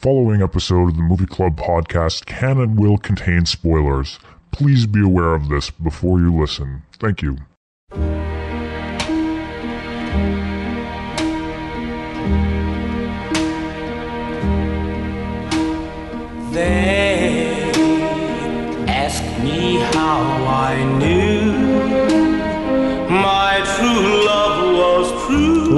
following 0.00 0.40
episode 0.40 0.90
of 0.90 0.96
the 0.96 1.02
Movie 1.02 1.26
Club 1.26 1.56
podcast 1.56 2.24
can 2.24 2.58
and 2.58 2.78
will 2.78 2.98
contain 2.98 3.44
spoilers. 3.46 4.20
Please 4.52 4.86
be 4.86 5.02
aware 5.02 5.34
of 5.34 5.48
this 5.48 5.70
before 5.70 6.20
you 6.20 6.32
listen. 6.32 6.84
Thank 7.00 7.20
you. 7.20 7.36
They 16.52 17.72
ask 18.86 19.20
me 19.42 19.80
how 19.94 20.20
I 20.46 20.84
knew 20.84 20.97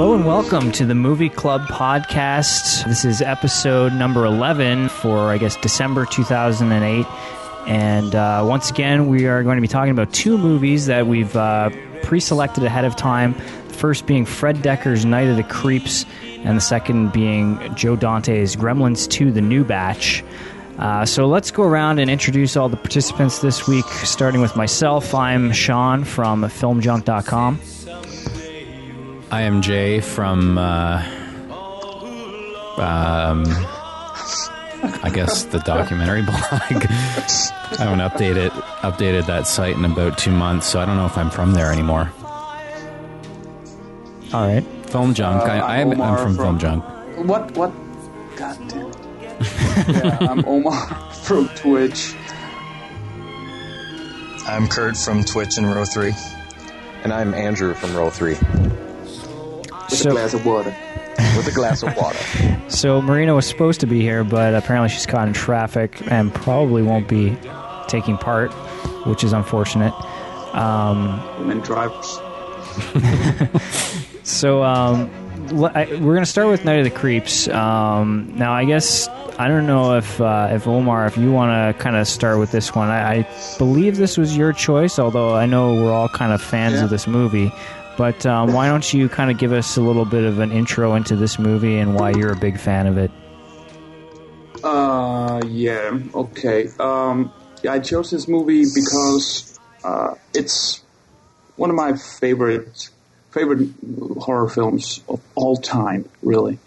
Hello 0.01 0.15
and 0.15 0.25
welcome 0.25 0.71
to 0.71 0.83
the 0.83 0.95
Movie 0.95 1.29
Club 1.29 1.61
podcast. 1.67 2.85
This 2.85 3.05
is 3.05 3.21
episode 3.21 3.93
number 3.93 4.25
11 4.25 4.89
for, 4.89 5.29
I 5.29 5.37
guess, 5.37 5.55
December 5.57 6.07
2008. 6.07 7.05
And 7.67 8.15
uh, 8.15 8.43
once 8.43 8.71
again, 8.71 9.09
we 9.09 9.27
are 9.27 9.43
going 9.43 9.57
to 9.57 9.61
be 9.61 9.67
talking 9.67 9.91
about 9.91 10.11
two 10.11 10.39
movies 10.39 10.87
that 10.87 11.05
we've 11.05 11.35
uh, 11.35 11.69
pre 12.01 12.19
selected 12.19 12.63
ahead 12.63 12.83
of 12.83 12.95
time. 12.95 13.33
The 13.67 13.73
first 13.75 14.07
being 14.07 14.25
Fred 14.25 14.55
Dekker's 14.55 15.05
Night 15.05 15.27
of 15.27 15.35
the 15.35 15.43
Creeps, 15.43 16.07
and 16.23 16.57
the 16.57 16.61
second 16.61 17.13
being 17.13 17.59
Joe 17.75 17.95
Dante's 17.95 18.55
Gremlins 18.55 19.07
2 19.07 19.31
The 19.31 19.41
New 19.41 19.63
Batch. 19.63 20.23
Uh, 20.79 21.05
so 21.05 21.27
let's 21.27 21.51
go 21.51 21.61
around 21.61 21.99
and 21.99 22.09
introduce 22.09 22.57
all 22.57 22.69
the 22.69 22.75
participants 22.75 23.37
this 23.37 23.67
week, 23.67 23.85
starting 23.85 24.41
with 24.41 24.55
myself. 24.55 25.13
I'm 25.13 25.51
Sean 25.51 26.05
from 26.05 26.41
FilmJunk.com. 26.41 27.59
I 29.31 29.41
am 29.43 29.61
Jay 29.61 30.01
from, 30.01 30.57
uh, 30.57 31.01
um, 32.77 33.43
I 35.03 35.09
guess 35.13 35.43
the 35.45 35.59
documentary 35.59 36.21
blog. 36.25 36.41
I 36.41 37.75
haven't 37.77 37.99
updated 37.99 38.49
updated 38.81 39.25
that 39.27 39.47
site 39.47 39.77
in 39.77 39.85
about 39.85 40.17
two 40.17 40.31
months, 40.31 40.67
so 40.67 40.79
I 40.81 40.85
don't 40.85 40.97
know 40.97 41.05
if 41.05 41.17
I'm 41.17 41.29
from 41.29 41.53
there 41.53 41.71
anymore. 41.71 42.11
All 44.33 44.47
right. 44.47 44.63
Film 44.87 45.13
Junk. 45.13 45.43
I, 45.43 45.59
Uh, 45.59 45.65
I 45.65 45.77
am, 45.77 45.91
I'm 45.91 46.01
Omar 46.01 46.17
from, 46.17 46.35
Film 46.35 46.59
Junk. 46.59 46.83
What? 47.25 47.51
What? 47.55 47.71
God 48.35 48.57
damn 48.67 48.87
it. 48.87 48.97
yeah, 49.87 50.17
I'm 50.29 50.43
Omar 50.45 50.87
from 51.23 51.47
Twitch. 51.49 52.13
I'm 54.45 54.67
Kurt 54.67 54.97
from 54.97 55.23
Twitch 55.23 55.57
and 55.57 55.67
Row 55.73 55.85
3. 55.85 56.11
And 57.03 57.13
I'm 57.13 57.33
Andrew 57.33 57.73
from 57.73 57.95
Row 57.95 58.09
3 58.09 58.35
With 59.91 59.99
So- 59.99 60.09
a 60.09 60.13
glass 60.13 60.33
of 60.33 60.45
water. 60.45 60.73
with 61.37 61.47
a 61.47 61.51
glass 61.51 61.83
of 61.83 61.95
water. 61.95 62.17
So 62.71 63.01
Marina 63.01 63.35
was 63.35 63.45
supposed 63.45 63.81
to 63.81 63.85
be 63.85 63.99
here, 63.99 64.23
but 64.23 64.53
apparently 64.55 64.87
she's 64.87 65.05
caught 65.05 65.27
in 65.27 65.33
traffic 65.33 66.01
and 66.09 66.33
probably 66.33 66.81
won't 66.81 67.09
be 67.09 67.37
taking 67.89 68.17
part, 68.17 68.53
which 69.05 69.25
is 69.25 69.33
unfortunate. 69.33 69.93
Um, 70.55 71.19
Women 71.37 71.59
drivers. 71.59 72.17
so 74.23 74.63
um, 74.63 75.09
I, 75.75 75.85
we're 75.91 76.13
going 76.13 76.19
to 76.23 76.25
start 76.25 76.47
with 76.47 76.63
Night 76.63 76.77
of 76.79 76.85
the 76.85 76.91
Creeps. 76.97 77.47
Um, 77.49 78.31
now, 78.37 78.53
I 78.53 78.63
guess 78.63 79.09
I 79.37 79.49
don't 79.49 79.67
know 79.67 79.97
if 79.97 80.21
uh, 80.21 80.47
if 80.51 80.65
Omar, 80.67 81.05
if 81.07 81.17
you 81.17 81.29
want 81.31 81.75
to 81.77 81.83
kind 81.83 81.97
of 81.97 82.07
start 82.07 82.39
with 82.39 82.51
this 82.51 82.73
one. 82.73 82.87
I, 82.89 83.19
I 83.19 83.27
believe 83.57 83.97
this 83.97 84.17
was 84.17 84.35
your 84.37 84.53
choice, 84.53 84.97
although 84.97 85.35
I 85.35 85.45
know 85.45 85.73
we're 85.75 85.91
all 85.91 86.07
kind 86.09 86.31
of 86.31 86.41
fans 86.41 86.75
Yeah. 86.75 86.85
of 86.85 86.89
this 86.89 87.05
movie. 87.05 87.51
But 88.01 88.25
um, 88.25 88.51
why 88.51 88.67
don't 88.67 88.91
you 88.91 89.07
kind 89.07 89.29
of 89.29 89.37
give 89.37 89.53
us 89.53 89.77
a 89.77 89.81
little 89.81 90.05
bit 90.05 90.23
of 90.23 90.39
an 90.39 90.51
intro 90.51 90.95
into 90.95 91.15
this 91.15 91.37
movie 91.37 91.77
and 91.77 91.93
why 91.93 92.09
you're 92.09 92.31
a 92.31 92.35
big 92.35 92.59
fan 92.59 92.87
of 92.87 92.97
it? 92.97 93.11
Uh, 94.63 95.39
yeah, 95.45 95.99
okay. 96.15 96.67
Um, 96.79 97.31
yeah, 97.61 97.73
I 97.73 97.79
chose 97.79 98.09
this 98.09 98.27
movie 98.27 98.63
because 98.73 99.59
uh, 99.83 100.15
it's 100.33 100.81
one 101.57 101.69
of 101.69 101.75
my 101.75 101.95
favorite 101.95 102.89
favorite 103.29 103.69
horror 104.17 104.49
films 104.49 105.01
of 105.07 105.21
all 105.35 105.55
time. 105.55 106.09
Really, 106.23 106.57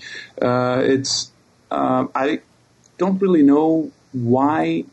uh, 0.41 0.83
it's 0.85 1.33
um 1.73 2.13
I 2.15 2.43
don't 2.97 3.21
really 3.21 3.43
know 3.43 3.91
why 4.13 4.85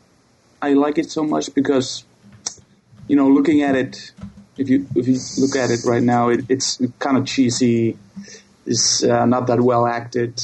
I 0.60 0.72
like 0.72 0.98
it 0.98 1.08
so 1.08 1.22
much 1.22 1.54
because 1.54 2.02
you 3.06 3.14
know, 3.16 3.28
looking 3.28 3.62
at 3.62 3.74
it, 3.74 4.12
if 4.56 4.68
you 4.68 4.86
if 4.94 5.08
you 5.08 5.18
look 5.38 5.56
at 5.56 5.70
it 5.70 5.80
right 5.84 6.02
now, 6.02 6.28
it, 6.28 6.44
it's 6.48 6.80
kind 6.98 7.16
of 7.16 7.26
cheesy. 7.26 7.96
It's 8.66 9.02
uh, 9.02 9.26
not 9.26 9.46
that 9.48 9.60
well 9.60 9.86
acted, 9.86 10.40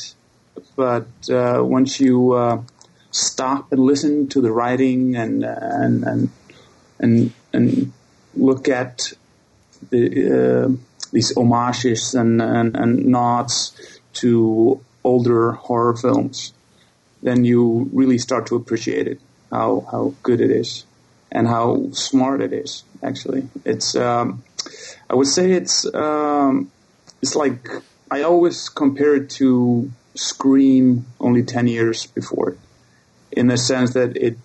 but 0.77 1.07
uh, 1.31 1.61
once 1.63 2.01
you 2.01 2.33
uh, 2.33 2.63
stop 3.11 3.73
and 3.73 3.81
listen 3.81 4.29
to 4.29 4.41
the 4.41 4.51
writing 4.51 5.17
and 5.17 5.45
and 5.45 6.05
and 6.05 6.31
and, 6.99 7.33
and 7.53 7.93
look 8.35 8.69
at 8.69 9.13
the 9.91 10.67
uh, 10.67 10.69
these 11.13 11.33
homages 11.35 12.15
and, 12.15 12.43
and, 12.43 12.77
and 12.77 13.07
nods 13.07 14.01
to 14.15 14.81
older 15.05 15.53
horror 15.53 15.97
films, 15.97 16.53
then 17.23 17.45
you 17.45 17.89
really 17.93 18.19
start 18.19 18.47
to 18.47 18.57
appreciate 18.57 19.07
it 19.07 19.21
how 19.51 19.87
how 19.91 20.15
good 20.23 20.41
it 20.41 20.51
is 20.51 20.85
and 21.31 21.47
how 21.47 21.91
smart 21.93 22.41
it 22.41 22.53
is. 22.53 22.85
Actually, 23.03 23.49
it's 23.65 23.95
um, 23.95 24.43
I 25.09 25.15
would 25.15 25.27
say 25.27 25.53
it's 25.53 25.87
um, 25.95 26.71
it's 27.23 27.37
like 27.37 27.69
I 28.11 28.23
always 28.23 28.69
compare 28.69 29.15
it 29.17 29.31
to 29.31 29.91
Scream 30.15 31.07
only 31.21 31.43
ten 31.43 31.67
years 31.69 32.07
before 32.07 32.57
in 33.33 33.47
the 33.47 33.57
sense 33.57 33.93
that 33.95 34.17
it 34.17 34.37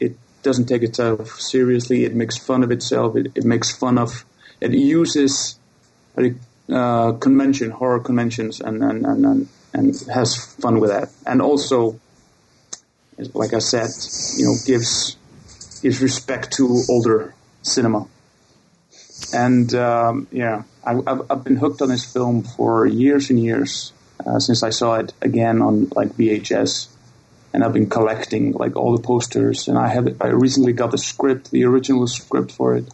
it 0.00 0.16
doesn't 0.42 0.66
take 0.66 0.82
itself 0.82 1.40
seriously. 1.40 2.04
It 2.04 2.14
makes 2.14 2.36
fun 2.38 2.62
of 2.62 2.70
itself. 2.70 3.16
It, 3.16 3.32
it 3.34 3.44
makes 3.44 3.70
fun 3.70 3.98
of. 3.98 4.24
It 4.60 4.72
uses 4.72 5.58
uh, 6.72 7.12
convention 7.12 7.70
horror 7.70 8.00
conventions 8.00 8.60
and 8.60 8.82
and, 8.82 9.04
and 9.04 9.26
and 9.26 9.48
and 9.74 10.00
has 10.14 10.36
fun 10.36 10.80
with 10.80 10.90
that. 10.90 11.10
And 11.26 11.42
also, 11.42 12.00
like 13.34 13.52
I 13.52 13.58
said, 13.58 13.90
you 14.38 14.46
know, 14.46 14.54
gives 14.64 15.16
gives 15.80 16.00
respect 16.00 16.52
to 16.52 16.82
older 16.88 17.34
cinema. 17.62 18.06
And 19.34 19.74
um, 19.74 20.28
yeah, 20.30 20.62
I, 20.84 20.98
I've, 21.06 21.30
I've 21.30 21.44
been 21.44 21.56
hooked 21.56 21.82
on 21.82 21.88
this 21.88 22.10
film 22.10 22.42
for 22.42 22.86
years 22.86 23.30
and 23.30 23.40
years 23.40 23.92
uh, 24.24 24.38
since 24.38 24.62
I 24.62 24.70
saw 24.70 24.96
it 24.96 25.12
again 25.20 25.62
on 25.62 25.88
like 25.94 26.10
VHS, 26.10 26.88
and 27.52 27.64
I've 27.64 27.72
been 27.72 27.88
collecting 27.88 28.52
like 28.52 28.76
all 28.76 28.96
the 28.96 29.02
posters. 29.02 29.68
And 29.68 29.78
I 29.78 29.88
have 29.88 30.20
I 30.20 30.28
recently 30.28 30.72
got 30.72 30.90
the 30.90 30.98
script, 30.98 31.50
the 31.50 31.64
original 31.64 32.06
script 32.06 32.52
for 32.52 32.76
it, 32.76 32.92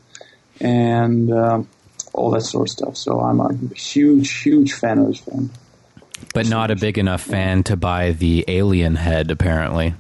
and 0.60 1.32
um, 1.32 1.68
all 2.12 2.30
that 2.30 2.42
sort 2.42 2.68
of 2.68 2.72
stuff. 2.72 2.96
So 2.96 3.20
I'm 3.20 3.40
a 3.40 3.54
huge, 3.74 4.42
huge 4.42 4.72
fan 4.72 4.98
of 4.98 5.08
this 5.08 5.20
film. 5.20 5.50
But 6.34 6.48
not 6.48 6.70
a 6.70 6.76
big 6.76 6.98
enough 6.98 7.22
fan 7.22 7.62
to 7.64 7.76
buy 7.76 8.12
the 8.12 8.44
alien 8.48 8.94
head, 8.94 9.30
apparently. 9.30 9.94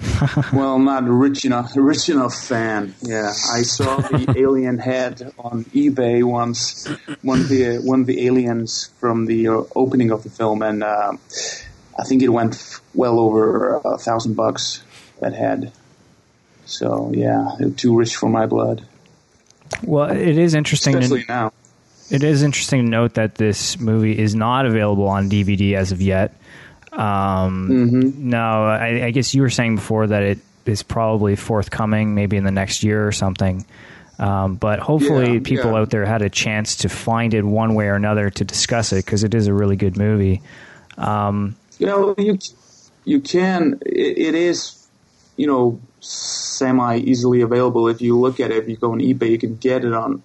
well, 0.52 0.78
not 0.78 1.06
a 1.06 1.12
rich 1.12 1.44
enough, 1.44 1.72
rich 1.76 2.08
enough 2.08 2.34
fan. 2.34 2.94
Yeah, 3.02 3.28
I 3.52 3.62
saw 3.62 3.96
the 3.98 4.34
alien 4.38 4.78
head 4.78 5.32
on 5.38 5.64
eBay 5.66 6.22
once. 6.24 6.86
One 7.22 7.40
of 7.40 7.48
the 7.48 7.78
one 7.78 8.00
of 8.00 8.06
the 8.06 8.26
aliens 8.26 8.90
from 8.98 9.26
the 9.26 9.48
uh, 9.48 9.62
opening 9.76 10.10
of 10.10 10.22
the 10.24 10.30
film, 10.30 10.62
and 10.62 10.82
uh, 10.82 11.12
I 11.98 12.04
think 12.04 12.22
it 12.22 12.28
went 12.28 12.54
f- 12.54 12.80
well 12.94 13.18
over 13.20 13.76
a 13.84 13.98
thousand 13.98 14.34
bucks. 14.34 14.82
That 15.20 15.32
head. 15.32 15.72
So 16.66 17.12
yeah, 17.14 17.50
too 17.76 17.96
rich 17.96 18.16
for 18.16 18.28
my 18.28 18.46
blood, 18.46 18.84
Well, 19.84 20.10
it 20.10 20.36
is 20.38 20.54
interesting. 20.54 20.96
especially 20.96 21.22
To, 21.24 21.32
now. 21.32 21.52
it 22.10 22.22
is 22.24 22.42
interesting 22.42 22.84
to 22.84 22.90
note 22.90 23.14
that 23.14 23.36
this 23.36 23.78
movie 23.78 24.18
is 24.18 24.34
not 24.34 24.66
available 24.66 25.06
on 25.06 25.30
DVD 25.30 25.74
as 25.76 25.92
of 25.92 26.00
yet. 26.02 26.34
Um, 26.96 27.68
Mm-hmm. 27.70 28.30
No, 28.30 28.64
I, 28.64 29.06
I 29.06 29.10
guess 29.10 29.34
you 29.34 29.42
were 29.42 29.50
saying 29.50 29.76
before 29.76 30.06
that 30.06 30.22
it 30.22 30.38
is 30.66 30.82
probably 30.82 31.36
forthcoming, 31.36 32.14
maybe 32.14 32.36
in 32.36 32.44
the 32.44 32.50
next 32.52 32.82
year 32.82 33.06
or 33.06 33.12
something. 33.12 33.64
Um, 34.18 34.54
but 34.54 34.78
hopefully, 34.78 35.34
Yeah, 35.34 35.40
people 35.42 35.72
yeah. 35.72 35.78
out 35.78 35.90
there 35.90 36.04
had 36.04 36.22
a 36.22 36.30
chance 36.30 36.76
to 36.76 36.88
find 36.88 37.34
it 37.34 37.42
one 37.42 37.74
way 37.74 37.86
or 37.86 37.94
another 37.94 38.30
to 38.30 38.44
discuss 38.44 38.92
it 38.92 39.04
because 39.04 39.24
it 39.24 39.34
is 39.34 39.48
a 39.48 39.52
really 39.52 39.76
good 39.76 39.96
movie. 39.96 40.40
Um, 40.96 41.56
You 41.78 41.86
know, 41.86 42.14
you 42.16 42.38
you 43.04 43.20
can. 43.20 43.80
It, 43.84 44.18
it 44.18 44.34
is, 44.36 44.86
you 45.36 45.46
know, 45.48 45.80
semi 46.00 46.98
easily 46.98 47.40
available. 47.40 47.88
If 47.88 48.00
you 48.00 48.18
look 48.18 48.38
at 48.38 48.52
it, 48.52 48.62
if 48.62 48.68
you 48.68 48.76
go 48.76 48.92
on 48.92 49.00
eBay, 49.00 49.30
you 49.30 49.38
can 49.38 49.56
get 49.56 49.84
it 49.84 49.92
on, 49.92 50.22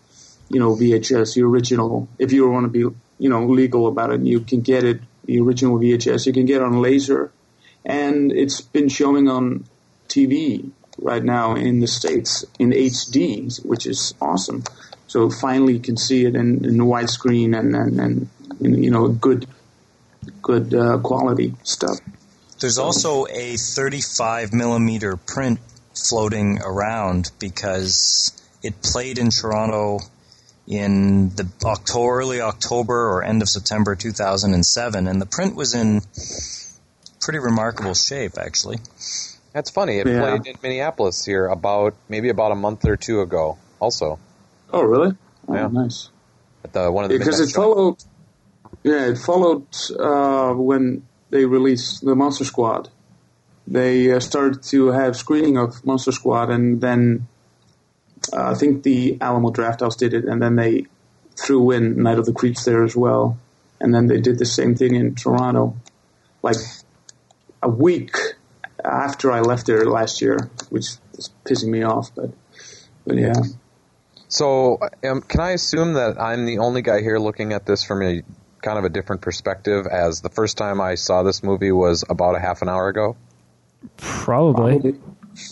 you 0.50 0.60
know, 0.60 0.76
VHS, 0.76 1.34
the 1.34 1.42
original. 1.44 2.08
If 2.20 2.32
you 2.32 2.48
want 2.48 2.66
to 2.66 2.70
be, 2.70 2.96
you 3.18 3.30
know, 3.30 3.46
legal 3.48 3.88
about 3.88 4.12
it, 4.12 4.22
you 4.22 4.42
can 4.42 4.62
get 4.62 4.84
it, 4.84 5.02
the 5.30 5.40
original 5.40 5.78
VHS. 5.78 6.26
You 6.26 6.34
can 6.34 6.46
get 6.46 6.62
on 6.62 6.82
laser, 6.82 7.32
and 7.86 8.32
it's 8.32 8.62
been 8.62 8.90
showing 8.90 9.28
on 9.30 9.66
TV 10.08 10.72
right 10.98 11.24
now 11.24 11.56
in 11.56 11.80
the 11.80 11.88
states 11.88 12.44
in 12.58 12.72
HD, 12.72 13.64
which 13.64 13.86
is 13.86 14.16
awesome. 14.20 14.64
So 15.08 15.30
finally, 15.30 15.74
you 15.74 15.80
can 15.80 15.98
see 15.98 16.26
it 16.26 16.36
in, 16.36 16.66
in 16.66 16.78
widescreen 16.78 17.58
and 17.58 17.76
and, 17.76 18.00
and 18.00 18.84
you 18.84 18.90
know 18.90 19.08
good 19.08 19.48
good 20.42 20.74
uh, 20.74 20.98
quality 20.98 21.54
stuff. 21.64 22.00
There's 22.60 22.80
also 22.80 23.26
a 23.30 23.56
35 23.56 24.52
millimeter 24.52 25.16
print 25.16 25.60
floating 25.94 26.60
around 26.62 27.32
because 27.40 28.34
it 28.64 28.82
played 28.82 29.18
in 29.18 29.30
Toronto 29.30 30.00
in 30.70 31.30
the 31.30 31.48
October, 31.66 32.20
early 32.20 32.42
October 32.42 33.10
or 33.10 33.24
end 33.24 33.42
of 33.42 33.50
September 33.50 33.96
2007, 33.96 35.08
and 35.08 35.20
the 35.20 35.26
print 35.26 35.56
was 35.56 35.74
in 35.74 36.02
pretty 37.20 37.40
remarkable 37.40 37.96
shape, 37.96 38.38
actually. 38.38 38.78
That's 39.52 39.72
funny. 39.72 39.98
It 39.98 40.08
Yeah. 40.08 40.20
played 40.22 40.46
in 40.46 40.56
Minneapolis 40.62 41.26
here 41.26 41.48
about 41.48 41.96
maybe 42.08 42.30
about 42.30 42.52
a 42.52 42.56
month 42.56 42.86
or 42.86 42.96
two 42.96 43.22
ago. 43.22 43.58
Also, 43.80 44.20
Oh, 44.72 44.84
really? 44.84 45.16
Oh, 45.48 45.56
Yeah. 45.56 45.68
nice. 45.72 46.10
at 46.64 46.74
the 46.74 46.92
one 46.92 47.04
of 47.06 47.10
the 47.10 47.18
Because 47.18 47.40
midnight 47.40 47.44
it 47.50 47.52
shows. 47.52 47.56
followed. 47.56 47.96
Yeah, 48.84 49.06
it 49.08 49.18
followed 49.18 49.66
uh, 50.00 50.54
when 50.54 51.02
they 51.32 51.46
released 51.46 52.06
the 52.06 52.16
Monster 52.16 52.46
Squad. 52.46 52.90
They 53.68 54.12
uh, 54.12 54.20
started 54.20 54.62
to 54.64 54.88
have 54.88 55.16
screening 55.16 55.58
of 55.58 55.84
Monster 55.86 56.12
Squad, 56.12 56.50
and 56.52 56.80
then 56.82 57.28
uh, 58.34 58.52
I 58.52 58.54
think 58.56 58.84
the 58.84 59.18
Alamo 59.22 59.52
Drafthouse 59.52 59.98
did 59.98 60.14
it, 60.14 60.26
and 60.26 60.42
then 60.42 60.56
they 60.56 60.86
threw 61.36 61.72
in 61.72 62.04
Night 62.04 62.20
of 62.20 62.26
the 62.26 62.34
Creeps 62.34 62.66
there 62.66 62.84
as 62.84 62.96
well, 62.96 63.38
and 63.80 63.94
then 63.94 64.08
they 64.08 64.20
did 64.20 64.38
the 64.40 64.46
same 64.46 64.76
thing 64.76 64.96
in 64.96 65.16
Toronto, 65.16 65.76
like 66.42 66.58
a 67.62 67.70
week 67.70 68.16
after 68.84 69.32
I 69.32 69.42
left 69.42 69.68
there 69.68 69.86
last 69.86 70.22
year, 70.22 70.50
which 70.70 70.88
is 71.18 71.30
pissing 71.46 71.70
me 71.70 71.84
off. 71.84 72.14
But 72.16 72.32
but 73.06 73.18
yeah, 73.18 73.34
So, 74.28 74.78
um, 75.04 75.22
can 75.22 75.40
I 75.42 75.52
assume 75.52 75.94
that 75.94 76.22
I'm 76.22 76.46
the 76.46 76.60
only 76.60 76.82
guy 76.82 77.02
here 77.02 77.18
looking 77.18 77.54
at 77.54 77.66
this 77.66 77.84
from 77.84 78.04
a 78.04 78.22
kind 78.62 78.78
of 78.78 78.86
a 78.86 78.90
different 78.90 79.22
perspective? 79.22 79.88
As 79.88 80.22
the 80.22 80.30
first 80.30 80.58
time 80.58 80.80
I 80.80 80.96
saw 80.96 81.24
this 81.24 81.42
movie 81.42 81.72
was 81.72 82.04
about 82.08 82.36
a 82.36 82.40
half 82.40 82.62
an 82.62 82.70
hour 82.70 82.88
ago. 82.88 83.18
Probably. 83.98 85.00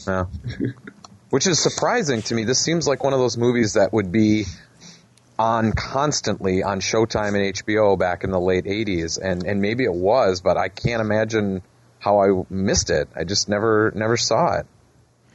Yeah. 0.06 0.25
Which 1.30 1.46
is 1.48 1.62
surprising 1.62 2.22
to 2.24 2.34
me. 2.36 2.44
This 2.46 2.60
seems 2.60 2.88
like 2.88 3.04
one 3.04 3.14
of 3.14 3.20
those 3.20 3.38
movies 3.38 3.74
that 3.74 3.92
would 3.94 4.12
be 4.12 4.46
on 5.38 5.72
constantly 5.74 6.64
on 6.64 6.80
Showtime 6.80 7.36
and 7.36 7.54
HBO 7.56 7.98
back 8.00 8.24
in 8.24 8.32
the 8.32 8.40
late 8.40 8.66
80s 8.66 9.20
and 9.22 9.44
and 9.46 9.62
maybe 9.62 9.84
it 9.84 9.94
was, 9.94 10.42
but 10.42 10.58
I 10.58 10.70
can't 10.70 11.02
imagine 11.02 11.62
how 12.00 12.22
I 12.22 12.44
missed 12.50 12.90
it. 12.90 13.10
I 13.16 13.24
just 13.24 13.48
never 13.50 13.92
never 13.94 14.18
saw 14.18 14.58
it. 14.60 14.66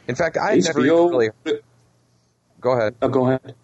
In 0.09 0.15
fact, 0.17 0.37
I 0.41 0.57
never 0.57 0.81
really 0.81 1.31
Go 2.61 2.73
ahead. 2.73 2.95
Oh, 3.03 3.09
go 3.09 3.27
ahead. 3.29 3.55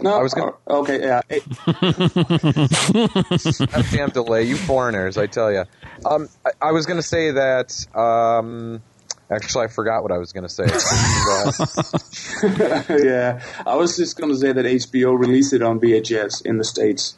No, 0.00 0.16
I 0.18 0.22
was 0.22 0.32
gonna- 0.32 0.52
uh, 0.68 0.78
okay. 0.80 1.00
Yeah, 1.00 1.20
Eh, 1.28 1.40
Goddamn 3.66 4.10
delay, 4.10 4.44
you 4.44 4.56
foreigners! 4.56 5.18
I 5.18 5.26
tell 5.26 5.52
you. 5.52 5.64
Um, 6.06 6.28
I, 6.46 6.68
I 6.68 6.72
was 6.72 6.86
going 6.86 6.98
to 6.98 7.02
say 7.06 7.32
that. 7.32 7.74
Um, 7.96 8.80
actually, 9.30 9.64
I 9.64 9.68
forgot 9.68 10.02
what 10.02 10.12
I 10.12 10.18
was 10.18 10.32
going 10.32 10.46
to 10.46 10.48
say. 10.48 10.64
Yeah. 12.88 13.42
I 13.66 13.76
was 13.76 13.96
just 13.96 14.18
going 14.18 14.30
to 14.30 14.38
say 14.38 14.52
that 14.52 14.64
HBO 14.64 15.18
released 15.18 15.52
it 15.52 15.62
on 15.62 15.80
VHS 15.80 16.46
in 16.46 16.58
the 16.58 16.64
states 16.64 17.16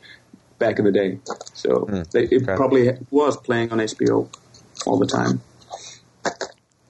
back 0.58 0.78
in 0.78 0.84
the 0.84 0.92
day, 0.92 1.18
so 1.54 1.86
hmm. 1.86 2.02
they, 2.12 2.24
it 2.24 2.42
okay. 2.42 2.56
probably 2.56 2.90
was 3.10 3.36
playing 3.36 3.72
on 3.72 3.78
HBO 3.78 4.28
all 4.86 4.98
the 4.98 5.06
time. 5.06 5.40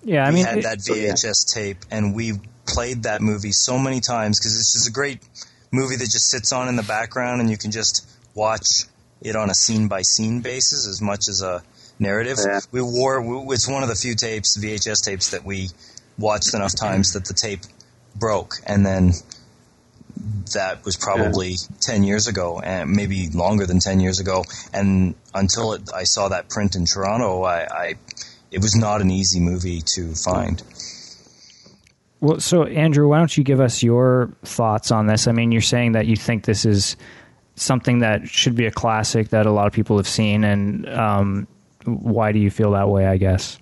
Yeah, 0.03 0.27
I 0.27 0.31
we 0.31 0.37
mean, 0.37 0.45
had 0.45 0.59
it- 0.59 0.65
that 0.65 0.83
so, 0.83 0.95
yeah. 0.95 1.13
VHS 1.13 1.53
tape, 1.53 1.79
and 1.91 2.15
we 2.15 2.41
played 2.67 3.05
that 3.05 3.21
movie 3.21 3.53
so 3.53 3.79
many 3.79 4.01
times 4.01 4.39
because 4.39 4.57
it's 4.57 4.73
just 4.73 4.89
a 4.89 4.93
great 4.93 5.21
movie 5.73 5.97
that 5.97 6.11
just 6.11 6.29
sits 6.29 6.53
on 6.53 6.69
in 6.69 6.77
the 6.77 6.83
background, 6.83 7.41
and 7.41 7.51
you 7.51 7.57
can 7.57 7.71
just 7.71 8.09
watch 8.35 8.85
it 9.21 9.37
on 9.37 9.51
a 9.51 9.55
scene 9.55 9.89
by 9.89 10.03
scene 10.03 10.41
basis 10.41 10.87
as 10.87 11.01
much 11.01 11.29
as 11.29 11.43
a 11.43 11.63
narrative. 12.01 12.39
Yeah. 12.45 12.61
We 12.73 12.83
wore 12.83 13.21
we, 13.21 13.55
it's 13.55 13.69
one 13.69 13.83
of 13.83 13.89
the 13.89 13.95
few 13.95 14.15
tapes, 14.15 14.59
VHS 14.59 15.05
tapes, 15.05 15.31
that 15.31 15.45
we 15.45 15.69
watched 16.19 16.55
enough 16.55 16.75
times 16.75 17.13
that 17.13 17.25
the 17.25 17.35
tape 17.35 17.61
broke, 18.17 18.55
and 18.67 18.85
then 18.85 19.13
that 20.53 20.85
was 20.85 20.97
probably 20.97 21.55
10 21.81 22.03
years 22.03 22.27
ago 22.27 22.61
and 22.61 22.91
maybe 22.91 23.29
longer 23.31 23.65
than 23.65 23.79
10 23.79 24.01
years 24.01 24.21
ago 24.21 24.45
and 24.73 25.15
until 25.35 25.73
it, 25.73 25.83
i 25.95 26.03
saw 26.03 26.29
that 26.29 26.51
print 26.51 26.75
in 26.75 26.85
toronto 26.85 27.43
I, 27.43 27.61
I 27.65 27.95
it 28.51 28.61
was 28.61 28.75
not 28.75 29.01
an 29.01 29.11
easy 29.11 29.41
movie 29.41 29.81
to 29.95 30.13
find 30.15 30.63
Well, 32.21 32.41
so 32.41 32.65
Andrew, 32.65 33.09
why 33.09 33.19
don't 33.19 33.35
you 33.37 33.45
give 33.45 33.61
us 33.61 33.83
your 33.83 34.31
thoughts 34.43 34.91
on 34.91 35.07
this? 35.07 35.27
I 35.27 35.33
mean, 35.33 35.53
you're 35.53 35.63
saying 35.63 35.93
that 35.93 36.07
you 36.07 36.17
think 36.17 36.45
this 36.45 36.67
is 36.67 36.97
something 37.55 38.01
that 38.01 38.29
should 38.29 38.55
be 38.55 38.67
a 38.67 38.71
classic 38.71 39.31
that 39.31 39.47
a 39.47 39.51
lot 39.51 39.67
of 39.67 39.73
people 39.73 39.97
have 39.97 40.09
seen, 40.09 40.45
and 40.45 40.89
um, 40.89 41.47
why 41.85 42.33
do 42.33 42.39
you 42.39 42.51
feel 42.51 42.73
that 42.73 42.89
way? 42.89 43.07
I 43.07 43.17
guess. 43.17 43.59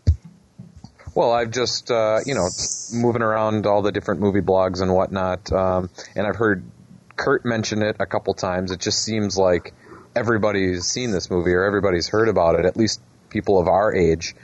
Well, 1.15 1.33
I've 1.33 1.51
just 1.51 1.91
uh, 1.91 2.21
you 2.25 2.35
know 2.35 2.49
moving 2.93 3.23
around 3.23 3.67
all 3.67 3.83
the 3.83 3.93
different 3.93 4.21
movie 4.21 4.41
blogs 4.41 4.81
and 4.81 4.95
whatnot, 4.95 5.53
um, 5.53 5.91
and 6.15 6.27
I've 6.27 6.37
heard 6.37 6.63
Kurt 7.17 7.45
mention 7.45 7.83
it 7.83 7.97
a 7.99 8.07
couple 8.07 8.35
times. 8.35 8.71
It 8.71 8.81
just 8.81 9.03
seems 9.03 9.37
like 9.37 9.75
everybody's 10.15 10.87
seen 10.87 11.11
this 11.11 11.31
movie 11.31 11.53
or 11.53 11.65
everybody's 11.65 12.09
heard 12.09 12.29
about 12.29 12.59
it. 12.59 12.65
At 12.65 12.77
least 12.77 13.01
people 13.31 13.59
of 13.59 13.69
our 13.69 13.95
age, 13.95 14.35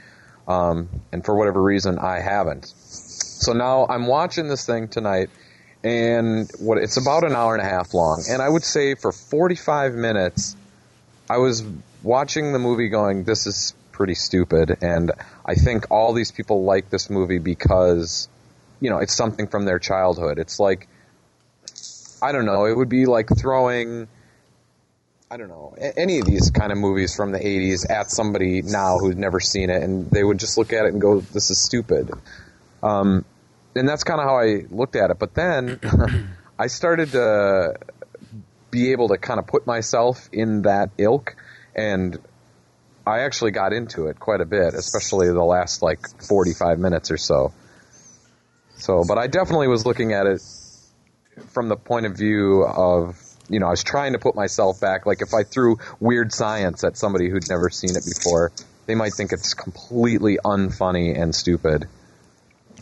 um, 0.47 0.89
and 1.11 1.23
for 1.23 1.35
whatever 1.35 1.61
reason, 1.61 1.97
I 1.97 2.19
haven't. 2.19 2.65
So 2.65 3.53
now 3.53 3.85
I'm 3.87 4.07
watching 4.07 4.47
this 4.47 4.65
thing 4.65 4.87
tonight, 4.87 5.29
and 5.83 6.49
what 6.59 6.77
it's 6.77 6.97
about 6.97 7.23
an 7.23 7.35
hour 7.35 7.55
and 7.55 7.65
a 7.65 7.69
half 7.69 7.93
long, 7.93 8.23
and 8.29 8.41
I 8.41 8.49
would 8.49 8.63
say 8.63 8.95
for 8.95 9.11
45 9.11 9.93
minutes, 9.93 10.55
I 11.29 11.37
was 11.37 11.63
watching 12.05 12.53
the 12.53 12.59
movie 12.59 12.89
going, 12.89 13.23
this 13.23 13.47
is 13.47 13.73
pretty 13.91 14.15
stupid, 14.15 14.77
and 14.81 15.11
I 15.45 15.55
think 15.55 15.91
all 15.91 16.13
these 16.13 16.31
people 16.31 16.63
like 16.63 16.89
this 16.89 17.09
movie 17.09 17.39
because, 17.39 18.29
you 18.79 18.89
know, 18.89 18.99
it's 18.99 19.15
something 19.15 19.47
from 19.47 19.65
their 19.65 19.79
childhood. 19.79 20.37
It's 20.37 20.59
like, 20.59 20.87
I 22.21 22.31
don't 22.31 22.45
know, 22.45 22.65
it 22.65 22.77
would 22.77 22.89
be 22.89 23.05
like 23.05 23.27
throwing, 23.37 24.07
I 25.31 25.37
don't 25.37 25.49
know, 25.49 25.75
any 25.97 26.19
of 26.19 26.25
these 26.25 26.51
kind 26.51 26.71
of 26.71 26.77
movies 26.77 27.15
from 27.15 27.31
the 27.31 27.39
80s 27.39 27.89
at 27.89 28.11
somebody 28.11 28.61
now 28.61 28.99
who's 28.99 29.15
never 29.15 29.39
seen 29.39 29.69
it, 29.69 29.81
and 29.81 30.09
they 30.11 30.23
would 30.23 30.39
just 30.39 30.57
look 30.57 30.71
at 30.73 30.85
it 30.85 30.93
and 30.93 31.01
go, 31.01 31.19
this 31.21 31.49
is 31.49 31.61
stupid. 31.61 32.11
Um, 32.83 33.25
and 33.75 33.89
that's 33.89 34.03
kind 34.03 34.21
of 34.21 34.27
how 34.27 34.37
I 34.37 34.65
looked 34.69 34.95
at 34.95 35.09
it. 35.09 35.19
But 35.19 35.33
then 35.33 35.79
I 36.59 36.67
started 36.67 37.11
to 37.11 37.75
be 38.71 38.91
able 38.91 39.09
to 39.09 39.17
kind 39.17 39.39
of 39.39 39.47
put 39.47 39.65
myself 39.65 40.29
in 40.31 40.63
that 40.63 40.91
ilk, 40.97 41.35
and 41.75 42.17
I 43.05 43.19
actually 43.19 43.51
got 43.51 43.73
into 43.73 44.07
it 44.07 44.19
quite 44.19 44.41
a 44.41 44.45
bit, 44.45 44.73
especially 44.73 45.27
the 45.27 45.43
last 45.43 45.81
like 45.81 45.99
45 46.23 46.79
minutes 46.79 47.11
or 47.11 47.17
so. 47.17 47.53
So, 48.77 49.03
but 49.07 49.17
I 49.17 49.27
definitely 49.27 49.67
was 49.67 49.85
looking 49.85 50.13
at 50.13 50.25
it 50.25 50.41
from 51.49 51.69
the 51.69 51.75
point 51.75 52.05
of 52.05 52.17
view 52.17 52.65
of, 52.65 53.17
you 53.49 53.59
know, 53.59 53.67
I 53.67 53.71
was 53.71 53.83
trying 53.83 54.13
to 54.13 54.19
put 54.19 54.35
myself 54.35 54.79
back. 54.79 55.05
Like 55.05 55.21
if 55.21 55.33
I 55.33 55.43
threw 55.43 55.77
weird 55.99 56.33
science 56.33 56.83
at 56.83 56.97
somebody 56.97 57.29
who'd 57.29 57.47
never 57.49 57.69
seen 57.69 57.95
it 57.95 58.03
before, 58.05 58.51
they 58.85 58.95
might 58.95 59.13
think 59.13 59.31
it's 59.31 59.53
completely 59.53 60.37
unfunny 60.43 61.19
and 61.19 61.33
stupid. 61.33 61.87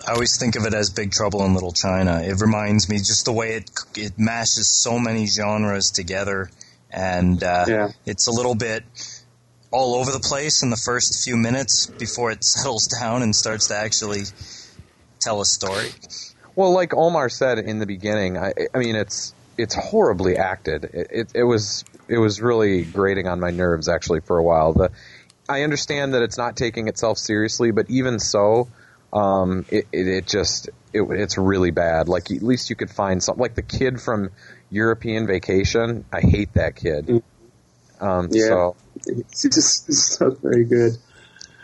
I 0.07 0.13
always 0.13 0.37
think 0.37 0.55
of 0.55 0.65
it 0.65 0.73
as 0.73 0.89
Big 0.89 1.11
Trouble 1.11 1.45
in 1.45 1.53
Little 1.53 1.71
China. 1.71 2.21
It 2.21 2.41
reminds 2.41 2.89
me 2.89 2.97
just 2.97 3.25
the 3.25 3.31
way 3.31 3.55
it 3.55 3.71
it 3.95 4.13
mashes 4.17 4.69
so 4.69 4.99
many 4.99 5.27
genres 5.27 5.91
together, 5.91 6.49
and 6.93 7.43
uh, 7.43 7.65
Yeah. 7.67 7.91
it's 8.05 8.27
a 8.27 8.31
little 8.31 8.55
bit 8.55 8.83
all 9.71 9.95
over 9.95 10.11
the 10.11 10.19
place 10.19 10.61
in 10.61 10.69
the 10.69 10.77
first 10.77 11.23
few 11.23 11.35
minutes 11.35 11.87
before 11.87 12.31
it 12.31 12.43
settles 12.43 12.87
down 12.87 13.23
and 13.23 13.35
starts 13.35 13.67
to 13.69 13.75
actually 13.75 14.23
tell 15.19 15.41
a 15.41 15.45
story. 15.45 15.89
Well, 16.55 16.71
like 16.73 16.93
Omar 16.93 17.29
said 17.29 17.57
in 17.59 17.79
the 17.79 17.87
beginning, 17.87 18.37
I, 18.37 18.53
I 18.73 18.77
mean, 18.77 18.95
it's 18.95 19.33
it's 19.57 19.75
horribly 19.75 20.37
acted. 20.37 20.85
It, 20.85 21.07
it, 21.11 21.31
it 21.35 21.43
was 21.43 21.83
it 22.07 22.17
was 22.17 22.41
really 22.41 22.83
grating 22.83 23.27
on 23.27 23.39
my 23.39 23.49
nerves 23.49 23.89
actually 23.89 24.19
for 24.21 24.37
a 24.37 24.43
while. 24.43 24.73
The 24.73 24.91
I 25.49 25.63
understand 25.63 26.13
that 26.13 26.21
it's 26.21 26.37
not 26.37 26.55
taking 26.55 26.87
itself 26.87 27.17
seriously, 27.17 27.71
but 27.71 27.89
even 27.89 28.19
so, 28.19 28.67
um, 29.11 29.65
it, 29.69 29.87
it 29.91 30.07
it 30.07 30.27
just 30.27 30.69
it, 30.93 31.01
it's 31.01 31.37
really 31.39 31.71
bad. 31.71 32.07
Like 32.07 32.29
at 32.29 32.43
least 32.43 32.69
you 32.69 32.75
could 32.75 32.91
find 32.91 33.23
something 33.23 33.41
like 33.41 33.55
the 33.55 33.63
kid 33.63 33.99
from 33.99 34.29
European 34.73 35.27
Vacation. 35.27 36.03
I 36.11 36.21
hate 36.21 36.53
that 36.53 36.75
kid. 36.75 37.21
Um, 38.01 38.27
Yeah. 38.31 38.47
So 38.47 38.75
It's 39.05 39.43
just 39.43 39.87
it's 39.89 40.19
not 40.19 40.39
very 40.41 40.65
good. 40.65 40.93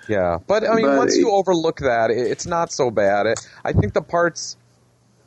yeah, 0.07 0.37
but 0.47 0.63
I 0.67 0.75
mean, 0.75 0.85
But 0.85 0.97
once 0.97 1.15
it- 1.15 1.19
you 1.19 1.31
overlook 1.31 1.79
that, 1.79 2.11
it, 2.11 2.17
it's 2.27 2.45
not 2.45 2.71
so 2.71 2.91
bad. 2.91 3.25
It, 3.25 3.39
I 3.65 3.73
think 3.73 3.93
the 3.93 4.01
parts 4.01 4.55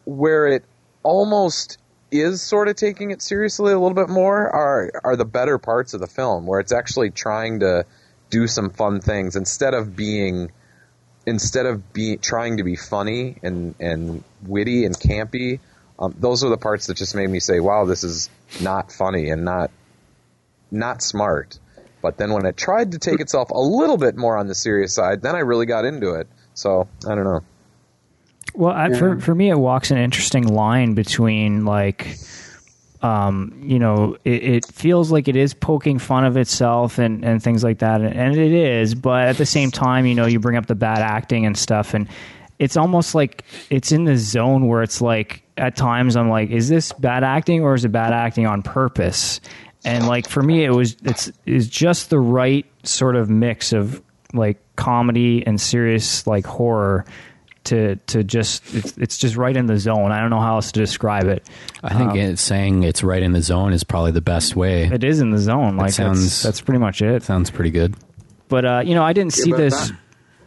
where 0.05 0.47
it 0.47 0.65
almost 1.03 1.79
is 2.11 2.43
sort 2.43 2.69
of 2.69 2.77
taking 2.77 3.11
it 3.11 3.23
seriously 3.23 3.73
a 3.73 3.79
little 3.79 3.95
bit 3.95 4.09
more 4.09 4.49
are 4.49 4.91
are 5.05 5.17
the 5.17 5.25
better 5.25 5.59
parts 5.59 5.95
of 5.95 6.01
the 6.01 6.07
film, 6.07 6.47
where 6.47 6.61
it's 6.61 6.73
actually 6.73 7.11
trying 7.11 7.61
to 7.61 7.85
do 8.31 8.47
some 8.47 8.71
fun 8.71 9.01
things 9.01 9.35
instead 9.37 9.75
of 9.75 9.95
being 9.97 10.51
instead 11.27 11.67
of 11.67 11.93
be 11.93 12.17
trying 12.17 12.57
to 12.59 12.65
be 12.65 12.77
funny 12.77 13.37
and 13.43 13.75
and 13.81 14.23
witty 14.47 14.85
and 14.85 14.95
campy. 14.99 15.61
Um, 16.03 16.15
those 16.19 16.43
are 16.43 16.51
the 16.51 16.59
parts 16.59 16.89
that 16.89 16.97
just 16.97 17.15
made 17.15 17.31
me 17.31 17.39
say, 17.39 17.61
"Wow, 17.61 17.85
this 17.85 18.03
is 18.03 18.29
not 18.61 18.91
funny 18.91 19.31
and 19.31 19.45
not 19.45 19.71
not 20.73 21.01
smart." 21.01 21.61
But 22.03 22.17
then 22.17 22.33
when 22.33 22.45
it 22.45 22.57
tried 22.57 22.93
to 22.93 22.99
take 22.99 23.21
itself 23.21 23.51
a 23.51 23.61
little 23.61 23.97
bit 23.97 24.17
more 24.17 24.37
on 24.37 24.49
the 24.49 24.55
serious 24.57 24.93
side, 24.93 25.23
then 25.23 25.37
I 25.37 25.39
really 25.39 25.67
got 25.67 25.85
into 25.85 26.15
it. 26.15 26.27
So 26.55 26.89
I 27.07 27.15
don't 27.15 27.23
know. 27.23 27.43
Well, 28.55 28.75
I, 28.75 28.93
for 28.93 29.21
for 29.21 29.33
me, 29.33 29.49
it 29.49 29.59
walks 29.59 29.93
an 29.93 29.99
interesting 29.99 30.49
line 30.49 30.95
between 30.95 31.65
like, 31.65 32.17
um, 33.01 33.63
you 33.63 33.79
know, 33.79 34.17
it, 34.25 34.43
it 34.43 34.67
feels 34.67 35.13
like 35.13 35.29
it 35.29 35.37
is 35.37 35.55
poking 35.55 36.01
fun 36.01 36.25
of 36.25 36.37
itself 36.37 36.99
and 36.99 37.25
and 37.25 37.41
things 37.41 37.63
like 37.63 37.79
that, 37.79 38.01
and, 38.01 38.13
and 38.13 38.37
it 38.37 38.53
is. 38.53 38.97
But 38.97 39.29
at 39.29 39.37
the 39.39 39.47
same 39.47 39.71
time, 39.71 40.05
you 40.07 40.17
know, 40.17 40.27
you 40.27 40.41
bring 40.41 40.57
up 40.57 40.67
the 40.67 40.75
bad 40.75 40.99
acting 40.99 41.47
and 41.47 41.57
stuff, 41.57 41.95
and 41.95 42.09
it's 42.59 42.77
almost 42.77 43.15
like 43.15 43.45
it's 43.71 43.93
in 43.93 44.05
the 44.05 44.17
zone 44.17 44.67
where 44.67 44.83
it's 44.83 45.01
like 45.01 45.42
at 45.57 45.77
times 45.77 46.17
I'm 46.17 46.29
like, 46.29 46.51
is 46.51 46.69
this 46.69 46.93
bad 46.93 47.25
acting 47.25 47.63
or 47.63 47.75
is 47.75 47.85
it 47.85 47.91
bad 47.93 48.13
acting 48.13 48.47
on 48.47 48.63
purpose? 48.63 49.41
And 49.85 50.07
like 50.07 50.29
for 50.29 50.43
me, 50.43 50.65
it 50.65 50.71
was 50.71 50.97
it's 51.05 51.33
is 51.47 51.69
just 51.69 52.11
the 52.11 52.21
right 52.21 52.67
sort 52.85 53.17
of 53.17 53.29
mix 53.29 53.73
of 53.73 54.03
like 54.33 54.59
comedy 54.77 55.47
and 55.47 55.61
serious 55.61 56.27
like 56.27 56.47
horror 56.47 57.05
to 57.65 57.97
to 58.07 58.25
just 58.25 58.75
it's 58.75 58.97
it's 58.97 59.19
just 59.19 59.37
right 59.37 59.57
in 59.57 59.67
the 59.67 59.79
zone. 59.79 60.11
I 60.13 60.21
don't 60.21 60.31
know 60.31 60.41
how 60.41 60.55
else 60.57 60.73
to 60.73 60.81
describe 60.81 61.27
it. 61.27 61.49
I 61.83 61.97
think 61.97 62.15
it's 62.15 62.43
saying 62.43 62.83
it's 62.85 63.03
right 63.03 63.23
in 63.23 63.33
the 63.33 63.43
zone 63.43 63.73
is 63.73 63.85
probably 63.85 64.13
the 64.13 64.21
best 64.21 64.57
way. 64.57 64.85
It 64.85 65.05
is 65.05 65.21
in 65.21 65.31
the 65.31 65.39
zone. 65.39 65.77
Like 65.77 65.93
sounds- 65.93 66.21
that's, 66.23 66.43
that's 66.43 66.61
pretty 66.61 66.79
much 66.79 67.03
it. 67.03 67.23
Sounds 67.25 67.51
pretty 67.51 67.71
good. 67.71 67.95
But 68.49 68.65
uh, 68.65 68.83
you 68.85 68.95
know, 68.95 69.03
I 69.05 69.13
didn't 69.13 69.33
see 69.33 69.53
this. 69.53 69.93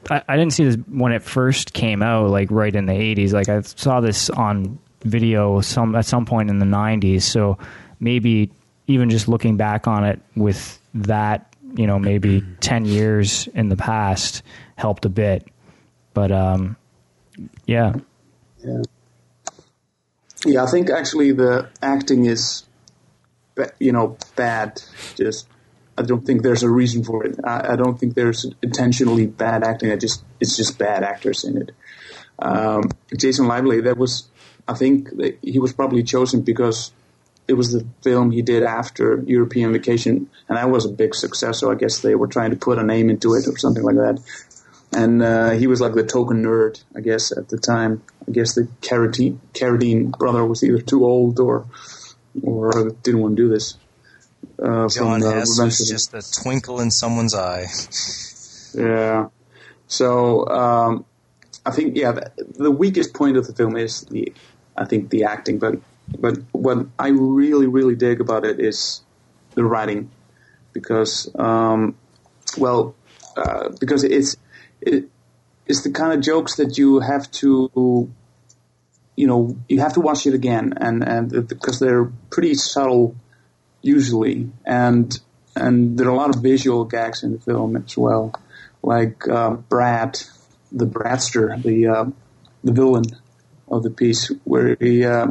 I, 0.10 0.22
I 0.28 0.38
didn't 0.38 0.54
see 0.54 0.66
this 0.66 0.78
when 0.88 1.12
it 1.12 1.24
first 1.24 1.74
came 1.74 2.04
out, 2.04 2.30
like 2.30 2.52
right 2.52 2.74
in 2.76 2.86
the 2.86 2.94
'80s. 2.94 3.34
Like 3.34 3.50
I 3.50 3.62
saw 3.62 4.00
this 4.02 4.30
on 4.30 4.78
video 5.06 5.62
some 5.62 5.96
at 5.96 6.06
some 6.06 6.26
point 6.26 6.50
in 6.50 6.60
the 6.60 6.66
'90s. 6.66 7.22
So 7.22 7.58
maybe 8.00 8.52
even 8.88 9.10
just 9.10 9.28
looking 9.28 9.56
back 9.56 9.88
on 9.88 10.04
it 10.04 10.20
with 10.36 10.80
that, 10.96 11.56
you 11.76 11.88
know, 11.88 11.98
maybe 11.98 12.44
ten 12.60 12.86
years 12.86 13.48
in 13.54 13.70
the 13.70 13.78
past 13.78 14.44
helped 14.76 15.06
a 15.06 15.10
bit. 15.10 15.48
But 16.14 16.32
um, 16.32 16.76
yeah, 17.66 17.94
Yeah. 18.64 18.82
Yeah, 20.46 20.64
I 20.64 20.68
think 20.68 20.92
actually 20.92 21.32
the 21.32 21.70
acting 21.82 22.26
is, 22.26 22.66
ba- 23.56 23.72
you 23.80 23.92
know, 23.92 24.16
bad. 24.36 24.80
Just, 25.16 25.48
I 25.98 26.04
don't 26.04 26.24
think 26.24 26.44
there's 26.44 26.62
a 26.62 26.70
reason 26.70 27.04
for 27.04 27.26
it. 27.26 27.40
I, 27.44 27.74
I 27.74 27.76
don't 27.76 28.00
think 28.00 28.14
there's 28.14 28.46
intentionally 28.62 29.26
bad 29.26 29.64
acting. 29.64 29.92
I 29.92 29.96
just, 29.96 30.24
it's 30.40 30.56
just 30.56 30.78
bad 30.78 31.04
actors 31.04 31.44
in 31.44 31.58
it. 31.58 31.72
Um, 32.38 32.92
Jason 33.18 33.48
Lively, 33.48 33.82
that 33.82 33.98
was, 33.98 34.28
I 34.68 34.74
think 34.74 35.16
that 35.18 35.38
he 35.42 35.60
was 35.60 35.74
probably 35.74 36.04
chosen 36.04 36.42
because 36.42 36.92
it 37.48 37.54
was 37.54 37.72
the 37.72 37.86
film 38.02 38.32
he 38.32 38.42
did 38.42 38.64
after 38.64 39.22
European 39.26 39.72
Vacation, 39.72 40.30
and 40.50 40.58
that 40.58 40.70
was 40.70 40.86
a 40.86 40.90
big 40.90 41.14
success. 41.14 41.60
So 41.60 41.72
I 41.72 41.76
guess 41.76 42.00
they 42.00 42.16
were 42.16 42.28
trying 42.28 42.52
to 42.52 42.58
put 42.58 42.80
a 42.80 42.84
name 42.84 43.10
into 43.10 43.36
it 43.36 43.48
or 43.48 43.58
something 43.58 43.84
like 43.84 43.96
that. 43.96 44.20
And 44.92 45.22
uh, 45.22 45.52
he 45.52 45.68
was 45.68 45.82
like 45.82 45.94
the 45.94 46.06
token 46.06 46.44
nerd, 46.44 46.84
I 46.96 47.02
guess, 47.02 47.32
at 47.32 47.50
the 47.50 47.58
time. 47.58 48.02
I 48.28 48.32
guess 48.32 48.56
the 48.56 48.64
Carradine, 48.82 49.40
Carradine 49.54 50.18
brother 50.18 50.46
was 50.46 50.64
either 50.64 50.82
too 50.82 51.06
old 51.06 51.40
or 51.40 51.66
or 52.42 52.92
didn't 53.04 53.22
want 53.22 53.36
to 53.36 53.44
do 53.44 53.50
this. 53.50 53.78
Uh, 54.58 54.88
John 54.88 55.20
the 55.20 55.32
Hess 55.32 55.60
was 55.60 55.88
just 55.88 56.14
a 56.14 56.42
twinkle 56.42 56.80
in 56.80 56.92
someone's 56.92 57.36
eye. 57.36 57.68
Yeah. 58.78 59.30
So 59.88 60.46
um, 60.50 61.06
I 61.66 61.72
think 61.72 61.96
yeah, 61.96 62.12
the, 62.12 62.32
the 62.58 62.72
weakest 62.72 63.14
point 63.14 63.38
of 63.38 63.48
the 63.48 63.54
film 63.54 63.78
is 63.78 64.02
the 64.02 64.34
I 64.76 64.86
think 64.86 65.10
the 65.10 65.24
acting, 65.24 65.60
but 65.60 65.80
but 66.20 66.38
what 66.52 66.88
I 67.00 67.10
really 67.10 67.68
really 67.68 67.96
dig 67.96 68.22
about 68.22 68.46
it 68.46 68.60
is 68.60 69.02
the 69.54 69.64
writing. 69.64 70.12
Because 70.74 71.34
um, 71.36 71.96
well 72.58 72.96
uh, 73.38 73.70
because 73.80 74.04
it's 74.04 74.36
it, 74.82 75.10
it's 75.66 75.84
the 75.84 75.92
kind 75.92 76.14
of 76.14 76.22
jokes 76.22 76.58
that 76.58 76.78
you 76.78 77.00
have 77.00 77.32
to 77.32 78.12
you 79.16 79.28
know 79.28 79.58
you 79.70 79.80
have 79.80 79.94
to 79.94 80.02
watch 80.02 80.28
it 80.28 80.34
again. 80.34 80.74
And 80.78 81.04
and 81.04 81.48
because 81.48 81.80
they're 81.80 82.12
pretty 82.30 82.56
subtle 82.56 83.16
usually. 83.82 84.50
And 84.66 85.18
and 85.56 85.98
there 85.98 86.08
are 86.08 86.12
a 86.12 86.16
lot 86.16 86.36
of 86.36 86.42
visual 86.42 86.84
gags 86.84 87.24
in 87.24 87.32
the 87.32 87.40
film 87.40 87.78
as 87.78 87.98
well. 87.98 88.34
Like 88.84 89.28
uh, 89.28 89.52
Brad 89.52 90.22
the 90.72 90.86
Bradster 90.86 91.62
the 91.62 91.88
uh, 91.88 92.06
the 92.64 92.74
villain 92.74 93.06
of 93.68 93.84
the 93.84 93.90
piece 93.90 94.32
where 94.44 94.76
he 94.80 95.04
uh, 95.04 95.28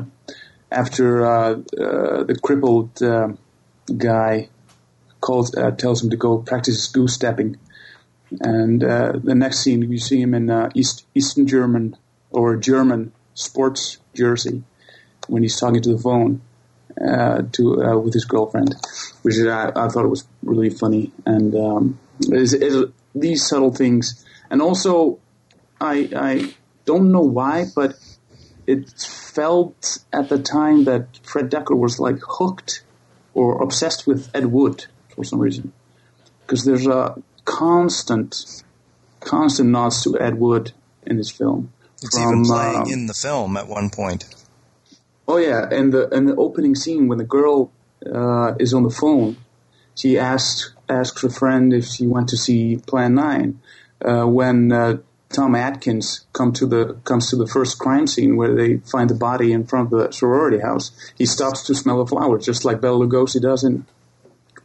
after 0.70 1.24
uh, 1.24 1.52
uh, 1.52 2.24
the 2.24 2.38
crippled 2.42 3.02
uh, 3.02 3.28
guy 3.96 4.48
calls 5.20 5.54
uh, 5.54 5.70
tells 5.72 6.02
him 6.02 6.10
to 6.10 6.16
go 6.16 6.38
practice 6.38 6.88
goose 6.88 7.14
stepping. 7.14 7.56
And 8.40 8.80
the 8.80 9.34
next 9.34 9.60
scene 9.60 9.82
you 9.82 9.98
see 9.98 10.20
him 10.20 10.34
in 10.34 10.70
East 10.74 11.06
Eastern 11.14 11.46
German 11.46 11.96
or 12.30 12.56
German 12.56 13.12
sports 13.34 13.98
jersey 14.14 14.64
when 15.28 15.42
he's 15.42 15.58
talking 15.58 15.82
to 15.82 15.92
the 15.92 15.98
phone 15.98 16.40
uh, 17.00 17.42
to 17.52 17.82
uh, 17.82 17.96
with 17.98 18.14
his 18.14 18.24
girlfriend, 18.24 18.74
which 19.22 19.36
is, 19.36 19.46
I, 19.46 19.68
I 19.68 19.88
thought 19.88 20.04
it 20.04 20.08
was 20.08 20.26
really 20.42 20.70
funny. 20.70 21.12
And 21.26 21.54
um, 21.54 21.98
is, 22.20 22.54
is 22.54 22.86
these 23.14 23.46
subtle 23.46 23.72
things, 23.72 24.24
and 24.50 24.62
also 24.62 25.18
I 25.80 26.08
I 26.16 26.54
don't 26.84 27.10
know 27.10 27.22
why, 27.22 27.66
but 27.74 27.96
it 28.66 28.90
felt 28.90 29.98
at 30.12 30.28
the 30.28 30.38
time 30.38 30.84
that 30.84 31.18
Fred 31.22 31.50
Dekker 31.50 31.76
was 31.76 31.98
like 31.98 32.18
hooked 32.26 32.82
or 33.34 33.62
obsessed 33.62 34.06
with 34.06 34.30
Ed 34.34 34.46
Wood 34.46 34.86
for 35.14 35.24
some 35.24 35.38
reason, 35.38 35.72
because 36.40 36.64
there's 36.64 36.86
a 36.86 37.20
constant 37.44 38.62
constant 39.20 39.70
nods 39.70 40.02
to 40.04 40.18
Ed 40.18 40.38
Wood 40.38 40.72
in 41.06 41.18
his 41.18 41.30
film. 41.30 41.72
It's 42.02 42.18
even 42.18 42.44
playing 42.44 42.82
um, 42.82 42.90
in 42.90 43.06
the 43.06 43.14
film 43.14 43.56
at 43.56 43.68
one 43.68 43.90
point. 43.90 44.24
Oh 45.26 45.38
yeah, 45.38 45.66
and 45.70 45.92
the 45.92 46.14
and 46.14 46.28
the 46.28 46.36
opening 46.36 46.74
scene 46.74 47.08
when 47.08 47.18
the 47.18 47.24
girl 47.24 47.72
uh, 48.04 48.54
is 48.58 48.74
on 48.74 48.82
the 48.82 48.90
phone, 48.90 49.36
she 49.94 50.18
asks 50.18 50.74
asks 50.88 51.24
a 51.24 51.30
friend 51.30 51.72
if 51.72 51.86
she 51.86 52.06
went 52.06 52.28
to 52.28 52.36
see 52.36 52.76
Plan 52.76 53.14
Nine. 53.14 53.60
Uh, 54.04 54.26
when 54.26 54.70
uh, 54.70 54.98
Tom 55.34 55.54
Atkins 55.54 56.26
come 56.32 56.52
to 56.52 56.66
the 56.66 56.94
comes 57.04 57.30
to 57.30 57.36
the 57.36 57.46
first 57.46 57.78
crime 57.78 58.06
scene 58.06 58.36
where 58.36 58.54
they 58.54 58.78
find 58.78 59.10
the 59.10 59.14
body 59.14 59.52
in 59.52 59.66
front 59.66 59.92
of 59.92 59.98
the 59.98 60.12
sorority 60.12 60.60
house, 60.60 60.92
he 61.16 61.26
stops 61.26 61.64
to 61.66 61.74
smell 61.74 61.98
the 61.98 62.06
flowers, 62.06 62.44
just 62.44 62.64
like 62.64 62.80
Bela 62.80 63.04
Lugosi 63.04 63.40
does 63.40 63.64
in 63.64 63.86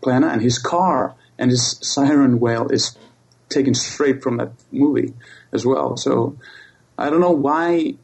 Plan 0.01 0.23
and 0.23 0.41
His 0.41 0.59
car 0.59 1.15
and 1.39 1.49
his 1.49 1.79
siren 1.81 2.39
wail 2.39 2.67
is 2.69 2.97
taken 3.47 3.73
straight 3.73 4.21
from 4.21 4.37
that 4.37 4.51
movie 4.71 5.13
as 5.51 5.65
well. 5.65 5.97
So 5.97 6.37
I 6.97 7.09
don't 7.09 7.21
know 7.21 7.31
why 7.31 7.95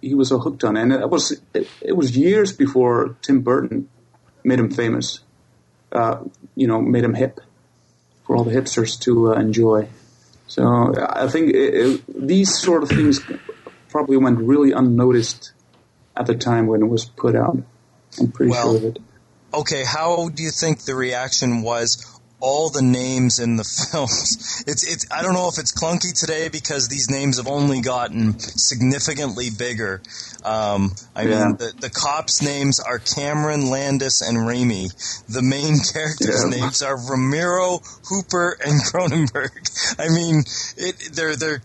he 0.00 0.14
was 0.14 0.28
so 0.28 0.38
hooked 0.38 0.64
on 0.64 0.76
it. 0.76 0.82
And 0.82 0.92
it 0.92 1.10
was 1.10 1.38
it, 1.52 1.68
it 1.82 1.96
was 1.96 2.16
years 2.16 2.52
before 2.52 3.16
Tim 3.22 3.40
Burton 3.40 3.88
made 4.44 4.58
him 4.58 4.70
famous. 4.70 5.20
Uh, 5.92 6.24
you 6.54 6.66
know, 6.66 6.80
made 6.80 7.04
him 7.04 7.14
hip 7.14 7.40
for 8.24 8.36
all 8.36 8.44
the 8.44 8.52
hipsters 8.52 9.00
to 9.00 9.32
uh, 9.32 9.38
enjoy. 9.38 9.88
So 10.46 10.94
I 11.10 11.28
think 11.28 11.54
it, 11.54 11.74
it, 11.74 12.26
these 12.28 12.56
sort 12.56 12.82
of 12.82 12.88
things 12.88 13.20
probably 13.88 14.16
went 14.16 14.38
really 14.38 14.72
unnoticed 14.72 15.52
at 16.16 16.26
the 16.26 16.34
time 16.34 16.66
when 16.66 16.82
it 16.82 16.86
was 16.86 17.04
put 17.04 17.34
out. 17.34 17.58
I'm 18.20 18.30
pretty 18.32 18.50
Well, 18.50 18.78
sure 18.78 18.88
of 18.88 18.96
it. 18.96 19.02
Okay, 19.52 19.84
how 19.84 20.28
do 20.28 20.42
you 20.42 20.50
think 20.50 20.82
the 20.82 20.94
reaction 20.94 21.62
was? 21.62 22.15
All 22.38 22.68
the 22.68 22.82
names 22.82 23.38
in 23.38 23.56
the 23.56 23.64
films. 23.92 24.62
It's 24.66 24.86
it's. 24.86 25.06
I 25.10 25.22
don't 25.22 25.32
know 25.32 25.48
if 25.48 25.58
it's 25.58 25.72
clunky 25.72 26.12
today 26.18 26.48
because 26.50 26.88
these 26.88 27.08
names 27.10 27.38
have 27.38 27.48
only 27.48 27.80
gotten 27.80 28.38
significantly 28.38 29.48
bigger. 29.50 30.02
Um, 30.44 30.92
I 31.14 31.22
Yeah. 31.22 31.46
mean, 31.46 31.56
the, 31.56 31.72
the 31.80 31.90
cops' 31.90 32.42
names 32.42 32.78
are 32.78 32.98
Cameron, 32.98 33.70
Landis, 33.70 34.20
and 34.20 34.36
Raimi. 34.36 34.92
The 35.32 35.40
main 35.42 35.78
characters' 35.92 36.44
Yeah. 36.44 36.60
names 36.60 36.82
are 36.82 36.96
Romero, 37.10 37.80
Hooper, 38.10 38.56
and 38.64 38.80
Cronenberg. 38.92 39.96
I 39.98 40.08
mean, 40.10 40.44
it 40.76 41.14
there 41.14 41.36
there 41.36 41.62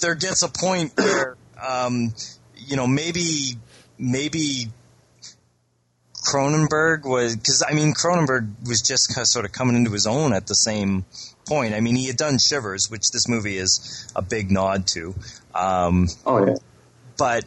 there 0.00 0.14
gets 0.14 0.42
a 0.42 0.48
point 0.48 0.92
where 0.96 1.36
um, 1.62 2.14
you 2.56 2.76
know 2.76 2.86
maybe 2.86 3.58
maybe 3.98 4.68
Cronenberg 6.26 7.04
was 7.04 7.36
because 7.36 7.62
I 7.68 7.72
mean 7.74 7.94
Cronenberg 7.94 8.66
was 8.68 8.82
just 8.82 9.14
kind 9.14 9.22
of 9.22 9.28
sort 9.28 9.44
of 9.44 9.52
coming 9.52 9.76
into 9.76 9.90
his 9.92 10.06
own 10.06 10.32
at 10.32 10.46
the 10.46 10.54
same 10.54 11.04
point. 11.46 11.74
I 11.74 11.80
mean 11.80 11.94
he 11.96 12.06
had 12.06 12.16
done 12.16 12.38
Shivers, 12.38 12.90
which 12.90 13.10
this 13.12 13.28
movie 13.28 13.56
is 13.58 14.10
a 14.16 14.22
big 14.22 14.50
nod 14.50 14.86
to, 14.88 15.14
um, 15.54 16.08
Oh 16.26 16.44
yeah. 16.46 16.54
but 17.16 17.44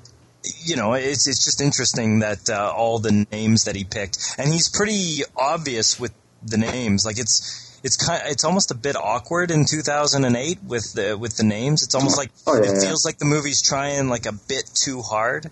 you 0.64 0.76
know 0.78 0.94
it's 0.94 1.28
it's 1.28 1.44
just 1.44 1.60
interesting 1.62 2.20
that 2.20 2.50
uh, 2.50 2.72
all 2.76 3.00
the 3.00 3.26
names 3.32 3.66
that 3.66 3.76
he 3.76 3.84
picked, 3.84 4.18
and 4.38 4.52
he's 4.52 4.70
pretty 4.70 5.24
obvious 5.36 6.00
with 6.00 6.14
the 6.44 6.58
names. 6.58 7.06
Like 7.06 7.20
it's 7.20 7.80
it's 7.84 7.98
kind 7.98 8.22
it's 8.28 8.44
almost 8.46 8.72
a 8.72 8.76
bit 8.76 8.96
awkward 8.96 9.52
in 9.52 9.66
2008 9.66 10.64
with 10.64 10.94
the 10.94 11.18
with 11.18 11.36
the 11.36 11.44
names. 11.44 11.84
It's 11.84 11.96
almost 11.96 12.18
like 12.18 12.32
Oh, 12.48 12.56
yeah, 12.56 12.62
it 12.72 12.76
yeah. 12.76 12.88
feels 12.88 13.04
like 13.06 13.18
the 13.18 13.26
movie's 13.26 13.62
trying 13.62 14.08
like 14.08 14.26
a 14.26 14.32
bit 14.34 14.70
too 14.74 15.02
hard. 15.02 15.50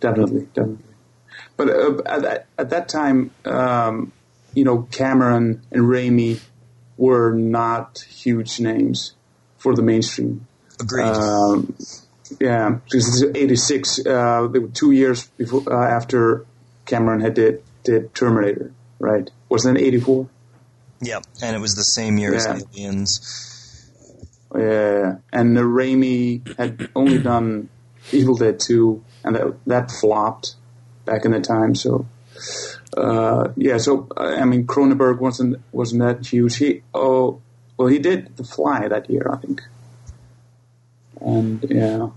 Definitely, 0.00 0.46
definitely. 0.54 0.84
But 1.56 1.68
uh, 1.68 2.02
at, 2.06 2.22
that, 2.22 2.46
at 2.58 2.70
that 2.70 2.88
time, 2.88 3.30
um, 3.44 4.12
you 4.54 4.64
know, 4.64 4.88
Cameron 4.90 5.62
and 5.70 5.82
Raimi 5.82 6.40
were 6.96 7.32
not 7.32 8.04
huge 8.08 8.60
names 8.60 9.12
for 9.58 9.74
the 9.74 9.82
mainstream. 9.82 10.46
Agreed. 10.80 11.04
Um, 11.04 11.74
yeah, 12.40 12.70
because 12.84 13.06
this 13.06 13.22
is 13.22 13.30
'86. 13.34 14.06
Uh, 14.06 14.48
they 14.50 14.58
were 14.58 14.68
two 14.68 14.90
years 14.90 15.26
before 15.36 15.62
uh, 15.70 15.86
after 15.88 16.46
Cameron 16.86 17.20
had 17.20 17.34
did 17.34 17.62
did 17.84 18.14
Terminator, 18.14 18.72
right? 18.98 19.30
Wasn't 19.48 19.76
it 19.78 19.82
'84? 19.82 20.28
Yeah, 21.00 21.20
and 21.42 21.54
it 21.56 21.58
was 21.58 21.74
the 21.74 21.82
same 21.84 22.16
year 22.18 22.32
Yeah. 22.32 22.38
as 22.38 22.64
Aliens. 22.74 23.90
Yeah, 24.54 25.16
and 25.32 25.58
uh, 25.58 25.62
Raimi 25.62 26.56
had 26.56 26.88
only 26.94 27.18
done 27.18 27.68
Evil 28.12 28.36
Dead 28.36 28.60
2, 28.60 29.02
and 29.24 29.36
that, 29.36 29.56
that 29.66 29.90
flopped 29.90 30.56
back 31.04 31.24
in 31.24 31.32
the 31.32 31.40
time. 31.40 31.74
So, 31.74 32.06
uh, 32.96 33.48
yeah. 33.56 33.78
So 33.78 34.08
I 34.16 34.44
mean, 34.44 34.66
Cronenberg 34.66 35.18
wasn't 35.20 35.60
wasn't 35.72 36.02
that 36.02 36.26
huge. 36.26 36.56
He 36.56 36.82
oh 36.94 37.40
well, 37.76 37.88
he 37.88 37.98
did 37.98 38.36
The 38.36 38.44
Fly 38.44 38.88
that 38.88 39.08
year, 39.10 39.28
I 39.32 39.36
think. 39.36 39.62
And 41.20 41.64
yeah, 41.68 42.08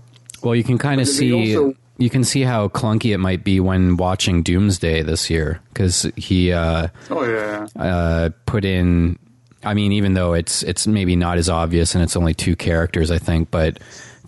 Well, 0.42 0.54
you 0.54 0.64
can 0.64 0.78
kind 0.78 1.00
of 1.00 1.08
see 1.08 1.32
also- 1.56 1.74
you 1.98 2.10
can 2.10 2.24
see 2.24 2.42
how 2.42 2.68
clunky 2.68 3.14
it 3.14 3.18
might 3.18 3.42
be 3.42 3.58
when 3.60 3.96
watching 3.96 4.42
Doomsday 4.42 5.02
this 5.02 5.30
year 5.30 5.60
because 5.72 6.06
he 6.16 6.52
uh, 6.52 6.88
oh 7.10 7.24
yeah, 7.24 7.66
uh, 7.76 8.30
put 8.46 8.64
in. 8.64 9.18
I 9.64 9.74
mean, 9.74 9.92
even 9.92 10.14
though 10.14 10.34
it's 10.34 10.62
it's 10.62 10.86
maybe 10.86 11.16
not 11.16 11.38
as 11.38 11.48
obvious 11.48 11.94
and 11.94 12.04
it's 12.04 12.16
only 12.16 12.34
two 12.34 12.54
characters, 12.54 13.10
I 13.10 13.18
think, 13.18 13.50
but 13.50 13.78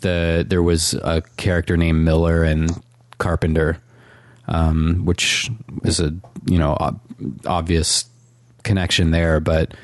the 0.01 0.47
there 0.49 0.63
was 0.63 0.95
a 0.95 1.23
character 1.37 1.77
named 1.77 2.05
Miller 2.05 2.43
and 2.43 2.71
Carpenter, 3.19 3.79
um, 4.49 5.05
which 5.05 5.51
is 5.85 6.01
a 6.01 6.13
you 6.47 6.59
know 6.59 6.73
ob- 6.81 7.01
obvious 7.47 8.05
connection 8.65 9.11
there. 9.11 9.41
But 9.41 9.75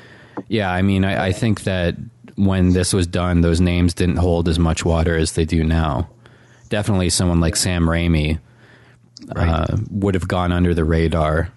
yeah, 0.47 0.69
I 0.71 0.81
mean, 0.81 1.05
I, 1.05 1.27
I 1.27 1.31
think 1.31 1.63
that 1.63 1.95
when 2.35 2.73
this 2.73 2.91
was 2.93 3.07
done, 3.07 3.41
those 3.41 3.61
names 3.61 3.93
didn't 3.93 4.17
hold 4.17 4.49
as 4.49 4.59
much 4.59 4.83
water 4.83 5.15
as 5.15 5.33
they 5.33 5.45
do 5.45 5.63
now. 5.63 6.09
Definitely, 6.69 7.09
someone 7.09 7.39
like 7.39 7.55
Sam 7.55 7.83
Raimi 7.85 8.39
uh, 9.35 9.77
would 9.91 10.15
have 10.15 10.27
gone 10.27 10.51
under 10.51 10.73
the 10.73 10.83
radar. 10.83 11.49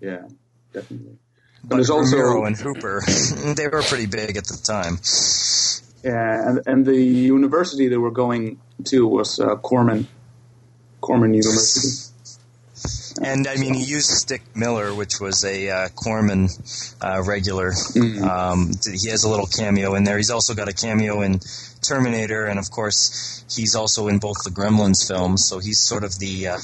yeah, 0.00 0.22
definitely. 0.72 1.18
But 1.64 1.76
there's 1.76 1.90
also- 1.90 2.16
Romero 2.16 2.44
and 2.46 2.56
Hooper, 2.56 3.02
they 3.56 3.68
were 3.68 3.82
pretty 3.82 4.06
big 4.06 4.36
at 4.36 4.46
the 4.46 4.56
time. 4.64 4.98
Yeah, 6.04 6.48
and 6.48 6.60
and 6.66 6.86
the 6.86 6.96
university 7.00 7.86
they 7.88 7.96
were 7.98 8.10
going 8.10 8.58
to 8.86 9.06
was 9.06 9.38
uh, 9.38 9.54
Corman, 9.56 10.08
Corman 11.02 11.34
University. 11.34 12.08
And 13.20 13.46
I 13.46 13.56
mean, 13.56 13.74
he 13.74 13.84
used 13.84 14.26
Dick 14.26 14.42
Miller, 14.56 14.94
which 14.94 15.20
was 15.20 15.44
a 15.44 15.68
uh, 15.68 15.88
Corman 15.90 16.48
uh, 17.02 17.22
regular. 17.22 17.72
Mm-hmm. 17.72 18.24
Um, 18.24 18.70
he 18.82 19.10
has 19.10 19.24
a 19.24 19.28
little 19.28 19.46
cameo 19.46 19.94
in 19.94 20.04
there. 20.04 20.16
He's 20.16 20.30
also 20.30 20.54
got 20.54 20.68
a 20.68 20.72
cameo 20.72 21.20
in 21.20 21.40
Terminator, 21.82 22.46
and 22.46 22.58
of 22.58 22.70
course, 22.70 23.44
he's 23.54 23.74
also 23.74 24.08
in 24.08 24.18
both 24.18 24.42
the 24.44 24.50
Gremlins 24.50 25.06
films. 25.06 25.44
So 25.44 25.58
he's 25.58 25.78
sort 25.78 26.04
of 26.04 26.18
the 26.18 26.48
uh, 26.48 26.58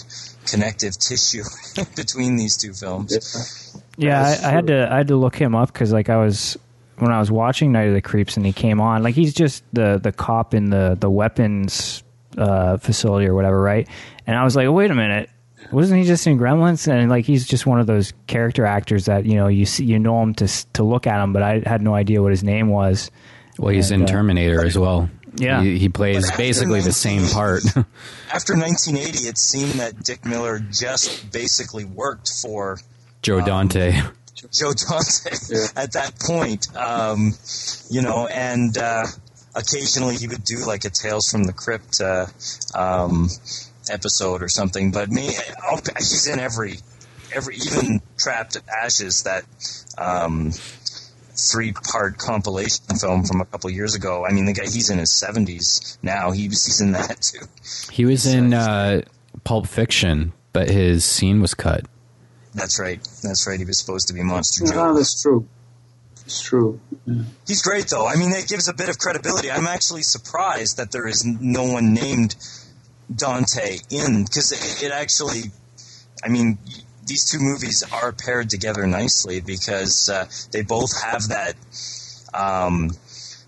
connective 0.46 0.96
tissue 0.98 1.44
between 1.96 2.36
these 2.36 2.56
two 2.56 2.72
films. 2.72 3.76
Yeah, 3.96 4.22
I, 4.22 4.48
I 4.48 4.50
had 4.50 4.66
to 4.68 4.88
I 4.90 4.96
had 4.96 5.08
to 5.08 5.16
look 5.16 5.36
him 5.36 5.54
up 5.54 5.72
because 5.72 5.92
like 5.92 6.08
I 6.08 6.16
was 6.16 6.56
when 6.96 7.12
I 7.12 7.20
was 7.20 7.30
watching 7.30 7.72
Night 7.72 7.88
of 7.88 7.94
the 7.94 8.02
Creeps 8.02 8.36
and 8.36 8.46
he 8.46 8.52
came 8.52 8.80
on 8.80 9.02
like 9.02 9.14
he's 9.14 9.34
just 9.34 9.62
the 9.72 10.00
the 10.02 10.12
cop 10.12 10.54
in 10.54 10.70
the 10.70 10.96
the 10.98 11.10
weapons 11.10 12.02
uh, 12.36 12.76
facility 12.76 13.26
or 13.26 13.34
whatever, 13.34 13.60
right? 13.60 13.88
And 14.26 14.36
I 14.36 14.44
was 14.44 14.54
like, 14.56 14.68
wait 14.70 14.90
a 14.90 14.94
minute, 14.94 15.30
wasn't 15.72 16.00
he 16.00 16.06
just 16.06 16.26
in 16.26 16.38
Gremlins? 16.38 16.86
And 16.90 17.10
like 17.10 17.24
he's 17.24 17.46
just 17.46 17.66
one 17.66 17.80
of 17.80 17.86
those 17.86 18.12
character 18.26 18.64
actors 18.64 19.06
that 19.06 19.24
you 19.26 19.36
know 19.36 19.48
you 19.48 19.66
see 19.66 19.84
you 19.84 19.98
know 19.98 20.22
him 20.22 20.34
to 20.34 20.48
to 20.74 20.82
look 20.82 21.06
at 21.06 21.22
him, 21.22 21.32
but 21.32 21.42
I 21.42 21.62
had 21.64 21.82
no 21.82 21.94
idea 21.94 22.22
what 22.22 22.30
his 22.30 22.44
name 22.44 22.68
was. 22.68 23.10
Well, 23.58 23.74
he's 23.74 23.90
in 23.90 24.02
uh, 24.02 24.06
Terminator 24.06 24.64
as 24.64 24.78
well. 24.78 25.10
Yeah. 25.36 25.62
he, 25.62 25.78
he 25.78 25.88
plays 25.88 26.16
But 26.16 26.30
after 26.30 26.42
basically 26.42 26.80
the 26.80 26.92
same 26.92 27.26
part. 27.28 27.62
After 28.32 28.56
1980, 28.56 29.28
it 29.28 29.38
seemed 29.38 29.72
that 29.72 30.02
Dick 30.02 30.24
Miller 30.24 30.58
just 30.58 31.30
basically 31.32 31.84
worked 31.84 32.30
for 32.42 32.78
Joe 33.22 33.40
Dante. 33.40 33.92
Joe 34.52 34.72
Dante 34.72 35.36
Yeah. 35.50 35.66
at 35.76 35.92
that 35.92 36.18
point. 36.20 36.74
Um, 36.76 37.34
you 37.90 38.02
know, 38.02 38.26
and 38.26 38.76
uh, 38.76 39.04
occasionally 39.54 40.16
he 40.16 40.28
would 40.28 40.44
do 40.44 40.64
like 40.66 40.84
a 40.84 40.90
Tales 40.90 41.30
from 41.30 41.44
the 41.44 41.52
Crypt 41.52 42.00
uh, 42.00 42.26
um, 42.74 43.28
episode 43.90 44.42
or 44.42 44.48
something. 44.48 44.90
But 44.92 45.10
me, 45.10 45.30
I'll, 45.62 45.80
he's 45.98 46.26
in 46.26 46.38
every, 46.38 46.74
every 47.34 47.56
even 47.56 48.00
Trapped 48.18 48.56
Ashes 48.68 49.22
that. 49.24 49.44
Um, 49.96 50.52
Three 51.52 51.70
part 51.70 52.18
compilation 52.18 52.96
film 53.00 53.22
from 53.24 53.40
a 53.40 53.44
couple 53.44 53.70
years 53.70 53.94
ago. 53.94 54.26
I 54.28 54.32
mean, 54.32 54.46
the 54.46 54.52
guy, 54.52 54.64
he's 54.64 54.90
in 54.90 54.98
his 54.98 55.10
70s 55.10 55.96
now. 56.02 56.32
He 56.32 56.48
was, 56.48 56.66
he's 56.66 56.80
in 56.80 56.90
that 56.92 57.20
too. 57.22 57.46
He 57.92 58.04
was 58.04 58.26
in 58.26 58.52
uh, 58.52 59.02
Pulp 59.44 59.68
Fiction, 59.68 60.32
but 60.52 60.68
his 60.68 61.04
scene 61.04 61.40
was 61.40 61.54
cut. 61.54 61.84
That's 62.56 62.80
right. 62.80 62.98
That's 63.22 63.46
right. 63.46 63.56
He 63.56 63.64
was 63.64 63.78
supposed 63.78 64.08
to 64.08 64.14
be 64.14 64.22
Monster 64.24 64.64
Ah, 64.66 64.72
Joe. 64.72 64.94
that's 64.96 65.22
true. 65.22 65.46
It's 66.28 66.42
true. 66.42 66.78
Yeah. 67.06 67.22
He's 67.46 67.62
great, 67.62 67.88
though. 67.88 68.06
I 68.06 68.16
mean, 68.16 68.32
that 68.32 68.48
gives 68.48 68.68
a 68.68 68.74
bit 68.74 68.90
of 68.90 68.98
credibility. 68.98 69.50
I'm 69.50 69.66
actually 69.66 70.02
surprised 70.02 70.76
that 70.76 70.92
there 70.92 71.06
is 71.06 71.24
no 71.24 71.62
one 71.62 71.94
named 71.94 72.36
Dante 73.16 73.78
in 73.88 74.24
because 74.24 74.52
it, 74.52 74.82
it 74.84 74.92
actually, 74.92 75.44
I 76.22 76.28
mean, 76.28 76.58
these 77.06 77.24
two 77.24 77.38
movies 77.40 77.82
are 77.90 78.12
paired 78.12 78.50
together 78.50 78.86
nicely 78.86 79.40
because 79.40 80.10
uh, 80.10 80.26
they 80.52 80.60
both 80.60 81.02
have 81.02 81.28
that. 81.28 81.54
Um, 82.34 82.90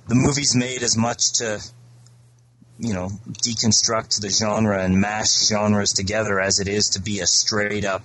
the 0.08 0.14
movie's 0.14 0.56
made 0.56 0.82
as 0.82 0.96
much 0.96 1.34
to, 1.34 1.62
you 2.78 2.94
know, 2.94 3.10
deconstruct 3.44 4.22
the 4.22 4.30
genre 4.30 4.82
and 4.82 4.98
mash 4.98 5.48
genres 5.48 5.92
together 5.92 6.40
as 6.40 6.60
it 6.60 6.66
is 6.66 6.88
to 6.94 7.02
be 7.02 7.20
a 7.20 7.26
straight 7.26 7.84
up 7.84 8.04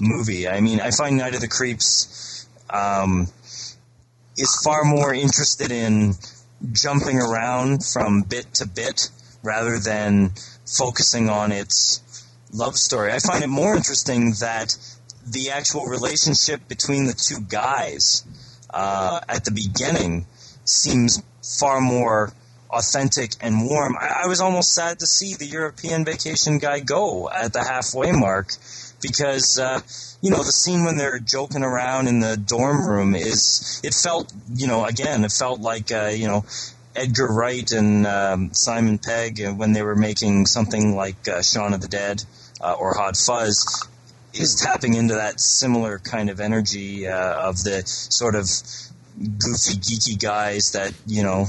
movie. 0.00 0.48
I 0.48 0.60
mean, 0.60 0.80
I 0.80 0.90
find 0.90 1.16
Night 1.16 1.36
of 1.36 1.40
the 1.40 1.46
Creeps. 1.46 2.48
Um, 2.70 3.28
is 4.38 4.60
far 4.64 4.84
more 4.84 5.12
interested 5.12 5.70
in 5.70 6.14
jumping 6.72 7.18
around 7.18 7.84
from 7.84 8.22
bit 8.22 8.54
to 8.54 8.66
bit 8.66 9.10
rather 9.42 9.78
than 9.78 10.32
focusing 10.66 11.28
on 11.28 11.52
its 11.52 12.02
love 12.52 12.76
story. 12.76 13.12
I 13.12 13.18
find 13.18 13.44
it 13.44 13.48
more 13.48 13.76
interesting 13.76 14.32
that 14.40 14.76
the 15.26 15.50
actual 15.50 15.86
relationship 15.86 16.66
between 16.68 17.06
the 17.06 17.12
two 17.12 17.40
guys 17.40 18.24
uh, 18.70 19.20
at 19.28 19.44
the 19.44 19.50
beginning 19.50 20.26
seems 20.64 21.22
far 21.60 21.80
more 21.80 22.32
authentic 22.70 23.32
and 23.40 23.66
warm. 23.66 23.96
I, 23.96 24.22
I 24.24 24.26
was 24.26 24.40
almost 24.40 24.74
sad 24.74 24.98
to 25.00 25.06
see 25.06 25.34
the 25.34 25.46
European 25.46 26.04
vacation 26.04 26.58
guy 26.58 26.80
go 26.80 27.30
at 27.30 27.52
the 27.52 27.62
halfway 27.62 28.12
mark 28.12 28.52
because 29.00 29.58
uh, 29.58 29.80
you 30.20 30.30
know 30.30 30.38
the 30.38 30.52
scene 30.52 30.84
when 30.84 30.96
they're 30.96 31.18
joking 31.18 31.62
around 31.62 32.08
in 32.08 32.20
the 32.20 32.36
dorm 32.36 32.86
room 32.86 33.14
is 33.14 33.80
it 33.84 33.94
felt 33.94 34.32
you 34.54 34.66
know 34.66 34.84
again 34.84 35.24
it 35.24 35.32
felt 35.32 35.60
like 35.60 35.92
uh, 35.92 36.10
you 36.14 36.26
know 36.26 36.44
Edgar 36.96 37.28
Wright 37.28 37.70
and 37.70 38.06
um, 38.06 38.52
Simon 38.52 38.98
Pegg 38.98 39.40
uh, 39.40 39.52
when 39.52 39.72
they 39.72 39.82
were 39.82 39.96
making 39.96 40.46
something 40.46 40.96
like 40.96 41.28
uh, 41.28 41.42
Shaun 41.42 41.74
of 41.74 41.80
the 41.80 41.88
Dead 41.88 42.24
uh, 42.60 42.72
or 42.72 42.94
Hot 42.94 43.16
Fuzz 43.16 43.86
is 44.34 44.56
tapping 44.56 44.94
into 44.94 45.14
that 45.14 45.40
similar 45.40 45.98
kind 45.98 46.28
of 46.28 46.40
energy 46.40 47.06
uh, 47.06 47.48
of 47.48 47.62
the 47.62 47.82
sort 47.86 48.34
of 48.34 48.44
goofy 49.18 49.78
geeky 49.78 50.20
guys 50.20 50.72
that 50.72 50.92
you 51.06 51.22
know 51.22 51.46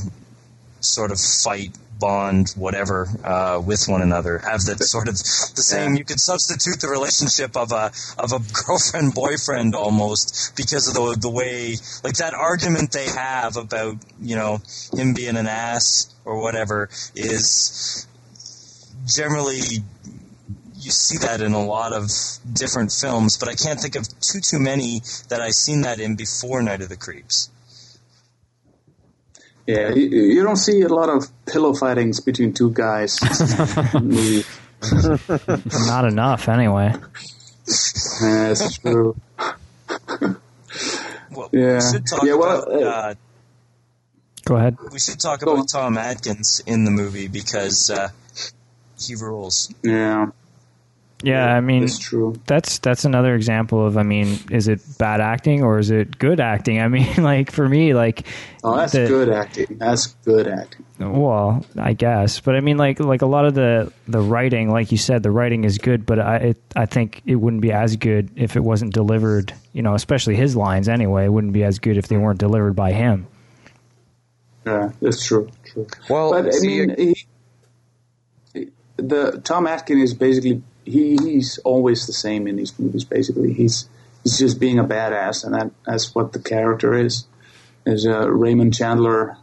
sort 0.80 1.12
of 1.12 1.20
fight 1.20 1.76
bond 2.00 2.50
whatever 2.56 3.08
uh, 3.24 3.62
with 3.64 3.86
one 3.88 4.02
another 4.02 4.38
have 4.40 4.64
that 4.66 4.80
sort 4.80 5.08
of 5.08 5.14
the 5.16 5.62
same 5.62 5.96
you 5.96 6.04
could 6.04 6.20
substitute 6.20 6.80
the 6.82 6.88
relationship 6.88 7.56
of 7.58 7.72
a 7.72 7.92
of 8.18 8.32
a 8.32 8.40
girlfriend 8.66 9.14
boyfriend 9.14 9.76
almost 9.76 10.54
because 10.56 10.88
of 10.88 10.94
the 10.94 11.18
the 11.20 11.30
way 11.30 11.76
like 12.04 12.16
that 12.16 12.34
argument 12.34 12.92
they 12.92 13.08
have 13.08 13.58
about 13.58 13.96
you 14.22 14.36
know 14.36 14.62
him 14.94 15.14
being 15.14 15.36
an 15.38 15.48
ass 15.48 16.14
or 16.26 16.42
whatever 16.42 16.90
is 17.16 18.08
generally 19.06 19.84
you 20.82 20.92
see 20.92 21.18
that 21.18 21.42
in 21.42 21.54
a 21.54 21.66
lot 21.66 21.92
of 21.92 22.10
different 22.54 22.92
films 22.92 23.38
but 23.38 23.50
I 23.50 23.56
can't 23.56 23.80
think 23.80 23.96
of 23.96 24.08
too 24.20 24.40
too 24.40 24.60
many 24.60 25.02
that 25.28 25.42
I've 25.42 25.54
seen 25.54 25.82
that 25.82 26.00
in 26.00 26.16
before 26.16 26.62
Night 26.62 26.82
of 26.82 26.90
the 26.90 26.98
Creeps 26.98 27.50
Yeah, 29.70 29.94
you, 29.94 30.08
you 30.36 30.42
don't 30.44 30.56
see 30.56 30.82
a 30.82 30.88
lot 30.90 31.10
of 31.10 31.28
pillow 31.46 31.74
fightings 31.76 32.20
between 32.22 32.54
two 32.54 32.72
guys. 32.72 33.20
Not 35.88 36.06
enough, 36.06 36.48
anyway. 36.50 36.94
Yeah, 38.22 38.48
That's 38.50 38.78
true. 38.80 39.16
well, 41.32 41.50
Yeah. 41.52 41.76
we 41.76 41.82
should 41.92 42.06
talk 42.08 42.24
Yeah, 42.24 42.34
well, 42.34 42.64
about 42.64 42.82
uh, 42.82 42.86
uh, 42.88 43.14
Go 44.46 44.56
ahead. 44.56 44.78
we 44.92 45.00
should 45.00 45.20
talk 45.20 45.42
about 45.44 45.68
Tom 45.70 45.98
Atkins 45.98 46.62
in 46.66 46.86
the 46.86 46.92
movie 46.92 47.28
because 47.28 47.90
uh, 47.92 48.10
he 49.00 49.14
rules. 49.16 49.72
Yeah. 49.84 50.28
Yeah, 51.22 51.54
I 51.54 51.60
mean, 51.60 51.84
it's 51.84 52.00
true. 52.00 52.40
that's 52.46 52.80
that's 52.80 53.04
another 53.04 53.36
example 53.36 53.86
of 53.86 53.98
I 53.98 54.04
mean, 54.04 54.40
is 54.52 54.70
it 54.70 54.80
bad 54.98 55.20
acting 55.20 55.64
or 55.64 55.78
is 55.78 55.92
it 55.92 56.18
good 56.18 56.40
acting? 56.40 56.80
I 56.82 56.88
mean, 56.88 57.14
like 57.24 57.52
for 57.52 57.68
me, 57.68 57.94
like 57.94 58.26
Oh, 58.64 58.78
that's 58.78 58.94
the- 58.94 59.06
good 59.08 59.30
acting. 59.30 59.78
That's 59.80 60.08
good 60.24 60.48
acting. 60.48 60.86
Well, 61.00 61.66
I 61.78 61.94
guess, 61.94 62.40
but 62.42 62.56
I 62.56 62.62
mean, 62.62 62.78
like 62.78 63.00
like 63.02 63.22
a 63.22 63.26
lot 63.26 63.46
of 63.46 63.54
the 63.54 63.92
the 64.08 64.22
writing, 64.22 64.70
like 64.70 64.92
you 64.94 64.98
said, 64.98 65.24
the 65.24 65.32
writing 65.32 65.64
is 65.66 65.78
good, 65.78 66.06
but 66.06 66.20
I 66.20 66.36
it, 66.38 66.62
I 66.76 66.86
think 66.86 67.22
it 67.26 67.36
wouldn't 67.36 67.62
be 67.62 67.72
as 67.74 67.96
good 67.98 68.32
if 68.36 68.56
it 68.56 68.64
wasn't 68.64 68.94
delivered. 68.94 69.54
You 69.74 69.82
know, 69.82 69.96
especially 69.96 70.36
his 70.36 70.56
lines 70.56 70.88
anyway, 70.90 71.26
it 71.26 71.30
wouldn't 71.30 71.54
be 71.54 71.64
as 71.64 71.80
good 71.80 71.98
if 71.98 72.08
they 72.08 72.18
weren't 72.18 72.40
delivered 72.40 72.76
by 72.76 72.92
him. 72.94 73.28
Yeah, 74.66 74.92
that's 75.02 75.26
true. 75.26 75.50
True. 75.66 75.88
Well, 76.10 76.32
but 76.32 76.54
I 76.54 76.60
mean, 76.62 76.92
uh, 76.92 76.96
he, 78.54 78.70
the 78.98 79.42
Tom 79.44 79.68
Atkin 79.68 80.00
is 80.00 80.14
basically 80.14 80.62
he, 80.90 81.18
he's 81.18 81.58
always 81.60 82.08
the 82.08 82.14
same 82.14 82.48
in 82.48 82.56
these 82.56 82.78
movies. 82.80 83.04
Basically, 83.04 83.54
he's 83.54 83.88
he's 84.24 84.40
just 84.40 84.60
being 84.60 84.80
a 84.80 84.84
badass, 84.84 85.46
and 85.46 85.54
that 85.54 85.72
that's 85.86 86.14
what 86.16 86.34
the 86.34 86.40
character 86.40 86.94
is. 86.94 87.26
Is 87.86 88.06
a 88.06 88.32
Raymond 88.32 88.74
Chandler 88.74 89.38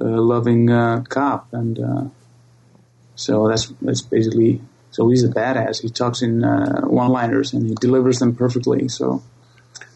uh, 0.00 0.04
loving 0.04 0.70
uh, 0.70 1.04
cop, 1.08 1.52
and 1.52 1.78
uh, 1.78 2.04
so 3.14 3.48
that's 3.48 3.72
that's 3.80 4.02
basically 4.02 4.60
so 4.90 5.08
he's 5.08 5.24
a 5.24 5.28
badass. 5.28 5.82
He 5.82 5.88
talks 5.88 6.22
in 6.22 6.44
uh, 6.44 6.82
one-liners 6.82 7.52
and 7.52 7.66
he 7.66 7.74
delivers 7.74 8.18
them 8.18 8.34
perfectly. 8.34 8.88
So. 8.88 9.22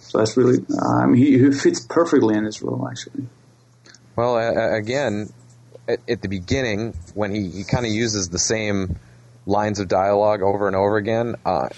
So 0.03 0.19
that's 0.19 0.37
really, 0.37 0.59
um, 0.83 1.15
he, 1.15 1.39
he 1.39 1.53
fits 1.53 1.87
perfectly 1.87 2.35
in 2.35 2.43
this 2.43 2.63
role, 2.63 2.89
actually. 2.91 3.29
Well, 4.17 4.35
uh, 4.35 4.53
uh, 4.61 4.77
again, 4.77 5.33
at, 5.87 6.01
at 6.09 6.21
the 6.21 6.27
beginning, 6.27 6.95
when 7.15 7.33
he, 7.33 7.49
he 7.49 7.63
kind 7.63 7.87
of 7.87 7.93
uses 7.93 8.29
the 8.29 8.39
same 8.41 8.99
lines 9.51 9.81
of 9.81 9.89
dialogue 9.89 10.43
over 10.43 10.67
and 10.67 10.77
over 10.77 10.97
again, 10.97 11.35
uh, 11.45 11.69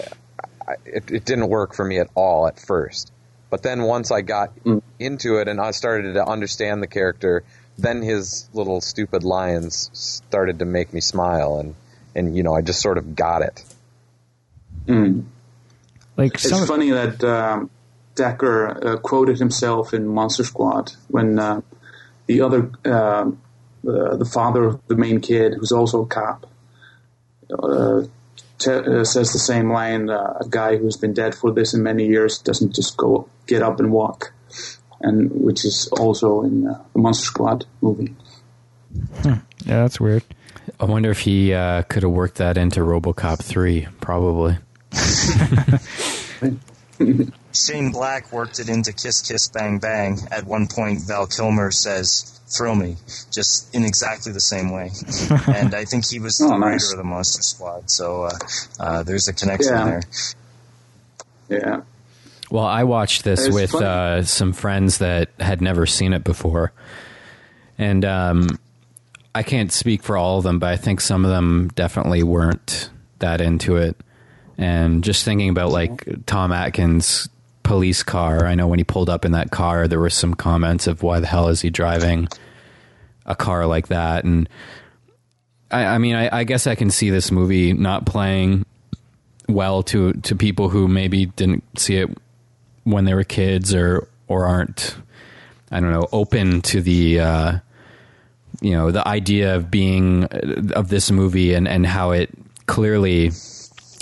I, 0.65 0.73
it, 0.85 1.11
it 1.11 1.25
didn't 1.25 1.49
work 1.49 1.73
for 1.73 1.83
me 1.83 1.99
at 1.99 2.09
all 2.15 2.47
at 2.47 2.59
first. 2.59 3.11
But 3.49 3.63
then 3.63 3.83
once 3.83 4.11
I 4.11 4.21
got 4.21 4.51
into 4.99 5.37
it 5.37 5.47
and 5.47 5.59
I 5.59 5.71
started 5.71 6.13
to 6.13 6.25
understand 6.25 6.81
the 6.81 6.87
character, 6.87 7.43
then 7.77 8.01
his 8.01 8.47
little 8.53 8.81
stupid 8.81 9.23
lines 9.23 9.89
started 9.93 10.59
to 10.59 10.65
make 10.65 10.93
me 10.93 11.01
smile, 11.01 11.59
and, 11.59 11.75
and 12.15 12.35
you 12.35 12.43
know, 12.43 12.55
I 12.55 12.61
just 12.61 12.81
sort 12.81 12.97
of 12.97 13.15
got 13.15 13.41
it. 13.41 13.63
Mm. 14.87 15.25
Like 16.17 16.35
It's 16.35 16.49
some, 16.49 16.67
funny 16.67 16.91
that 16.91 17.23
um, 17.23 17.69
Dekker 18.15 18.85
uh, 18.85 18.97
quoted 18.97 19.39
himself 19.39 19.93
in 19.93 20.07
Monster 20.07 20.43
Squad 20.43 20.93
when 21.07 21.39
uh, 21.39 21.61
the 22.27 22.41
other, 22.41 22.71
uh, 22.85 23.31
the, 23.83 24.17
the 24.17 24.25
father 24.25 24.63
of 24.65 24.87
the 24.87 24.95
main 24.95 25.19
kid, 25.21 25.53
who's 25.53 25.71
also 25.71 26.03
a 26.03 26.07
cop, 26.07 26.47
uh, 27.59 28.03
te- 28.59 28.71
uh, 28.71 29.03
says 29.03 29.33
the 29.33 29.39
same 29.39 29.71
line: 29.71 30.09
uh, 30.09 30.37
"A 30.41 30.47
guy 30.49 30.77
who's 30.77 30.97
been 30.97 31.13
dead 31.13 31.35
for 31.35 31.51
this 31.51 31.73
and 31.73 31.83
many 31.83 32.05
years 32.05 32.39
doesn't 32.39 32.75
just 32.75 32.97
go 32.97 33.29
get 33.47 33.61
up 33.61 33.79
and 33.79 33.91
walk," 33.91 34.33
and 35.01 35.31
which 35.31 35.65
is 35.65 35.87
also 35.99 36.43
in 36.43 36.67
uh, 36.67 36.81
the 36.93 36.99
Monster 36.99 37.25
Squad 37.25 37.65
movie. 37.81 38.15
yeah, 39.23 39.39
that's 39.65 39.99
weird. 39.99 40.23
I 40.79 40.85
wonder 40.85 41.11
if 41.11 41.19
he 41.19 41.53
uh, 41.53 41.83
could 41.83 42.03
have 42.03 42.11
worked 42.11 42.35
that 42.35 42.57
into 42.57 42.81
RoboCop 42.81 43.43
three. 43.43 43.87
Probably. 43.99 44.57
Shane 47.53 47.91
Black 47.91 48.31
worked 48.31 48.59
it 48.59 48.69
into 48.69 48.93
Kiss 48.93 49.21
Kiss 49.21 49.47
Bang 49.47 49.79
Bang. 49.79 50.19
At 50.31 50.45
one 50.45 50.67
point, 50.67 51.01
Val 51.01 51.27
Kilmer 51.27 51.71
says, 51.71 52.39
"Thrill 52.55 52.75
me," 52.75 52.97
just 53.31 53.73
in 53.75 53.83
exactly 53.85 54.31
the 54.31 54.39
same 54.39 54.71
way. 54.71 54.91
and 55.47 55.73
I 55.73 55.85
think 55.85 56.07
he 56.09 56.19
was 56.19 56.37
the 56.37 56.45
Oh, 56.45 56.57
writer 56.57 56.71
nice. 56.71 56.91
of 56.91 56.97
the 56.97 57.03
Monster 57.03 57.41
Squad, 57.41 57.89
so 57.89 58.23
uh, 58.23 58.31
uh, 58.79 59.03
there's 59.03 59.27
a 59.27 59.33
connection 59.33 59.73
Yeah. 59.73 59.85
there. 59.85 60.01
Yeah, 61.49 61.81
Well, 62.49 62.65
I 62.65 62.83
watched 62.83 63.23
this 63.23 63.45
It's 63.47 63.53
with 63.53 63.75
uh, 63.75 64.23
some 64.23 64.53
friends 64.53 64.99
that 64.99 65.29
had 65.39 65.61
never 65.61 65.85
seen 65.85 66.13
it 66.13 66.23
before, 66.23 66.71
and 67.77 68.03
um, 68.05 68.59
I 69.35 69.43
can't 69.43 69.71
speak 69.71 70.03
for 70.03 70.17
all 70.17 70.37
of 70.37 70.43
them, 70.43 70.59
but 70.59 70.69
I 70.69 70.77
think 70.77 71.01
some 71.01 71.25
of 71.25 71.31
them 71.31 71.69
definitely 71.75 72.23
weren't 72.23 72.89
that 73.19 73.41
into 73.41 73.75
it. 73.77 73.97
And 74.57 75.03
just 75.03 75.25
thinking 75.25 75.49
about 75.49 75.71
like 75.71 76.07
Tom 76.27 76.51
Atkins' 76.51 77.27
police 77.63 78.03
car, 78.03 78.45
I 78.45 78.55
know 78.55 78.67
when 78.67 78.79
he 78.79 78.83
pulled 78.83 79.09
up 79.09 79.25
in 79.25 79.31
that 79.31 79.51
car, 79.51 79.87
there 79.87 79.99
were 79.99 80.09
some 80.09 80.33
comments 80.33 80.87
of 80.87 81.03
why 81.03 81.19
the 81.19 81.27
hell 81.27 81.47
is 81.47 81.61
he 81.61 81.69
driving 81.69 82.27
a 83.25 83.35
car 83.35 83.65
like 83.65 83.87
that, 83.87 84.23
and 84.25 84.47
I, 85.71 85.85
I 85.85 85.97
mean, 85.97 86.15
I, 86.15 86.39
I 86.39 86.43
guess 86.43 86.67
I 86.67 86.75
can 86.75 86.91
see 86.91 87.09
this 87.09 87.31
movie 87.31 87.73
not 87.73 88.05
playing 88.05 88.65
well 89.49 89.83
to 89.83 90.13
to 90.13 90.35
people 90.35 90.69
who 90.69 90.87
maybe 90.87 91.25
didn't 91.25 91.63
see 91.77 91.97
it 91.97 92.09
when 92.83 93.05
they 93.05 93.13
were 93.13 93.23
kids 93.23 93.73
or 93.73 94.07
or 94.27 94.45
aren't 94.45 94.95
I 95.71 95.79
don't 95.79 95.91
know 95.91 96.07
open 96.11 96.61
to 96.61 96.81
the 96.81 97.19
uh, 97.19 97.59
you 98.61 98.71
know 98.71 98.91
the 98.91 99.05
idea 99.07 99.55
of 99.55 99.71
being 99.71 100.25
of 100.75 100.89
this 100.89 101.11
movie 101.11 101.53
and 101.53 101.67
and 101.67 101.85
how 101.85 102.11
it 102.11 102.29
clearly 102.67 103.31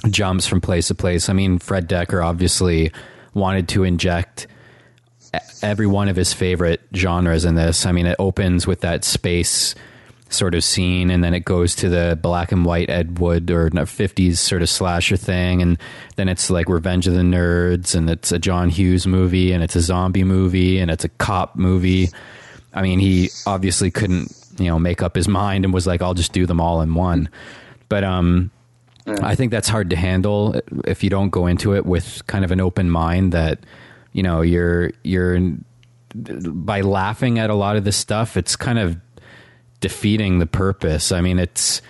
jumps 0.10 0.48
from 0.48 0.62
place 0.62 0.88
to 0.88 0.96
place. 0.96 1.30
I 1.30 1.34
mean, 1.34 1.60
Fred 1.60 1.88
Dekker 1.88 2.24
obviously 2.24 2.92
wanted 3.34 3.68
to 3.70 3.84
inject 3.84 4.48
every 5.62 5.88
one 5.88 6.10
of 6.10 6.16
his 6.16 6.34
favorite 6.34 6.82
genres 6.94 7.46
in 7.46 7.56
this. 7.56 7.86
I 7.86 7.92
mean, 7.92 8.06
it 8.06 8.16
opens 8.20 8.68
with 8.68 8.82
that 8.82 9.04
space 9.04 9.76
sort 10.30 10.56
of 10.56 10.64
scene, 10.64 11.10
and 11.10 11.24
then 11.24 11.34
it 11.34 11.46
goes 11.46 11.76
to 11.76 11.90
the 11.90 12.18
black 12.22 12.52
and 12.52 12.66
white 12.66 12.90
Ed 12.90 13.20
Wood 13.20 13.52
or 13.52 13.70
fifties 13.86 14.40
sort 14.40 14.62
of 14.62 14.70
slasher 14.70 15.18
thing, 15.18 15.62
and 15.62 15.78
then 16.16 16.30
it's 16.30 16.50
like 16.50 16.70
Revenge 16.70 17.08
of 17.08 17.14
the 17.14 17.22
Nerds, 17.22 17.96
and 17.96 18.10
it's 18.10 18.32
a 18.32 18.40
John 18.40 18.70
Hughes 18.70 19.06
movie, 19.06 19.52
and 19.52 19.64
it's 19.64 19.76
a 19.76 19.82
zombie 19.82 20.24
movie, 20.24 20.80
and 20.80 20.90
it's 20.90 21.04
a 21.04 21.10
cop 21.10 21.56
movie. 21.56 22.10
I 22.74 22.82
mean, 22.82 23.00
he 23.00 23.30
obviously 23.46 23.92
couldn't, 23.92 24.34
you 24.58 24.68
know, 24.68 24.80
make 24.80 25.02
up 25.02 25.16
his 25.16 25.28
mind 25.28 25.66
and 25.66 25.74
was 25.74 25.86
like, 25.86 26.02
"I'll 26.02 26.14
just 26.14 26.34
do 26.34 26.46
them 26.46 26.62
all 26.62 26.82
in 26.82 26.94
one." 26.96 27.30
But 27.90 28.06
um, 28.06 28.52
I 29.08 29.36
think 29.36 29.52
that's 29.52 29.68
hard 29.68 29.90
to 29.90 29.96
handle 29.96 30.60
if 30.86 31.04
you 31.04 31.10
don't 31.10 31.30
go 31.30 31.48
into 31.48 31.76
it 31.76 31.86
with 31.86 32.26
kind 32.28 32.46
of 32.46 32.52
an 32.52 32.62
open 32.62 32.90
mind 32.90 33.32
that 33.32 33.60
you 34.14 34.24
know 34.24 34.42
you're 34.42 34.92
you're 35.04 35.40
by 36.14 36.82
laughing 36.82 37.40
at 37.40 37.50
a 37.50 37.56
lot 37.56 37.78
of 37.78 37.84
this 37.86 37.96
stuff 37.98 38.36
it's 38.38 38.56
kind 38.56 38.78
of 38.78 38.98
defeating 39.80 40.40
the 40.40 40.46
purpose. 40.46 41.12
I 41.12 41.22
mean 41.22 41.40
it's 41.40 41.82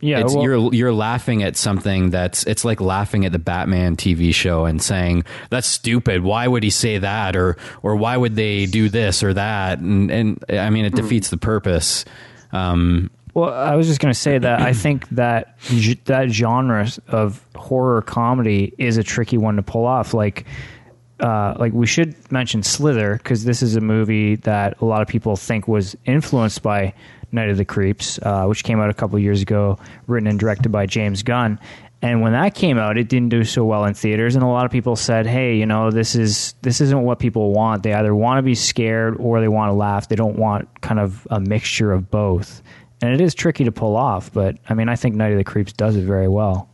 Yeah, 0.00 0.20
it's, 0.20 0.34
well- 0.34 0.44
you're 0.44 0.74
you're 0.74 0.92
laughing 0.92 1.42
at 1.42 1.56
something 1.56 2.10
that's 2.10 2.44
it's 2.44 2.64
like 2.64 2.80
laughing 2.80 3.24
at 3.24 3.32
the 3.32 3.38
Batman 3.38 3.96
TV 3.96 4.32
show 4.34 4.64
and 4.66 4.80
saying 4.80 5.24
that's 5.50 5.66
stupid. 5.66 6.22
Why 6.22 6.46
would 6.46 6.62
he 6.62 6.70
say 6.70 6.98
that 6.98 7.34
or 7.36 7.56
or 7.82 7.96
why 7.96 8.16
would 8.16 8.36
they 8.36 8.66
do 8.66 8.88
this 8.88 9.22
or 9.24 9.34
that? 9.34 9.78
And 9.80 10.10
and 10.10 10.44
I 10.50 10.70
mean 10.70 10.84
it 10.84 10.94
defeats 10.94 11.30
the 11.30 11.36
purpose. 11.38 12.04
Um, 12.52 13.10
Well, 13.34 13.52
I 13.52 13.74
was 13.74 13.88
just 13.88 14.00
going 14.00 14.14
to 14.14 14.18
say 14.18 14.38
that 14.38 14.60
I 14.60 14.72
think 14.72 15.08
that 15.10 15.58
that 16.04 16.30
genre 16.30 16.86
of 17.08 17.44
horror 17.56 18.00
comedy 18.02 18.72
is 18.78 18.96
a 18.96 19.02
tricky 19.02 19.38
one 19.38 19.56
to 19.56 19.62
pull 19.62 19.86
off. 19.86 20.14
Like, 20.14 20.46
uh, 21.18 21.54
like 21.58 21.72
we 21.72 21.86
should 21.86 22.14
mention 22.30 22.62
Slither 22.62 23.16
because 23.16 23.44
this 23.44 23.60
is 23.60 23.74
a 23.74 23.80
movie 23.80 24.36
that 24.36 24.80
a 24.80 24.84
lot 24.84 25.02
of 25.02 25.08
people 25.08 25.34
think 25.34 25.66
was 25.66 25.96
influenced 26.04 26.62
by 26.62 26.94
Night 27.32 27.50
of 27.50 27.56
the 27.56 27.64
Creeps, 27.64 28.20
uh, 28.22 28.46
which 28.46 28.62
came 28.62 28.80
out 28.80 28.88
a 28.88 28.94
couple 28.94 29.18
years 29.18 29.42
ago, 29.42 29.78
written 30.06 30.28
and 30.28 30.38
directed 30.38 30.70
by 30.70 30.86
James 30.86 31.24
Gunn. 31.24 31.58
And 32.02 32.20
when 32.20 32.32
that 32.32 32.54
came 32.54 32.78
out, 32.78 32.98
it 32.98 33.08
didn't 33.08 33.30
do 33.30 33.44
so 33.44 33.64
well 33.64 33.84
in 33.86 33.94
theaters, 33.94 34.36
and 34.36 34.44
a 34.44 34.46
lot 34.46 34.66
of 34.66 34.70
people 34.70 34.94
said, 34.94 35.26
"Hey, 35.26 35.56
you 35.56 35.64
know, 35.64 35.90
this 35.90 36.14
is 36.14 36.54
this 36.60 36.80
isn't 36.82 37.00
what 37.02 37.18
people 37.18 37.52
want. 37.52 37.82
They 37.82 37.94
either 37.94 38.14
want 38.14 38.38
to 38.38 38.42
be 38.42 38.54
scared 38.54 39.16
or 39.18 39.40
they 39.40 39.48
want 39.48 39.70
to 39.70 39.72
laugh. 39.72 40.08
They 40.08 40.16
don't 40.16 40.36
want 40.36 40.68
kind 40.82 41.00
of 41.00 41.26
a 41.30 41.40
mixture 41.40 41.92
of 41.92 42.10
both." 42.10 42.62
And 43.04 43.12
it 43.12 43.20
is 43.20 43.34
tricky 43.34 43.64
to 43.64 43.72
pull 43.72 43.96
off, 43.96 44.32
but 44.32 44.56
I 44.68 44.72
mean, 44.74 44.88
I 44.88 44.96
think 44.96 45.14
Night 45.14 45.32
of 45.32 45.38
the 45.38 45.44
Creeps 45.44 45.74
does 45.74 45.94
it 45.96 46.04
very 46.04 46.26
well. 46.28 46.70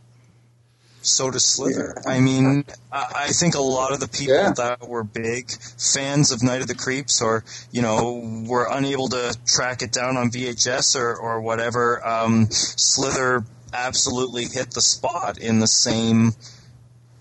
So 1.03 1.29
does 1.31 1.45
Slither. 1.45 2.01
I 2.05 2.19
mean, 2.19 2.63
I 2.91 3.05
I 3.15 3.27
think 3.29 3.55
a 3.55 3.59
lot 3.61 3.91
of 3.91 3.99
the 3.99 4.07
people 4.07 4.35
Yeah. 4.35 4.53
that 4.53 4.87
were 4.87 5.03
big 5.03 5.51
fans 5.77 6.31
of 6.31 6.41
Night 6.43 6.61
of 6.61 6.67
the 6.67 6.75
Creeps, 6.75 7.21
or 7.21 7.43
you 7.71 7.81
know, 7.81 8.43
were 8.47 8.67
unable 8.71 9.09
to 9.09 9.35
track 9.45 9.81
it 9.81 9.91
down 9.91 10.15
on 10.15 10.29
VHS 10.31 10.95
or 10.95 11.15
or 11.15 11.41
whatever, 11.41 12.05
um, 12.07 12.47
Slither 12.51 13.43
absolutely 13.73 14.45
hit 14.45 14.71
the 14.71 14.81
spot 14.81 15.37
in 15.37 15.59
the 15.59 15.67
same 15.67 16.33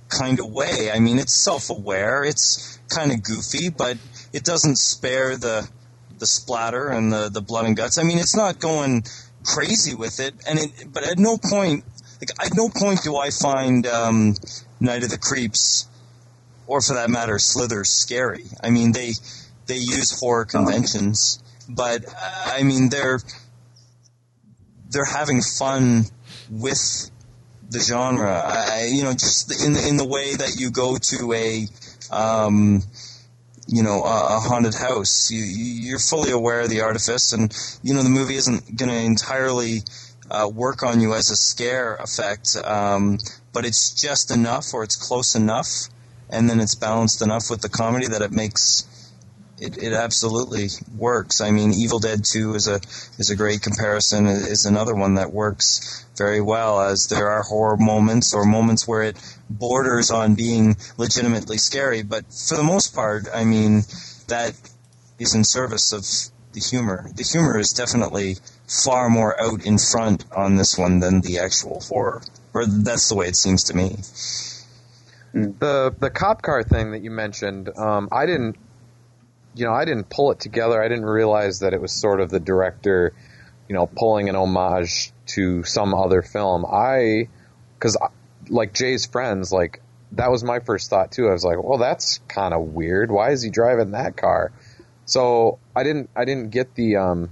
kind 0.08 0.38
of 0.40 0.46
way. 0.50 0.90
I 0.92 0.98
mean, 1.00 1.18
it's 1.18 1.32
self-aware, 1.34 2.22
it's 2.24 2.78
kind 2.90 3.12
of 3.12 3.22
goofy, 3.22 3.70
but 3.70 3.96
it 4.32 4.44
doesn't 4.44 4.76
spare 4.76 5.36
the 5.36 5.68
the 6.20 6.26
splatter 6.26 6.88
and 6.88 7.12
the 7.12 7.28
the 7.28 7.42
blood 7.42 7.66
and 7.66 7.76
guts. 7.76 7.98
I 7.98 8.04
mean, 8.04 8.18
it's 8.18 8.36
not 8.36 8.60
going 8.60 9.04
crazy 9.44 9.94
with 9.94 10.20
it, 10.20 10.34
and 10.46 10.58
it. 10.58 10.70
But 10.92 11.04
at 11.04 11.18
no 11.18 11.36
point, 11.36 11.84
like 12.20 12.30
at 12.44 12.56
no 12.56 12.68
point 12.68 13.02
do 13.02 13.16
I 13.16 13.30
find 13.30 13.86
um, 13.86 14.36
Night 14.78 15.02
of 15.02 15.10
the 15.10 15.18
Creeps, 15.18 15.88
or 16.66 16.80
for 16.80 16.94
that 16.94 17.10
matter, 17.10 17.38
Slither 17.38 17.84
scary. 17.84 18.44
I 18.62 18.70
mean, 18.70 18.92
they 18.92 19.12
they 19.66 19.76
use 19.76 20.18
horror 20.20 20.44
conventions, 20.44 21.42
but 21.68 22.04
uh, 22.06 22.42
I 22.46 22.62
mean 22.62 22.90
they're 22.90 23.20
they're 24.90 25.04
having 25.04 25.40
fun 25.42 26.04
with 26.50 27.10
the 27.70 27.78
genre. 27.78 28.42
I, 28.44 28.88
you 28.92 29.04
know, 29.04 29.12
just 29.12 29.64
in 29.64 29.72
the, 29.72 29.88
in 29.88 29.96
the 29.96 30.04
way 30.04 30.34
that 30.34 30.56
you 30.58 30.70
go 30.70 30.96
to 30.96 31.32
a, 31.32 31.66
um, 32.10 32.82
you 33.72 33.82
know, 33.82 34.02
a, 34.02 34.36
a 34.36 34.40
haunted 34.40 34.74
house. 34.74 35.30
You, 35.30 35.42
you- 35.42 35.88
you're 35.90 35.98
fully 35.98 36.30
aware 36.30 36.60
of 36.60 36.70
the 36.70 36.80
artifice, 36.82 37.32
and 37.32 37.54
you 37.82 37.94
know 37.94 38.02
the 38.02 38.08
movie 38.10 38.34
isn't 38.36 38.76
going 38.76 38.90
to 38.90 38.96
entirely 38.96 39.82
uh, 40.30 40.48
work 40.52 40.82
on 40.82 41.00
you 41.00 41.14
as 41.14 41.30
a 41.30 41.36
scare 41.36 41.94
effect, 41.96 42.56
um, 42.64 43.18
but 43.52 43.64
it's 43.64 43.92
just 43.94 44.30
enough, 44.30 44.74
or 44.74 44.82
it's 44.84 44.96
close 44.96 45.34
enough, 45.34 45.88
and 46.28 46.48
then 46.50 46.60
it's 46.60 46.74
balanced 46.74 47.22
enough 47.22 47.50
with 47.50 47.60
the 47.62 47.68
comedy 47.68 48.06
that 48.08 48.22
it 48.22 48.32
makes 48.32 48.86
it, 49.60 49.82
it 49.82 49.92
absolutely 49.92 50.68
works. 50.96 51.40
I 51.40 51.50
mean, 51.50 51.72
Evil 51.72 51.98
Dead 51.98 52.24
Two 52.24 52.54
is 52.54 52.66
a 52.66 52.80
is 53.18 53.30
a 53.30 53.36
great 53.36 53.62
comparison. 53.62 54.26
Is 54.26 54.64
another 54.64 54.94
one 54.94 55.14
that 55.14 55.32
works 55.32 56.06
very 56.16 56.40
well. 56.40 56.80
As 56.80 57.06
there 57.08 57.30
are 57.30 57.42
horror 57.42 57.76
moments 57.76 58.34
or 58.34 58.44
moments 58.44 58.88
where 58.88 59.02
it 59.02 59.16
borders 59.48 60.10
on 60.10 60.34
being 60.34 60.76
legitimately 60.96 61.58
scary, 61.58 62.02
but 62.02 62.24
for 62.32 62.56
the 62.56 62.62
most 62.62 62.94
part, 62.94 63.26
I 63.34 63.44
mean, 63.44 63.82
that 64.28 64.54
is 65.18 65.34
in 65.34 65.44
service 65.44 65.92
of 65.92 66.04
the 66.52 66.60
humor. 66.60 67.10
The 67.14 67.22
humor 67.22 67.58
is 67.58 67.72
definitely 67.72 68.36
far 68.66 69.10
more 69.10 69.40
out 69.40 69.64
in 69.64 69.78
front 69.78 70.24
on 70.34 70.56
this 70.56 70.78
one 70.78 71.00
than 71.00 71.20
the 71.20 71.38
actual 71.38 71.80
horror, 71.80 72.22
or 72.54 72.66
that's 72.66 73.08
the 73.08 73.14
way 73.14 73.26
it 73.28 73.36
seems 73.36 73.64
to 73.64 73.76
me. 73.76 73.96
the 75.32 75.94
the 75.98 76.10
cop 76.10 76.42
car 76.42 76.62
thing 76.62 76.92
that 76.92 77.02
you 77.02 77.10
mentioned, 77.10 77.68
um, 77.76 78.08
I 78.10 78.26
didn't, 78.26 78.56
you 79.54 79.64
know, 79.64 79.72
I 79.72 79.84
didn't 79.84 80.08
pull 80.08 80.32
it 80.32 80.40
together. 80.40 80.82
I 80.82 80.88
didn't 80.88 81.06
realize 81.06 81.60
that 81.60 81.72
it 81.72 81.80
was 81.80 81.92
sort 81.92 82.20
of 82.20 82.30
the 82.30 82.40
director, 82.40 83.12
you 83.68 83.74
know, 83.74 83.86
pulling 83.86 84.28
an 84.28 84.36
homage 84.36 85.12
to 85.26 85.64
some 85.64 85.94
other 85.94 86.22
film. 86.22 86.64
I, 86.64 87.28
because 87.78 87.96
like 88.48 88.72
Jay's 88.72 89.06
friends, 89.06 89.52
like 89.52 89.82
that 90.12 90.30
was 90.30 90.44
my 90.44 90.60
first 90.60 90.90
thought 90.90 91.12
too. 91.12 91.28
I 91.28 91.32
was 91.32 91.44
like, 91.44 91.62
well, 91.62 91.78
that's 91.78 92.18
kind 92.28 92.54
of 92.54 92.60
weird. 92.74 93.10
Why 93.10 93.30
is 93.30 93.42
he 93.42 93.50
driving 93.50 93.92
that 93.92 94.16
car? 94.16 94.52
So 95.04 95.58
I 95.74 95.82
didn't 95.82 96.10
I 96.14 96.24
didn't 96.24 96.50
get 96.50 96.74
the 96.74 96.96
um, 96.96 97.30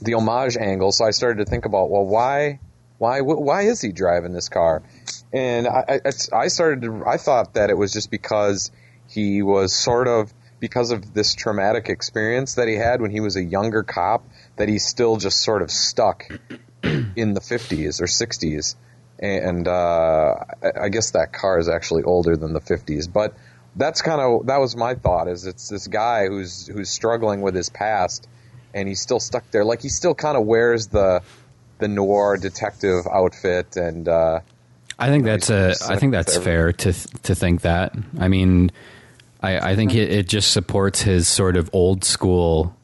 the 0.00 0.14
homage 0.14 0.56
angle. 0.56 0.92
So 0.92 1.04
I 1.04 1.10
started 1.10 1.44
to 1.44 1.50
think 1.50 1.66
about, 1.66 1.90
well, 1.90 2.04
why 2.04 2.60
why 2.98 3.20
why 3.20 3.62
is 3.62 3.80
he 3.80 3.92
driving 3.92 4.32
this 4.32 4.48
car? 4.48 4.82
And 5.32 5.66
I, 5.66 6.00
I, 6.04 6.12
I 6.36 6.48
started 6.48 6.82
to, 6.82 7.04
I 7.06 7.16
thought 7.16 7.54
that 7.54 7.70
it 7.70 7.78
was 7.78 7.92
just 7.92 8.10
because 8.10 8.72
he 9.08 9.42
was 9.42 9.72
sort 9.72 10.08
of, 10.08 10.32
because 10.60 10.90
of 10.90 11.14
this 11.14 11.34
traumatic 11.34 11.88
experience 11.88 12.54
that 12.54 12.68
he 12.68 12.76
had 12.76 13.00
when 13.00 13.10
he 13.10 13.20
was 13.20 13.36
a 13.36 13.42
younger 13.42 13.82
cop, 13.82 14.24
that 14.56 14.68
he's 14.68 14.86
still 14.86 15.16
just 15.16 15.40
sort 15.40 15.62
of 15.62 15.70
stuck 15.70 16.28
in 16.82 17.34
the 17.34 17.40
50s 17.40 18.00
or 18.00 18.04
60s. 18.04 18.76
And 19.18 19.66
uh, 19.66 20.34
I, 20.80 20.88
guess 20.88 21.10
that 21.10 21.32
car 21.32 21.58
is 21.58 21.68
actually 21.68 22.04
older 22.04 22.36
than 22.36 22.52
the 22.52 22.60
50s. 22.60 23.10
But 23.12 23.34
that's 23.76 24.00
kind 24.00 24.20
of, 24.20 24.46
that 24.46 24.58
was 24.58 24.76
my 24.76 24.94
thought, 24.94 25.28
is 25.28 25.46
it's 25.46 25.68
this 25.68 25.88
guy 25.88 26.26
who's, 26.28 26.66
who's 26.66 26.90
struggling 26.90 27.40
with 27.40 27.54
his 27.54 27.68
past 27.68 28.28
and 28.72 28.88
he's 28.88 29.00
still 29.00 29.20
stuck 29.20 29.50
there. 29.50 29.64
Like 29.64 29.82
he 29.82 29.88
still 29.88 30.14
kind 30.14 30.36
of 30.36 30.46
wears 30.46 30.86
the, 30.86 31.22
the 31.78 31.88
noir 31.88 32.36
detective 32.36 33.06
outfit 33.06 33.76
and, 33.76 34.08
uh, 34.08 34.40
I 34.98 35.08
think 35.08 35.24
that's 35.24 35.48
a. 35.48 35.74
I 35.88 35.96
think 35.96 36.12
that's 36.12 36.36
fair 36.36 36.74
to 36.74 36.92
to 36.92 37.34
think 37.34 37.62
that. 37.62 37.94
I 38.18 38.28
mean, 38.28 38.70
I, 39.42 39.70
I 39.70 39.76
think 39.76 39.94
it, 39.94 40.10
it 40.12 40.28
just 40.28 40.52
supports 40.52 41.02
his 41.02 41.26
sort 41.28 41.56
of 41.56 41.70
old 41.72 42.04
school 42.04 42.76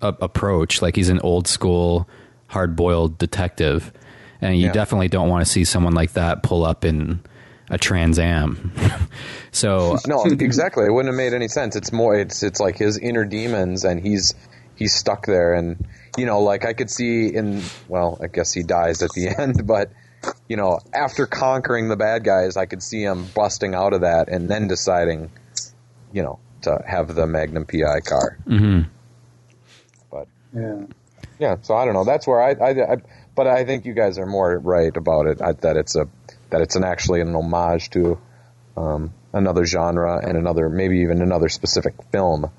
a- 0.00 0.14
approach. 0.20 0.80
Like 0.82 0.96
he's 0.96 1.08
an 1.10 1.20
old 1.20 1.46
school, 1.46 2.08
hard 2.48 2.74
boiled 2.76 3.18
detective, 3.18 3.92
and 4.40 4.56
you 4.58 4.66
Yeah. 4.66 4.72
definitely 4.72 5.08
don't 5.08 5.28
want 5.28 5.44
to 5.44 5.50
see 5.50 5.64
someone 5.64 5.92
like 5.94 6.12
that 6.12 6.42
pull 6.42 6.64
up 6.64 6.84
in 6.84 7.20
a 7.68 7.78
Trans 7.78 8.18
Am. 8.18 8.72
so 9.52 9.98
no, 10.06 10.24
exactly. 10.24 10.86
It 10.86 10.92
wouldn't 10.92 11.12
have 11.12 11.16
made 11.16 11.34
any 11.34 11.48
sense. 11.48 11.76
It's 11.76 11.92
more. 11.92 12.14
It's 12.18 12.42
it's 12.42 12.60
like 12.60 12.76
his 12.78 12.98
inner 12.98 13.24
demons, 13.24 13.84
and 13.84 14.00
he's 14.00 14.34
he's 14.76 14.94
stuck 14.94 15.26
there. 15.26 15.54
And 15.54 15.86
you 16.16 16.26
know, 16.26 16.40
like 16.42 16.64
I 16.64 16.72
could 16.72 16.90
see 16.90 17.28
in. 17.34 17.62
Well, 17.88 18.18
I 18.22 18.26
guess 18.28 18.52
he 18.52 18.62
dies 18.62 19.02
at 19.02 19.10
the 19.10 19.28
end, 19.38 19.66
but 19.66 19.90
you 20.48 20.56
know, 20.56 20.80
after 20.92 21.26
conquering 21.26 21.88
the 21.88 21.96
bad 21.96 22.24
guys, 22.24 22.56
I 22.56 22.66
could 22.66 22.82
see 22.82 23.02
him 23.02 23.26
busting 23.34 23.74
out 23.74 23.92
of 23.92 24.00
that, 24.02 24.28
and 24.28 24.48
then 24.48 24.66
deciding, 24.68 25.30
you 26.12 26.22
know, 26.22 26.38
to 26.62 26.82
have 26.86 27.14
the 27.14 27.26
Magnum 27.26 27.64
PI 27.64 28.00
car. 28.00 28.38
mhm. 28.46 28.86
But 30.10 30.26
Yeah. 30.54 30.84
yeah, 31.38 31.56
so 31.62 31.74
I 31.74 31.84
don't 31.84 31.94
know. 31.94 32.04
That's 32.04 32.26
where 32.26 32.40
I, 32.42 32.50
I, 32.52 32.92
I 32.92 32.96
but 33.34 33.46
I 33.46 33.64
think 33.64 33.84
you 33.86 33.94
guys 33.94 34.18
are 34.18 34.26
more 34.26 34.58
right 34.58 34.94
about 34.96 35.26
it. 35.26 35.40
I, 35.40 35.52
that 35.52 35.76
it's 35.76 35.96
a 35.96 36.08
that 36.50 36.60
it's 36.60 36.76
an 36.76 36.84
actually 36.84 37.20
an 37.20 37.34
homage 37.34 37.90
to 37.90 38.18
um, 38.76 39.12
another 39.32 39.64
genre 39.64 40.18
and 40.26 40.36
another 40.36 40.68
maybe 40.68 41.00
even 41.00 41.22
another 41.22 41.48
specific 41.48 41.94
film 42.12 42.50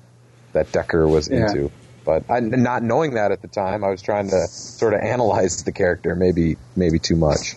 that 0.52 0.72
Dekker 0.72 1.08
was 1.08 1.28
Yeah. 1.28 1.46
into. 1.48 1.70
But 2.04 2.28
I, 2.28 2.40
not 2.40 2.82
knowing 2.82 3.14
that 3.14 3.30
at 3.30 3.42
the 3.42 3.48
time, 3.48 3.84
I 3.84 3.90
was 3.90 4.02
trying 4.02 4.28
to 4.30 4.46
sort 4.48 4.92
of 4.94 5.00
analyze 5.02 5.62
the 5.62 5.70
character 5.70 6.16
maybe 6.16 6.56
maybe 6.74 6.98
too 6.98 7.14
much. 7.14 7.56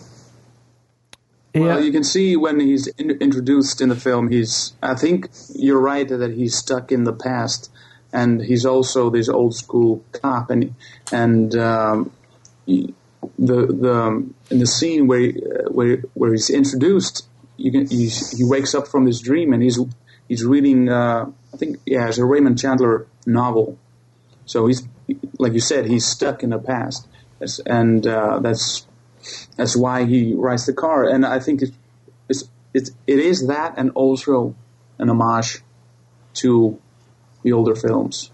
Well, 1.60 1.82
you 1.82 1.92
can 1.92 2.04
see 2.04 2.36
when 2.36 2.60
he's 2.60 2.86
in, 2.86 3.10
introduced 3.10 3.80
in 3.80 3.88
the 3.88 3.96
film, 3.96 4.30
he's. 4.30 4.72
I 4.82 4.94
think 4.94 5.30
you're 5.54 5.80
right 5.80 6.08
that 6.08 6.32
he's 6.32 6.56
stuck 6.56 6.92
in 6.92 7.04
the 7.04 7.12
past, 7.12 7.70
and 8.12 8.42
he's 8.42 8.64
also 8.66 9.10
this 9.10 9.28
old 9.28 9.54
school 9.54 10.04
cop, 10.12 10.50
and 10.50 10.74
and 11.12 11.54
um, 11.56 12.10
he- 12.66 12.94
the 13.38 13.66
the 13.66 14.26
in 14.50 14.58
the 14.60 14.66
scene 14.66 15.06
where 15.06 15.32
where 15.68 16.02
where 16.14 16.32
he's 16.32 16.48
introduced, 16.50 17.26
you 17.56 17.72
can 17.72 17.86
he, 17.86 18.08
he 18.08 18.44
wakes 18.44 18.74
up 18.74 18.86
from 18.86 19.04
this 19.04 19.20
dream 19.20 19.52
and 19.52 19.62
he's 19.62 19.78
he's 20.28 20.44
reading. 20.44 20.88
Uh, 20.88 21.30
I 21.52 21.56
think 21.56 21.78
yeah, 21.86 22.08
it's 22.08 22.18
a 22.18 22.24
Raymond 22.24 22.58
Chandler 22.58 23.06
novel. 23.26 23.78
So 24.44 24.66
he's 24.66 24.86
like 25.38 25.52
you 25.54 25.60
said, 25.60 25.86
he's 25.86 26.06
stuck 26.06 26.42
in 26.42 26.50
the 26.50 26.58
past, 26.58 27.08
and 27.66 28.06
uh, 28.06 28.38
that's 28.40 28.86
that's 29.56 29.76
why 29.76 30.04
he 30.04 30.34
rides 30.34 30.66
the 30.66 30.72
car. 30.72 31.08
And 31.08 31.24
I 31.24 31.40
think 31.40 31.62
it, 31.62 31.70
it's, 32.28 32.44
it's, 32.74 32.90
it 33.06 33.18
is 33.18 33.46
that 33.48 33.74
and 33.76 33.90
also 33.94 34.54
an 34.98 35.10
homage 35.10 35.62
to 36.34 36.80
the 37.42 37.52
older 37.52 37.74
films. 37.74 38.30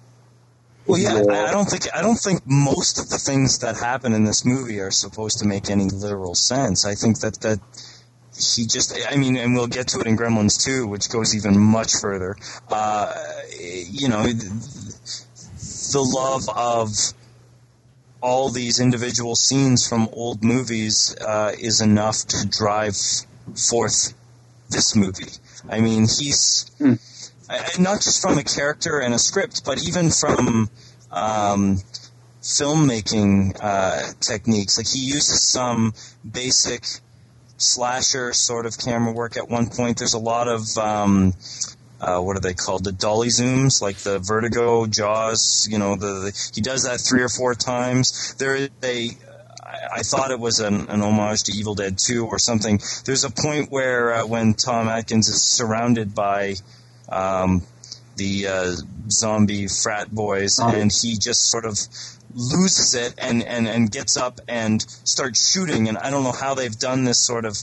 Well, 0.87 0.99
yeah, 0.99 1.23
I 1.31 1.49
I 1.49 1.53
don't 1.53 1.67
think 1.67 1.87
I 1.95 2.03
don't 2.03 2.17
think 2.17 2.43
most 2.45 2.99
of 2.99 3.09
the 3.09 3.17
things 3.17 3.61
that 3.61 3.77
happen 3.77 4.15
in 4.15 4.25
this 4.25 4.45
movie 4.45 4.81
are 4.81 4.91
supposed 4.91 5.39
to 5.39 5.47
make 5.47 5.71
any 5.71 5.85
literal 5.85 6.35
sense. 6.35 6.85
I 6.85 6.97
think 6.97 7.21
that 7.21 7.41
that 7.43 7.61
he 8.35 8.67
just, 8.67 8.99
I 9.11 9.17
mean, 9.17 9.37
and 9.37 9.55
we'll 9.55 9.67
get 9.67 9.89
to 9.89 10.01
it 10.01 10.07
in 10.07 10.17
Gremlins 10.17 10.65
2, 10.65 10.87
which 10.87 11.11
goes 11.11 11.37
even 11.37 11.59
much 11.59 11.93
further. 12.01 12.37
Uh, 12.71 13.13
you 13.61 14.09
know, 14.09 14.23
the 14.23 16.01
love 16.01 16.49
of 16.49 16.89
all 18.23 18.49
these 18.49 18.81
individual 18.81 19.35
scenes 19.37 19.87
from 19.87 20.09
old 20.13 20.43
movies 20.45 21.15
uh, 21.21 21.53
is 21.59 21.81
enough 21.81 22.25
to 22.29 22.49
drive 22.49 22.97
forth 23.57 24.15
this 24.71 24.95
movie. 24.97 25.33
I 25.69 25.81
mean, 25.81 26.03
he's 26.03 26.71
I- 27.51 27.69
not 27.81 28.01
just 28.01 28.23
from 28.23 28.39
a 28.39 28.45
character 28.45 29.01
and 29.01 29.13
a 29.15 29.19
script, 29.19 29.65
but 29.65 29.83
even 29.87 30.11
from 30.11 30.71
um, 31.11 31.79
filmmaking 32.41 33.57
uh, 33.61 34.13
techniques. 34.21 34.79
Like 34.79 34.89
he 34.89 35.01
uses 35.01 35.43
some 35.43 35.93
basic 36.29 36.85
slasher 37.59 38.33
sort 38.33 38.67
of 38.67 38.79
camera 38.79 39.13
work 39.13 39.37
at 39.37 39.49
one 39.49 39.67
point. 39.69 39.99
There's 39.99 40.15
a 40.15 40.19
lot 40.19 40.49
of 40.49 40.77
um, 40.79 41.35
uh, 42.03 42.21
what 42.21 42.37
are 42.37 42.41
they 42.41 42.53
called? 42.55 42.85
The 42.85 42.93
dolly 42.93 43.29
zooms, 43.29 43.81
like 43.81 43.97
the 43.99 44.19
Vertigo, 44.19 44.87
Jaws. 44.87 45.67
You 45.71 45.79
know, 45.79 45.95
the, 45.97 46.07
the 46.31 46.51
he 46.55 46.61
does 46.61 46.83
that 46.85 47.01
three 47.01 47.23
or 47.23 47.29
four 47.29 47.55
times. 47.55 48.35
There 48.39 48.55
is 48.57 48.71
a 48.83 49.11
I- 49.65 49.99
I 49.99 50.03
thought 50.03 50.31
it 50.31 50.39
was 50.41 50.61
an, 50.61 50.89
an 50.91 51.01
homage 51.01 51.45
to 51.45 51.53
Evil 51.53 51.75
Dead 51.75 51.97
2 51.99 52.27
or 52.27 52.39
something. 52.39 52.81
There's 53.07 53.25
a 53.25 53.31
point 53.31 53.71
where 53.71 54.15
uh, 54.15 54.27
when 54.27 54.53
Tom 54.55 54.89
Atkins 54.89 55.29
is 55.29 55.43
surrounded 55.43 56.15
by 56.15 56.57
um, 57.09 57.63
the 58.17 58.47
uh, 58.49 58.75
zombie 59.11 59.69
frat 59.69 60.11
boys, 60.11 60.59
Oh. 60.61 60.69
and 60.69 60.93
he 60.93 61.17
just 61.17 61.51
sort 61.51 61.65
of 61.65 61.79
loses 62.35 62.95
it 62.95 63.15
and, 63.19 63.43
and, 63.43 63.67
and 63.69 63.91
gets 63.91 64.17
up 64.17 64.41
and 64.49 64.83
starts 65.05 65.51
shooting. 65.53 65.89
And 65.89 65.97
I 65.99 66.11
don't 66.11 66.25
know 66.25 66.33
how 66.33 66.55
they've 66.55 66.79
done 66.79 67.05
this 67.05 67.19
sort 67.19 67.45
of 67.45 67.57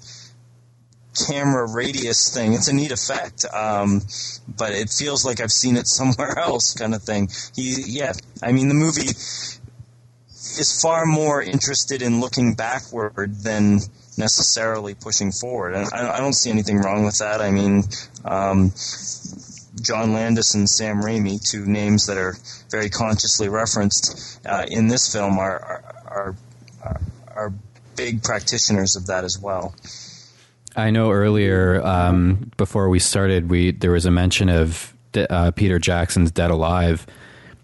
camera 1.28 1.68
radius 1.68 2.34
thing. 2.34 2.54
It's 2.54 2.68
a 2.68 2.74
neat 2.74 2.92
effect, 2.92 3.46
um, 3.54 4.02
but 4.48 4.72
it 4.72 4.90
feels 4.90 5.26
like 5.26 5.40
I've 5.42 5.52
seen 5.52 5.78
it 5.78 5.88
somewhere 6.00 6.38
else, 6.38 6.74
kind 6.74 6.94
of 6.94 7.04
thing. 7.04 7.30
He, 7.56 7.76
yeah, 7.88 8.14
I 8.42 8.52
mean 8.52 8.68
the 8.68 8.76
movie 8.76 9.08
is 9.08 10.80
far 10.82 11.06
more 11.06 11.42
interested 11.42 12.02
in 12.02 12.20
looking 12.20 12.56
backward 12.56 13.36
than 13.36 13.80
necessarily 14.18 14.94
pushing 14.94 15.32
forward, 15.32 15.76
and 15.76 15.90
I, 15.94 16.18
I 16.18 16.20
don't 16.20 16.34
see 16.34 16.50
anything 16.50 16.80
wrong 16.80 17.06
with 17.06 17.20
that. 17.20 17.42
I 17.42 17.52
mean, 17.52 17.84
um, 18.26 18.72
John 19.82 20.14
Landis 20.14 20.56
and 20.56 20.70
Sam 20.70 21.02
Raimi, 21.02 21.42
two 21.42 21.66
names 21.66 22.08
that 22.08 22.18
are 22.18 22.36
very 22.70 22.90
consciously 22.90 23.50
referenced 23.50 24.40
uh, 24.46 24.66
in 24.68 24.88
this 24.88 25.12
film, 25.12 25.40
are 25.40 25.84
are 26.06 26.36
are, 26.82 27.02
are 27.36 27.54
big 27.96 28.24
practitioners 28.24 28.96
of 28.96 29.08
that 29.08 29.24
as 29.24 29.38
well. 29.38 29.74
I 30.76 30.92
know 30.92 31.12
earlier 31.12 31.82
um, 31.86 32.52
before 32.58 32.90
we 32.90 33.00
started, 33.00 33.50
we 33.50 33.72
there 33.72 33.92
was 33.92 34.06
a 34.06 34.12
mention 34.12 34.50
of 34.50 34.94
uh, 35.16 35.52
Peter 35.52 35.80
Jackson's 35.80 36.32
Dead 36.32 36.52
Alive, 36.52 37.06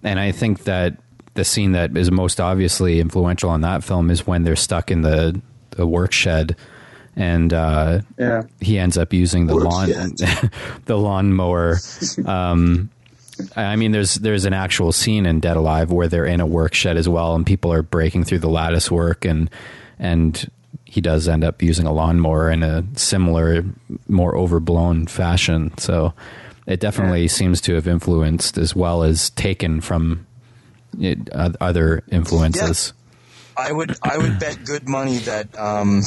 and 0.03 0.19
I 0.19 0.31
think 0.31 0.63
that 0.63 0.97
the 1.35 1.43
scene 1.45 1.73
that 1.73 1.95
is 1.97 2.11
most 2.11 2.39
obviously 2.39 2.99
influential 2.99 3.49
on 3.49 3.61
that 3.61 3.83
film 3.83 4.09
is 4.09 4.25
when 4.25 4.43
they're 4.43 4.55
stuck 4.55 4.89
in 4.89 5.01
the, 5.01 5.39
the 5.71 5.85
work 5.85 6.13
shed 6.13 6.55
and 7.17 7.53
uh, 7.53 7.99
Yeah. 8.17 8.43
he 8.61 8.79
ends 8.79 8.97
up 8.97 9.11
using 9.13 9.45
the 9.47 9.55
lawn 9.55 9.89
the 10.85 10.97
lawnmower. 10.97 11.77
Um, 12.25 12.89
I 13.55 13.75
mean, 13.75 13.91
there's 13.91 14.15
there's 14.15 14.45
an 14.45 14.53
actual 14.53 14.91
scene 14.93 15.25
in 15.25 15.39
Dead 15.41 15.57
Alive 15.57 15.91
where 15.91 16.07
they're 16.07 16.25
in 16.25 16.39
a 16.41 16.45
work 16.45 16.73
shed 16.73 16.95
as 16.97 17.07
well, 17.07 17.35
and 17.35 17.45
people 17.45 17.71
are 17.73 17.81
breaking 17.81 18.23
through 18.23 18.39
the 18.39 18.49
lattice 18.49 18.89
work, 18.89 19.25
and 19.25 19.49
and 19.99 20.49
he 20.85 21.01
does 21.01 21.27
end 21.27 21.43
up 21.43 21.61
using 21.61 21.85
a 21.85 21.91
lawnmower 21.91 22.49
in 22.49 22.63
a 22.63 22.83
similar, 22.93 23.65
more 24.07 24.35
overblown 24.35 25.07
fashion. 25.07 25.75
So 25.77 26.13
it 26.67 26.79
definitely 26.79 27.27
seems 27.27 27.59
to 27.61 27.75
have 27.75 27.87
influenced 27.87 28.57
as 28.57 28.75
well 28.75 29.03
as 29.03 29.31
taken 29.31 29.81
from 29.81 30.25
it, 30.99 31.29
uh, 31.31 31.51
other 31.59 32.03
influences. 32.11 32.93
I 33.57 33.71
would 33.71 33.95
I 34.03 34.17
would 34.17 34.39
bet 34.39 34.65
good 34.65 34.87
money 34.87 35.17
that 35.19 35.57
um, 35.57 36.01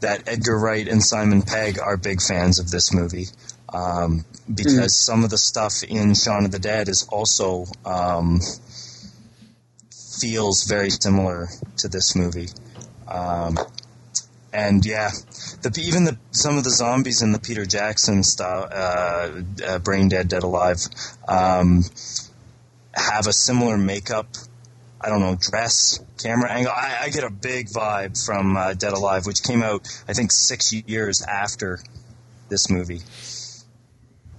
that 0.00 0.24
Edgar 0.26 0.58
Wright 0.58 0.86
and 0.86 1.02
Simon 1.02 1.42
Pegg 1.42 1.78
are 1.78 1.96
big 1.96 2.20
fans 2.20 2.58
of 2.58 2.70
this 2.70 2.92
movie 2.92 3.26
um, 3.72 4.24
because 4.52 4.94
some 4.94 5.24
of 5.24 5.30
the 5.30 5.38
stuff 5.38 5.82
in 5.82 6.14
Shaun 6.14 6.44
of 6.44 6.50
the 6.50 6.58
Dead 6.58 6.88
is 6.88 7.08
also 7.08 7.64
um, 7.86 8.40
feels 10.20 10.64
very 10.64 10.90
similar 10.90 11.48
to 11.78 11.88
this 11.88 12.14
movie. 12.14 12.48
And 14.52 14.84
yeah, 14.84 15.10
the 15.62 15.82
even 15.82 16.04
the 16.04 16.18
some 16.30 16.58
of 16.58 16.64
the 16.64 16.70
zombies 16.70 17.22
in 17.22 17.32
the 17.32 17.38
Peter 17.38 17.64
Jackson 17.64 18.22
style, 18.22 18.68
uh, 18.70 19.42
uh, 19.66 19.78
Brain 19.78 20.08
Dead, 20.08 20.28
Dead 20.28 20.42
Alive, 20.42 20.78
um, 21.26 21.84
have 22.92 23.26
a 23.26 23.32
similar 23.32 23.78
makeup. 23.78 24.26
I 25.00 25.08
don't 25.08 25.20
know, 25.20 25.36
dress, 25.40 25.98
camera 26.22 26.52
angle. 26.52 26.72
I, 26.72 26.98
I 27.04 27.08
get 27.08 27.24
a 27.24 27.30
big 27.30 27.68
vibe 27.68 28.24
from 28.24 28.56
uh, 28.56 28.74
Dead 28.74 28.92
Alive, 28.92 29.26
which 29.26 29.42
came 29.42 29.62
out 29.62 29.88
I 30.06 30.12
think 30.12 30.30
six 30.30 30.72
years 30.72 31.22
after 31.22 31.80
this 32.48 32.70
movie. 32.70 33.00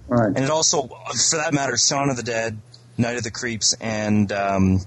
Right. 0.06 0.28
And 0.28 0.38
it 0.38 0.50
also, 0.50 0.86
for 0.86 1.36
that 1.36 1.52
matter, 1.52 1.76
Shaun 1.76 2.08
of 2.08 2.16
the 2.16 2.22
Dead, 2.22 2.58
Night 2.96 3.16
of 3.16 3.24
the 3.24 3.30
Creeps, 3.30 3.74
and 3.74 4.30
um, 4.30 4.80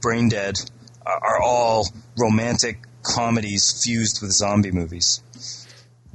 Brain 0.00 0.28
Dead 0.28 0.58
are, 1.06 1.20
are 1.22 1.42
all 1.42 1.86
romantic 2.18 2.78
comedies 3.02 3.82
fused 3.84 4.22
with 4.22 4.32
zombie 4.32 4.70
movies, 4.70 5.20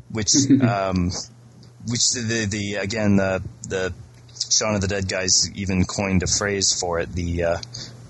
which, 0.09 0.33
um, 0.61 1.11
which 1.87 2.11
the, 2.11 2.21
the, 2.21 2.45
the 2.45 2.75
again 2.75 3.15
the 3.15 3.43
the 3.69 3.93
Shaun 4.49 4.75
of 4.75 4.81
the 4.81 4.87
Dead 4.87 5.09
guys 5.09 5.51
even 5.55 5.85
coined 5.85 6.23
a 6.23 6.27
phrase 6.27 6.79
for 6.79 6.99
it, 6.99 7.11
the 7.13 7.43
uh, 7.43 7.57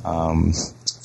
um, 0.03 0.51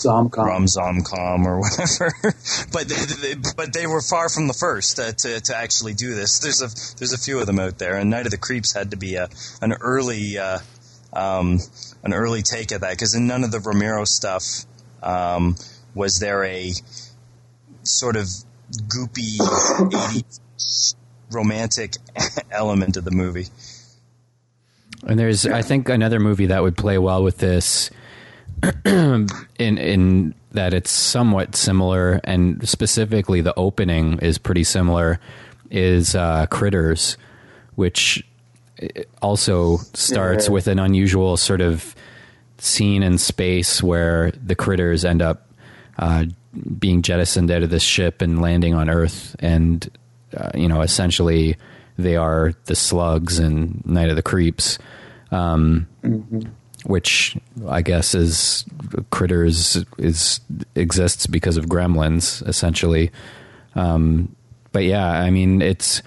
Zomcom. 0.03 0.45
rom 0.45 0.67
zomcom 0.67 1.47
or 1.47 1.61
whatever. 1.61 2.13
but 2.73 2.89
they, 2.89 3.35
they, 3.35 3.35
but 3.57 3.73
they 3.73 3.87
were 3.87 4.03
far 4.03 4.29
from 4.29 4.49
the 4.49 4.55
first 4.55 4.99
uh, 4.99 5.13
to 5.13 5.41
to 5.41 5.57
actually 5.57 5.95
do 5.95 6.15
this. 6.15 6.41
There's 6.41 6.61
a 6.61 6.97
there's 6.99 7.13
a 7.13 7.19
few 7.19 7.39
of 7.39 7.47
them 7.47 7.59
out 7.59 7.79
there, 7.79 7.97
and 7.97 8.11
Night 8.11 8.27
of 8.27 8.33
the 8.33 8.39
Creeps 8.39 8.73
had 8.73 8.91
to 8.91 8.97
be 8.97 9.15
a 9.15 9.29
an 9.61 9.73
early 9.75 10.39
uh, 10.39 10.59
um, 11.13 11.61
an 12.03 12.13
early 12.13 12.43
take 12.43 12.73
at 12.73 12.81
that 12.81 12.91
because 12.91 13.15
in 13.15 13.27
none 13.27 13.45
of 13.45 13.53
the 13.53 13.61
Romero 13.61 14.05
stuff 14.05 14.45
um, 15.03 15.57
was 15.95 16.19
there 16.19 16.45
a 16.45 16.73
sort 17.85 18.17
of 18.17 18.27
goopy 18.89 19.37
80s 19.39 20.95
romantic 21.31 21.97
element 22.51 22.97
of 22.97 23.05
the 23.05 23.11
movie. 23.11 23.47
And 25.07 25.19
there's, 25.19 25.47
I 25.47 25.63
think, 25.63 25.89
another 25.89 26.21
movie 26.21 26.47
that 26.47 26.63
would 26.63 26.77
play 26.77 26.97
well 26.99 27.25
with 27.25 27.39
this, 27.39 27.91
in 28.85 29.27
in 29.59 30.35
that 30.53 30.75
it's 30.75 30.91
somewhat 30.91 31.57
similar, 31.57 32.21
and 32.25 32.67
specifically 32.69 33.41
the 33.41 33.55
opening 33.59 34.19
is 34.21 34.39
pretty 34.39 34.63
similar. 34.65 35.19
Is 35.71 36.15
uh, 36.15 36.47
Critters, 36.51 37.17
which 37.75 38.23
also 39.21 39.79
starts 39.95 40.47
Yeah. 40.47 40.53
with 40.53 40.67
an 40.69 40.79
unusual 40.79 41.37
sort 41.37 41.61
of 41.63 41.95
scene 42.59 43.03
in 43.03 43.19
space 43.19 43.83
where 43.83 44.31
the 44.33 44.55
critters 44.55 45.05
end 45.05 45.23
up 45.23 45.49
uh, 45.99 46.27
being 46.79 47.03
jettisoned 47.03 47.51
out 47.51 47.63
of 47.63 47.71
this 47.71 47.83
ship 47.83 48.23
and 48.23 48.41
landing 48.43 48.75
on 48.75 48.89
Earth, 48.89 49.37
and 49.39 49.89
uh, 50.37 50.51
you 50.55 50.69
know, 50.69 50.83
essentially 50.83 51.57
they 51.99 52.17
are 52.17 52.55
the 52.65 52.75
slugs 52.75 53.39
in 53.39 53.83
Night 53.85 54.11
of 54.11 54.17
the 54.17 54.23
Creeps, 54.23 54.79
um, 55.31 55.87
which 56.85 57.37
I 57.69 57.83
guess 57.83 58.15
is 58.15 58.65
critters 59.11 59.85
is 59.99 60.41
exists 60.75 61.27
because 61.27 61.57
of 61.57 61.67
gremlins, 61.67 62.47
essentially. 62.47 63.11
Um, 63.75 64.35
but 64.73 64.85
yeah, 64.85 65.07
I 65.07 65.31
mean, 65.31 65.63
it's 65.63 66.03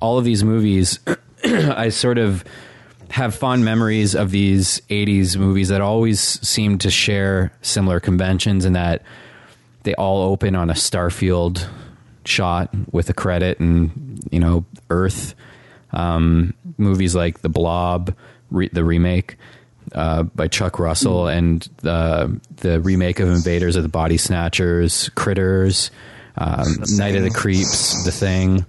all 0.00 0.18
of 0.18 0.24
these 0.24 0.44
movies. 0.44 0.98
I 1.44 1.88
sort 1.90 2.18
of 2.18 2.44
have 3.10 3.34
fond 3.34 3.64
memories 3.64 4.14
of 4.14 4.30
these 4.30 4.80
80s 4.88 5.36
movies 5.36 5.68
that 5.68 5.80
always 5.80 6.20
seem 6.20 6.78
to 6.78 6.90
share 6.90 7.52
similar 7.62 8.00
conventions 8.00 8.64
and 8.64 8.74
that 8.74 9.02
they 9.84 9.94
all 9.94 10.22
open 10.22 10.54
on 10.54 10.70
a 10.70 10.74
starfield 10.74 11.66
shot 12.24 12.70
with 12.90 13.08
a 13.10 13.14
credit 13.14 13.60
and 13.60 14.26
you 14.30 14.40
know 14.40 14.64
earth 14.90 15.34
um, 15.92 16.52
movies 16.78 17.14
like 17.14 17.42
the 17.42 17.48
blob 17.48 18.14
re- 18.50 18.70
the 18.72 18.84
remake 18.84 19.36
uh, 19.92 20.22
by 20.22 20.48
chuck 20.48 20.78
russell 20.78 21.28
and 21.28 21.68
the 21.78 22.40
the 22.56 22.80
remake 22.80 23.20
of 23.20 23.28
invaders 23.28 23.76
of 23.76 23.82
the 23.82 23.88
body 23.88 24.16
snatchers 24.16 25.10
critters 25.10 25.90
um, 26.36 26.66
night 26.96 27.14
of 27.14 27.22
the 27.22 27.30
creeps 27.30 28.04
the 28.04 28.10
thing 28.10 28.64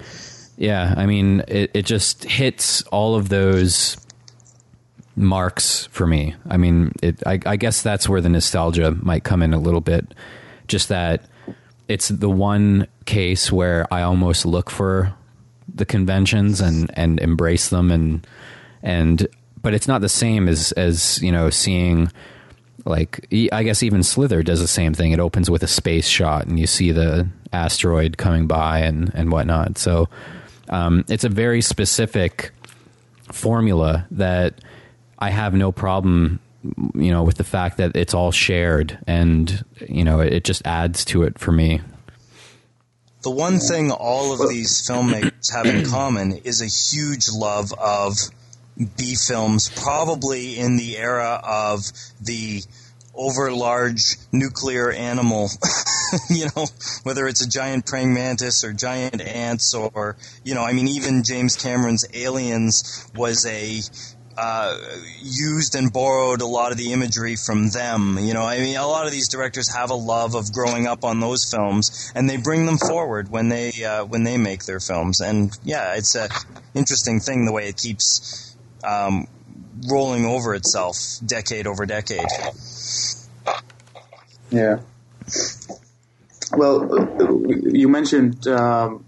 yeah 0.57 0.93
i 0.97 1.05
mean 1.05 1.41
it, 1.47 1.71
it 1.73 1.85
just 1.85 2.25
hits 2.25 2.83
all 2.83 3.15
of 3.15 3.29
those 3.29 3.97
marks 5.15 5.85
for 5.87 6.05
me. 6.05 6.35
I 6.49 6.57
mean, 6.57 6.91
it, 7.01 7.25
I, 7.25 7.39
I 7.45 7.55
guess 7.55 7.81
that's 7.81 8.09
where 8.09 8.21
the 8.21 8.29
nostalgia 8.29 8.91
might 8.91 9.23
come 9.23 9.41
in 9.41 9.53
a 9.53 9.59
little 9.59 9.81
bit. 9.81 10.13
Just 10.67 10.89
that 10.89 11.25
it's 11.87 12.09
the 12.09 12.29
one 12.29 12.87
case 13.05 13.51
where 13.51 13.91
I 13.93 14.01
almost 14.01 14.45
look 14.45 14.69
for 14.69 15.13
the 15.73 15.85
conventions 15.85 16.61
and, 16.61 16.89
and 16.93 17.19
embrace 17.19 17.69
them 17.69 17.91
and 17.91 18.25
and 18.81 19.27
but 19.61 19.73
it's 19.73 19.87
not 19.87 20.01
the 20.01 20.09
same 20.09 20.47
as 20.47 20.71
as 20.73 21.21
you 21.21 21.31
know 21.31 21.49
seeing 21.49 22.11
like 22.85 23.27
I 23.51 23.63
guess 23.63 23.81
even 23.81 24.03
Slither 24.03 24.43
does 24.43 24.59
the 24.59 24.67
same 24.67 24.93
thing. 24.93 25.11
It 25.11 25.19
opens 25.19 25.49
with 25.49 25.63
a 25.63 25.67
space 25.67 26.07
shot 26.07 26.45
and 26.45 26.59
you 26.59 26.67
see 26.67 26.91
the 26.91 27.27
asteroid 27.51 28.17
coming 28.17 28.47
by 28.47 28.79
and 28.79 29.11
and 29.15 29.31
whatnot. 29.31 29.77
So 29.77 30.07
um, 30.69 31.03
it's 31.09 31.23
a 31.23 31.29
very 31.29 31.61
specific 31.61 32.51
formula 33.31 34.05
that 34.11 34.55
I 35.17 35.29
have 35.29 35.53
no 35.53 35.71
problem, 35.71 36.39
you 36.93 37.11
know, 37.11 37.23
with 37.23 37.37
the 37.37 37.43
fact 37.43 37.77
that 37.77 37.95
it's 37.95 38.13
all 38.13 38.31
shared, 38.31 38.97
and 39.07 39.63
you 39.87 40.03
know, 40.03 40.19
it, 40.19 40.43
just 40.43 40.65
adds 40.65 41.03
to 41.05 41.23
it 41.23 41.39
for 41.39 41.51
me. 41.51 41.81
The 43.23 43.31
one 43.31 43.59
thing 43.59 43.91
all 43.91 44.33
of 44.33 44.49
these 44.49 44.87
filmmakers 44.87 45.51
have 45.53 45.65
in 45.65 45.85
common 45.85 46.33
is 46.43 46.61
a 46.61 46.67
huge 46.67 47.27
love 47.31 47.73
of 47.73 48.17
B 48.97 49.15
films, 49.15 49.69
probably 49.69 50.57
in 50.57 50.77
the 50.77 50.97
era 50.97 51.41
of 51.43 51.81
the 52.21 52.61
over 53.15 53.51
large 53.51 54.17
nuclear 54.31 54.91
animal, 54.91 55.49
you 56.29 56.47
know, 56.55 56.65
whether 57.03 57.27
it's 57.27 57.41
a 57.41 57.49
giant 57.49 57.85
praying 57.85 58.13
mantis 58.13 58.63
or 58.63 58.73
giant 58.73 59.21
ants 59.21 59.73
or, 59.73 60.17
you 60.43 60.53
know, 60.53 60.63
I 60.63 60.73
mean, 60.73 60.87
even 60.87 61.23
James 61.23 61.55
Cameron's 61.55 62.05
Aliens 62.13 63.09
was 63.15 63.45
a 63.45 63.81
uh, 64.37 64.77
used 65.21 65.75
and 65.75 65.91
borrowed 65.91 66.41
a 66.41 66.45
lot 66.45 66.71
of 66.71 66.77
the 66.77 66.91
imagery 66.91 67.35
from 67.35 67.69
them. 67.69 68.17
You 68.19 68.33
know, 68.33 68.43
I 68.43 68.59
mean, 68.59 68.75
a 68.75 68.87
lot 68.87 69.05
of 69.05 69.11
these 69.11 69.29
directors 69.29 69.73
have 69.73 69.89
a 69.89 69.95
love 69.95 70.35
of 70.35 70.51
growing 70.51 70.87
up 70.87 71.03
on 71.03 71.19
those 71.19 71.49
films, 71.49 72.11
and 72.15 72.29
they 72.29 72.37
bring 72.37 72.65
them 72.65 72.77
forward 72.77 73.29
when 73.29 73.49
they 73.49 73.71
uh, 73.83 74.05
when 74.05 74.23
they 74.23 74.37
make 74.37 74.65
their 74.65 74.79
films. 74.79 75.21
And 75.21 75.57
yeah, 75.63 75.95
it's 75.95 76.15
a 76.15 76.29
interesting 76.73 77.19
thing 77.19 77.45
the 77.45 77.53
way 77.53 77.69
it 77.69 77.77
keeps 77.77 78.55
um, 78.83 79.27
rolling 79.89 80.25
over 80.25 80.53
itself, 80.53 80.97
decade 81.25 81.67
over 81.67 81.85
decade. 81.85 82.27
Yeah. 84.51 84.79
Well, 86.51 86.87
you 87.63 87.89
mentioned 87.89 88.47
um, 88.47 89.05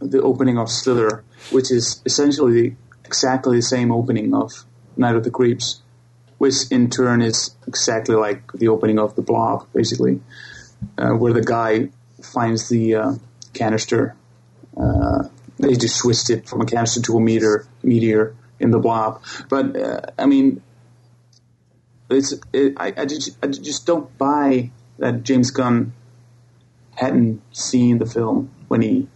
the 0.00 0.20
opening 0.22 0.58
of 0.58 0.70
Slither, 0.70 1.24
which 1.50 1.70
is 1.70 2.02
essentially 2.04 2.76
exactly 3.06 3.56
the 3.56 3.62
same 3.62 3.92
opening 3.92 4.34
of 4.34 4.64
Night 4.96 5.16
of 5.16 5.24
the 5.24 5.30
Creeps, 5.30 5.82
which 6.38 6.70
in 6.70 6.90
turn 6.90 7.22
is 7.22 7.54
exactly 7.66 8.14
like 8.14 8.52
the 8.52 8.68
opening 8.68 8.98
of 8.98 9.14
The 9.14 9.22
Blob, 9.22 9.66
basically, 9.72 10.20
uh, 10.98 11.12
where 11.12 11.32
the 11.32 11.42
guy 11.42 11.90
finds 12.22 12.68
the 12.68 12.94
uh, 12.96 13.12
canister. 13.54 14.16
Uh, 14.76 15.28
they 15.58 15.74
just 15.74 15.96
switched 15.96 16.30
it 16.30 16.48
from 16.48 16.60
a 16.60 16.66
canister 16.66 17.00
to 17.02 17.16
a 17.16 17.20
meter 17.20 17.66
meteor 17.82 18.34
in 18.60 18.70
the 18.70 18.78
blob. 18.78 19.22
But 19.48 19.76
uh, 19.76 20.00
I 20.18 20.26
mean, 20.26 20.62
it's 22.10 22.34
it, 22.52 22.74
I, 22.76 22.92
I 22.96 23.06
just 23.06 23.36
I 23.42 23.46
just 23.48 23.86
don't 23.86 24.16
buy 24.18 24.70
that 24.98 25.22
James 25.22 25.50
Gunn 25.50 25.92
hadn't 26.94 27.42
seen 27.54 27.98
the 27.98 28.06
film 28.06 28.50
when 28.68 28.82
he 28.82 29.08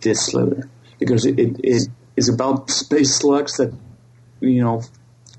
did 0.00 0.16
Slither 0.16 0.68
because 0.98 1.26
it, 1.26 1.38
it, 1.38 1.60
it 1.62 1.88
is 2.16 2.28
about 2.28 2.70
space 2.70 3.16
slugs 3.16 3.56
that 3.56 3.72
you 4.40 4.62
know 4.62 4.82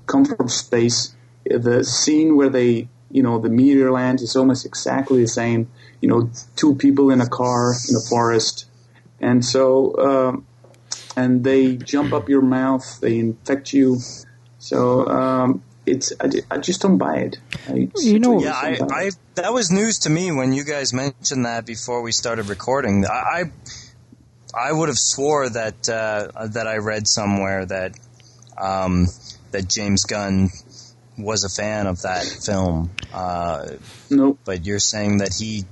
come 0.06 0.24
from 0.24 0.48
space. 0.48 1.14
The 1.44 1.84
scene 1.84 2.36
where 2.36 2.48
they 2.48 2.88
you 3.10 3.22
know 3.22 3.38
the 3.38 3.48
meteor 3.48 3.90
lands 3.92 4.22
is 4.22 4.36
almost 4.36 4.66
exactly 4.66 5.22
the 5.22 5.28
same. 5.28 5.70
You 6.00 6.08
know, 6.08 6.30
two 6.56 6.74
people 6.74 7.10
in 7.10 7.20
a 7.20 7.28
car 7.28 7.72
in 7.88 7.96
a 7.96 8.00
forest, 8.00 8.66
and 9.20 9.44
so 9.44 9.96
um, 9.98 10.46
and 11.16 11.42
they 11.44 11.76
jump 11.76 12.12
up 12.12 12.28
your 12.28 12.42
mouth, 12.42 13.00
they 13.00 13.18
infect 13.18 13.72
you. 13.72 13.98
So 14.58 15.06
um, 15.08 15.62
it's 15.86 16.12
I, 16.20 16.30
I 16.50 16.58
just 16.58 16.82
don't 16.82 16.98
buy 16.98 17.16
it. 17.18 17.38
I 17.68 17.88
You 17.96 18.18
know- 18.18 18.40
Yeah, 18.40 18.52
I, 18.52 18.78
I 18.90 19.10
that 19.36 19.52
was 19.52 19.70
news 19.70 19.98
to 20.00 20.10
me 20.10 20.32
when 20.32 20.52
you 20.52 20.64
guys 20.64 20.92
mentioned 20.92 21.44
that 21.46 21.64
before 21.64 22.02
we 22.02 22.12
started 22.12 22.48
recording. 22.48 23.06
I 23.06 23.44
I, 24.56 24.68
I 24.68 24.72
would 24.72 24.88
have 24.88 24.98
swore 24.98 25.48
that 25.48 25.88
uh, 25.88 26.46
that 26.48 26.66
I 26.66 26.76
read 26.78 27.06
somewhere 27.06 27.66
that 27.66 27.98
um, 28.58 29.06
that 29.52 29.68
James 29.68 30.04
Gunn 30.04 30.48
was 31.18 31.44
a 31.44 31.48
fan 31.48 31.86
of 31.86 32.02
that 32.02 32.24
film, 32.24 32.90
uh, 33.12 33.68
Nope. 34.10 34.38
but 34.44 34.66
you're 34.66 34.78
saying 34.78 35.18
that 35.18 35.32
he 35.38 35.64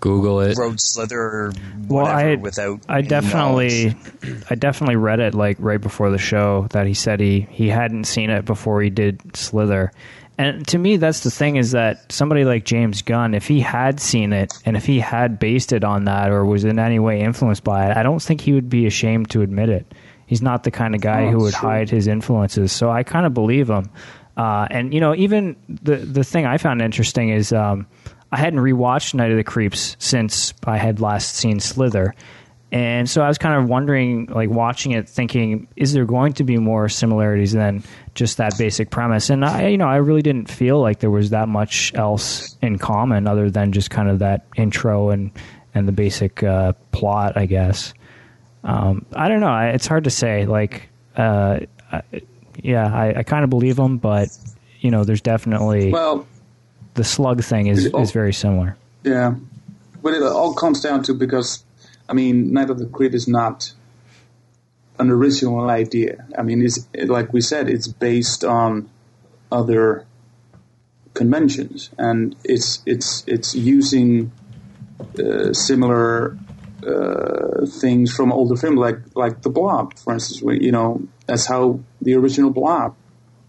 Google 0.00 0.40
it. 0.40 0.56
wrote 0.58 0.80
Slither 0.80 1.20
or 1.20 1.52
Well, 1.88 2.06
I 2.06 2.34
without. 2.36 2.80
I 2.88 3.02
definitely 3.02 3.94
knowledge. 4.22 4.44
I 4.50 4.54
definitely 4.56 4.96
read 4.96 5.20
it 5.20 5.34
like 5.34 5.56
right 5.60 5.80
before 5.80 6.10
the 6.10 6.18
show 6.18 6.66
that 6.70 6.86
he 6.86 6.94
said 6.94 7.20
he 7.20 7.46
he 7.50 7.68
hadn't 7.68 8.04
seen 8.04 8.30
it 8.30 8.44
before 8.44 8.82
he 8.82 8.90
did 8.90 9.36
Slither. 9.36 9.92
And 10.38 10.66
to 10.68 10.78
me 10.78 10.96
that's 10.96 11.20
the 11.20 11.30
thing 11.30 11.56
is 11.56 11.72
that 11.72 12.10
somebody 12.10 12.44
like 12.44 12.64
James 12.64 13.02
Gunn 13.02 13.34
if 13.34 13.46
he 13.46 13.60
had 13.60 14.00
seen 14.00 14.32
it 14.32 14.52
and 14.64 14.76
if 14.76 14.86
he 14.86 14.98
had 14.98 15.38
based 15.38 15.72
it 15.72 15.84
on 15.84 16.04
that 16.04 16.30
or 16.30 16.44
was 16.44 16.64
in 16.64 16.78
any 16.78 16.98
way 16.98 17.20
influenced 17.20 17.64
by 17.64 17.90
it, 17.90 17.96
I 17.96 18.02
don't 18.02 18.22
think 18.22 18.40
he 18.40 18.52
would 18.52 18.68
be 18.70 18.86
ashamed 18.86 19.30
to 19.30 19.42
admit 19.42 19.68
it. 19.68 19.92
He's 20.26 20.40
not 20.42 20.64
the 20.64 20.70
kind 20.70 20.94
of 20.94 21.00
guy 21.02 21.26
Oh, 21.26 21.30
who 21.32 21.38
would 21.40 21.52
sure. 21.54 21.68
hide 21.68 21.90
his 21.90 22.06
influences. 22.06 22.72
So 22.72 22.90
I 22.90 23.02
kind 23.02 23.26
of 23.26 23.34
believe 23.34 23.68
him. 23.68 23.90
Uh, 24.36 24.66
and 24.70 24.94
you 24.94 25.00
know, 25.00 25.14
even 25.14 25.56
the 25.68 25.96
the 25.96 26.24
thing 26.24 26.46
I 26.46 26.56
found 26.56 26.80
interesting 26.80 27.28
is 27.28 27.52
um, 27.52 27.86
I 28.32 28.38
hadn't 28.38 28.60
rewatched 28.60 29.12
Night 29.12 29.30
of 29.30 29.36
the 29.36 29.44
Creeps 29.44 29.94
since 29.98 30.54
I 30.64 30.78
had 30.78 31.00
last 31.00 31.34
seen 31.36 31.60
Slither, 31.60 32.14
and 32.72 33.10
so 33.10 33.20
I 33.20 33.28
was 33.28 33.36
kind 33.36 33.62
of 33.62 33.68
wondering, 33.68 34.24
like 34.26 34.48
watching 34.48 34.92
it, 34.92 35.06
thinking, 35.06 35.68
is 35.76 35.92
there 35.92 36.06
going 36.06 36.32
to 36.34 36.44
be 36.44 36.56
more 36.56 36.88
similarities 36.88 37.52
than 37.52 37.84
just 38.14 38.36
that 38.38 38.56
basic 38.58 38.90
premise? 38.90 39.30
And 39.30 39.44
I, 39.44 39.68
you 39.68 39.78
know, 39.78 39.88
I 39.88 39.96
really 39.96 40.22
didn't 40.22 40.50
feel 40.50 40.80
like 40.80 41.00
there 41.00 41.10
was 41.10 41.30
that 41.30 41.48
much 41.48 41.92
else 41.94 42.56
in 42.62 42.78
common 42.78 43.26
other 43.26 43.50
than 43.50 43.72
just 43.72 43.90
kind 43.90 44.08
of 44.08 44.18
that 44.20 44.46
intro 44.56 45.10
and 45.10 45.30
and 45.74 45.88
the 45.88 45.92
basic 45.92 46.42
uh, 46.42 46.72
plot, 46.92 47.36
I 47.36 47.46
guess. 47.46 47.94
Um, 48.64 49.06
I 49.14 49.28
don't 49.28 49.40
know. 49.40 49.46
I, 49.48 49.68
it's 49.68 49.86
hard 49.86 50.04
to 50.04 50.10
say. 50.10 50.44
Like, 50.44 50.88
uh, 51.16 51.60
I, 51.90 52.02
yeah, 52.62 52.86
I, 52.94 53.20
I 53.20 53.22
kind 53.22 53.42
of 53.44 53.50
believe 53.50 53.76
them, 53.76 53.96
but 53.98 54.28
you 54.80 54.90
know, 54.90 55.04
there's 55.04 55.20
definitely 55.22 55.90
Well, 55.90 56.26
the 56.94 57.04
slug 57.04 57.42
thing 57.42 57.68
is 57.68 57.88
Oh. 57.94 58.02
is 58.02 58.12
very 58.12 58.32
similar. 58.34 58.76
Yeah, 59.02 59.34
but 60.02 60.12
it 60.14 60.22
all 60.22 60.52
comes 60.54 60.80
down 60.80 61.02
to 61.04 61.14
because, 61.14 61.64
I 62.08 62.12
mean, 62.12 62.52
Night 62.52 62.68
of 62.70 62.78
the 62.78 62.86
Creep 62.86 63.14
is 63.14 63.26
not 63.26 63.72
an 65.02 65.10
original 65.10 65.68
idea. 65.68 66.24
I 66.38 66.42
mean, 66.42 66.62
it's 66.62 66.88
like 66.94 67.32
we 67.32 67.40
said, 67.40 67.68
it's 67.68 67.88
based 67.88 68.44
on 68.44 68.88
other 69.50 70.06
conventions, 71.14 71.90
and 71.98 72.34
it's 72.44 72.82
it's 72.86 73.24
it's 73.26 73.54
using 73.54 74.32
uh, 75.18 75.52
similar 75.52 76.38
uh, 76.86 77.66
things 77.66 78.14
from 78.14 78.32
older 78.32 78.56
film, 78.56 78.76
like 78.76 78.98
like 79.14 79.42
the 79.42 79.50
Blob, 79.50 79.98
for 79.98 80.14
instance. 80.14 80.42
where, 80.42 80.54
You 80.54 80.72
know, 80.72 81.02
that's 81.26 81.46
how 81.46 81.80
the 82.00 82.14
original 82.14 82.50
Blob 82.50 82.96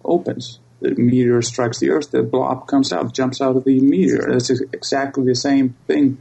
opens. 0.03 0.59
The 0.81 0.95
meteor 0.95 1.41
strikes 1.41 1.79
the 1.79 1.91
Earth. 1.91 2.11
The 2.11 2.23
blob 2.23 2.67
comes 2.67 2.91
out, 2.91 3.13
jumps 3.13 3.39
out 3.39 3.55
of 3.55 3.63
the 3.63 3.79
meteor. 3.79 4.29
It's 4.29 4.49
exactly 4.49 5.23
the 5.23 5.35
same 5.35 5.77
thing. 5.87 6.17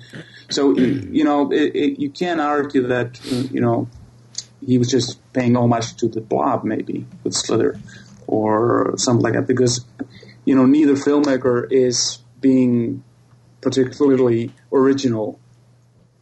So 0.50 0.76
you 0.78 1.24
know, 1.24 1.50
it, 1.50 1.74
it, 1.74 1.98
you 1.98 2.10
can't 2.10 2.40
argue 2.40 2.86
that 2.86 3.18
you 3.50 3.60
know 3.60 3.88
he 4.64 4.78
was 4.78 4.88
just 4.90 5.18
paying 5.32 5.56
homage 5.56 5.96
to 5.96 6.08
the 6.08 6.20
blob, 6.20 6.64
maybe 6.64 7.06
with 7.24 7.34
Slither 7.34 7.78
or 8.26 8.94
something 8.96 9.22
like 9.22 9.34
that, 9.34 9.46
because 9.46 9.84
you 10.44 10.54
know 10.54 10.66
neither 10.66 10.94
filmmaker 10.94 11.70
is 11.70 12.18
being 12.40 13.02
particularly 13.60 14.52
original 14.72 15.38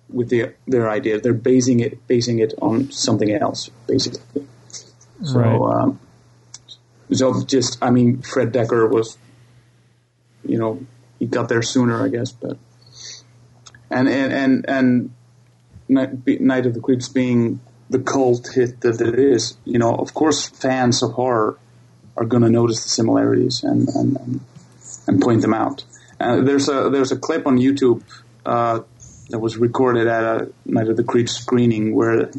with 0.08 0.30
their 0.30 0.56
their 0.66 0.88
idea. 0.90 1.20
They're 1.20 1.32
basing 1.32 1.80
it 1.80 2.06
basing 2.06 2.38
it 2.38 2.54
on 2.60 2.90
something 2.90 3.30
else, 3.30 3.70
basically. 3.86 4.46
So, 5.22 5.38
Right. 5.38 5.82
um, 5.82 6.00
so 7.12 7.44
just, 7.44 7.76
I 7.82 7.90
mean, 7.90 8.22
Fred 8.22 8.52
Dekker 8.52 8.90
was, 8.90 9.18
you 10.44 10.58
know, 10.58 10.80
he 11.18 11.26
got 11.26 11.48
there 11.48 11.62
sooner, 11.62 12.02
I 12.02 12.08
guess, 12.08 12.32
but, 12.32 12.56
and, 13.90 14.08
and, 14.08 14.32
and, 14.32 14.64
and 14.68 15.10
Night, 15.88 16.40
Night 16.40 16.66
of 16.66 16.74
the 16.74 16.80
Creeps 16.80 17.08
being 17.08 17.60
the 17.90 17.98
cult 17.98 18.48
hit 18.54 18.80
that 18.80 19.00
it 19.00 19.18
is, 19.18 19.56
you 19.64 19.78
know, 19.78 19.94
of 19.94 20.14
course 20.14 20.48
fans 20.48 21.02
of 21.02 21.12
horror 21.12 21.58
are 22.16 22.24
going 22.24 22.42
to 22.42 22.50
notice 22.50 22.82
the 22.84 22.88
similarities 22.88 23.62
and, 23.62 23.88
and, 23.90 24.16
and, 24.16 24.40
and 25.06 25.20
point 25.20 25.42
them 25.42 25.54
out. 25.54 25.84
Uh, 26.18 26.40
there's 26.40 26.68
a, 26.68 26.88
there's 26.90 27.12
a 27.12 27.16
clip 27.16 27.46
on 27.46 27.58
YouTube, 27.58 28.02
uh, 28.46 28.80
that 29.30 29.38
was 29.38 29.56
recorded 29.56 30.06
at 30.06 30.22
a 30.24 30.52
Night 30.66 30.88
of 30.88 30.96
the 30.96 31.04
Creeps 31.04 31.32
screening 31.32 31.94
where 31.94 32.30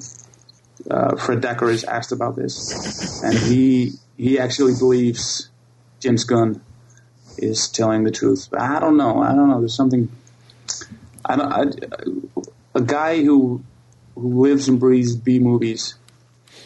uh, 0.89 1.16
Fred 1.16 1.41
Dekker 1.41 1.70
is 1.70 1.84
asked 1.84 2.12
about 2.12 2.36
this, 2.36 3.24
and 3.24 3.34
he 3.34 3.93
he 4.18 4.38
actually 4.39 4.74
believes 4.78 5.49
James 5.99 6.24
Gunn 6.24 6.62
is 7.38 7.70
telling 7.70 8.04
the 8.04 8.12
truth. 8.12 8.47
But 8.52 8.62
I 8.62 8.80
don't 8.80 8.97
know. 8.97 9.22
I 9.22 9.34
don't 9.34 9.49
know. 9.49 9.60
There's 9.60 9.76
something. 9.76 10.12
I 11.26 11.36
don't. 11.36 11.52
I, 11.52 11.66
a 12.76 12.82
guy 12.82 13.24
who 13.24 13.64
who 14.16 14.41
lives 14.41 14.68
and 14.68 14.80
breathes 14.80 15.16
B 15.16 15.39
movies 15.39 15.95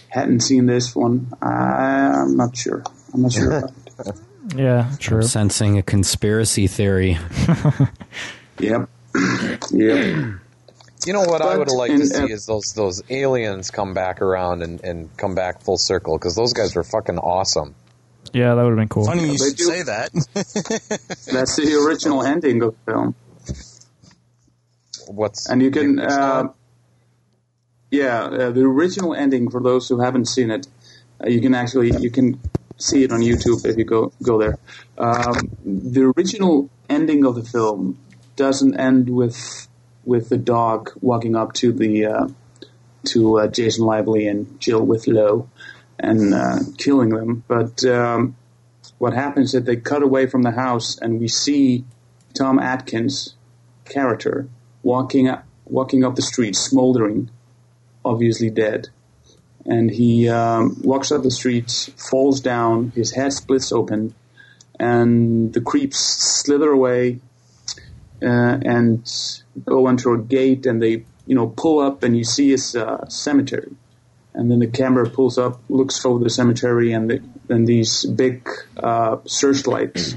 hadn't 0.09 0.41
seen 0.41 0.65
this 0.65 0.95
one. 0.95 1.31
I, 1.41 2.21
I'm 2.21 2.35
not 2.37 2.55
sure. 2.55 2.83
I'm 3.13 3.21
not 3.21 3.31
sure. 3.33 3.57
about 3.57 3.71
it. 4.07 4.15
Yeah, 4.55 4.91
true. 4.99 5.23
Sensing 5.23 5.79
a 5.79 5.81
conspiracy 5.83 6.67
theory. 6.67 7.17
Yep. 8.59 8.89
yep. 9.71 10.39
You 11.05 11.13
know 11.13 11.21
what 11.23 11.41
I 11.41 11.57
would 11.57 11.67
have 11.67 11.75
liked 11.77 11.93
in- 11.93 11.99
to 12.01 12.05
see 12.05 12.23
uh, 12.23 12.27
is 12.27 12.45
those 12.45 12.73
those 12.73 13.01
aliens 13.09 13.69
come 13.71 13.93
back 13.93 14.21
around 14.21 14.61
and, 14.63 14.81
and 14.83 15.15
come 15.17 15.35
back 15.35 15.61
full 15.61 15.77
circle 15.77 16.17
because 16.17 16.35
those 16.35 16.53
guys 16.53 16.73
were 16.75 16.83
fucking 16.83 17.17
awesome. 17.17 17.75
Yeah, 18.33 18.55
that 18.55 18.61
would 18.63 18.69
have 18.69 18.77
been 18.77 18.87
cool. 18.87 19.05
Funny 19.05 19.29
you 19.31 19.37
should 19.37 19.57
do- 19.57 19.63
say 19.65 19.81
that. 19.83 20.11
That's 21.31 21.55
the 21.57 21.83
original 21.85 22.23
ending 22.23 22.61
of 22.61 22.75
the 22.85 22.91
film. 22.91 23.15
What's 25.07 25.49
and 25.49 25.61
you 25.61 25.71
can 25.71 25.99
uh, 25.99 26.07
not- 26.43 26.55
yeah 27.91 28.23
uh, 28.23 28.51
the 28.51 28.61
original 28.61 29.13
ending 29.13 29.49
for 29.49 29.61
those 29.61 29.87
who 29.89 29.99
haven't 29.99 30.25
seen 30.25 30.51
it 30.51 30.67
uh, 31.23 31.29
you 31.29 31.41
can 31.41 31.55
actually 31.55 31.95
you 31.97 32.09
can 32.09 32.39
see 32.77 33.03
it 33.03 33.11
on 33.11 33.21
youtube 33.21 33.65
if 33.65 33.77
you 33.77 33.85
go 33.85 34.11
go 34.21 34.37
there. 34.37 34.57
Um, 34.97 35.33
the 35.63 36.13
original 36.15 36.69
ending 36.89 37.25
of 37.25 37.35
the 37.35 37.43
film 37.43 37.97
doesn't 38.35 38.77
end 38.79 39.09
with 39.09 39.67
with 40.03 40.29
the 40.29 40.37
dog 40.37 40.91
walking 41.01 41.35
up 41.35 41.53
to 41.53 41.71
the 41.71 42.05
uh, 42.05 42.27
to 43.05 43.39
uh, 43.39 43.47
jason 43.47 43.85
lively 43.85 44.27
and 44.27 44.59
jill 44.59 44.85
whitlow 44.85 45.49
and 45.97 46.33
uh, 46.33 46.59
killing 46.77 47.09
them. 47.09 47.43
But 47.47 47.83
um, 47.85 48.35
what 48.97 49.13
happens 49.13 49.53
is 49.53 49.63
they 49.63 49.77
cut 49.77 50.03
away 50.03 50.27
from 50.27 50.43
the 50.43 50.51
house 50.51 50.97
and 50.97 51.19
we 51.19 51.27
see 51.27 51.85
tom 52.33 52.59
atkins 52.59 53.35
character 53.85 54.49
walking 54.83 55.29
up, 55.29 55.45
walking 55.65 56.03
up 56.03 56.15
the 56.15 56.21
street, 56.21 56.55
smoldering, 56.55 57.29
obviously 58.05 58.49
dead. 58.49 58.89
And 59.65 59.89
he 59.89 60.29
um, 60.29 60.77
walks 60.83 61.11
up 61.11 61.23
the 61.23 61.31
street, 61.31 61.89
falls 61.97 62.39
down, 62.39 62.91
his 62.91 63.11
head 63.13 63.33
splits 63.33 63.71
open, 63.71 64.13
and 64.79 65.51
the 65.53 65.61
creeps 65.61 65.97
slither 65.97 66.69
away 66.69 67.19
uh, 68.21 68.57
and 68.63 69.11
go 69.65 69.87
into 69.87 70.13
a 70.13 70.19
gate, 70.19 70.65
and 70.65 70.81
they, 70.81 71.05
you 71.25 71.35
know, 71.35 71.47
pull 71.47 71.79
up, 71.79 72.03
and 72.03 72.15
you 72.15 72.23
see 72.23 72.51
his 72.51 72.75
uh, 72.75 73.07
cemetery. 73.07 73.71
And 74.33 74.51
then 74.51 74.59
the 74.59 74.67
camera 74.67 75.09
pulls 75.09 75.37
up, 75.37 75.61
looks 75.69 76.05
over 76.05 76.23
the 76.23 76.29
cemetery, 76.29 76.91
and 76.91 77.09
the, 77.09 77.23
then 77.47 77.65
these 77.65 78.05
big 78.05 78.47
uh, 78.77 79.17
searchlights 79.25 80.15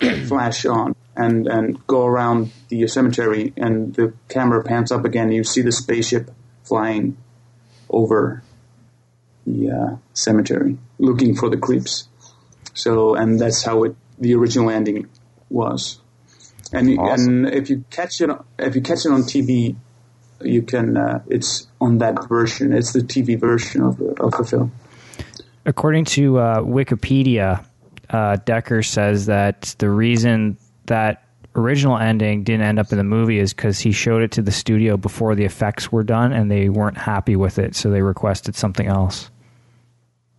flash 0.26 0.64
on. 0.64 0.94
and 1.16 1.46
and 1.46 1.86
go 1.86 2.06
around 2.06 2.52
the 2.68 2.86
cemetery, 2.86 3.52
and 3.56 3.94
the 3.94 4.12
camera 4.28 4.62
pans 4.62 4.92
up 4.92 5.04
again. 5.04 5.24
And 5.24 5.34
you 5.34 5.44
see 5.44 5.62
the 5.62 5.72
spaceship 5.72 6.30
flying 6.64 7.16
over 7.90 8.42
the 9.46 9.70
uh, 9.70 9.96
cemetery, 10.14 10.78
looking 10.98 11.34
for 11.34 11.48
the 11.48 11.56
creeps. 11.56 12.08
So, 12.74 13.14
and 13.14 13.38
that's 13.40 13.62
how 13.62 13.84
it 13.84 13.96
the 14.18 14.34
original 14.34 14.70
ending 14.70 15.08
was. 15.50 16.00
And 16.72 16.98
Awesome. 16.98 17.46
and 17.46 17.54
if 17.54 17.70
you 17.70 17.84
catch 17.90 18.20
it 18.20 18.30
if 18.58 18.74
you 18.74 18.82
catch 18.82 19.06
it 19.06 19.12
on 19.12 19.22
TV, 19.22 19.76
you 20.40 20.62
can. 20.62 20.96
Uh, 20.96 21.22
it's 21.28 21.68
on 21.80 21.98
that 21.98 22.28
version. 22.28 22.72
It's 22.72 22.92
the 22.92 23.00
TV 23.00 23.38
version 23.38 23.82
of 23.82 23.98
the 23.98 24.10
of 24.20 24.32
the 24.32 24.44
film. 24.44 24.72
According 25.64 26.04
to 26.06 26.38
uh, 26.38 26.60
Wikipedia, 26.60 27.64
uh, 28.10 28.36
Dekker 28.44 28.84
says 28.84 29.26
that 29.26 29.74
the 29.78 29.90
reason 29.90 30.58
that 30.86 31.25
original 31.56 31.98
ending 31.98 32.44
didn't 32.44 32.66
end 32.66 32.78
up 32.78 32.92
in 32.92 32.98
the 32.98 33.04
movie 33.04 33.38
is 33.38 33.52
because 33.52 33.80
he 33.80 33.92
showed 33.92 34.22
it 34.22 34.32
to 34.32 34.42
the 34.42 34.52
studio 34.52 34.96
before 34.96 35.34
the 35.34 35.44
effects 35.44 35.90
were 35.90 36.04
done 36.04 36.32
and 36.32 36.50
they 36.50 36.68
weren't 36.68 36.98
happy 36.98 37.34
with 37.34 37.58
it, 37.58 37.74
so 37.74 37.90
they 37.90 38.02
requested 38.02 38.54
something 38.54 38.86
else. 38.86 39.30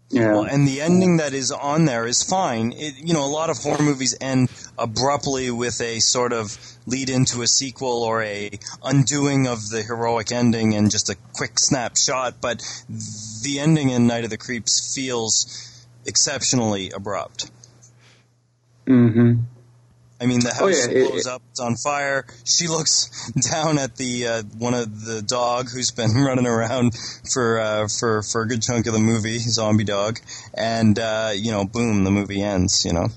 Yeah. 0.09 0.31
Well, 0.31 0.43
and 0.43 0.65
the 0.65 0.79
ending 0.79 1.17
that 1.17 1.33
is 1.33 1.51
on 1.51 1.83
there 1.83 2.07
is 2.07 2.23
fine. 2.23 2.71
It, 2.71 2.95
you 2.97 3.13
know, 3.13 3.25
a 3.25 3.27
lot 3.27 3.49
of 3.49 3.57
horror 3.57 3.81
movies 3.81 4.15
end 4.21 4.49
abruptly 4.77 5.51
with 5.51 5.81
a 5.81 5.99
sort 5.99 6.31
of 6.31 6.57
lead 6.85 7.09
into 7.09 7.41
a 7.41 7.47
sequel 7.47 8.03
or 8.03 8.23
a 8.23 8.51
undoing 8.83 9.47
of 9.47 9.67
the 9.69 9.83
heroic 9.83 10.31
ending 10.31 10.75
and 10.75 10.89
just 10.89 11.09
a 11.09 11.17
quick 11.33 11.59
snapshot. 11.59 12.35
But 12.39 12.63
the 12.87 13.59
ending 13.59 13.89
in 13.89 14.07
Night 14.07 14.23
of 14.23 14.29
the 14.29 14.37
Creeps 14.37 14.95
feels 14.95 15.85
exceptionally 16.05 16.89
abrupt. 16.91 17.51
mm-hmm. 18.87 19.41
I 20.19 20.25
mean, 20.25 20.39
the 20.39 20.49
house 20.49 20.61
Oh, 20.61 20.67
yeah, 20.67 20.87
it- 20.89 21.09
blows 21.09 21.27
up; 21.27 21.41
it's 21.51 21.59
on 21.59 21.75
fire. 21.75 22.25
She 22.43 22.67
looks 22.67 23.31
down 23.51 23.77
at 23.77 23.95
the 23.97 24.27
uh, 24.27 24.43
one 24.57 24.73
of 24.73 25.05
the 25.05 25.21
dog 25.21 25.69
who's 25.69 25.91
been 25.91 26.11
running 26.15 26.47
around 26.47 26.93
for 27.31 27.59
uh, 27.59 27.87
for 27.87 28.23
for 28.23 28.41
a 28.41 28.47
good 28.47 28.61
chunk 28.61 28.87
of 28.87 28.93
the 28.93 28.99
movie, 28.99 29.37
zombie 29.37 29.83
dog, 29.83 30.19
and 30.55 30.97
uh, 30.97 31.31
you 31.35 31.51
know, 31.51 31.65
boom, 31.65 32.03
the 32.03 32.11
movie 32.11 32.41
ends. 32.41 32.83
You 32.83 32.93
know, 32.93 33.07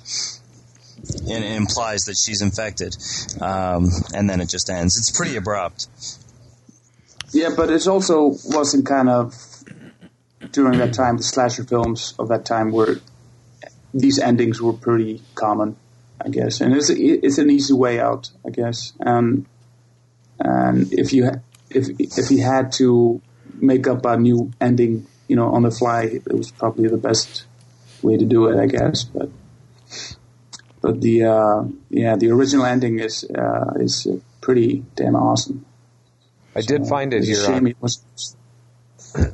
and 1.30 1.44
it 1.44 1.52
implies 1.56 2.04
that 2.04 2.16
she's 2.18 2.42
infected, 2.42 2.94
um, 3.40 3.88
and 4.14 4.28
then 4.28 4.40
it 4.42 4.50
just 4.50 4.68
ends. 4.68 4.98
It's 4.98 5.10
pretty 5.10 5.36
abrupt. 5.36 5.86
Yeah, 7.32 7.50
but 7.56 7.70
it 7.70 7.86
also 7.86 8.34
wasn't 8.44 8.84
kind 8.86 9.08
of 9.08 9.34
during 10.52 10.78
that 10.80 10.92
time 10.92 11.16
the 11.16 11.22
slasher 11.22 11.64
films 11.64 12.12
of 12.18 12.28
that 12.28 12.44
time 12.44 12.72
were 12.72 12.96
these 13.94 14.18
endings 14.18 14.60
were 14.60 14.72
pretty 14.72 15.22
common, 15.34 15.76
I 16.22 16.28
guess, 16.28 16.60
and 16.60 16.74
it's 16.74 16.90
it's 16.90 17.38
an 17.38 17.50
easy 17.50 17.72
way 17.72 17.98
out, 17.98 18.30
I 18.46 18.50
guess. 18.50 18.92
Um, 19.04 19.46
and 20.38 20.92
if 20.92 21.12
you 21.12 21.26
ha- 21.26 21.40
if 21.70 21.88
if 21.98 22.28
he 22.28 22.38
had 22.38 22.72
to 22.72 23.20
make 23.54 23.86
up 23.86 24.04
a 24.04 24.16
new 24.16 24.52
ending, 24.60 25.06
you 25.28 25.36
know, 25.36 25.52
on 25.52 25.62
the 25.62 25.70
fly, 25.70 26.02
it 26.02 26.32
was 26.32 26.50
probably 26.50 26.88
the 26.88 26.96
best 26.96 27.44
way 28.02 28.16
to 28.16 28.24
do 28.24 28.48
it, 28.48 28.60
I 28.60 28.66
guess. 28.66 29.04
But 29.04 29.30
but 30.82 31.00
the 31.00 31.24
uh, 31.24 31.64
yeah, 31.88 32.16
the 32.16 32.30
original 32.30 32.66
ending 32.66 32.98
is 32.98 33.24
uh, 33.24 33.74
is 33.76 34.06
pretty 34.40 34.84
damn 34.96 35.16
awesome. 35.16 35.64
I 36.54 36.62
did 36.62 36.86
find 36.86 37.14
it 37.14 37.24
here. 37.24 37.46
On, 37.46 37.66
it 37.66 37.76
was 37.80 38.02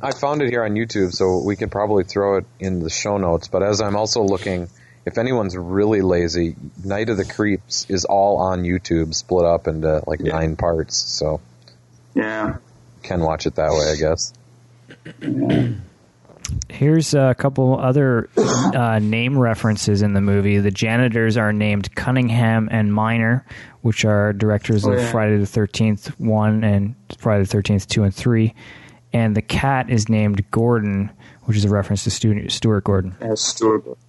I 0.01 0.11
found 0.11 0.41
it 0.41 0.49
here 0.49 0.63
on 0.63 0.71
YouTube, 0.71 1.13
so 1.13 1.43
we 1.43 1.55
could 1.55 1.71
probably 1.71 2.03
throw 2.03 2.37
it 2.37 2.45
in 2.59 2.79
the 2.79 2.89
show 2.89 3.17
notes. 3.17 3.47
But 3.47 3.63
as 3.63 3.81
I'm 3.81 3.95
also 3.95 4.23
looking, 4.23 4.69
if 5.07 5.17
anyone's 5.17 5.55
really 5.57 6.01
lazy, 6.01 6.55
Night 6.83 7.09
of 7.09 7.17
the 7.17 7.25
Creeps 7.25 7.85
is 7.89 8.05
all 8.05 8.37
on 8.37 8.63
YouTube, 8.63 9.13
split 9.15 9.45
up 9.45 9.67
into 9.67 10.03
like 10.05 10.19
Yeah. 10.21 10.33
nine 10.33 10.55
parts. 10.55 10.95
So 10.97 11.39
yeah. 12.13 12.47
you 12.49 12.59
can 13.03 13.21
watch 13.21 13.45
it 13.47 13.55
that 13.55 13.71
way, 13.71 13.91
I 13.91 13.95
guess. 13.95 14.33
Here's 16.69 17.13
a 17.13 17.35
couple 17.37 17.77
other 17.77 18.29
uh, 18.37 18.99
name 18.99 19.37
references 19.37 20.01
in 20.01 20.13
the 20.13 20.21
movie. 20.21 20.59
The 20.59 20.71
janitors 20.71 21.35
are 21.35 21.51
named 21.51 21.93
Cunningham 21.95 22.69
and 22.71 22.93
Miner, 22.93 23.45
which 23.81 24.05
are 24.05 24.31
directors 24.31 24.85
Oh, 24.85 24.93
of. 24.93 25.09
Friday 25.09 25.37
the 25.37 25.43
13th 25.45 26.07
1 26.19 26.63
and 26.63 26.95
Friday 27.17 27.43
the 27.43 27.57
13th 27.57 27.87
2 27.87 28.03
and 28.03 28.15
3. 28.15 28.53
And 29.11 29.35
the 29.35 29.41
cat 29.41 29.89
is 29.89 30.07
named 30.07 30.49
Gordon, 30.51 31.09
which 31.43 31.57
is 31.57 31.65
a 31.65 31.69
reference 31.69 32.05
to 32.05 32.11
Stuart 32.49 32.83
Gordon. 32.85 33.15
as 33.19 33.41
Stuart. 33.41 33.83
Gordon. 33.83 34.01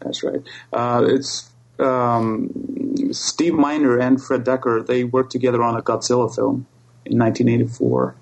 That's 0.00 0.22
right. 0.22 0.42
Uh, 0.72 1.04
it's 1.06 1.50
um, 1.78 2.50
Steve 3.12 3.54
Miner 3.54 3.98
and 3.98 4.22
Fred 4.22 4.44
Dekker. 4.44 4.86
They 4.86 5.04
worked 5.04 5.32
together 5.32 5.62
on 5.62 5.76
a 5.76 5.82
Godzilla 5.82 6.34
film 6.34 6.66
in 7.04 7.18
1984. 7.18 8.16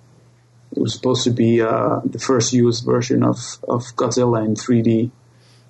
It 0.72 0.80
was 0.80 0.92
supposed 0.92 1.24
to 1.24 1.30
be 1.30 1.62
uh, 1.62 2.00
the 2.04 2.18
first 2.18 2.52
U.S. 2.52 2.80
version 2.80 3.22
of, 3.22 3.38
of 3.66 3.84
Godzilla 3.96 4.44
in 4.44 4.54
3D, 4.54 5.10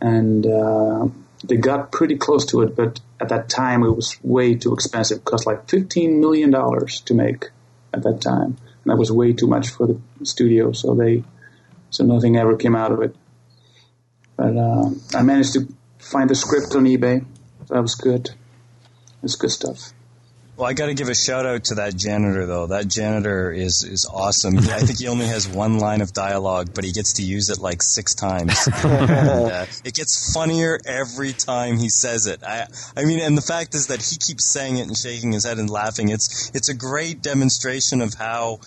and 0.00 0.46
uh, 0.46 1.08
they 1.44 1.56
got 1.56 1.92
pretty 1.92 2.16
close 2.16 2.44
to 2.46 2.62
it. 2.62 2.74
But 2.74 3.00
at 3.20 3.28
that 3.28 3.48
time, 3.48 3.84
it 3.84 3.94
was 3.94 4.18
way 4.22 4.54
too 4.54 4.74
expensive. 4.74 5.18
It 5.18 5.24
cost 5.24 5.46
like 5.46 5.68
15 5.68 6.20
million 6.20 6.50
dollars 6.50 7.00
to 7.02 7.14
make 7.14 7.50
at 7.94 8.02
that 8.02 8.20
time, 8.20 8.56
and 8.84 8.86
that 8.86 8.96
was 8.96 9.12
way 9.12 9.32
too 9.32 9.46
much 9.46 9.70
for 9.70 9.86
the 9.86 10.00
studio. 10.24 10.72
So 10.72 10.94
they, 10.94 11.22
so 11.90 12.04
nothing 12.04 12.36
ever 12.36 12.56
came 12.56 12.74
out 12.74 12.90
of 12.90 13.00
it. 13.02 13.14
But 14.36 14.56
uh, 14.56 14.90
I 15.14 15.22
managed 15.22 15.52
to 15.54 15.68
find 16.10 16.30
the 16.30 16.34
script 16.34 16.74
on 16.74 16.84
eBay. 16.84 17.24
That 17.68 17.82
was 17.82 17.94
good. 17.94 18.30
It's 19.22 19.36
good 19.36 19.50
stuff. 19.50 19.92
Well, 20.58 20.68
I 20.68 20.72
got 20.72 20.86
to 20.86 20.94
give 20.94 21.08
a 21.08 21.14
shout 21.14 21.46
out 21.46 21.62
to 21.66 21.76
that 21.76 21.94
janitor 21.94 22.44
though. 22.44 22.66
That 22.66 22.88
janitor 22.88 23.52
is 23.52 23.84
is 23.84 24.10
awesome. 24.12 24.58
I 24.58 24.80
think 24.80 24.98
he 24.98 25.06
only 25.06 25.26
has 25.26 25.46
one 25.46 25.78
line 25.78 26.00
of 26.00 26.12
dialogue, 26.12 26.70
but 26.74 26.82
he 26.82 26.90
gets 26.90 27.12
to 27.14 27.22
use 27.22 27.48
it 27.48 27.60
like 27.60 27.80
six 27.80 28.12
times. 28.12 28.68
and, 28.82 29.10
uh, 29.52 29.66
it 29.84 29.94
gets 29.94 30.34
funnier 30.34 30.80
every 30.84 31.32
time 31.32 31.78
he 31.78 31.88
says 31.88 32.26
it. 32.26 32.42
I 32.42 32.66
I 32.96 33.04
mean, 33.04 33.20
and 33.20 33.38
the 33.38 33.42
fact 33.42 33.76
is 33.76 33.86
that 33.86 34.02
he 34.02 34.16
keeps 34.16 34.46
saying 34.46 34.78
it 34.78 34.88
and 34.88 34.96
shaking 34.96 35.30
his 35.30 35.44
head 35.44 35.58
and 35.58 35.70
laughing. 35.70 36.08
It's 36.08 36.50
it's 36.52 36.68
a 36.68 36.74
great 36.74 37.22
demonstration 37.22 38.00
of 38.00 38.14
how 38.14 38.58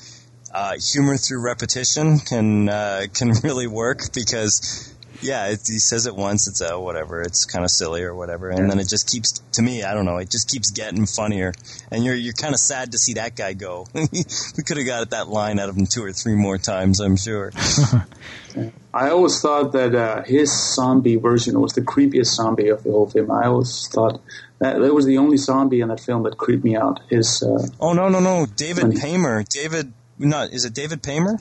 uh, 0.54 0.76
humor 0.94 1.18
through 1.18 1.44
repetition 1.44 2.20
can 2.20 2.70
uh, 2.70 3.08
can 3.14 3.32
really 3.44 3.68
work 3.68 4.14
because. 4.14 4.91
Yeah, 5.22 5.48
it, 5.48 5.60
he 5.68 5.80
says 5.80 6.08
it 6.08 6.16
once. 6.16 6.48
It's 6.48 6.62
uh, 6.62 6.78
whatever. 6.78 7.22
It's 7.22 7.46
kind 7.46 7.64
of 7.64 7.72
silly 7.72 8.04
or 8.04 8.16
whatever, 8.16 8.50
and 8.50 8.70
then 8.70 8.80
it 8.80 8.88
just 8.90 9.10
keeps. 9.10 9.40
To 9.54 9.62
me, 9.62 9.84
I 9.84 9.94
don't 9.94 10.06
know. 10.06 10.18
It 10.18 10.32
just 10.32 10.50
keeps 10.50 10.72
getting 10.72 11.06
funnier, 11.06 11.54
and 11.92 12.04
you're 12.04 12.16
you're 12.16 12.34
kind 12.34 12.54
of 12.54 12.60
sad 12.60 12.94
to 12.94 12.98
see 12.98 13.14
that 13.14 13.36
guy 13.36 13.54
go. 13.54 13.88
we 13.94 14.64
could 14.64 14.78
have 14.78 14.86
got 14.86 15.10
that 15.12 15.28
line 15.28 15.60
out 15.60 15.70
of 15.70 15.78
him 15.78 15.86
two 15.86 16.04
or 16.04 16.12
three 16.12 16.36
more 16.36 16.58
times, 16.58 17.00
I'm 17.00 17.18
sure. 17.18 17.52
I 18.94 19.10
always 19.10 19.40
thought 19.40 19.72
that 19.72 19.96
uh, 19.96 20.24
his 20.24 20.52
zombie 20.76 21.16
version 21.16 21.60
was 21.62 21.74
the 21.74 21.82
creepiest 21.82 22.36
zombie 22.36 22.68
of 22.68 22.84
the 22.84 22.92
whole 22.92 23.10
film. 23.10 23.32
I 23.32 23.46
always 23.46 23.88
thought 23.88 24.22
that 24.60 24.80
that 24.80 24.94
was 24.94 25.06
the 25.06 25.18
only 25.18 25.38
zombie 25.38 25.82
in 25.82 25.88
that 25.88 26.02
film 26.02 26.24
that 26.24 26.38
creeped 26.38 26.64
me 26.64 26.76
out. 26.76 27.00
His 27.10 27.42
uh, 27.42 27.68
Oh 27.80 27.94
no, 27.94 28.10
no, 28.10 28.20
no, 28.20 28.46
David 28.46 28.82
Funny. 28.82 28.98
Paymer. 29.00 29.44
David, 29.44 29.94
not 30.20 30.52
is 30.52 30.66
it 30.66 30.74
David 30.74 31.02
Paymer? 31.02 31.40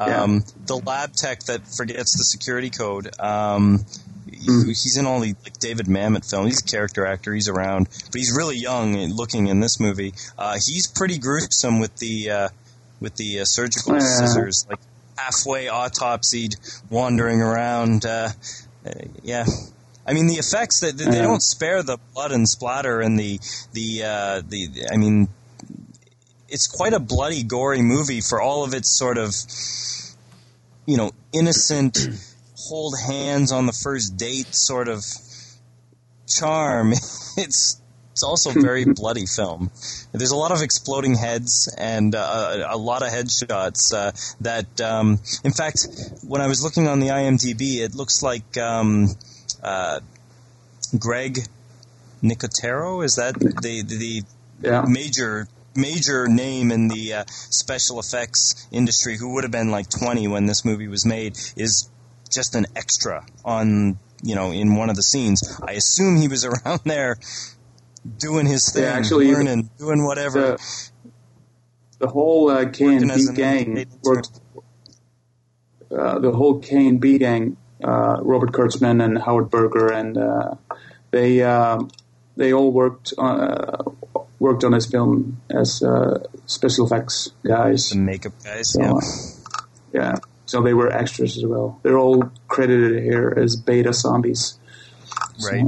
Yeah. 0.00 0.22
Um, 0.22 0.44
the 0.66 0.76
lab 0.76 1.12
tech 1.12 1.40
that 1.44 1.66
forgets 1.68 2.16
the 2.16 2.24
security 2.24 2.70
code. 2.70 3.10
Um, 3.20 3.84
he- 4.30 4.64
He's 4.68 4.96
in 4.96 5.06
all 5.06 5.20
the 5.20 5.34
like 5.44 5.58
David 5.58 5.86
Mamet 5.86 6.28
films. 6.28 6.46
He's 6.48 6.60
a 6.60 6.64
character 6.64 7.04
actor. 7.04 7.34
He's 7.34 7.48
around, 7.48 7.88
but 8.06 8.14
he's 8.14 8.32
really 8.34 8.56
young 8.56 8.94
looking 9.14 9.48
in 9.48 9.60
this 9.60 9.78
movie. 9.78 10.14
Uh, 10.38 10.54
he's 10.54 10.86
pretty 10.86 11.18
gruesome 11.18 11.78
with 11.80 11.94
the 11.96 12.30
uh, 12.30 12.48
with 13.00 13.16
the 13.16 13.40
uh, 13.40 13.44
surgical 13.44 13.94
Yeah. 13.94 14.00
scissors, 14.00 14.66
like 14.70 14.78
halfway 15.18 15.66
autopsied, 15.66 16.56
wandering 16.88 17.42
around. 17.42 18.06
Uh, 18.06 18.30
uh, 18.86 18.90
yeah, 19.22 19.44
I 20.06 20.14
mean 20.14 20.26
the 20.28 20.34
effects 20.36 20.80
that 20.80 20.96
they, 20.96 21.04
they 21.04 21.16
Yeah. 21.16 21.22
don't 21.22 21.42
spare 21.42 21.82
the 21.82 21.98
blood 22.14 22.32
and 22.32 22.48
splatter 22.48 23.00
and 23.00 23.18
the 23.18 23.40
the 23.74 24.02
uh, 24.04 24.42
the. 24.48 24.86
I 24.90 24.96
mean, 24.96 25.28
it's 26.50 26.66
quite 26.66 26.92
a 26.92 27.00
bloody, 27.00 27.42
gory 27.42 27.82
movie 27.82 28.20
for 28.20 28.40
all 28.40 28.64
of 28.64 28.74
its 28.74 28.88
sort 28.88 29.18
of 29.18 29.34
you 30.86 30.96
know 30.96 31.12
innocent. 31.32 31.98
hold 32.70 32.94
hands 33.06 33.52
on 33.52 33.66
the 33.66 33.72
first 33.72 34.16
date 34.16 34.54
sort 34.54 34.88
of 34.88 35.04
charm. 36.26 36.92
It's 37.36 37.80
it's 38.10 38.24
also 38.24 38.50
a 38.50 38.60
very 38.60 38.84
bloody 39.00 39.24
film. 39.24 39.70
There's 40.10 40.32
a 40.32 40.36
lot 40.36 40.50
of 40.50 40.62
exploding 40.62 41.14
heads 41.14 41.72
and 41.78 42.12
uh, 42.14 42.66
a 42.68 42.76
lot 42.76 43.02
of 43.02 43.08
headshots. 43.08 43.94
Uh, 43.94 44.10
that, 44.40 44.80
um, 44.80 45.20
in 45.44 45.52
fact, 45.52 45.86
when 46.26 46.40
I 46.40 46.48
was 46.48 46.62
looking 46.62 46.88
on 46.88 46.98
the 46.98 47.06
IMDb, 47.06 47.78
it 47.78 47.94
looks 47.94 48.20
like 48.20 48.58
um, 48.58 49.10
uh, 49.62 50.00
Greg 50.98 51.38
Nicotero. 52.20 53.04
Is 53.04 53.14
that 53.14 53.38
the 53.38 53.82
the 53.82 54.22
yeah, 54.60 54.84
major 54.86 55.46
major 55.74 56.26
name 56.28 56.70
in 56.72 56.88
the 56.88 57.12
uh, 57.14 57.24
special 57.28 58.00
effects 58.00 58.66
industry 58.72 59.16
who 59.16 59.34
would 59.34 59.44
have 59.44 59.52
been 59.52 59.70
like 59.70 59.88
20 59.88 60.26
when 60.28 60.46
this 60.46 60.64
movie 60.64 60.88
was 60.88 61.06
made 61.06 61.36
is 61.56 61.88
just 62.30 62.54
an 62.54 62.66
extra 62.76 63.24
on 63.44 63.98
you 64.22 64.34
know 64.34 64.50
in 64.50 64.76
one 64.76 64.90
of 64.90 64.96
the 64.96 65.02
scenes 65.02 65.58
i 65.66 65.72
assume 65.72 66.16
he 66.16 66.28
was 66.28 66.44
around 66.50 66.80
there 66.84 67.16
doing 68.18 68.46
his 68.46 68.72
thing, 68.72 68.82
Yeah, 68.84 68.92
actually, 68.92 69.30
learning, 69.32 69.70
doing 69.78 70.04
whatever. 70.04 70.40
the, 70.40 70.90
the 71.98 72.06
whole 72.08 72.50
uh, 72.50 72.64
K 72.70 72.96
and 72.96 73.12
B 73.14 73.26
gang 73.34 73.86
worked. 74.02 74.40
Uh, 75.90 76.18
the 76.18 76.32
whole 76.32 76.60
K 76.60 76.86
and 76.86 77.00
B 77.00 77.18
gang, 77.18 77.56
uh, 77.84 78.18
Robert 78.22 78.52
Kurtzman 78.52 79.04
and 79.04 79.18
Howard 79.18 79.50
Berger, 79.50 79.92
and 79.92 80.16
uh, 80.16 80.54
they 81.10 81.42
um, 81.42 81.90
they 82.36 82.52
all 82.52 82.72
worked 82.72 83.12
uh, 83.18 83.82
worked 84.40 84.64
on 84.64 84.72
this 84.72 84.86
film 84.86 85.40
as 85.50 85.82
uh, 85.82 86.26
special 86.46 86.86
effects 86.86 87.30
guys. 87.46 87.90
the 87.90 87.96
makeup 87.98 88.32
guys, 88.42 88.70
So, 88.70 88.80
yeah. 88.80 88.90
uh, 88.92 89.00
yeah, 89.92 90.14
so 90.46 90.62
they 90.62 90.74
were 90.74 90.90
extras 90.90 91.36
as 91.36 91.44
well. 91.46 91.78
They're 91.84 91.98
all 91.98 92.32
credited 92.48 93.02
here 93.04 93.32
as 93.36 93.54
beta 93.54 93.92
zombies. 93.92 94.58
right. 95.44 95.64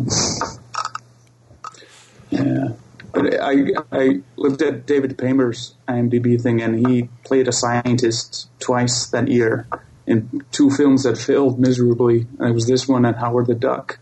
Yeah. 2.31 2.69
But 3.13 3.35
I, 3.43 3.67
I 3.93 4.21
looked 4.37 4.63
at 4.63 4.87
David 4.87 5.19
Paymer's 5.19 5.75
IMDb 5.87 6.41
thing, 6.41 6.63
and 6.63 6.87
he 6.89 7.11
played 7.25 7.47
a 7.47 7.53
scientist 7.53 8.49
twice 8.59 9.07
that 9.09 9.29
year 9.29 9.67
in 10.07 10.43
two 10.51 10.71
films 10.71 11.03
that 11.03 11.19
failed 11.19 11.61
miserably. 11.61 12.27
And 12.39 12.49
it 12.49 12.53
was 12.55 12.67
this 12.67 12.89
one 12.89 13.05
and 13.05 13.17
Howard 13.17 13.49
the 13.49 13.55
Duck. 13.55 13.99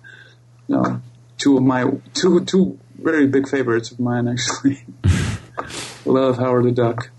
No, 0.68 1.02
two 1.38 1.56
of 1.56 1.64
my 1.64 1.90
two 2.14 2.44
two 2.44 2.78
very 3.02 3.26
big 3.26 3.48
favorites 3.48 3.90
of 3.90 4.00
mine, 4.00 4.28
actually. 4.28 4.84
Love 6.04 6.38
Howard 6.38 6.64
the 6.64 6.72
Duck. 6.72 7.10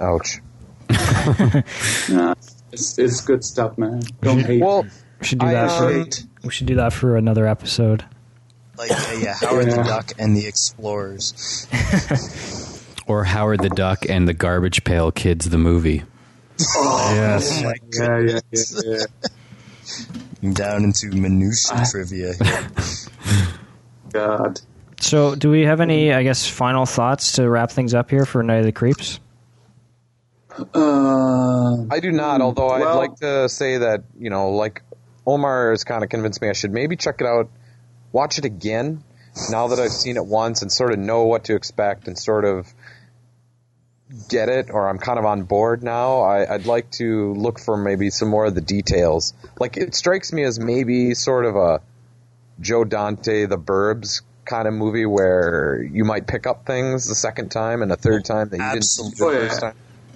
Ouch. 0.00 0.38
Nah, 2.10 2.34
it's, 2.72 2.98
it's 2.98 3.20
good 3.20 3.44
stuff, 3.44 3.76
man. 3.76 4.00
Don't 4.22 4.40
hate. 4.40 4.62
Well, 4.62 4.84
We 5.20 5.26
should 5.26 5.38
do 5.40 5.46
I, 5.46 5.52
that. 5.52 5.78
for, 5.78 5.92
hate. 5.92 6.24
we 6.44 6.50
should 6.50 6.66
do 6.66 6.76
that 6.76 6.92
for 6.92 7.16
another 7.16 7.46
episode. 7.46 8.04
Like 8.78 8.90
uh, 8.90 9.18
yeah, 9.20 9.34
Howard 9.40 9.66
Yeah. 9.68 9.76
the 9.76 9.82
Duck 9.82 10.12
and 10.18 10.36
the 10.36 10.46
Explorers. 10.46 11.66
Or 13.06 13.24
Howard 13.24 13.60
the 13.60 13.70
Duck 13.70 14.04
and 14.06 14.28
the 14.28 14.34
Garbage 14.34 14.84
Pail 14.84 15.10
Kids, 15.10 15.48
the 15.48 15.56
movie. 15.56 16.02
Yes. 16.76 17.62
Oh 17.62 17.64
my 17.64 17.74
Yeah, 17.94 18.18
yeah, 18.18 18.40
yeah, 18.84 19.04
yeah. 20.42 20.52
Down 20.52 20.84
into 20.84 21.06
minutia 21.16 21.76
I- 21.78 21.86
trivia. 21.90 22.34
God. 24.18 24.60
So, 25.00 25.34
do 25.34 25.50
we 25.50 25.62
have 25.62 25.80
any, 25.80 26.12
I 26.12 26.22
guess, 26.24 26.48
final 26.48 26.84
thoughts 26.84 27.32
to 27.32 27.48
wrap 27.48 27.70
things 27.70 27.94
up 27.94 28.10
here 28.10 28.26
for 28.26 28.42
Night 28.42 28.58
of 28.58 28.64
the 28.64 28.72
Creeps? 28.72 29.20
Uh, 30.74 31.84
I 31.88 32.00
do 32.00 32.10
not, 32.10 32.40
although 32.40 32.68
I'd 32.68 32.96
like 32.96 33.14
to 33.16 33.48
say 33.48 33.78
that, 33.78 34.02
you 34.18 34.28
know, 34.30 34.50
like 34.50 34.82
Omar 35.24 35.70
has 35.70 35.84
kind 35.84 36.02
of 36.02 36.10
convinced 36.10 36.42
me 36.42 36.48
I 36.48 36.52
should 36.52 36.72
maybe 36.72 36.96
check 36.96 37.20
it 37.20 37.26
out, 37.26 37.48
watch 38.10 38.38
it 38.38 38.44
again 38.44 39.04
now 39.50 39.68
that 39.68 39.78
I've 39.78 39.92
seen 39.92 40.16
it 40.16 40.26
once 40.26 40.62
and 40.62 40.72
sort 40.72 40.92
of 40.92 40.98
know 40.98 41.24
what 41.24 41.44
to 41.44 41.54
expect 41.54 42.08
and 42.08 42.18
sort 42.18 42.44
of 42.44 42.72
get 44.28 44.48
it 44.48 44.70
or 44.70 44.88
I'm 44.88 44.98
kind 44.98 45.18
of 45.18 45.24
on 45.24 45.44
board 45.44 45.82
now. 45.82 46.22
I, 46.22 46.54
I'd 46.54 46.66
like 46.66 46.90
to 46.92 47.34
look 47.34 47.60
for 47.60 47.76
maybe 47.76 48.10
some 48.10 48.28
more 48.28 48.46
of 48.46 48.54
the 48.54 48.60
details. 48.60 49.34
Like 49.60 49.76
it 49.76 49.94
strikes 49.94 50.32
me 50.32 50.44
as 50.44 50.58
maybe 50.58 51.14
sort 51.14 51.44
of 51.44 51.56
a 51.56 51.82
Joe 52.60 52.84
Dante, 52.84 53.46
The 53.46 53.58
Burbs 53.58 54.22
kind 54.44 54.66
of 54.66 54.74
movie 54.74 55.06
where 55.06 55.82
you 55.82 56.04
might 56.04 56.26
pick 56.26 56.46
up 56.46 56.64
things 56.64 57.06
the 57.06 57.14
second 57.14 57.50
time 57.50 57.82
and 57.82 57.92
a 57.92 57.96
third 57.96 58.24
time 58.24 58.48
that 58.48 58.56
you 58.56 58.70
didn't 58.72 58.84
see 58.84 59.10
the 59.10 59.16
first 59.16 59.60
time. 59.60 59.74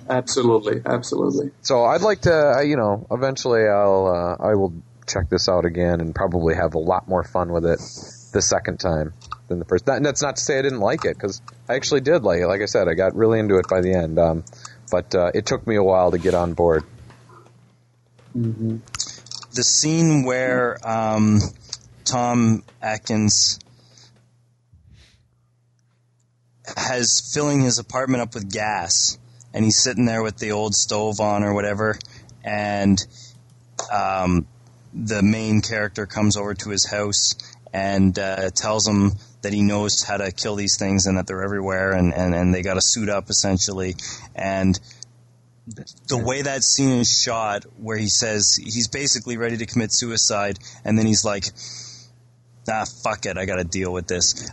absolutely, 0.09 0.81
absolutely. 0.85 1.51
So 1.61 1.85
I'd 1.85 2.01
like 2.01 2.23
to, 2.23 2.63
you 2.67 2.77
know, 2.77 3.07
eventually 3.11 3.69
I'll 3.69 4.07
uh, 4.07 4.43
I 4.43 4.55
will 4.55 4.73
check 5.07 5.29
this 5.29 5.49
out 5.49 5.65
again 5.65 6.01
and 6.01 6.15
probably 6.15 6.55
have 6.55 6.75
a 6.75 6.79
lot 6.79 7.09
more 7.09 7.25
fun 7.25 7.53
with 7.53 7.67
it 7.67 7.79
the 8.33 8.41
second 8.41 8.81
time 8.81 9.13
than 9.49 9.59
the 9.59 9.65
first. 9.65 9.87
That, 9.87 10.03
that's 10.03 10.23
not 10.23 10.37
to 10.37 10.43
say 10.43 10.59
I 10.59 10.63
didn't 10.63 10.81
like 10.81 11.05
it 11.05 11.15
because 11.15 11.43
I 11.69 11.75
actually 11.75 12.01
did 12.01 12.23
like 12.23 12.41
it. 12.41 12.47
Like 12.47 12.63
I 12.63 12.67
said, 12.67 12.89
I 12.89 12.95
got 12.95 13.15
really 13.15 13.39
into 13.39 13.59
it 13.59 13.69
by 13.69 13.81
the 13.81 13.93
end, 13.93 14.19
um, 14.19 14.45
but 14.91 15.15
uh, 15.15 15.31
it 15.35 15.47
took 15.47 15.67
me 15.67 15.77
a 15.77 15.83
while 15.83 16.11
to 16.11 16.19
get 16.19 16.35
on 16.35 16.55
board. 16.55 16.85
the 18.35 18.81
scene 19.63 20.25
where 20.25 20.79
um, 20.89 21.41
Tom 22.05 22.63
Atkins 22.81 23.59
has 26.77 27.33
filling 27.35 27.61
his 27.61 27.79
apartment 27.79 28.23
up 28.23 28.35
with 28.35 28.51
gas, 28.51 29.19
and 29.53 29.65
he's 29.65 29.83
sitting 29.83 30.05
there 30.05 30.23
with 30.23 30.39
the 30.39 30.53
old 30.53 30.75
stove 30.75 31.21
on 31.21 31.43
or 31.43 31.55
whatever, 31.55 31.99
and 32.45 32.99
um, 33.93 34.47
the 34.95 35.23
main 35.23 35.61
character 35.61 36.07
comes 36.07 36.37
over 36.37 36.55
to 36.55 36.71
his 36.71 36.87
house 36.87 37.35
and 37.73 38.19
uh, 38.19 38.51
tells 38.51 38.87
him 38.87 39.13
that 39.43 39.53
he 39.53 39.63
knows 39.63 40.03
how 40.03 40.17
to 40.17 40.31
kill 40.31 40.55
these 40.55 40.79
things 40.79 41.07
and 41.07 41.19
that 41.19 41.27
they're 41.27 41.43
everywhere, 41.43 41.93
and, 41.93 42.15
and, 42.15 42.35
and 42.35 42.55
they 42.55 42.63
got 42.63 42.75
to 42.75 42.81
suit 42.81 43.09
up 43.09 43.29
essentially, 43.31 43.97
and 44.35 44.79
the 46.09 46.19
way 46.19 46.43
that 46.43 46.65
scene 46.65 47.01
is 47.01 47.23
shot, 47.23 47.65
where 47.79 47.97
he 47.97 48.09
says 48.09 48.57
he's 48.57 48.89
basically 48.89 49.37
ready 49.37 49.57
to 49.59 49.67
commit 49.67 49.93
suicide, 49.93 50.59
and 50.85 50.99
then 50.99 51.07
he's 51.07 51.25
like, 51.25 51.45
"Ah, 52.69 52.85
fuck 53.03 53.27
it, 53.27 53.37
I 53.39 53.45
got 53.45 53.57
to 53.57 53.65
deal 53.65 53.93
with 53.93 54.07
this." 54.07 54.51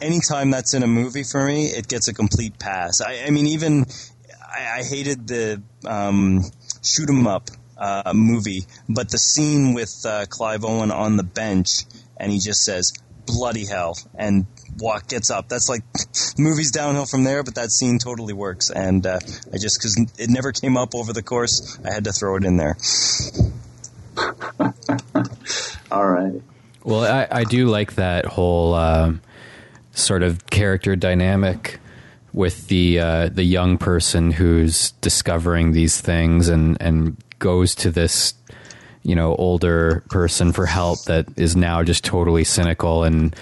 Anytime 0.00 0.50
that's 0.50 0.74
in 0.74 0.82
a 0.82 0.86
movie 0.86 1.22
for 1.22 1.44
me, 1.44 1.66
it 1.66 1.88
gets 1.88 2.08
a 2.08 2.14
complete 2.14 2.58
pass. 2.58 3.00
I, 3.00 3.24
I 3.26 3.30
mean, 3.30 3.46
even 3.46 3.86
I, 4.54 4.80
I 4.80 4.82
hated 4.82 5.28
the 5.28 5.62
um, 5.86 6.42
shoot 6.82 7.08
'em 7.08 7.26
up 7.26 7.48
uh, 7.76 8.12
movie, 8.14 8.64
but 8.88 9.10
the 9.10 9.18
scene 9.18 9.74
with 9.74 10.04
uh, 10.04 10.26
Clive 10.28 10.64
Owen 10.64 10.90
on 10.90 11.16
the 11.16 11.22
bench, 11.22 11.84
and 12.16 12.30
he 12.30 12.38
just 12.38 12.62
says, 12.64 12.92
"Bloody 13.26 13.66
hell!" 13.66 13.96
and 14.14 14.46
walk 14.78 15.08
gets 15.08 15.30
up. 15.30 15.48
That's 15.48 15.68
like 15.68 15.82
movie's 16.38 16.70
downhill 16.70 17.06
from 17.06 17.24
there, 17.24 17.42
but 17.42 17.54
that 17.56 17.70
scene 17.70 17.98
totally 17.98 18.32
works. 18.32 18.70
And 18.70 19.06
uh, 19.06 19.20
I 19.52 19.58
just 19.58 19.78
because 19.78 19.96
it 20.18 20.30
never 20.30 20.52
came 20.52 20.76
up 20.76 20.94
over 20.94 21.12
the 21.12 21.22
course, 21.22 21.78
I 21.84 21.92
had 21.92 22.04
to 22.04 22.12
throw 22.12 22.36
it 22.36 22.44
in 22.44 22.56
there. 22.56 22.76
All 25.90 26.06
right. 26.06 26.40
Well, 26.84 27.04
I, 27.04 27.26
I 27.30 27.44
do 27.44 27.66
like 27.66 27.94
that 27.94 28.26
whole 28.26 28.74
um, 28.74 29.22
sort 29.92 30.22
of 30.22 30.46
character 30.46 30.94
dynamic 30.96 31.80
with 32.32 32.68
the 32.68 33.00
uh, 33.00 33.28
the 33.28 33.44
young 33.44 33.78
person 33.78 34.30
who's 34.30 34.90
discovering 35.00 35.72
these 35.72 36.00
things 36.00 36.48
and 36.48 36.76
and 36.80 37.16
goes 37.38 37.74
to 37.76 37.90
this 37.90 38.34
you 39.02 39.14
know 39.14 39.34
older 39.36 40.02
person 40.10 40.52
for 40.52 40.66
help 40.66 41.02
that 41.04 41.26
is 41.36 41.56
now 41.56 41.82
just 41.82 42.04
totally 42.04 42.44
cynical 42.44 43.04
and 43.04 43.34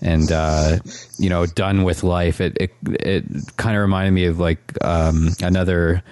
and 0.00 0.30
uh, 0.30 0.78
you 1.18 1.30
know 1.30 1.46
done 1.46 1.82
with 1.82 2.04
life. 2.04 2.40
It 2.40 2.56
it, 2.60 2.70
it 2.84 3.24
kind 3.56 3.76
of 3.76 3.82
reminded 3.82 4.12
me 4.12 4.26
of 4.26 4.38
like 4.38 4.60
um, 4.82 5.30
another 5.42 6.02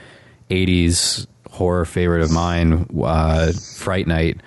'80s 0.51 1.27
horror 1.51 1.85
favorite 1.85 2.23
of 2.23 2.33
mine, 2.33 2.89
uh, 3.05 3.53
Fright 3.77 4.07
Night, 4.07 4.41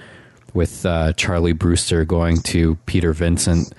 with 0.56 0.86
uh, 0.86 1.14
Charlie 1.14 1.54
Brewster 1.54 2.06
going 2.06 2.38
to 2.42 2.76
Peter 2.88 3.14
Vincent 3.14 3.72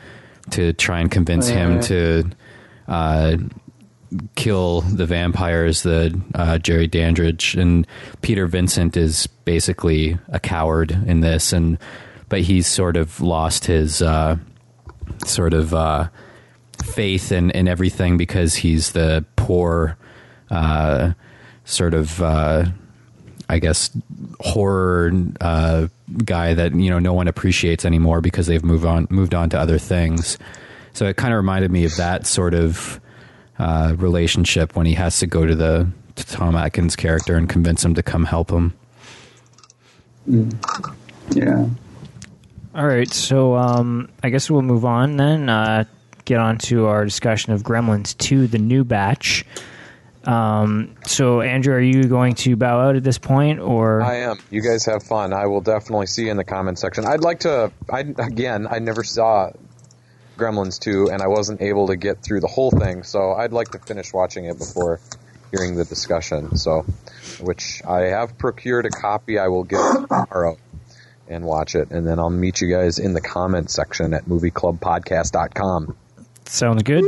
to 0.51 0.73
try 0.75 1.01
and 1.01 1.11
convince 1.11 1.49
him 1.49 1.81
to 1.81 2.31
uh, 2.87 3.37
kill 4.37 4.83
the 4.83 5.07
vampires, 5.07 5.83
the 5.83 6.21
uh, 6.35 6.59
Jerry 6.59 6.87
Dandridge, 6.87 7.55
and 7.57 7.87
Peter 8.23 8.47
Vincent 8.47 8.97
is 8.97 9.27
basically 9.27 10.19
a 10.29 10.39
coward 10.39 10.93
in 11.07 11.21
this, 11.21 11.53
and 11.53 11.79
but 12.29 12.43
he's 12.43 12.67
sort 12.67 12.97
of 12.97 13.21
lost 13.21 13.65
his 13.65 14.03
uh, 14.03 14.37
sort 15.25 15.55
of 15.55 15.75
uh, 15.75 16.09
faith 16.85 17.33
in, 17.33 17.51
in 17.51 17.69
everything 17.69 18.17
because 18.17 18.57
he's 18.57 18.93
the 18.93 19.25
poor 19.37 19.97
uh, 20.51 21.13
sort 21.65 21.95
of 21.95 22.23
uh, 22.23 22.67
I 23.49 23.59
guess 23.59 23.91
horror 24.41 25.13
uh, 25.41 25.89
guy 26.25 26.55
that 26.55 26.75
you 26.75 26.91
know 26.91 26.99
no 26.99 27.13
one 27.13 27.29
appreciates 27.29 27.85
anymore 27.85 28.21
because 28.21 28.47
they've 28.47 28.65
moved 28.65 28.85
on 28.85 29.07
moved 29.11 29.35
on 29.35 29.51
to 29.51 29.59
other 29.59 29.79
things. 29.79 30.39
So 30.93 31.07
it 31.07 31.17
kind 31.17 31.33
of 31.33 31.37
reminded 31.37 31.71
me 31.71 31.85
of 31.85 31.95
that 31.97 32.27
sort 32.27 32.55
of 32.55 33.01
uh, 33.59 33.95
relationship 33.97 34.75
when 34.77 34.87
he 34.87 34.95
has 34.95 35.19
to 35.21 35.27
go 35.27 35.47
to 35.47 35.55
the 35.55 35.89
to 36.17 36.27
Tom 36.27 36.57
Atkins 36.57 36.97
character 36.97 37.37
and 37.37 37.49
convince 37.49 37.85
him 37.85 37.95
to 37.95 38.03
come 38.03 38.25
help 38.25 38.51
him. 38.51 38.75
Yeah. 41.31 41.67
All 42.75 42.87
right, 42.87 43.11
so 43.11 43.57
um, 43.57 44.11
I 44.23 44.29
guess 44.29 44.51
we'll 44.51 44.63
move 44.63 44.85
on 44.85 45.17
then. 45.17 45.49
Uh, 45.49 45.85
get 46.27 46.41
on 46.41 46.59
to 46.59 46.87
our 46.87 47.05
discussion 47.05 47.53
of 47.55 47.63
Gremlins 47.63 48.17
2, 48.19 48.49
the 48.49 48.59
new 48.59 48.85
batch. 48.85 49.47
Um, 50.27 50.97
so, 51.07 51.41
Andrew, 51.41 51.75
are 51.75 51.81
you 51.81 52.05
going 52.05 52.35
to 52.37 52.57
bow 52.57 52.81
out 52.81 52.97
at 52.97 53.05
this 53.05 53.19
point, 53.19 53.61
or 53.61 54.03
I 54.03 54.17
am. 54.17 54.39
You 54.51 54.61
guys 54.61 54.85
have 54.87 55.03
fun. 55.05 55.33
I 55.33 55.47
will 55.47 55.61
definitely 55.61 56.07
see 56.07 56.25
you 56.25 56.31
in 56.31 56.37
the 56.37 56.45
comment 56.45 56.79
section. 56.79 57.05
I'd 57.05 57.23
like 57.23 57.41
to. 57.41 57.71
I 57.91 58.01
again, 58.01 58.67
I 58.69 58.81
never 58.81 59.05
saw 59.05 59.51
Gremlins 60.37 60.81
2, 60.81 61.11
and 61.11 61.23
I 61.23 61.29
wasn't 61.29 61.63
able 61.63 61.87
to 61.89 61.97
get 61.97 62.23
through 62.23 62.41
the 62.41 62.49
whole 62.49 62.71
thing, 62.71 63.05
so 63.05 63.33
I'd 63.33 63.53
like 63.53 63.71
to 63.71 63.79
finish 63.79 64.13
watching 64.13 64.47
it 64.47 64.59
before 64.59 65.01
hearing 65.53 65.77
the 65.77 65.85
discussion. 65.85 66.57
So, 66.57 66.85
which 67.41 67.83
I 67.87 68.07
have 68.07 68.37
procured 68.37 68.87
a 68.87 68.91
copy. 68.91 69.39
I 69.39 69.49
will 69.49 69.65
get 69.65 69.79
tomorrow. 70.09 70.59
and 71.29 71.45
watch 71.45 71.75
it. 71.75 71.91
And 71.91 72.07
then 72.07 72.19
I'll 72.19 72.31
meet 72.31 72.61
you 72.61 72.71
guys 72.71 72.99
in 72.99 73.13
the 73.13 73.21
comment 73.21 73.71
section 73.71 74.15
at 74.15 74.27
movieclubpodcast.com. 74.27 75.97
Sounds 76.45 76.83
good. 76.85 77.05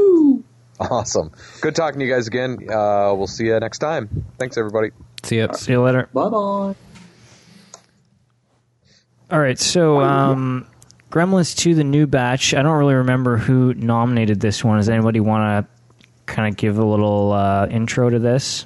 Awesome. 0.80 1.32
Good 1.60 1.74
talking 1.74 1.98
to 2.00 2.06
you 2.06 2.12
guys 2.12 2.26
again. 2.26 2.58
Uh, 2.70 3.12
we'll 3.14 3.26
see 3.26 3.46
you 3.46 3.58
next 3.58 3.78
time. 3.78 4.26
Thanks, 4.38 4.56
everybody. 4.56 4.90
See 5.24 5.38
ya. 5.38 5.52
See 5.52 5.72
you 5.72 5.82
later. 5.82 6.08
Bye 6.12 6.28
bye. 6.28 6.74
All 9.30 9.38
right, 9.38 9.58
so 9.58 10.00
um, 10.00 10.66
Gremlins 11.10 11.54
2, 11.54 11.74
the 11.74 11.84
new 11.84 12.06
batch. 12.06 12.54
I 12.54 12.62
don't 12.62 12.78
really 12.78 12.94
remember 12.94 13.36
who 13.36 13.74
nominated 13.74 14.40
this 14.40 14.64
one. 14.64 14.78
Does 14.78 14.88
anybody 14.88 15.20
want 15.20 15.66
to 15.66 15.70
kind 16.24 16.48
of 16.48 16.56
give 16.56 16.78
a 16.78 16.84
little 16.84 17.32
uh, 17.32 17.66
intro 17.66 18.08
to 18.08 18.18
this? 18.18 18.64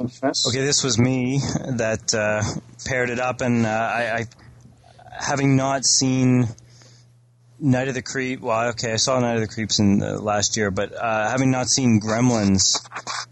Okay, 0.00 0.62
this 0.62 0.82
was 0.82 0.98
me 0.98 1.38
that 1.38 2.12
uh, 2.12 2.42
paired 2.86 3.10
it 3.10 3.20
up, 3.20 3.40
and 3.40 3.66
uh, 3.66 3.68
I, 3.68 4.18
I, 4.18 4.26
having 5.16 5.54
not 5.54 5.84
seen 5.84 6.48
Night 7.60 7.88
of 7.88 7.94
the 7.94 8.02
Creep. 8.02 8.40
Well, 8.40 8.68
okay, 8.70 8.92
I 8.92 8.96
saw 8.96 9.20
Night 9.20 9.34
of 9.34 9.42
the 9.42 9.48
Creeps 9.48 9.78
in 9.78 10.02
uh, 10.02 10.18
last 10.18 10.56
year, 10.56 10.70
but 10.70 10.94
uh, 10.94 11.28
having 11.28 11.50
not 11.50 11.68
seen 11.68 12.00
Gremlins 12.00 12.76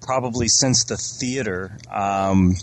probably 0.02 0.48
since 0.48 0.84
the 0.84 0.96
theater, 0.96 1.78
um, 1.90 2.54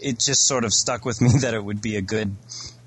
it 0.00 0.18
just 0.18 0.46
sort 0.46 0.64
of 0.64 0.72
stuck 0.72 1.04
with 1.04 1.20
me 1.22 1.30
that 1.40 1.54
it 1.54 1.64
would 1.64 1.80
be 1.80 1.96
a 1.96 2.02
good 2.02 2.34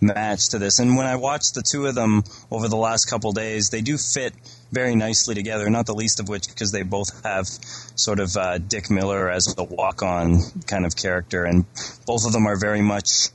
match 0.01 0.49
to 0.49 0.59
this. 0.59 0.79
And 0.79 0.97
when 0.97 1.05
I 1.05 1.15
watched 1.15 1.53
the 1.53 1.61
two 1.61 1.85
of 1.85 1.95
them 1.95 2.23
over 2.49 2.67
the 2.67 2.75
last 2.75 3.05
couple 3.05 3.31
days, 3.31 3.69
they 3.69 3.81
do 3.81 3.97
fit 3.97 4.33
very 4.71 4.95
nicely 4.95 5.35
together. 5.35 5.69
Not 5.69 5.85
the 5.85 5.93
least 5.93 6.19
of 6.19 6.27
which 6.27 6.49
because 6.49 6.71
they 6.71 6.83
both 6.83 7.23
have 7.23 7.47
sort 7.47 8.19
of 8.19 8.35
uh, 8.35 8.57
Dick 8.57 8.89
Miller 8.89 9.29
as 9.29 9.55
a 9.57 9.63
walk-on 9.63 10.41
kind 10.67 10.85
of 10.85 10.95
character, 10.95 11.45
and 11.45 11.65
both 12.05 12.25
of 12.25 12.33
them 12.33 12.45
are 12.47 12.57
very 12.57 12.81
much 12.81 13.29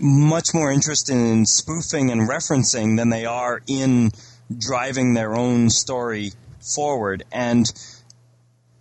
much 0.00 0.54
more 0.54 0.72
interested 0.72 1.14
in 1.14 1.44
spoofing 1.46 2.10
and 2.10 2.28
referencing 2.28 2.96
than 2.96 3.10
they 3.10 3.26
are 3.26 3.60
in 3.66 4.10
driving 4.56 5.14
their 5.14 5.36
own 5.36 5.70
story 5.70 6.32
forward. 6.74 7.22
And 7.30 7.70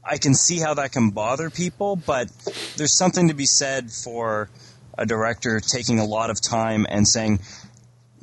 I 0.04 0.18
can 0.18 0.34
see 0.34 0.60
how 0.60 0.74
that 0.76 0.92
can 0.92 1.12
bother 1.12 1.50
people, 1.50 1.96
but 1.96 2.30
there's 2.78 2.96
something 2.96 3.28
to 3.28 3.34
be 3.34 3.46
said 3.46 3.92
for 3.92 4.50
a 4.98 5.06
director 5.06 5.60
taking 5.60 6.00
a 6.00 6.06
lot 6.06 6.30
of 6.30 6.42
time 6.42 6.86
and 6.90 7.08
saying, 7.08 7.40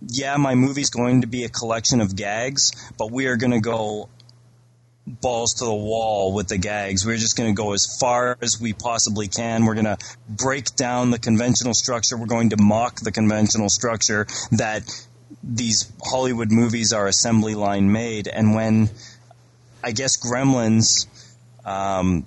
yeah, 0.08 0.36
my 0.36 0.54
movie's 0.54 0.90
going 0.90 1.20
to 1.20 1.26
be 1.26 1.44
a 1.44 1.48
collection 1.48 2.00
of 2.00 2.16
gags, 2.16 2.72
but 2.98 3.10
we 3.10 3.26
are 3.26 3.36
going 3.36 3.52
to 3.52 3.60
go 3.60 4.08
balls 5.06 5.54
to 5.54 5.64
the 5.64 5.74
wall 5.74 6.32
with 6.32 6.48
the 6.48 6.58
gags. 6.58 7.06
We're 7.06 7.16
just 7.16 7.36
going 7.36 7.54
to 7.54 7.56
go 7.56 7.72
as 7.72 7.96
far 8.00 8.36
as 8.42 8.60
we 8.60 8.72
possibly 8.72 9.28
can. 9.28 9.64
We're 9.64 9.74
going 9.74 9.84
to 9.84 9.98
break 10.28 10.74
down 10.74 11.10
the 11.10 11.18
conventional 11.18 11.74
structure. 11.74 12.16
We're 12.16 12.26
going 12.26 12.50
to 12.50 12.56
mock 12.56 13.00
the 13.00 13.12
conventional 13.12 13.68
structure 13.68 14.26
that 14.52 14.82
these 15.42 15.90
Hollywood 16.02 16.50
movies 16.50 16.92
are 16.92 17.06
assembly 17.06 17.54
line 17.54 17.92
made. 17.92 18.26
And 18.26 18.54
when 18.54 18.90
I 19.82 19.92
guess 19.92 20.16
Gremlins 20.16 21.06
um, 21.64 22.26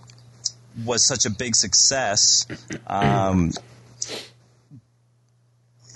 was 0.85 1.05
such 1.05 1.25
a 1.25 1.29
big 1.29 1.55
success, 1.55 2.47
um, 2.87 3.51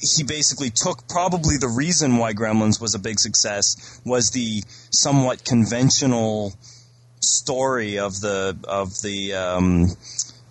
he 0.01 0.23
basically 0.23 0.69
took 0.69 1.07
probably 1.07 1.55
the 1.57 1.69
reason 1.69 2.17
why 2.17 2.33
Gremlins 2.33 2.81
was 2.81 2.93
a 2.93 2.99
big 2.99 3.19
success 3.19 4.01
was 4.05 4.31
the 4.31 4.63
somewhat 4.89 5.45
conventional 5.45 6.53
story 7.23 7.99
of 7.99 8.19
the 8.19 8.57
of 8.65 9.01
the 9.01 9.33
um, 9.33 9.87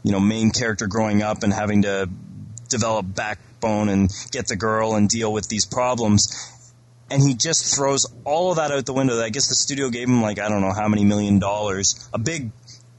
you 0.02 0.12
know 0.12 0.20
main 0.20 0.50
character 0.50 0.86
growing 0.86 1.22
up 1.22 1.42
and 1.42 1.52
having 1.52 1.82
to 1.82 2.08
develop 2.68 3.06
backbone 3.14 3.88
and 3.88 4.10
get 4.30 4.48
the 4.48 4.56
girl 4.56 4.94
and 4.94 5.08
deal 5.08 5.32
with 5.32 5.48
these 5.48 5.66
problems. 5.66 6.48
And 7.10 7.22
he 7.22 7.34
just 7.34 7.76
throws 7.76 8.06
all 8.24 8.50
of 8.50 8.56
that 8.56 8.70
out 8.70 8.86
the 8.86 8.94
window. 8.94 9.20
I 9.20 9.28
guess 9.28 9.48
the 9.48 9.54
studio 9.54 9.90
gave 9.90 10.08
him 10.08 10.22
like 10.22 10.38
I 10.38 10.48
don't 10.48 10.62
know 10.62 10.72
how 10.72 10.88
many 10.88 11.04
million 11.04 11.38
dollars, 11.38 12.08
a 12.12 12.18
big, 12.18 12.50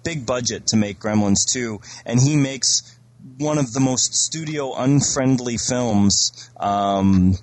big 0.04 0.26
budget 0.26 0.68
to 0.68 0.78
make 0.78 1.00
Gremlins 1.00 1.52
2, 1.52 1.82
and 2.06 2.20
he 2.20 2.36
makes 2.36 2.98
one 3.38 3.58
of 3.58 3.74
the 3.74 3.80
most 3.80 4.14
studio 4.14 4.76
unfriendly 4.76 5.58
films 5.58 6.50
um, 6.58 7.36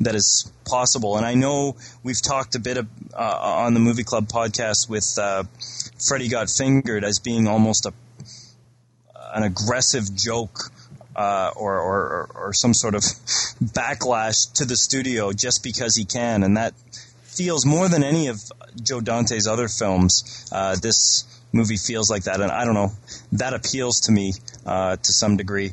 that 0.00 0.14
is 0.14 0.50
possible. 0.70 1.16
And 1.16 1.26
I 1.26 1.34
know 1.34 1.76
we've 2.02 2.22
talked 2.22 2.54
a 2.54 2.60
bit 2.60 2.76
of, 2.76 2.86
uh, 3.12 3.64
on 3.66 3.74
the 3.74 3.80
Movie 3.80 4.04
Club 4.04 4.28
podcast 4.28 4.88
with 4.88 5.18
uh, 5.18 5.44
Freddy 5.98 6.28
Got 6.28 6.48
Fingered 6.48 7.04
as 7.04 7.18
being 7.18 7.48
almost 7.48 7.86
a 7.86 7.92
an 9.34 9.42
aggressive 9.42 10.14
joke. 10.14 10.70
Uh, 11.16 11.50
or, 11.56 11.74
or, 11.78 12.30
or 12.34 12.52
some 12.52 12.72
sort 12.72 12.94
of 12.94 13.02
backlash 13.02 14.52
to 14.54 14.64
the 14.64 14.76
studio 14.76 15.32
just 15.32 15.62
because 15.64 15.96
he 15.96 16.04
can, 16.04 16.44
and 16.44 16.56
that 16.56 16.72
feels 17.24 17.66
more 17.66 17.88
than 17.88 18.04
any 18.04 18.28
of 18.28 18.38
Joe 18.80 19.00
Dante's 19.00 19.46
other 19.46 19.68
films. 19.68 20.48
Uh, 20.52 20.76
this 20.76 21.24
movie 21.52 21.76
feels 21.76 22.08
like 22.10 22.24
that, 22.24 22.40
and 22.40 22.50
I 22.50 22.64
don't 22.64 22.74
know. 22.74 22.92
That 23.32 23.54
appeals 23.54 24.02
to 24.02 24.12
me 24.12 24.32
uh, 24.64 24.96
to 24.96 25.12
some 25.12 25.36
degree. 25.36 25.72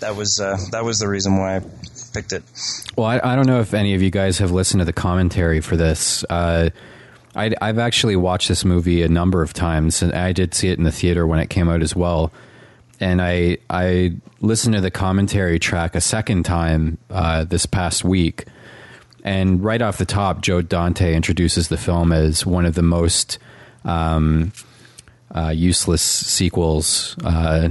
That 0.00 0.16
was 0.16 0.40
uh, 0.40 0.58
that 0.72 0.84
was 0.84 0.98
the 0.98 1.08
reason 1.08 1.38
why 1.38 1.60
picked 2.12 2.32
it. 2.32 2.42
Well, 2.96 3.06
I, 3.06 3.20
I 3.22 3.36
don't 3.36 3.46
know 3.46 3.60
if 3.60 3.74
any 3.74 3.94
of 3.94 4.02
you 4.02 4.10
guys 4.10 4.38
have 4.38 4.50
listened 4.50 4.80
to 4.80 4.84
the 4.84 4.92
commentary 4.92 5.60
for 5.60 5.76
this. 5.76 6.24
Uh, 6.28 6.70
I, 7.34 7.52
I've 7.60 7.78
actually 7.78 8.16
watched 8.16 8.48
this 8.48 8.64
movie 8.64 9.02
a 9.02 9.08
number 9.08 9.42
of 9.42 9.52
times, 9.52 10.02
and 10.02 10.12
I 10.12 10.32
did 10.32 10.54
see 10.54 10.68
it 10.68 10.78
in 10.78 10.84
the 10.84 10.92
theater 10.92 11.26
when 11.26 11.38
it 11.38 11.48
came 11.48 11.68
out 11.68 11.82
as 11.82 11.96
well. 11.96 12.32
And 13.00 13.20
I 13.20 13.58
I 13.68 14.12
listened 14.40 14.74
to 14.74 14.80
the 14.80 14.90
commentary 14.90 15.58
track 15.58 15.94
a 15.94 16.00
second 16.00 16.44
time 16.44 16.98
uh, 17.10 17.44
this 17.44 17.66
past 17.66 18.04
week, 18.04 18.44
and 19.24 19.64
right 19.64 19.82
off 19.82 19.98
the 19.98 20.04
top, 20.04 20.42
Joe 20.42 20.62
Dante 20.62 21.14
introduces 21.14 21.68
the 21.68 21.78
film 21.78 22.12
as 22.12 22.46
one 22.46 22.64
of 22.64 22.74
the 22.74 22.82
most 22.82 23.38
um, 23.84 24.52
uh, 25.34 25.48
useless 25.48 26.02
sequels 26.02 27.16
uh, 27.24 27.70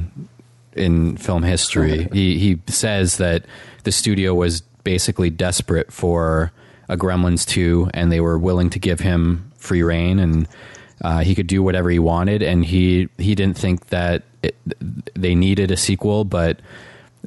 in 0.73 1.17
film 1.17 1.43
history. 1.43 2.07
he 2.13 2.37
he 2.37 2.61
says 2.67 3.17
that 3.17 3.45
the 3.83 3.91
studio 3.91 4.33
was 4.33 4.61
basically 4.83 5.29
desperate 5.29 5.91
for 5.91 6.51
a 6.89 6.97
Gremlins 6.97 7.45
two, 7.45 7.89
and 7.93 8.11
they 8.11 8.19
were 8.19 8.37
willing 8.37 8.69
to 8.71 8.79
give 8.79 8.99
him 8.99 9.51
free 9.57 9.83
reign, 9.83 10.19
and 10.19 10.47
uh, 11.01 11.19
he 11.19 11.35
could 11.35 11.47
do 11.47 11.63
whatever 11.63 11.89
he 11.89 11.99
wanted. 11.99 12.41
And 12.43 12.65
he 12.65 13.09
he 13.17 13.35
didn't 13.35 13.57
think 13.57 13.87
that 13.87 14.23
it, 14.43 14.55
they 15.15 15.35
needed 15.35 15.71
a 15.71 15.77
sequel, 15.77 16.25
but 16.25 16.59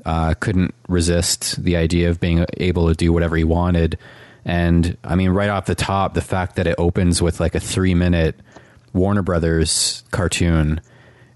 uh, 0.04 0.34
couldn't 0.34 0.74
resist 0.88 1.62
the 1.62 1.76
idea 1.76 2.10
of 2.10 2.20
being 2.20 2.44
able 2.58 2.88
to 2.88 2.94
do 2.94 3.12
whatever 3.12 3.36
he 3.36 3.44
wanted. 3.44 3.98
And 4.44 4.96
I 5.04 5.14
mean, 5.14 5.30
right 5.30 5.48
off 5.48 5.66
the 5.66 5.74
top, 5.74 6.14
the 6.14 6.20
fact 6.20 6.56
that 6.56 6.66
it 6.66 6.74
opens 6.78 7.22
with 7.22 7.40
like 7.40 7.54
a 7.54 7.60
three 7.60 7.94
minute 7.94 8.38
Warner 8.92 9.22
Brothers 9.22 10.04
cartoon, 10.10 10.80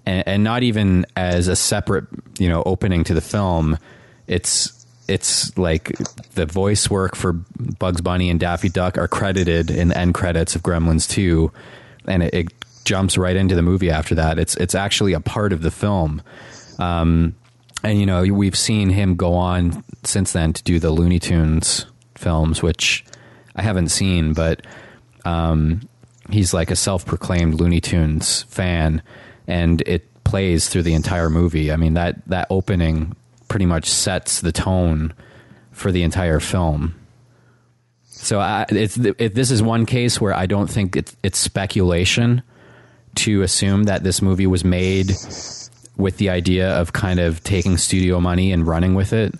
and, 0.08 0.26
and 0.26 0.44
not 0.44 0.62
even 0.62 1.04
as 1.16 1.48
a 1.48 1.56
separate, 1.56 2.06
you 2.38 2.48
know, 2.48 2.62
opening 2.64 3.04
to 3.04 3.14
the 3.14 3.20
film. 3.20 3.78
It's 4.26 4.86
it's 5.06 5.56
like 5.56 5.92
the 6.34 6.46
voice 6.46 6.90
work 6.90 7.14
for 7.14 7.32
Bugs 7.32 8.00
Bunny 8.00 8.30
and 8.30 8.40
Daffy 8.40 8.68
Duck 8.68 8.98
are 8.98 9.08
credited 9.08 9.70
in 9.70 9.88
the 9.88 9.98
end 9.98 10.14
credits 10.14 10.54
of 10.54 10.62
Gremlins 10.62 11.08
2, 11.08 11.50
and 12.06 12.22
it, 12.22 12.34
it 12.34 12.46
jumps 12.84 13.16
right 13.16 13.36
into 13.36 13.54
the 13.54 13.62
movie 13.62 13.90
after 13.90 14.14
that. 14.14 14.38
It's 14.38 14.56
it's 14.56 14.74
actually 14.74 15.12
a 15.12 15.20
part 15.20 15.52
of 15.52 15.62
the 15.62 15.70
film. 15.70 16.22
Um, 16.78 17.34
and 17.82 18.00
you 18.00 18.06
know 18.06 18.22
we've 18.22 18.56
seen 18.56 18.90
him 18.90 19.14
go 19.14 19.34
on 19.34 19.84
since 20.04 20.32
then 20.32 20.52
to 20.54 20.62
do 20.62 20.78
the 20.78 20.90
Looney 20.90 21.18
Tunes 21.18 21.84
films, 22.14 22.62
which 22.62 23.04
I 23.54 23.62
haven't 23.62 23.88
seen, 23.88 24.32
but 24.32 24.66
um, 25.24 25.86
he's 26.30 26.54
like 26.54 26.70
a 26.70 26.76
self-proclaimed 26.76 27.54
Looney 27.54 27.80
Tunes 27.80 28.44
fan, 28.44 29.02
and 29.48 29.80
it 29.86 30.04
plays 30.22 30.68
through 30.68 30.82
the 30.84 30.94
entire 30.94 31.28
movie. 31.30 31.72
I 31.72 31.76
mean 31.76 31.94
that 31.94 32.16
that 32.28 32.46
opening 32.50 33.16
pretty 33.48 33.66
much 33.66 33.86
sets 33.86 34.40
the 34.42 34.52
tone 34.52 35.12
for 35.72 35.90
the 35.90 36.02
entire 36.04 36.38
film. 36.38 36.94
So 38.04 38.38
I, 38.40 38.66
it's 38.68 38.96
it, 38.98 39.34
this 39.34 39.50
is 39.50 39.62
one 39.62 39.86
case 39.86 40.20
where 40.20 40.34
I 40.34 40.46
don't 40.46 40.68
think 40.68 40.96
it's, 40.96 41.16
it's 41.22 41.38
speculation 41.38 42.42
to 43.16 43.42
assume 43.42 43.84
that 43.84 44.02
this 44.04 44.20
movie 44.20 44.46
was 44.46 44.64
made 44.64 45.12
with 45.96 46.18
the 46.18 46.28
idea 46.30 46.70
of 46.78 46.92
kind 46.92 47.20
of 47.20 47.42
taking 47.42 47.76
studio 47.78 48.20
money 48.20 48.52
and 48.52 48.66
running 48.66 48.94
with 48.94 49.12
it. 49.12 49.34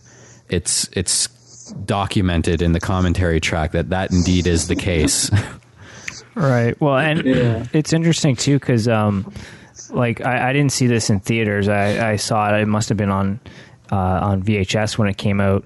It's 0.49 0.89
it's 0.93 1.29
documented 1.85 2.63
in 2.63 2.73
the 2.73 2.81
commentary 2.81 3.41
track 3.41 3.73
that 3.73 3.91
that 3.91 4.11
indeed 4.11 4.47
is 4.47 4.69
the 4.69 4.77
case. 4.77 5.31
Right. 6.35 6.81
Well, 6.81 6.97
and 6.97 7.25
Yeah. 7.25 7.67
it's 7.73 7.93
interesting 7.93 8.37
too 8.37 8.61
because, 8.61 8.87
um, 8.87 9.33
like, 9.91 10.21
I, 10.21 10.51
I 10.51 10.53
didn't 10.53 10.73
see 10.73 10.87
this 10.87 11.11
in 11.11 11.21
theaters. 11.21 11.69
I, 11.69 12.13
I 12.13 12.17
saw 12.17 12.55
it. 12.55 12.61
It 12.61 12.67
must 12.67 12.89
have 12.89 12.99
been 12.99 13.11
on 13.11 13.41
uh, 13.91 13.97
on 13.97 14.43
VHS 14.43 14.99
when 14.99 15.09
it 15.09 15.17
came 15.17 15.41
out 15.41 15.65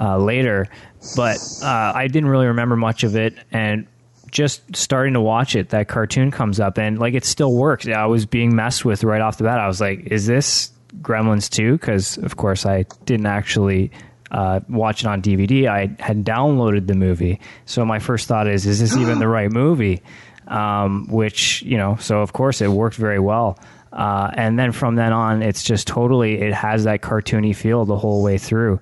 uh, 0.00 0.18
later, 0.18 0.68
but 1.16 1.38
uh, 1.62 1.92
I 1.94 2.06
didn't 2.06 2.28
really 2.28 2.46
remember 2.46 2.76
much 2.76 3.02
of 3.02 3.16
it. 3.16 3.34
And 3.50 3.86
just 4.30 4.76
starting 4.76 5.14
to 5.14 5.20
watch 5.20 5.56
it, 5.56 5.70
that 5.70 5.88
cartoon 5.88 6.30
comes 6.30 6.60
up, 6.60 6.78
and 6.78 6.98
like 6.98 7.14
it 7.14 7.24
still 7.24 7.52
works. 7.52 7.88
I 7.88 8.06
was 8.06 8.26
being 8.26 8.54
messed 8.54 8.84
with 8.84 9.02
right 9.02 9.20
off 9.20 9.38
the 9.38 9.44
bat. 9.44 9.58
I 9.58 9.66
was 9.66 9.80
like, 9.80 10.06
"Is 10.06 10.26
this 10.26 10.70
Gremlins 11.00 11.50
2 11.50 11.72
because, 11.72 12.18
of 12.18 12.36
course, 12.36 12.66
I 12.66 12.84
didn't 13.04 13.26
actually 13.26 13.90
uh, 14.30 14.60
watch 14.68 15.02
it 15.02 15.06
on 15.06 15.22
DVD. 15.22 15.68
I 15.68 16.02
had 16.02 16.24
downloaded 16.24 16.86
the 16.86 16.94
movie. 16.94 17.40
So 17.64 17.84
my 17.84 17.98
first 17.98 18.28
thought 18.28 18.46
is, 18.46 18.66
is 18.66 18.80
this 18.80 18.96
even 18.96 19.18
the 19.18 19.28
right 19.38 19.50
movie? 19.50 20.02
Um, 20.48 21.08
which, 21.08 21.62
you 21.62 21.76
know, 21.76 21.96
so 21.96 22.20
of 22.20 22.32
course 22.32 22.60
it 22.60 22.68
worked 22.68 22.96
very 22.96 23.18
well. 23.18 23.58
Uh, 23.92 24.30
and 24.34 24.58
then 24.58 24.72
from 24.72 24.94
then 24.94 25.12
on, 25.12 25.42
it's 25.42 25.64
just 25.64 25.86
totally, 25.86 26.40
it 26.40 26.54
has 26.54 26.84
that 26.84 27.00
cartoony 27.00 27.54
feel 27.54 27.84
the 27.84 27.96
whole 27.96 28.22
way 28.22 28.38
through. 28.38 28.78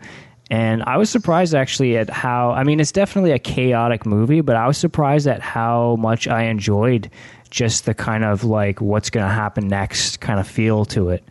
And 0.50 0.82
I 0.82 0.98
was 0.98 1.08
surprised 1.08 1.54
actually 1.54 1.96
at 1.96 2.10
how, 2.10 2.50
I 2.50 2.64
mean, 2.64 2.80
it's 2.80 2.92
definitely 2.92 3.32
a 3.32 3.38
chaotic 3.38 4.04
movie, 4.04 4.42
but 4.42 4.56
I 4.56 4.66
was 4.66 4.76
surprised 4.76 5.26
at 5.26 5.40
how 5.40 5.96
much 5.96 6.28
I 6.28 6.44
enjoyed 6.44 7.10
just 7.48 7.86
the 7.86 7.94
kind 7.94 8.24
of 8.24 8.44
like 8.44 8.80
what's 8.80 9.08
going 9.10 9.26
to 9.26 9.32
happen 9.32 9.68
next 9.68 10.20
kind 10.20 10.38
of 10.40 10.46
feel 10.46 10.84
to 10.86 11.10
it. 11.10 11.24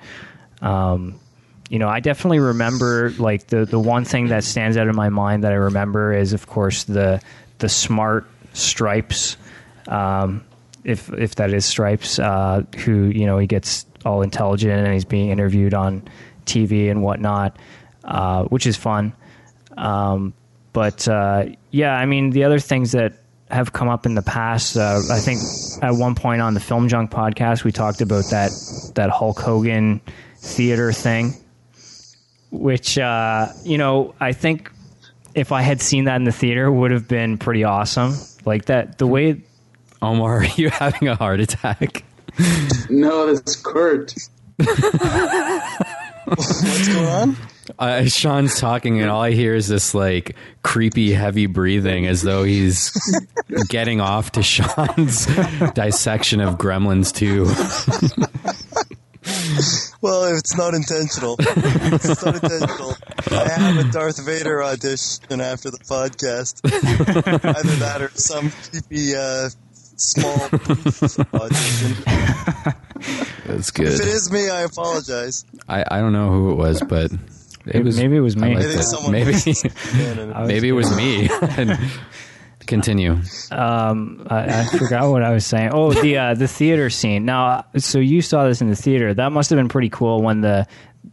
Um, 0.61 1.19
you 1.69 1.79
know, 1.79 1.89
I 1.89 1.99
definitely 1.99 2.39
remember 2.39 3.11
like 3.19 3.47
the 3.47 3.65
the 3.65 3.79
one 3.79 4.05
thing 4.05 4.27
that 4.27 4.43
stands 4.43 4.77
out 4.77 4.87
in 4.87 4.95
my 4.95 5.09
mind 5.09 5.43
that 5.43 5.51
I 5.51 5.55
remember 5.55 6.13
is, 6.13 6.33
of 6.33 6.47
course, 6.47 6.85
the 6.85 7.21
the 7.59 7.67
smart 7.69 8.25
stripes, 8.53 9.37
um, 9.87 10.43
if 10.83 11.11
if 11.13 11.35
that 11.35 11.53
is 11.53 11.65
stripes, 11.65 12.19
uh, 12.19 12.63
who 12.79 13.05
you 13.05 13.25
know 13.25 13.37
he 13.37 13.47
gets 13.47 13.85
all 14.05 14.21
intelligent 14.21 14.73
and 14.73 14.93
he's 14.93 15.05
being 15.05 15.29
interviewed 15.29 15.73
on 15.73 16.07
TV 16.45 16.91
and 16.91 17.01
whatnot, 17.01 17.57
uh, 18.03 18.43
which 18.45 18.67
is 18.67 18.75
fun. 18.75 19.13
Um, 19.77 20.33
but 20.73 21.07
uh, 21.07 21.45
yeah, 21.71 21.95
I 21.95 22.05
mean, 22.05 22.31
the 22.31 22.43
other 22.43 22.59
things 22.59 22.91
that 22.93 23.13
have 23.49 23.71
come 23.71 23.87
up 23.87 24.05
in 24.05 24.15
the 24.15 24.21
past, 24.21 24.75
uh, 24.75 24.99
I 25.11 25.19
think 25.19 25.39
at 25.81 25.91
one 25.91 26.15
point 26.15 26.41
on 26.41 26.53
the 26.53 26.59
Film 26.59 26.87
Junk 26.89 27.11
podcast, 27.11 27.63
we 27.63 27.71
talked 27.71 28.01
about 28.01 28.25
that 28.31 28.51
that 28.95 29.09
Hulk 29.09 29.39
Hogan 29.39 30.01
theater 30.37 30.91
thing 30.91 31.33
which 32.53 32.97
uh, 32.99 33.47
you 33.63 33.77
know 33.77 34.13
I 34.19 34.31
think 34.31 34.71
if 35.33 35.51
I 35.51 35.63
had 35.63 35.81
seen 35.81 36.05
that 36.05 36.15
in 36.17 36.23
the 36.23 36.31
theater 36.31 36.71
would 36.71 36.91
have 36.91 37.07
been 37.07 37.37
pretty 37.37 37.63
awesome. 37.63 38.13
Like 38.45 38.65
that, 38.65 38.99
the 38.99 39.07
way 39.07 39.41
Omar, 40.03 40.39
are 40.39 40.45
you 40.57 40.69
having 40.69 41.07
a 41.07 41.15
heart 41.15 41.39
attack? 41.39 42.03
No, 42.89 43.33
that's 43.33 43.55
Kurt. 43.55 44.13
What's 46.25 46.87
going 46.87 47.07
on? 47.07 47.37
Uh, 47.79 48.03
Sean's 48.05 48.59
talking, 48.59 48.99
and 49.01 49.09
all 49.09 49.21
I 49.21 49.31
hear 49.31 49.55
is 49.55 49.67
this 49.69 49.95
like 49.95 50.35
creepy, 50.63 51.13
heavy 51.13 51.45
breathing, 51.45 52.05
as 52.07 52.21
though 52.21 52.43
he's 52.43 52.91
getting 53.69 54.01
off 54.01 54.33
to 54.33 54.43
Sean's 54.43 55.25
dissection 55.73 56.41
of 56.41 56.57
Gremlins 56.57 57.13
2. 57.13 57.45
Well, 60.01 60.25
if 60.25 60.39
it's 60.39 60.57
not 60.57 60.73
intentional, 60.73 61.37
it's 61.39 62.25
not 62.25 62.43
intentional. 62.43 62.93
I 63.31 63.47
have 63.49 63.77
a 63.77 63.89
Darth 63.89 64.25
Vader 64.25 64.61
audition 64.61 65.39
after 65.39 65.71
the 65.71 65.77
podcast. 65.77 66.59
Either 66.65 67.75
that 67.77 68.01
or 68.01 68.09
some 68.09 68.51
creepy 68.51 69.15
uh, 69.15 69.49
small 70.09 70.41
audition. 71.41 71.95
That's 73.45 73.69
If 73.69 73.69
it 73.69 73.73
good. 73.75 73.99
is 74.01 74.31
me, 74.31 74.49
I 74.49 74.61
apologize. 74.61 75.45
I, 75.67 75.83
I 75.89 75.99
don't 75.99 76.13
know 76.13 76.29
who 76.29 76.51
it 76.51 76.55
was, 76.55 76.81
but 76.81 77.11
it 77.65 77.83
was 77.83 77.97
maybe 77.97 78.15
it 78.15 78.21
was 78.21 78.35
me. 78.37 78.55
liked 78.55 78.67
I 78.67 78.81
someone 78.81 79.11
Maybe 79.11 79.33
maybe 80.47 80.69
it 80.69 80.73
was 80.73 80.95
me. 80.95 81.29
Continue. 82.65 83.19
Um, 83.51 84.25
I, 84.29 84.61
I 84.61 84.65
forgot 84.65 85.09
what 85.11 85.21
I 85.21 85.33
was 85.33 85.45
saying. 85.45 85.71
Oh, 85.73 85.91
the 85.91 86.17
uh, 86.17 86.33
the 86.33 86.47
theater 86.47 86.89
scene. 86.89 87.25
Now, 87.25 87.65
so 87.77 87.99
you 87.99 88.21
saw 88.21 88.47
this 88.47 88.61
in 88.61 88.69
the 88.69 88.75
theater. 88.75 89.13
That 89.13 89.33
must 89.33 89.49
have 89.49 89.57
been 89.57 89.67
pretty 89.67 89.89
cool 89.89 90.21
when 90.21 90.39
the 90.39 90.65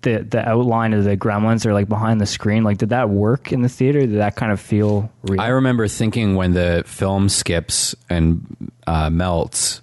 the 0.02 0.18
the 0.18 0.48
outline 0.48 0.92
of 0.92 1.04
the 1.04 1.16
gremlins 1.16 1.66
are 1.66 1.72
like 1.72 1.88
behind 1.88 2.20
the 2.20 2.26
screen. 2.26 2.64
Like, 2.64 2.78
did 2.78 2.90
that 2.90 3.10
work 3.10 3.52
in 3.52 3.62
the 3.62 3.68
theater? 3.68 4.00
Did 4.00 4.18
that 4.18 4.36
kind 4.36 4.52
of 4.52 4.60
feel 4.60 5.10
real? 5.22 5.40
I 5.40 5.48
remember 5.48 5.88
thinking 5.88 6.34
when 6.36 6.52
the 6.52 6.82
film 6.86 7.28
skips 7.28 7.94
and 8.08 8.70
uh, 8.86 9.10
melts, 9.10 9.80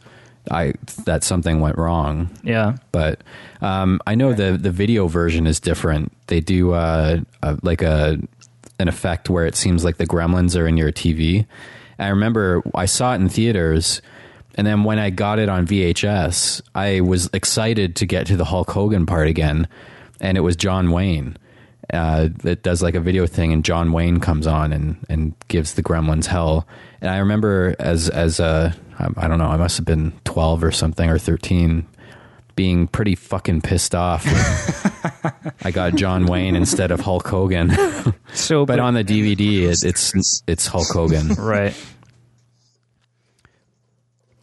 I 0.50 0.74
that 1.06 1.24
something 1.24 1.60
went 1.60 1.78
wrong. 1.78 2.30
yeah. 2.44 2.78
But 2.92 3.22
um, 3.62 4.00
I 4.08 4.16
know 4.16 4.34
the 4.34 4.58
the 4.58 4.72
video 4.72 5.08
version 5.08 5.46
is 5.48 5.60
different. 5.60 6.12
They 6.28 6.40
do 6.40 6.74
uh, 6.74 7.20
uh, 7.44 7.58
like 7.62 7.82
a 7.82 8.18
an 8.80 8.88
effect 8.88 9.30
where 9.30 9.46
it 9.46 9.56
seems 9.56 9.84
like 9.84 9.98
the 9.98 10.08
gremlins 10.08 10.60
are 10.60 10.68
in 10.68 10.78
your 10.78 10.92
TV. 10.92 11.46
I 12.00 12.10
remember 12.10 12.62
I 12.76 12.86
saw 12.86 13.14
it 13.14 13.16
in 13.16 13.30
theaters, 13.30 14.02
and 14.56 14.66
then 14.68 14.84
when 14.84 15.00
I 15.00 15.10
got 15.10 15.40
it 15.40 15.50
on 15.50 15.66
VHS, 15.66 16.62
I 16.76 17.02
was 17.02 17.30
excited 17.34 17.96
to 17.98 18.06
get 18.06 18.28
to 18.28 18.38
the 18.38 18.46
Hulk 18.46 18.70
Hogan 18.70 19.06
part 19.06 19.28
again, 19.28 19.68
and 20.20 20.38
it 20.38 20.42
was 20.42 20.56
John 20.56 20.92
Wayne. 20.92 21.38
Uh, 21.94 22.28
that 22.44 22.64
does 22.64 22.84
like 22.84 22.96
a 22.96 23.00
video 23.00 23.26
thing, 23.26 23.54
and 23.54 23.64
John 23.64 23.94
Wayne 23.94 24.20
comes 24.20 24.46
on 24.46 24.74
and, 24.74 24.98
and 25.08 25.34
gives 25.48 25.76
the 25.76 25.84
Gremlins 25.84 26.26
hell. 26.26 26.68
And 27.00 27.10
I 27.10 27.18
remember 27.20 27.76
as 27.80 28.10
as 28.10 28.40
a 28.42 28.76
I 29.16 29.28
don't 29.28 29.38
know, 29.38 29.48
I 29.48 29.58
must 29.58 29.78
have 29.78 29.86
been 29.86 30.12
twelve 30.26 30.64
or 30.64 30.72
something 30.72 31.10
or 31.10 31.18
thirteen, 31.18 31.88
being 32.56 32.88
pretty 32.88 33.16
fucking 33.16 33.62
pissed 33.62 33.96
off. 33.96 34.26
I 35.64 35.72
got 35.72 35.96
John 35.96 36.26
Wayne 36.26 36.56
instead 36.58 36.92
of 36.92 37.00
Hulk 37.00 37.26
Hogan, 37.28 37.72
So, 38.34 38.66
but 38.66 38.80
on 38.80 38.94
the 38.94 39.04
DVD, 39.06 39.64
it, 39.70 39.84
it's 39.86 40.44
it's 40.46 40.68
Hulk 40.68 40.88
Hogan. 40.92 41.30
right. 41.36 41.74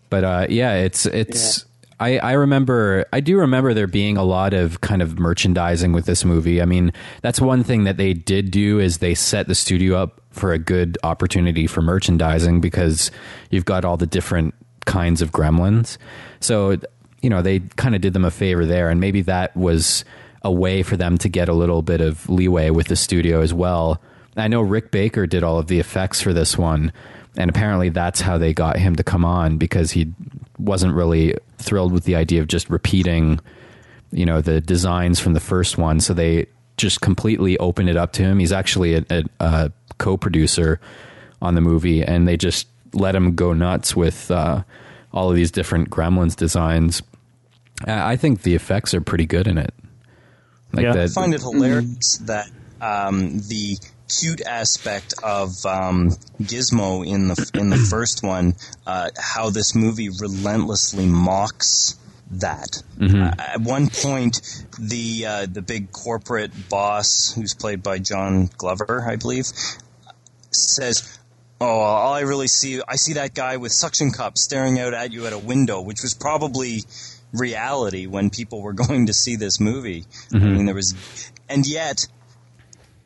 But 0.09 0.25
uh, 0.25 0.47
yeah, 0.49 0.77
it's 0.77 1.07
it's. 1.07 1.67
I, 2.01 2.19
I 2.19 2.33
remember 2.33 3.07
I 3.13 3.21
do 3.21 3.39
remember 3.39 3.73
there 3.75 3.87
being 3.87 4.17
a 4.17 4.25
lot 4.25 4.53
of 4.53 4.81
kind 4.81 5.03
of 5.03 5.19
merchandising 5.19 5.93
with 5.93 6.07
this 6.07 6.25
movie. 6.25 6.61
I 6.61 6.65
mean, 6.65 6.93
that's 7.23 7.41
one 7.41 7.63
thing 7.63 7.85
that 7.85 7.97
they 7.97 8.13
did 8.15 8.51
do 8.51 8.79
is 8.81 8.99
they 8.99 9.15
set 9.15 9.47
the 9.47 9.55
studio 9.55 9.97
up 9.97 10.21
for 10.31 10.53
a 10.53 10.59
good 10.59 10.99
opportunity 11.03 11.67
for 11.67 11.83
merchandising 11.83 12.61
because 12.61 13.11
you've 13.51 13.65
got 13.65 13.85
all 13.85 13.97
the 13.97 14.07
different 14.07 14.55
kinds 14.87 15.23
of 15.23 15.31
gremlins. 15.31 15.97
So, 16.41 16.77
you 17.23 17.31
know, 17.31 17.43
they 17.43 17.61
kind 17.61 17.95
of 17.95 18.01
did 18.01 18.13
them 18.13 18.25
a 18.25 18.31
favor 18.31 18.67
there 18.67 18.91
and 18.91 19.01
maybe 19.01 19.23
that 19.23 19.57
was 19.57 20.05
a 20.43 20.53
way 20.53 20.83
for 20.83 20.97
them 20.97 21.17
to 21.19 21.29
get 21.29 21.49
a 21.49 21.55
little 21.55 21.81
bit 21.81 22.01
of 22.01 22.29
leeway 22.29 22.71
with 22.71 22.89
the 22.89 22.97
studio 22.97 23.41
as 23.41 23.55
well. 23.55 24.03
I 24.37 24.49
know 24.49 24.61
Rick 24.61 24.91
Baker 24.91 25.27
did 25.27 25.45
all 25.45 25.59
of 25.59 25.69
the 25.69 25.79
effects 25.79 26.21
for 26.21 26.33
this 26.33 26.59
one 26.59 26.93
and 27.37 27.51
apparently 27.51 27.89
that's 27.89 28.21
how 28.21 28.39
they 28.39 28.53
got 28.53 28.77
him 28.77 28.97
to 28.97 29.03
come 29.03 29.25
on 29.25 29.57
because 29.59 29.93
he 29.93 30.13
wasn't 30.59 30.95
really 30.95 31.35
thrilled 31.59 31.93
with 31.93 32.05
the 32.05 32.17
idea 32.17 32.41
of 32.41 32.49
just 32.49 32.69
repeating 32.71 33.41
you 34.13 34.25
know 34.25 34.41
the 34.41 34.61
designs 34.61 35.19
from 35.19 35.33
the 35.35 35.41
first 35.41 35.77
one. 35.79 35.99
So 36.01 36.15
they 36.15 36.47
just 36.77 37.01
completely 37.01 37.59
opened 37.59 37.89
it 37.89 37.97
up 37.97 38.13
to 38.15 38.23
him. 38.23 38.39
He's 38.39 38.53
actually 38.53 38.95
a, 38.95 39.05
a, 39.11 39.25
a 39.41 39.73
co-producer 39.99 40.81
on 41.43 41.55
the 41.55 41.61
movie 41.61 42.03
and 42.03 42.27
they 42.27 42.37
just 42.37 42.69
let 42.93 43.15
him 43.15 43.35
go 43.35 43.53
nuts 43.53 43.97
with 43.97 44.31
uh, 44.31 44.63
all 45.13 45.31
of 45.31 45.37
these 45.37 45.51
different 45.51 45.91
gremlins 45.91 46.37
designs. 46.37 47.03
I 47.87 48.13
I 48.13 48.17
think 48.17 48.43
the 48.43 48.55
effects 48.55 48.95
are 48.95 49.01
pretty 49.01 49.27
good 49.27 49.47
in 49.49 49.59
it. 49.59 49.75
Like 50.73 50.85
Yeah. 50.85 50.93
that 50.93 51.05
I 51.05 51.09
find 51.09 51.35
it 51.35 51.41
hilarious 51.41 52.19
that 52.25 52.49
um, 52.81 53.39
the 53.49 53.77
cute 54.09 54.41
aspect 54.43 55.15
of 55.23 55.65
um, 55.67 56.11
Gizmo 56.41 57.07
in 57.07 57.29
the 57.29 57.51
in 57.55 57.71
the 57.71 57.77
first 57.77 58.23
one, 58.23 58.55
uh, 58.87 59.11
how 59.19 59.51
this 59.51 59.75
movie 59.75 60.09
relentlessly 60.09 61.07
mocks 61.07 61.97
that. 62.31 62.83
Uh, 63.23 63.35
at 63.39 63.61
one 63.61 63.89
point, 63.89 64.41
the 64.79 65.27
uh, 65.27 65.47
the 65.51 65.63
big 65.63 65.93
corporate 65.93 66.53
boss, 66.69 67.33
who's 67.35 67.55
played 67.55 67.83
by 67.83 67.99
John 67.99 68.51
Glover, 68.57 69.05
I 69.09 69.17
believe, 69.17 69.47
says. 70.51 71.19
Oh, 71.61 71.67
all 71.67 72.13
I 72.13 72.23
really 72.23 72.49
see, 72.49 72.83
I 72.87 72.97
see 72.97 73.15
that 73.15 73.33
guy 73.33 73.57
with 73.59 73.71
suction 73.73 74.11
cups 74.11 74.43
staring 74.43 74.81
out 74.81 74.93
at 74.93 75.13
you 75.13 75.27
at 75.27 75.33
a 75.33 75.39
window, 75.39 75.81
which 75.81 76.03
was 76.03 76.13
probably 76.13 76.81
reality 77.33 78.07
when 78.07 78.29
people 78.29 78.61
were 78.61 78.73
going 78.87 79.07
to 79.07 79.15
see 79.15 79.37
this 79.37 79.61
movie. 79.61 80.05
I 80.35 80.39
mean, 80.39 80.67
there 80.67 80.75
was, 80.75 80.95
and 81.49 81.67
yet 81.67 82.07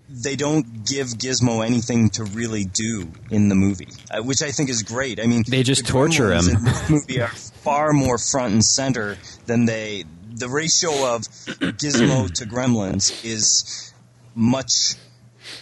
they 0.09 0.37
don't 0.37 0.87
give 0.87 1.09
Gizmo 1.09 1.65
anything 1.65 2.11
to 2.11 2.25
really 2.25 2.65
do 2.65 3.11
in 3.31 3.49
the 3.49 3.55
movie, 3.55 3.89
uh, 4.11 4.23
which 4.23 4.43
I 4.43 4.51
think 4.51 4.71
is 4.71 4.83
great. 4.83 5.21
I 5.21 5.27
mean, 5.27 5.45
They 5.47 5.63
just 5.63 5.87
the 5.87 5.93
torture 5.93 6.33
him. 6.33 6.49
In 6.49 6.65
this 6.65 6.91
movie 6.91 7.21
are 7.21 7.29
far 7.29 7.93
more 7.93 8.19
front 8.19 8.55
and 8.55 8.65
center 8.65 9.19
than 9.47 9.67
they. 9.67 10.05
The 10.35 10.49
ratio 10.49 10.91
of 11.15 11.23
Gizmo 11.23 12.33
to 12.35 12.47
Gremlins 12.47 13.25
is 13.25 13.93
much 14.35 14.95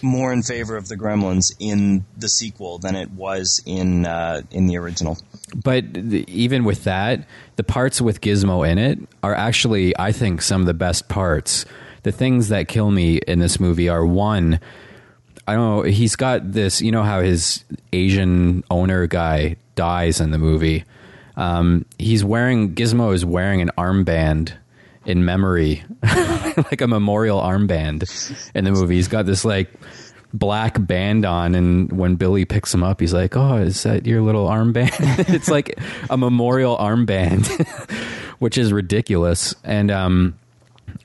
more 0.01 0.31
in 0.31 0.43
favor 0.43 0.77
of 0.77 0.87
the 0.87 0.95
Gremlins 0.95 1.51
in 1.59 2.05
the 2.17 2.29
sequel 2.29 2.77
than 2.77 2.95
it 2.95 3.11
was 3.11 3.61
in 3.65 4.05
uh, 4.05 4.41
in 4.51 4.67
the 4.67 4.77
original. 4.77 5.17
But 5.55 5.85
even 5.95 6.63
with 6.63 6.83
that, 6.83 7.27
the 7.55 7.63
parts 7.63 8.01
with 8.01 8.21
Gizmo 8.21 8.67
in 8.69 8.77
it 8.77 8.99
are 9.23 9.33
actually, 9.33 9.97
I 9.97 10.11
think, 10.11 10.41
some 10.41 10.61
of 10.61 10.67
the 10.67 10.73
best 10.73 11.07
parts. 11.09 11.65
The 12.07 12.13
things 12.13 12.47
that 12.47 12.69
kill 12.69 12.89
me 12.89 13.17
in 13.17 13.39
this 13.39 13.59
movie 13.59 13.89
are 13.89 14.05
one, 14.05 14.61
I 15.45 15.55
don't 15.55 15.77
know, 15.77 15.81
he's 15.81 16.15
got 16.15 16.53
this, 16.53 16.81
you 16.81 16.89
know, 16.89 17.03
how 17.03 17.19
his 17.19 17.65
Asian 17.91 18.63
owner 18.71 19.07
guy 19.07 19.57
dies 19.75 20.21
in 20.21 20.31
the 20.31 20.37
movie. 20.37 20.85
Um, 21.35 21.85
he's 21.99 22.23
wearing, 22.23 22.75
Gizmo 22.75 23.13
is 23.13 23.25
wearing 23.25 23.59
an 23.59 23.71
armband 23.77 24.53
in 25.05 25.25
memory, 25.25 25.83
like 26.01 26.79
a 26.79 26.87
memorial 26.87 27.41
armband 27.41 28.49
in 28.55 28.63
the 28.63 28.71
movie. 28.71 28.95
He's 28.95 29.09
got 29.09 29.25
this 29.25 29.43
like 29.43 29.69
black 30.33 30.77
band 30.79 31.25
on, 31.25 31.55
and 31.55 31.91
when 31.91 32.15
Billy 32.15 32.45
picks 32.45 32.73
him 32.73 32.83
up, 32.83 33.01
he's 33.01 33.13
like, 33.13 33.35
"Oh, 33.35 33.57
is 33.57 33.83
that 33.83 34.05
your 34.05 34.21
little 34.21 34.47
armband?" 34.47 35.27
it's 35.33 35.49
like 35.49 35.77
a 36.09 36.15
memorial 36.15 36.77
armband, 36.77 37.67
which 38.39 38.57
is 38.57 38.71
ridiculous. 38.71 39.53
And 39.65 39.91
um, 39.91 40.37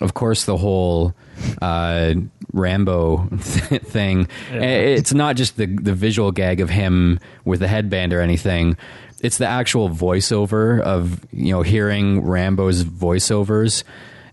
of 0.03 0.15
course, 0.15 0.45
the 0.45 0.57
whole 0.57 1.15
uh, 1.61 2.15
Rambo 2.53 3.29
thing. 3.37 4.29
It's 4.51 5.15
not 5.15 5.37
just 5.37 5.57
the 5.57 5.67
the 5.67 5.95
visual 5.95 6.33
gag 6.33 6.61
of 6.61 6.71
him 6.71 7.21
with 7.45 7.61
the 7.61 7.69
headband 7.69 8.13
or 8.13 8.21
anything. 8.21 8.77
It's 9.21 9.39
the 9.39 9.47
actual 9.47 9.89
voiceover 9.89 10.81
of 10.81 11.25
you 11.33 11.53
know 11.53 11.63
hearing 11.63 12.23
Rambo's 12.23 12.85
voiceovers, 12.85 13.85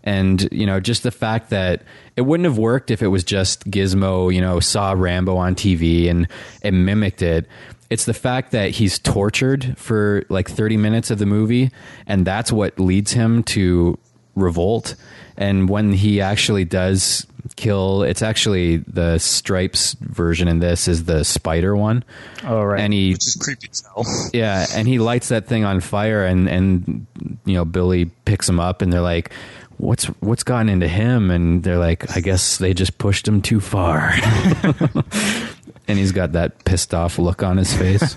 and 0.04 0.48
you 0.52 0.66
know 0.66 0.80
just 0.80 1.04
the 1.04 1.12
fact 1.12 1.52
that 1.52 1.84
it 2.16 2.22
wouldn't 2.22 2.46
have 2.46 2.58
worked 2.58 2.92
if 2.92 3.02
it 3.02 3.08
was 3.08 3.24
just 3.24 3.70
Gizmo. 3.70 4.34
You 4.34 4.42
know, 4.42 4.60
saw 4.60 4.94
Rambo 4.94 5.38
on 5.38 5.56
TV 5.56 6.10
and 6.10 6.28
and 6.64 6.86
mimicked 6.86 7.22
it. 7.22 7.48
It's 7.90 8.06
the 8.06 8.14
fact 8.14 8.52
that 8.52 8.70
he's 8.70 9.00
tortured 9.00 9.76
for 9.76 10.24
like 10.30 10.48
30 10.48 10.78
minutes 10.78 11.10
of 11.10 11.18
the 11.18 11.26
movie, 11.26 11.72
and 12.06 12.26
that's 12.26 12.52
what 12.52 12.80
leads 12.80 13.14
him 13.14 13.42
to 13.46 13.98
revolt. 14.42 14.96
And 15.38 15.70
when 15.70 15.94
he 15.94 16.20
actually 16.20 16.66
does 16.66 17.26
kill, 17.56 18.04
it's 18.04 18.22
actually 18.22 18.78
the 18.78 19.18
Stripes 19.20 19.94
version 20.00 20.48
in 20.48 20.60
this 20.60 20.88
is 20.88 21.06
the 21.06 21.24
spider 21.24 21.76
one. 21.76 22.04
Oh, 22.44 22.64
right. 22.64 22.82
And 22.82 22.94
he 22.94 23.14
which 23.14 23.28
is 23.28 23.36
creepy 23.36 23.70
as 23.72 23.82
hell. 23.82 24.06
yeah, 24.34 24.66
and 24.74 24.88
he 24.88 25.00
lights 25.00 25.30
that 25.30 25.48
thing 25.48 25.64
on 25.64 25.80
fire, 25.80 26.26
and 26.26 26.50
and 26.50 27.08
you 27.46 27.54
know 27.54 27.66
Billy 27.66 28.06
picks 28.26 28.50
him 28.50 28.60
up, 28.60 28.82
and 28.82 28.92
they're 28.92 29.02
like, 29.02 29.32
"What's 29.78 30.06
what's 30.20 30.44
gotten 30.44 30.68
into 30.68 30.88
him?" 30.88 31.32
And 31.32 31.64
they're 31.64 31.78
like, 31.78 32.16
"I 32.16 32.20
guess 32.20 32.58
they 32.58 32.74
just 32.74 32.98
pushed 32.98 33.28
him 33.28 33.42
too 33.42 33.62
far." 33.62 34.14
and 35.88 35.98
he's 35.98 36.12
got 36.12 36.34
that 36.34 36.64
pissed 36.66 36.94
off 36.94 37.18
look 37.18 37.44
on 37.44 37.58
his 37.58 37.74
face. 37.74 38.16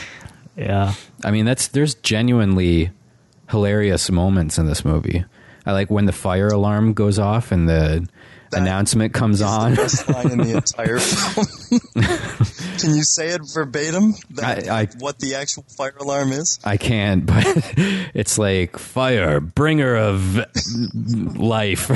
yeah. 0.56 0.94
I 1.24 1.30
mean, 1.30 1.44
that's 1.44 1.68
there's 1.68 1.94
genuinely 1.94 2.90
hilarious 3.50 4.10
moments 4.10 4.58
in 4.58 4.66
this 4.66 4.84
movie. 4.84 5.24
I 5.68 5.72
like 5.72 5.90
when 5.90 6.06
the 6.06 6.12
fire 6.12 6.48
alarm 6.48 6.94
goes 6.94 7.18
off 7.18 7.52
and 7.52 7.68
the 7.68 8.08
That 8.52 8.62
announcement 8.62 9.12
comes 9.12 9.42
on. 9.42 9.72
The 9.72 9.76
best 9.76 10.08
line 10.08 10.30
in 10.30 10.38
the 10.38 10.56
entire 10.56 10.98
film. 10.98 11.80
Can 12.78 12.94
you 12.94 13.02
say 13.02 13.28
it 13.28 13.42
verbatim? 13.52 14.14
That, 14.30 14.66
I- 14.68 14.80
I- 14.82 14.88
what 14.98 15.18
the 15.18 15.34
actual 15.34 15.64
fire 15.68 15.92
alarm 16.00 16.32
is? 16.32 16.58
I 16.64 16.78
can't, 16.78 17.26
but 17.26 17.44
it's 18.14 18.38
like 18.38 18.78
fire, 18.78 19.40
bringer 19.40 19.94
of 19.94 20.40
life, 21.36 21.90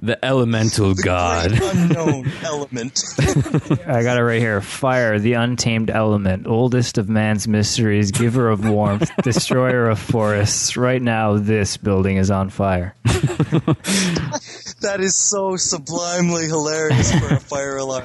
the 0.00 0.22
elemental 0.24 0.94
god. 0.94 1.52
Unknown 1.60 2.30
element. 2.44 3.02
I 3.86 4.02
got 4.02 4.16
it 4.18 4.22
right 4.22 4.40
here. 4.40 4.60
Fire, 4.60 5.18
the 5.18 5.32
untamed 5.34 5.90
element, 5.90 6.46
oldest 6.46 6.98
of 6.98 7.08
man's 7.08 7.48
mysteries, 7.48 8.10
giver 8.12 8.48
of 8.48 8.68
warmth, 8.68 9.10
destroyer 9.22 9.88
of 9.88 9.98
forests. 9.98 10.76
Right 10.76 11.02
now, 11.02 11.36
this 11.38 11.76
building 11.76 12.16
is 12.16 12.30
on 12.30 12.48
fire. 12.50 12.94
that 14.80 14.98
is 15.00 15.16
so 15.16 15.56
sublimely 15.56 16.46
hilarious 16.46 17.12
for 17.18 17.34
a 17.34 17.40
fire 17.40 17.76
alarm. 17.78 18.04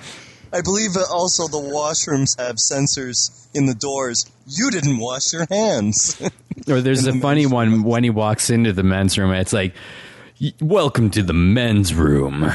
I 0.52 0.62
believe 0.62 0.94
that 0.94 1.08
also 1.12 1.48
the 1.48 1.58
washrooms 1.58 2.39
have 2.39 2.58
sensors 2.58 3.48
in 3.56 3.66
the 3.66 3.74
doors. 3.74 4.30
You 4.48 4.70
didn't 4.72 5.00
wash 5.00 5.34
your 5.34 5.48
hands. 5.50 6.20
Or 6.68 6.80
there's 6.82 7.06
In 7.06 7.10
a 7.10 7.12
the 7.14 7.20
funny 7.22 7.41
men's 7.41 7.54
one 7.54 7.84
when 7.84 8.04
he 8.04 8.10
walks 8.12 8.50
into 8.52 8.72
the 8.72 8.84
men's 8.84 9.18
room. 9.18 9.32
It's 9.32 9.52
like, 9.54 9.74
"Y- 9.74 9.80
"Welcome 10.62 11.10
to 11.12 11.24
the 11.24 11.34
men's 11.34 11.94
room." 11.94 12.41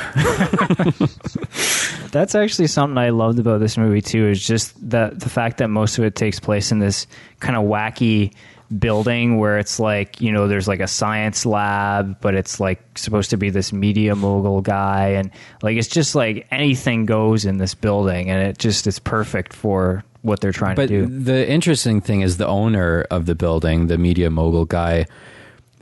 That's 2.11 2.34
actually 2.34 2.66
something 2.68 2.97
I 2.99 3.11
loved 3.11 3.39
about 3.39 3.61
this 3.61 3.76
movie 3.76 4.01
too. 4.01 4.26
Is 4.28 4.45
just 4.45 4.91
that 4.91 5.20
the 5.20 5.28
fact 5.28 5.59
that 5.59 5.68
most 5.68 5.99
of 5.99 6.05
it 6.05 6.14
takes 6.14 6.41
place 6.41 6.72
in 6.72 6.78
this 6.78 7.07
kind 7.41 7.57
of 7.57 7.64
wacky 7.64 8.32
building 8.78 9.39
where 9.39 9.59
it's 9.59 9.80
like 9.80 10.20
you 10.20 10.30
know 10.30 10.47
there's 10.49 10.68
like 10.68 10.80
a 10.80 10.86
science 10.86 11.45
lab, 11.47 12.20
but 12.20 12.34
it's 12.34 12.61
like 12.61 12.80
supposed 12.99 13.30
to 13.30 13.36
be 13.36 13.51
this 13.51 13.72
media 13.72 14.14
mogul 14.14 14.61
guy, 14.61 15.09
and 15.11 15.30
like 15.62 15.76
it's 15.76 15.89
just 15.89 16.14
like 16.14 16.47
anything 16.51 17.07
goes 17.07 17.45
in 17.45 17.59
this 17.59 17.74
building, 17.74 18.30
and 18.30 18.43
it 18.47 18.59
just 18.59 18.86
is 18.86 18.99
perfect 18.99 19.53
for 19.53 20.03
what 20.22 20.41
they're 20.41 20.53
trying 20.53 20.74
But 20.74 20.89
to 20.89 21.07
do. 21.07 21.18
the 21.24 21.49
interesting 21.49 22.01
thing 22.01 22.22
is 22.22 22.39
the 22.39 22.47
owner 22.47 23.03
of 23.11 23.26
the 23.26 23.34
building, 23.34 23.86
the 23.86 23.97
media 23.99 24.30
mogul 24.30 24.64
guy, 24.64 25.07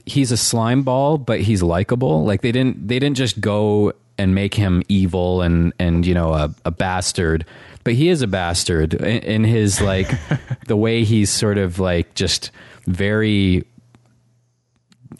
he's 0.07 0.31
a 0.31 0.37
slime 0.37 0.83
ball, 0.83 1.19
but 1.19 1.41
he's 1.41 1.63
likable. 1.63 2.25
Like 2.25 2.41
they 2.41 2.53
didn't 2.53 2.89
they 2.89 2.99
didn't 2.99 3.17
just 3.17 3.41
go 3.41 3.93
and 4.17 4.35
make 4.35 4.55
him 4.55 4.83
evil 4.89 5.43
and 5.43 5.73
and 5.79 6.07
you 6.07 6.15
know 6.15 6.33
a, 6.33 6.55
a 6.65 6.71
bastard, 6.71 7.45
but 7.85 7.95
he 7.95 8.09
is 8.09 8.23
a 8.23 8.27
bastard 8.27 8.95
in, 8.95 9.19
in 9.23 9.45
his 9.45 9.81
like 9.81 10.11
the 10.67 10.77
way 10.77 11.05
he's 11.05 11.29
sort 11.29 11.59
of 11.59 11.79
like 11.79 12.15
just 12.15 12.51
very 12.87 13.65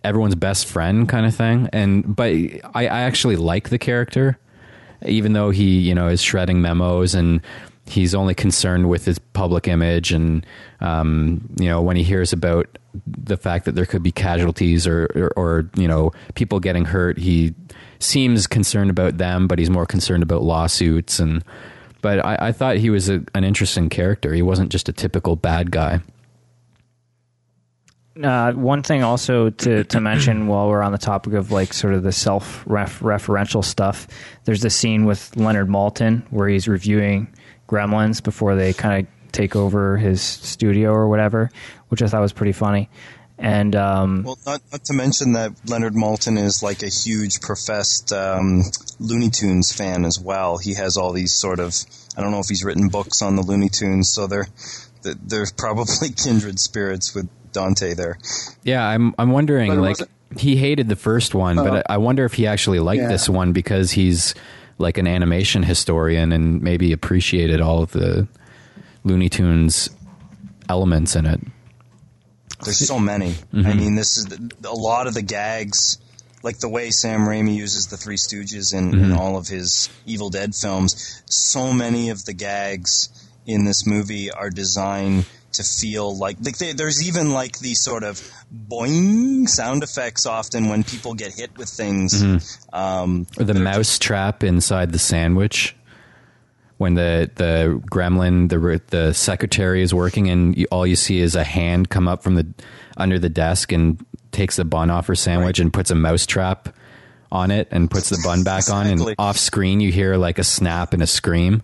everyone's 0.05 0.37
best 0.37 0.67
friend 0.67 1.09
kind 1.09 1.27
of 1.27 1.35
thing. 1.35 1.69
And 1.73 2.17
but 2.17 2.31
I, 2.31 2.87
I 2.87 3.01
actually 3.01 3.37
like 3.37 3.69
the 3.69 3.79
character, 3.79 4.39
even 5.05 5.33
though 5.33 5.51
he 5.51 5.81
you 5.81 5.95
know 5.95 6.09
is 6.09 6.23
shredding 6.23 6.63
memos 6.63 7.15
and 7.15 7.43
he's 7.89 8.15
only 8.15 8.35
concerned 8.35 8.89
with 8.89 9.05
his 9.05 9.19
public 9.19 9.69
image 9.69 10.13
and 10.13 10.45
um, 10.81 11.49
you 11.59 11.69
know 11.69 11.83
when 11.83 11.97
he 11.97 12.03
hears 12.03 12.33
about 12.33 12.79
the 13.07 13.37
fact 13.37 13.65
that 13.65 13.75
there 13.75 13.87
could 13.87 14.03
be 14.03 14.13
casualties 14.13 14.87
or, 14.87 15.09
or 15.15 15.33
or 15.37 15.71
you 15.77 15.89
know 15.89 16.13
people 16.35 16.61
getting 16.61 16.85
hurt. 16.85 17.19
He 17.19 17.55
seems 17.99 18.47
concerned 18.47 18.91
about 18.91 19.17
them 19.17 19.47
but 19.47 19.59
he's 19.59 19.71
more 19.71 19.87
concerned 19.87 20.23
about 20.23 20.43
lawsuits. 20.43 21.19
And 21.19 21.45
but 22.03 22.25
I, 22.25 22.49
I 22.49 22.53
thought 22.53 22.77
he 22.77 22.91
was 22.91 23.09
a, 23.09 23.23
an 23.35 23.45
interesting 23.45 23.89
character. 23.89 24.33
He 24.33 24.43
wasn't 24.43 24.71
just 24.71 24.89
a 24.89 24.93
typical 24.93 25.37
bad 25.37 25.71
guy. 25.71 26.01
Uh, 28.23 28.53
one 28.53 28.83
thing 28.83 29.03
also 29.03 29.51
to, 29.51 29.85
to 29.85 30.01
mention 30.01 30.47
while 30.47 30.69
we're 30.69 30.83
on 30.83 30.93
the 30.93 30.99
topic 30.99 31.35
of 31.35 31.53
like 31.53 31.75
sort 31.75 31.93
of 31.93 32.03
the 32.03 32.13
self 32.13 32.65
referential 32.65 33.63
stuff, 33.63 34.07
there's 34.45 34.63
the 34.63 34.71
scene 34.71 35.05
with 35.05 35.37
Leonard 35.37 35.69
Maltin 35.69 36.23
where 36.31 36.49
he's 36.49 36.67
reviewing 36.67 37.29
Gremlins 37.69 38.23
before 38.23 38.55
they 38.55 38.73
kind 38.73 39.05
of 39.05 39.16
take 39.37 39.55
over 39.55 39.97
his 39.97 40.21
studio 40.23 40.91
or 40.93 41.09
whatever, 41.09 41.51
which 41.89 42.03
I 42.03 42.07
thought 42.07 42.21
was 42.23 42.33
pretty 42.33 42.53
funny. 42.53 42.89
And 43.39 43.77
um, 43.77 44.23
well, 44.25 44.39
not, 44.47 44.63
not 44.73 44.85
to 44.85 44.95
mention 44.95 45.33
that 45.35 45.53
Leonard 45.67 45.93
Maltin 45.93 46.39
is 46.43 46.63
like 46.63 46.83
a 46.83 46.89
huge 46.89 47.41
professed 47.43 48.11
um, 48.13 48.63
Looney 48.99 49.29
Tunes 49.29 49.73
fan 49.73 50.07
as 50.07 50.19
well. 50.19 50.57
He 50.57 50.73
has 50.75 50.97
all 50.97 51.13
these 51.13 51.35
sort 51.35 51.61
of 51.61 51.75
I 52.17 52.23
don't 52.23 52.31
know 52.31 52.41
if 52.41 52.49
he's 52.49 52.65
written 52.65 52.89
books 52.89 53.21
on 53.21 53.37
the 53.37 53.43
Looney 53.43 53.69
Tunes, 53.69 54.11
so 54.13 54.27
they're 54.27 54.47
they're 55.03 55.47
probably 55.59 56.09
kindred 56.17 56.59
spirits 56.59 57.15
with 57.15 57.29
Dante 57.53 57.93
there. 57.93 58.19
Yeah, 58.65 58.83
I'm 58.89 59.15
I'm 59.19 59.31
wondering 59.33 59.79
like 59.83 59.99
he 60.39 60.57
hated 60.57 60.89
the 60.89 60.97
first 60.97 61.35
one, 61.35 61.57
but 61.57 61.85
I 61.91 61.95
I 61.95 61.97
wonder 61.99 62.25
if 62.25 62.33
he 62.33 62.47
actually 62.47 62.81
liked 62.81 63.03
Yeah. 63.03 63.09
this 63.09 63.29
one 63.29 63.53
because 63.53 63.91
he's 63.91 64.35
like 64.79 64.97
an 64.97 65.07
animation 65.07 65.63
historian 65.63 66.33
and 66.33 66.63
maybe 66.63 66.93
appreciated 66.93 67.61
all 67.61 67.83
of 67.83 67.93
the 67.93 68.27
Looney 69.07 69.29
Tunes 69.29 69.89
elements 70.69 71.15
in 71.15 71.27
it. 71.27 71.41
There's 72.65 72.79
so 72.79 72.99
many. 72.99 73.29
I 73.29 73.57
mm-hmm. 73.57 73.79
mean, 73.79 73.95
this 73.95 74.17
is 74.17 74.27
a 74.65 74.75
lot 74.75 75.07
of 75.07 75.15
the 75.15 75.23
gags, 75.23 75.99
like 76.43 76.59
the 76.59 76.69
way 76.69 76.91
Sam 76.91 77.21
Raimi 77.21 77.55
uses 77.55 77.87
the 77.87 77.97
Three 77.97 78.17
Stooges 78.17 78.75
in, 78.75 78.93
in 78.93 79.01
mm-hmm. 79.01 79.19
all 79.19 79.37
of 79.37 79.47
his 79.47 79.89
Evil 80.07 80.29
Dead 80.29 80.55
films. 80.55 81.23
So 81.27 81.73
many 81.73 82.11
of 82.11 82.25
the 82.25 82.33
gags 82.33 83.09
in 83.47 83.65
this 83.65 83.87
movie 83.87 84.33
are 84.33 84.51
designed 84.51 85.27
to 85.53 85.63
feel 85.63 86.17
like, 86.17 86.39
like 86.43 86.59
they, 86.59 86.73
there's 86.73 87.07
even 87.07 87.31
like 87.31 87.61
the 87.61 87.75
sort 87.75 88.03
of 88.03 88.21
boing 88.53 89.49
sound 89.49 89.85
effects 89.85 90.27
often 90.27 90.69
when 90.69 90.83
people 90.83 91.15
get 91.15 91.33
hit 91.33 91.57
with 91.57 91.69
things. 91.69 92.23
Mm-hmm. 92.23 92.75
Um, 92.75 93.27
Or 93.39 93.45
the 93.45 93.55
mouse 93.55 94.01
trap 94.01 94.43
inside 94.43 94.91
the 94.91 94.99
sandwich 94.99 95.76
when 96.79 96.95
the 96.95 97.31
the 97.37 97.81
gremlin 97.91 98.49
the 98.49 98.81
the 98.89 99.13
secretary 99.13 99.83
is 99.83 99.95
working 99.95 100.29
and 100.29 100.57
you, 100.57 100.67
all 100.71 100.87
you 100.87 100.97
see 100.97 101.21
is 101.21 101.35
a 101.35 101.45
hand 101.45 101.89
come 101.89 102.07
up 102.07 102.23
from 102.23 102.35
the 102.35 102.47
under 102.97 103.19
the 103.19 103.29
desk 103.29 103.73
and 103.73 104.05
takes 104.33 104.57
the 104.57 104.65
bun 104.65 104.91
off 104.91 105.07
her 105.07 105.15
sandwich 105.15 105.59
and 105.59 105.73
puts 105.73 105.91
a 105.91 105.95
mouse 105.95 106.27
trap 106.27 106.69
on 107.33 107.51
it 107.51 107.69
and 107.71 107.91
puts 107.91 108.11
the 108.11 108.21
bun 108.25 108.45
back 108.45 108.69
on 108.71 108.87
and 108.87 109.15
off 109.19 109.37
screen 109.37 109.81
you 109.81 109.91
hear 109.91 110.17
like 110.17 110.39
a 110.39 110.45
snap 110.45 110.93
and 110.93 111.03
a 111.03 111.07
scream. 111.07 111.63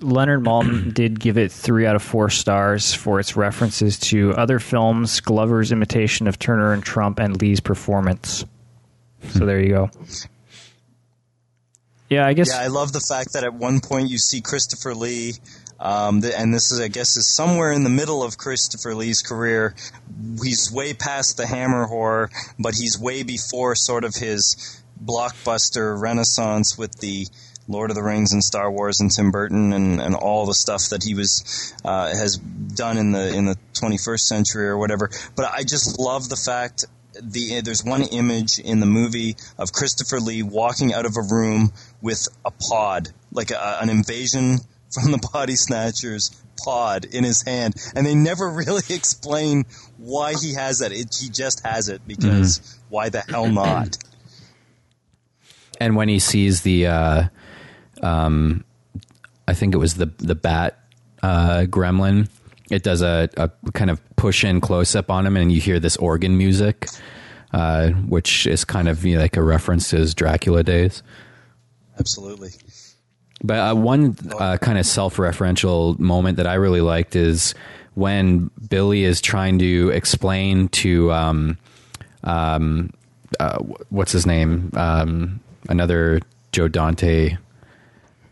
Leonard 0.00 0.40
Maltin 0.44 0.92
did 0.92 1.20
give 1.20 1.38
it 1.38 1.52
three 1.52 1.86
out 1.86 1.94
of 1.94 2.02
four 2.02 2.28
stars 2.28 2.92
for 2.92 3.20
its 3.20 3.36
references 3.36 3.98
to 3.98 4.32
other 4.32 4.58
films, 4.58 5.20
Glover's 5.20 5.70
imitation 5.70 6.26
of 6.26 6.38
Turner 6.38 6.72
and 6.72 6.82
Trump, 6.82 7.20
and 7.20 7.40
Lee's 7.40 7.60
performance. 7.60 8.44
So 9.28 9.46
there 9.46 9.60
you 9.60 9.68
go. 9.68 9.90
Yeah, 12.12 12.26
I 12.26 12.34
guess. 12.34 12.50
Yeah, 12.50 12.60
I 12.60 12.66
love 12.66 12.92
the 12.92 13.00
fact 13.00 13.32
that 13.32 13.42
at 13.42 13.54
one 13.54 13.80
point 13.80 14.10
you 14.10 14.18
see 14.18 14.42
Christopher 14.42 14.94
Lee 14.94 15.34
Um, 15.80 16.22
and 16.36 16.54
this 16.54 16.70
is, 16.70 16.78
I 16.78 16.86
guess, 16.88 17.16
is 17.16 17.26
somewhere 17.28 17.72
in 17.72 17.82
the 17.82 17.90
middle 17.90 18.22
of 18.22 18.38
Christopher 18.38 18.94
Lee's 18.94 19.20
career. 19.20 19.74
He's 20.40 20.70
way 20.70 20.94
past 20.94 21.36
the 21.36 21.46
Hammer 21.46 21.86
horror, 21.86 22.30
but 22.56 22.74
he's 22.74 22.96
way 22.96 23.24
before 23.24 23.74
sort 23.74 24.04
of 24.04 24.14
his 24.14 24.80
blockbuster 25.04 25.98
renaissance 26.00 26.78
with 26.78 27.00
the 27.00 27.26
Lord 27.66 27.90
of 27.90 27.96
the 27.96 28.02
Rings 28.02 28.32
and 28.32 28.44
Star 28.44 28.70
Wars 28.70 29.00
and 29.00 29.10
Tim 29.10 29.32
Burton 29.32 29.72
and, 29.72 30.00
and 30.00 30.14
all 30.14 30.46
the 30.46 30.54
stuff 30.54 30.90
that 30.90 31.02
he 31.02 31.14
was 31.14 31.74
uh, 31.84 32.08
has 32.14 32.36
done 32.36 32.96
in 32.98 33.10
the 33.10 33.34
in 33.34 33.46
the 33.46 33.56
21st 33.74 34.20
century 34.20 34.68
or 34.68 34.78
whatever. 34.78 35.10
But 35.34 35.46
I 35.52 35.62
just 35.64 35.98
love 35.98 36.28
the 36.28 36.36
fact 36.36 36.84
the 37.20 37.60
there's 37.60 37.84
one 37.84 38.02
image 38.02 38.58
in 38.58 38.80
the 38.80 38.86
movie 38.86 39.36
of 39.58 39.72
Christopher 39.72 40.20
Lee 40.20 40.42
walking 40.42 40.92
out 40.92 41.06
of 41.06 41.16
a 41.16 41.22
room 41.22 41.72
with 42.00 42.28
a 42.44 42.50
pod, 42.50 43.08
like 43.30 43.50
a, 43.50 43.78
an 43.80 43.90
invasion 43.90 44.58
from 44.92 45.10
the 45.10 45.28
body 45.32 45.56
snatchers 45.56 46.30
pod 46.64 47.04
in 47.04 47.24
his 47.24 47.42
hand, 47.42 47.74
and 47.94 48.06
they 48.06 48.14
never 48.14 48.48
really 48.66 48.82
explain 48.90 49.64
why 49.98 50.34
he 50.40 50.54
has 50.54 50.78
that. 50.78 50.92
It, 50.92 51.14
he 51.20 51.28
just 51.28 51.64
has 51.64 51.88
it 51.88 52.06
because 52.06 52.78
why 52.88 53.08
the 53.08 53.20
hell 53.20 53.48
not? 53.48 53.98
And 55.80 55.96
when 55.96 56.08
he 56.08 56.18
sees 56.18 56.62
the, 56.62 56.86
uh, 56.86 57.24
um, 58.02 58.64
I 59.48 59.54
think 59.54 59.74
it 59.74 59.78
was 59.78 59.94
the 59.94 60.06
the 60.18 60.34
bat 60.34 60.78
uh, 61.22 61.64
gremlin, 61.68 62.28
it 62.70 62.82
does 62.82 63.02
a, 63.02 63.28
a 63.36 63.50
kind 63.72 63.90
of 63.90 64.00
push 64.22 64.44
in 64.44 64.60
close 64.60 64.94
up 64.94 65.10
on 65.10 65.26
him, 65.26 65.36
and 65.36 65.50
you 65.50 65.60
hear 65.60 65.80
this 65.80 65.96
organ 65.96 66.38
music, 66.38 66.86
uh, 67.52 67.88
which 67.88 68.46
is 68.46 68.64
kind 68.64 68.88
of 68.88 69.04
you 69.04 69.16
know, 69.16 69.20
like 69.20 69.36
a 69.36 69.42
reference 69.42 69.90
to 69.90 69.96
his 69.96 70.14
Dracula 70.14 70.62
days. 70.62 71.02
Absolutely. 71.98 72.50
But 73.42 73.58
uh, 73.58 73.74
one 73.74 74.16
uh, 74.38 74.58
kind 74.58 74.78
of 74.78 74.86
self-referential 74.86 75.98
moment 75.98 76.36
that 76.36 76.46
I 76.46 76.54
really 76.54 76.80
liked 76.80 77.16
is 77.16 77.52
when 77.94 78.48
Billy 78.70 79.02
is 79.02 79.20
trying 79.20 79.58
to 79.58 79.90
explain 79.90 80.68
to 80.68 81.10
um, 81.10 81.58
um, 82.22 82.90
uh, 83.40 83.58
what's 83.90 84.12
his 84.12 84.24
name, 84.24 84.70
um, 84.76 85.40
another 85.68 86.20
Joe 86.52 86.68
Dante 86.68 87.36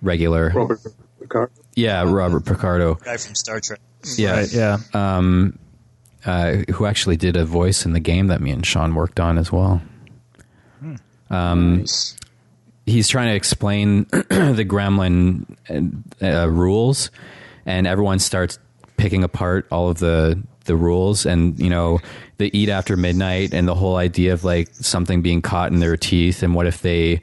regular, 0.03 0.53
Robert 0.55 0.81
Picard. 1.19 1.51
yeah, 1.75 2.05
Robert 2.07 2.45
Picardo, 2.45 2.95
Guy 2.95 3.17
from 3.17 3.35
Star 3.35 3.59
Trek. 3.59 3.81
yeah, 4.17 4.37
Right, 4.37 4.53
yeah. 4.53 4.79
Uh, 6.25 6.59
who 6.73 6.87
actually 6.87 7.17
did 7.17 7.37
a 7.37 7.45
voice 7.45 7.85
in 7.85 7.93
the 7.93 8.01
game 8.01 8.29
that 8.29 8.41
me 8.41 8.51
and 8.51 8.65
Sean 8.65 8.95
worked 8.95 9.21
on 9.21 9.39
as 9.39 9.51
well. 9.51 9.83
Nice. 11.79 12.17
he's 12.87 13.09
trying 13.09 13.29
to 13.29 13.37
explain 13.37 14.05
the 14.11 14.65
gremlin 14.67 15.47
uh, 16.21 16.51
rules 16.51 17.11
and 17.65 17.87
everyone 17.87 18.19
starts 18.19 18.59
picking 18.97 19.23
apart 19.23 19.67
all 19.71 19.89
of 19.89 19.99
the 19.99 20.43
the 20.65 20.77
rules 20.77 21.27
and 21.27 21.59
you 21.59 21.71
know 21.71 22.01
the 22.39 22.57
eat 22.57 22.69
after 22.69 22.97
midnight 22.97 23.55
and 23.55 23.67
the 23.67 23.75
whole 23.75 23.97
idea 23.97 24.33
of 24.33 24.45
like 24.45 24.69
something 24.75 25.23
being 25.23 25.41
caught 25.41 25.73
in 25.73 25.81
their 25.81 25.97
teeth 25.97 26.43
and 26.43 26.55
what 26.55 26.67
if 26.67 26.83
they 26.83 27.21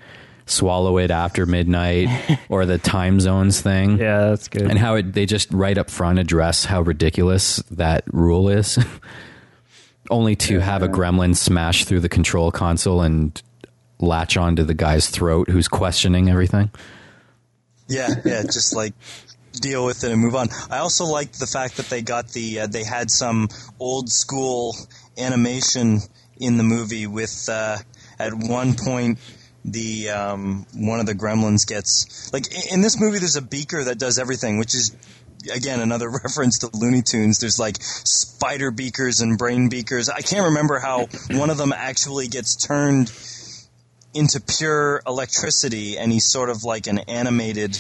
swallow 0.50 0.98
it 0.98 1.12
after 1.12 1.46
midnight 1.46 2.08
or 2.50 2.66
the 2.66 2.78
time 2.78 3.20
zones 3.20 3.62
thing 3.62 3.98
Yeah, 3.98 4.30
that's 4.30 4.48
good. 4.48 4.64
and 4.64 4.78
how 4.80 4.96
it, 4.96 5.14
they 5.14 5.26
just 5.26 5.52
right 5.52 5.78
up 5.78 5.90
front 5.90 6.20
address 6.20 6.66
how 6.66 6.82
ridiculous 6.82 7.58
that 7.72 8.04
rule 8.12 8.50
is 8.50 8.78
only 10.10 10.36
to 10.38 10.60
have 10.60 10.84
a 10.84 10.88
gremlin 10.88 11.36
smash 11.36 11.86
through 11.86 12.00
the 12.00 12.10
control 12.10 12.52
console 12.52 13.02
and 13.02 13.42
latch 14.00 14.38
onto 14.38 14.64
the 14.64 14.74
guy's 14.74 15.10
throat 15.10 15.50
who's 15.50 15.68
questioning 15.68 16.30
everything 16.30 16.70
Yeah, 17.88 18.10
yeah, 18.26 18.44
just 18.44 18.76
like 18.76 18.94
deal 19.60 19.86
with 19.86 20.04
it 20.04 20.12
and 20.12 20.22
move 20.22 20.36
on. 20.36 20.50
I 20.70 20.78
also 20.80 21.06
liked 21.06 21.40
the 21.40 21.48
fact 21.48 21.78
that 21.78 21.88
they 21.88 22.02
got 22.04 22.28
the 22.30 22.60
uh, 22.62 22.68
they 22.68 22.84
had 22.84 23.10
some 23.10 23.48
old 23.80 24.10
school 24.12 24.76
animation 25.18 26.00
in 26.40 26.58
the 26.58 26.64
movie 26.64 27.08
with 27.08 27.48
uh, 27.50 27.78
at 28.20 28.34
one 28.34 28.76
point 28.76 29.18
the 29.68 30.10
um, 30.10 30.66
one 30.74 31.00
of 31.00 31.06
the 31.06 31.14
gremlins 31.14 31.68
gets 31.68 32.32
like 32.32 32.46
in 32.72 32.82
this 32.82 33.00
movie 33.00 33.20
there's 33.20 33.36
a 33.36 33.42
beaker 33.42 33.84
that 33.84 34.00
does 34.00 34.18
everything 34.18 34.58
which 34.58 34.74
is 34.74 34.96
again 35.54 35.80
another 35.80 36.10
reference 36.24 36.60
to 36.60 36.70
Looney 36.74 37.02
Tunes. 37.02 37.40
There's 37.40 37.60
like 37.60 37.78
spider 37.82 38.72
beakers 38.72 39.22
and 39.22 39.38
brain 39.38 39.70
beakers. 39.70 40.10
I 40.10 40.22
can't 40.22 40.46
remember 40.46 40.80
how 40.80 41.08
one 41.32 41.50
of 41.50 41.58
them 41.58 41.74
actually 41.74 42.28
gets 42.28 42.56
turned 42.56 43.12
into 44.14 44.42
pure 44.42 45.02
electricity 45.06 45.98
and 45.98 46.12
he's 46.12 46.26
sort 46.26 46.50
of 46.50 46.64
like 46.64 46.88
an 46.88 47.00
animated 47.00 47.80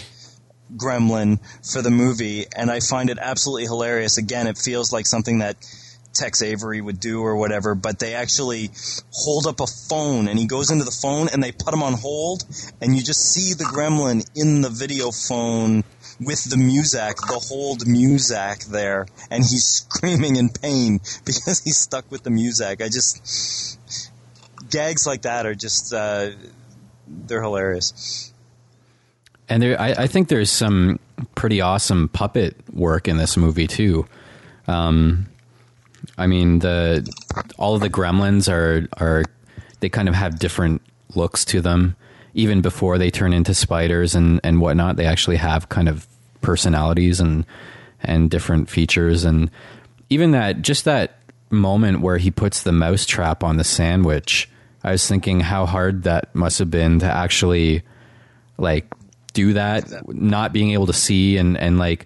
gremlin 0.75 1.39
for 1.71 1.81
the 1.81 1.89
movie 1.89 2.45
and 2.55 2.69
I 2.69 2.81
find 2.81 3.09
it 3.09 3.17
absolutely 3.19 3.63
hilarious. 3.63 4.17
Again 4.17 4.47
it 4.47 4.57
feels 4.57 4.91
like 4.91 5.05
something 5.05 5.39
that 5.39 5.57
Tex 6.17 6.41
Avery 6.41 6.81
would 6.81 6.99
do 6.99 7.21
or 7.21 7.35
whatever 7.35 7.75
but 7.75 7.99
they 7.99 8.15
actually 8.15 8.69
hold 9.11 9.47
up 9.47 9.59
a 9.59 9.67
phone 9.67 10.27
and 10.27 10.37
he 10.37 10.47
goes 10.47 10.71
into 10.71 10.83
the 10.83 10.91
phone 10.91 11.27
and 11.31 11.43
they 11.43 11.51
put 11.51 11.73
him 11.73 11.83
on 11.83 11.93
hold 11.93 12.43
and 12.81 12.95
you 12.95 13.03
just 13.03 13.21
see 13.21 13.53
the 13.53 13.63
gremlin 13.63 14.27
in 14.35 14.61
the 14.61 14.69
video 14.69 15.11
phone 15.11 15.83
with 16.19 16.43
the 16.45 16.55
Muzak, 16.55 17.15
the 17.27 17.39
hold 17.47 17.81
Muzak 17.81 18.65
there, 18.67 19.07
and 19.29 19.43
he's 19.43 19.65
screaming 19.87 20.35
in 20.35 20.49
pain 20.49 20.99
because 21.25 21.61
he's 21.63 21.77
stuck 21.77 22.09
with 22.11 22.23
the 22.23 22.29
Muzak. 22.29 22.81
I 22.81 22.89
just 22.89 23.79
gags 24.69 25.05
like 25.05 25.23
that 25.23 25.45
are 25.45 25.55
just 25.55 25.93
uh, 25.93 26.29
they're 27.07 27.41
hilarious. 27.41 28.33
and 29.47 29.61
there 29.61 29.79
I, 29.79 29.89
I 29.91 30.07
think 30.07 30.27
there's 30.27 30.51
some 30.51 30.99
pretty 31.35 31.61
awesome 31.61 32.09
puppet 32.09 32.55
work 32.73 33.07
in 33.07 33.17
this 33.17 33.37
movie 33.37 33.67
too 33.67 34.05
um, 34.67 35.27
I 36.17 36.27
mean 36.27 36.59
the 36.59 37.07
all 37.57 37.75
of 37.75 37.81
the 37.81 37.89
gremlins 37.89 38.51
are 38.51 38.87
are 38.97 39.23
they 39.79 39.89
kind 39.89 40.09
of 40.09 40.15
have 40.15 40.39
different 40.39 40.81
looks 41.15 41.45
to 41.45 41.61
them. 41.61 41.95
Even 42.33 42.61
before 42.61 42.97
they 42.97 43.09
turn 43.09 43.33
into 43.33 43.53
spiders 43.53 44.15
and 44.15 44.39
and 44.43 44.61
whatnot 44.61 44.95
they 44.95 45.05
actually 45.05 45.37
have 45.37 45.69
kind 45.69 45.89
of 45.89 46.07
personalities 46.41 47.19
and 47.19 47.45
and 48.03 48.29
different 48.29 48.69
features. 48.69 49.23
And 49.23 49.49
even 50.09 50.31
that 50.31 50.61
just 50.61 50.85
that 50.85 51.17
moment 51.49 52.01
where 52.01 52.17
he 52.17 52.31
puts 52.31 52.63
the 52.63 52.71
mouse 52.71 53.05
trap 53.05 53.43
on 53.43 53.57
the 53.57 53.63
sandwich 53.63 54.49
i 54.83 54.91
was 54.91 55.07
thinking 55.07 55.39
how 55.39 55.65
hard 55.65 56.03
that 56.03 56.33
must 56.35 56.59
have 56.59 56.69
been 56.69 56.99
to 56.99 57.05
actually 57.05 57.81
like 58.57 58.93
do 59.33 59.53
that 59.53 59.85
not 60.13 60.51
being 60.51 60.71
able 60.71 60.87
to 60.87 60.93
see 60.93 61.37
and 61.37 61.57
and 61.57 61.77
like 61.77 62.05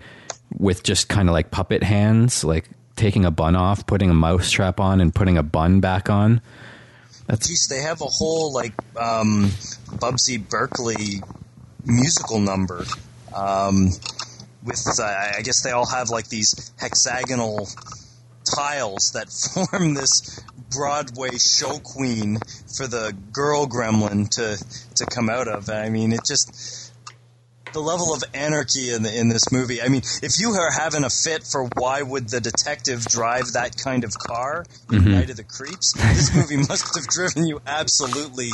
with 0.58 0.84
just 0.84 1.08
kind 1.10 1.28
of 1.30 1.34
like 1.34 1.50
puppet 1.50 1.82
hands 1.82 2.44
like 2.44 2.70
taking 3.02 3.26
a 3.26 3.32
bun 3.32 3.56
off 3.56 3.86
putting 3.88 4.10
a 4.10 4.14
mouse 4.14 4.52
trap 4.52 4.80
on 4.80 5.02
and 5.02 5.14
putting 5.16 5.38
a 5.38 5.44
bun 5.44 5.80
back 5.80 6.10
on 6.10 6.42
Geez, 7.40 7.68
they 7.68 7.82
have 7.82 8.02
a 8.02 8.06
whole 8.06 8.52
like 8.54 8.74
um, 8.98 9.52
Busby 10.00 10.38
Berkeley 10.38 11.22
musical 11.86 12.40
number. 12.40 12.86
Um, 13.34 13.90
with 14.64 14.86
uh, 15.00 15.04
I 15.04 15.42
guess 15.42 15.64
they 15.64 15.72
all 15.72 15.88
have 15.88 16.10
like 16.10 16.28
these 16.28 16.72
hexagonal 16.78 17.68
tiles 18.44 19.12
that 19.12 19.30
form 19.72 19.94
this 19.94 20.44
Broadway 20.70 21.38
show 21.38 21.80
queen 21.80 22.38
for 22.76 22.88
the 22.88 23.16
girl 23.32 23.66
gremlin 23.66 24.30
to 24.32 24.64
to 24.96 25.06
come 25.06 25.30
out 25.30 25.48
of. 25.48 25.70
I 25.70 25.90
mean, 25.90 26.12
it 26.12 26.22
just 26.26 26.81
the 27.74 27.82
level 27.82 28.14
of 28.14 28.24
anarchy 28.34 28.94
in 28.94 29.04
the, 29.04 29.18
in 29.18 29.30
this 29.30 29.52
movie. 29.52 29.82
I 29.82 29.88
mean, 29.88 30.02
if 30.22 30.40
you 30.40 30.52
are 30.52 30.72
having 30.72 31.04
a 31.04 31.10
fit 31.10 31.44
for 31.44 31.68
why 31.76 32.02
would 32.02 32.30
the 32.30 32.42
detective 32.42 33.06
drive 33.06 33.54
that 33.54 33.78
kind 33.78 34.04
of 34.04 34.18
car 34.18 34.66
in 34.92 35.00
mm-hmm. 35.00 35.12
Night 35.12 35.30
of 35.30 35.38
the 35.38 35.44
Creeps, 35.44 35.94
this 35.94 36.36
movie 36.52 36.58
must 36.58 36.96
have 36.96 37.08
driven 37.08 37.46
you 37.46 37.62
absolutely 37.66 38.50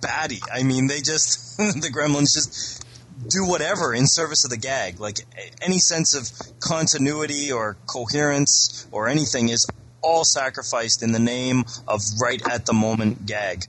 batty. 0.00 0.40
I 0.52 0.62
mean, 0.62 0.86
they 0.86 1.00
just 1.00 1.56
the 1.56 1.90
Gremlins 1.92 2.34
just 2.34 2.84
do 3.28 3.46
whatever 3.46 3.94
in 3.94 4.06
service 4.06 4.44
of 4.44 4.50
the 4.50 4.56
gag. 4.56 5.00
Like 5.00 5.18
any 5.62 5.78
sense 5.78 6.14
of 6.14 6.60
continuity 6.60 7.50
or 7.50 7.76
coherence 7.86 8.86
or 8.92 9.08
anything 9.08 9.48
is 9.48 9.66
all 10.02 10.24
sacrificed 10.24 11.02
in 11.02 11.12
the 11.12 11.18
name 11.18 11.64
of 11.88 12.00
right 12.20 12.40
at 12.48 12.66
the 12.66 12.72
moment 12.72 13.26
gag. 13.26 13.64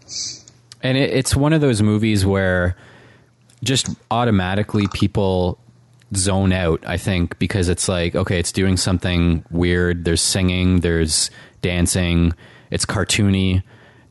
And 0.84 0.98
it, 0.98 1.10
it's 1.12 1.36
one 1.36 1.54
of 1.54 1.62
those 1.62 1.82
movies 1.82 2.26
where 2.26 2.76
just 3.68 3.90
automatically 4.10 4.88
people 4.88 5.60
zone 6.16 6.54
out, 6.54 6.84
I 6.88 6.98
think, 6.98 7.38
because 7.38 7.70
it's 7.70 7.88
like, 7.88 8.16
okay, 8.16 8.40
it's 8.40 8.52
doing 8.52 8.78
something 8.78 9.44
weird. 9.52 10.06
There's 10.06 10.22
singing, 10.22 10.80
there's 10.80 11.30
dancing, 11.62 12.34
it's 12.72 12.86
cartoony. 12.86 13.64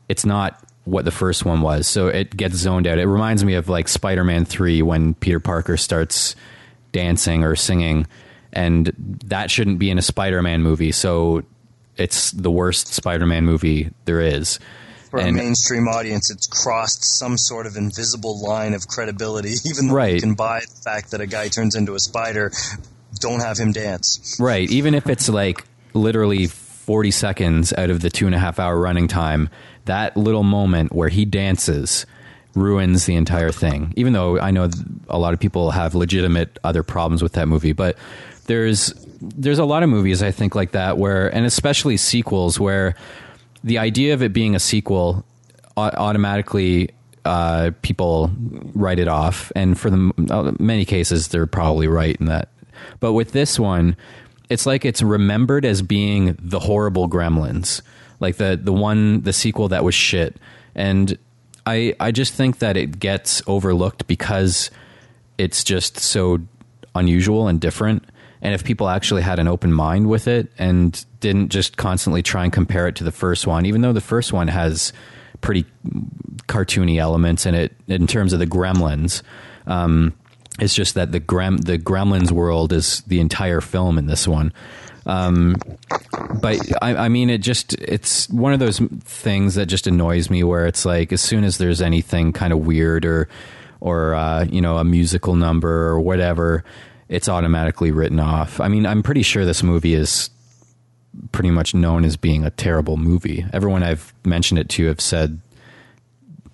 It's 0.07 0.25
not 0.25 0.63
what 0.85 1.03
the 1.03 1.11
first 1.11 1.43
one 1.43 1.61
was. 1.61 1.87
So 1.87 2.07
it 2.07 2.37
gets 2.37 2.55
zoned 2.55 2.87
out. 2.87 2.97
It 2.97 3.07
reminds 3.07 3.43
me 3.43 3.55
of 3.55 3.67
like 3.67 3.87
Spider 3.87 4.23
Man 4.23 4.45
3 4.45 4.81
when 4.81 5.15
Peter 5.15 5.39
Parker 5.39 5.75
starts 5.75 6.35
dancing 6.93 7.43
or 7.43 7.55
singing. 7.55 8.07
And 8.53 8.93
that 9.25 9.51
shouldn't 9.51 9.79
be 9.79 9.89
in 9.89 9.97
a 9.97 10.01
Spider 10.01 10.41
Man 10.41 10.61
movie. 10.61 10.93
So 10.93 11.43
it's 11.97 12.31
the 12.31 12.51
worst 12.51 12.93
Spider 12.93 13.25
Man 13.25 13.43
movie 13.43 13.89
there 14.05 14.21
is. 14.21 14.59
For 15.23 15.27
a 15.27 15.31
mainstream 15.31 15.87
audience, 15.87 16.29
it's 16.29 16.47
crossed 16.47 17.03
some 17.03 17.37
sort 17.37 17.65
of 17.65 17.75
invisible 17.75 18.41
line 18.43 18.73
of 18.73 18.87
credibility, 18.87 19.53
even 19.65 19.87
though 19.87 19.93
you 19.93 19.97
Right. 19.97 20.21
can 20.21 20.33
buy 20.35 20.61
the 20.61 20.81
fact 20.83 21.11
that 21.11 21.21
a 21.21 21.27
guy 21.27 21.47
turns 21.47 21.75
into 21.75 21.95
a 21.95 21.99
spider 21.99 22.51
don't 23.19 23.39
have 23.39 23.57
him 23.57 23.71
dance. 23.71 24.37
Right. 24.39 24.69
Even 24.69 24.93
if 24.93 25.07
it's 25.09 25.27
like 25.29 25.65
literally 25.93 26.47
40 26.47 27.09
seconds 27.11 27.73
out 27.73 27.89
of 27.89 28.01
the 28.01 28.09
two 28.09 28.25
and 28.27 28.35
a 28.35 28.39
half 28.39 28.59
hour 28.59 28.77
running 28.79 29.07
time, 29.07 29.49
that 29.85 30.15
little 30.15 30.43
moment 30.43 30.93
where 30.93 31.09
he 31.09 31.25
dances 31.25 32.05
ruins 32.55 33.05
the 33.05 33.15
entire 33.15 33.51
thing. 33.51 33.93
Even 33.95 34.13
though 34.13 34.39
I 34.39 34.51
know 34.51 34.69
a 35.09 35.17
lot 35.17 35.33
of 35.33 35.39
people 35.39 35.71
have 35.71 35.95
legitimate 35.95 36.57
other 36.63 36.83
problems 36.83 37.21
with 37.23 37.33
that 37.33 37.47
movie, 37.47 37.71
but 37.73 37.97
there's 38.45 38.93
there's 39.21 39.59
a 39.59 39.65
lot 39.65 39.81
of 39.83 39.89
movies 39.89 40.21
I 40.21 40.31
think 40.31 40.53
like 40.55 40.71
that 40.71 40.97
where, 40.97 41.27
and 41.33 41.45
especially 41.45 41.97
sequels, 41.97 42.59
where 42.59 42.95
the 43.63 43.77
idea 43.77 44.13
of 44.13 44.21
it 44.21 44.33
being 44.33 44.55
a 44.55 44.59
sequel 44.59 45.25
automatically 45.75 46.89
uh, 47.25 47.71
people 47.81 48.31
write 48.73 48.99
it 48.99 49.07
off, 49.07 49.51
and 49.55 49.77
for 49.77 49.89
the 49.89 50.13
uh, 50.29 50.53
many 50.59 50.85
cases 50.85 51.27
they're 51.27 51.45
probably 51.45 51.87
right 51.87 52.15
in 52.19 52.27
that. 52.27 52.49
But 52.99 53.13
with 53.13 53.33
this 53.33 53.59
one, 53.59 53.97
it's 54.49 54.65
like 54.65 54.85
it's 54.85 55.01
remembered 55.01 55.65
as 55.65 55.81
being 55.81 56.37
the 56.39 56.59
horrible 56.59 57.09
Gremlins, 57.09 57.81
like 58.19 58.37
the 58.37 58.57
the 58.61 58.71
one 58.71 59.21
the 59.23 59.33
sequel 59.33 59.67
that 59.69 59.83
was 59.83 59.93
shit, 59.93 60.37
and 60.73 61.17
I 61.65 61.93
I 61.99 62.11
just 62.11 62.33
think 62.33 62.59
that 62.59 62.77
it 62.77 62.97
gets 62.99 63.41
overlooked 63.45 64.07
because 64.07 64.71
it's 65.37 65.63
just 65.65 65.99
so 65.99 66.39
unusual 66.95 67.47
and 67.47 67.59
different. 67.59 68.05
And 68.41 68.53
if 68.53 68.63
people 68.63 68.89
actually 68.89 69.21
had 69.21 69.39
an 69.39 69.47
open 69.47 69.73
mind 69.73 70.09
with 70.09 70.27
it 70.27 70.51
and 70.57 71.03
didn't 71.19 71.49
just 71.49 71.77
constantly 71.77 72.21
try 72.21 72.43
and 72.43 72.53
compare 72.53 72.87
it 72.87 72.95
to 72.97 73.03
the 73.03 73.11
first 73.11 73.47
one, 73.47 73.65
even 73.65 73.81
though 73.81 73.93
the 73.93 74.01
first 74.01 74.31
one 74.31 74.47
has 74.47 74.93
pretty 75.41 75.65
cartoony 76.47 76.97
elements 76.97 77.45
in 77.45 77.55
it 77.55 77.75
in 77.87 78.07
terms 78.07 78.33
of 78.33 78.39
the 78.39 78.47
gremlins. 78.47 79.21
Um, 79.65 80.13
it's 80.59 80.73
just 80.73 80.95
that 80.95 81.11
the 81.11 81.19
grem 81.19 81.63
the 81.63 81.77
gremlins 81.77 82.31
world 82.31 82.73
is 82.73 83.01
the 83.01 83.19
entire 83.19 83.61
film 83.61 83.97
in 83.97 84.07
this 84.07 84.27
one. 84.27 84.53
Um, 85.05 85.55
but 86.41 86.59
I, 86.81 86.95
I, 86.95 87.09
mean, 87.09 87.29
it 87.29 87.37
just 87.37 87.73
it's 87.75 88.29
one 88.29 88.51
of 88.51 88.59
those 88.59 88.79
things 88.79 89.55
that 89.55 89.67
just 89.67 89.87
annoys 89.87 90.29
me. 90.29 90.43
Where 90.43 90.65
it's 90.65 90.83
like 90.83 91.13
as 91.13 91.21
soon 91.21 91.43
as 91.43 91.57
there's 91.57 91.81
anything 91.81 92.33
kind 92.33 92.51
of 92.51 92.59
weird 92.59 93.05
or 93.05 93.29
or 93.79 94.15
uh, 94.15 94.43
you 94.45 94.61
know 94.61 94.77
a 94.77 94.83
musical 94.83 95.35
number 95.35 95.87
or 95.87 96.01
whatever, 96.01 96.63
it's 97.09 97.29
automatically 97.29 97.91
written 97.91 98.19
off. 98.19 98.59
I 98.59 98.67
mean, 98.67 98.85
I'm 98.85 99.03
pretty 99.03 99.21
sure 99.21 99.45
this 99.45 99.63
movie 99.63 99.93
is 99.93 100.29
pretty 101.31 101.51
much 101.51 101.73
known 101.73 102.05
as 102.05 102.17
being 102.17 102.45
a 102.45 102.49
terrible 102.49 102.97
movie. 102.97 103.45
Everyone 103.53 103.83
I've 103.83 104.13
mentioned 104.25 104.59
it 104.59 104.69
to 104.69 104.87
have 104.87 105.01
said, 105.01 105.39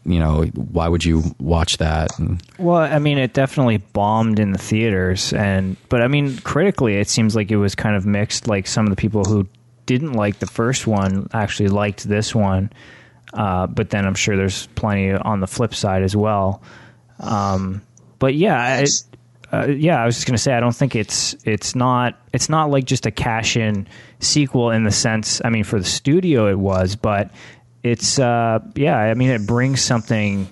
you 0.06 0.20
know, 0.20 0.44
why 0.46 0.88
would 0.88 1.06
you 1.06 1.24
watch 1.40 1.78
that? 1.78 2.18
And, 2.20 2.42
well, 2.58 2.78
I 2.78 3.00
mean, 3.00 3.18
it 3.18 3.34
definitely 3.34 3.78
bombed 3.78 4.40
in 4.40 4.52
the 4.52 4.58
theaters, 4.58 5.32
and 5.32 5.78
but 5.88 6.02
I 6.02 6.08
mean, 6.08 6.38
critically, 6.40 6.98
it 6.98 7.08
seems 7.08 7.36
like 7.36 7.52
it 7.52 7.58
was 7.58 7.74
kind 7.74 7.96
of 7.96 8.06
mixed. 8.06 8.48
Like 8.48 8.68
some 8.68 8.86
of 8.86 8.90
the 8.90 8.98
people 8.98 9.24
who 9.24 9.48
didn't 9.86 10.14
like 10.14 10.40
the 10.40 10.46
first 10.48 10.88
one 10.88 11.30
actually 11.34 11.70
liked 11.70 12.04
this 12.04 12.36
one, 12.36 12.72
uh, 13.34 13.68
but 13.68 13.92
then 13.92 14.06
I'm 14.06 14.16
sure 14.16 14.36
there's 14.36 14.68
plenty 14.76 15.12
on 15.14 15.40
the 15.40 15.48
flip 15.48 15.74
side 15.74 16.04
as 16.04 16.16
well. 16.16 16.62
Um, 17.20 17.82
but 18.20 18.36
yeah, 18.36 18.84
uh, 19.54 19.68
yeah, 19.68 20.02
I 20.02 20.06
was 20.06 20.16
just 20.16 20.26
gonna 20.26 20.40
say 20.40 20.54
I 20.54 20.60
don't 20.60 20.76
think 20.76 20.96
it's 20.96 21.36
it's 21.46 21.76
not 21.76 22.20
it's 22.34 22.50
not 22.50 22.72
like 22.72 22.86
just 22.86 23.06
a 23.06 23.12
cash 23.12 23.56
in 23.56 23.88
sequel 24.20 24.72
in 24.72 24.84
the 24.84 24.92
sense. 24.92 25.42
I 25.46 25.50
mean, 25.50 25.64
for 25.64 25.78
the 25.78 25.86
studio 25.86 26.48
it 26.50 26.58
was, 26.58 26.96
but 26.96 27.30
it's 27.84 28.18
uh, 28.18 28.60
yeah. 28.76 28.98
I 28.98 29.14
mean, 29.14 29.30
it 29.30 29.46
brings 29.46 29.82
something 29.82 30.48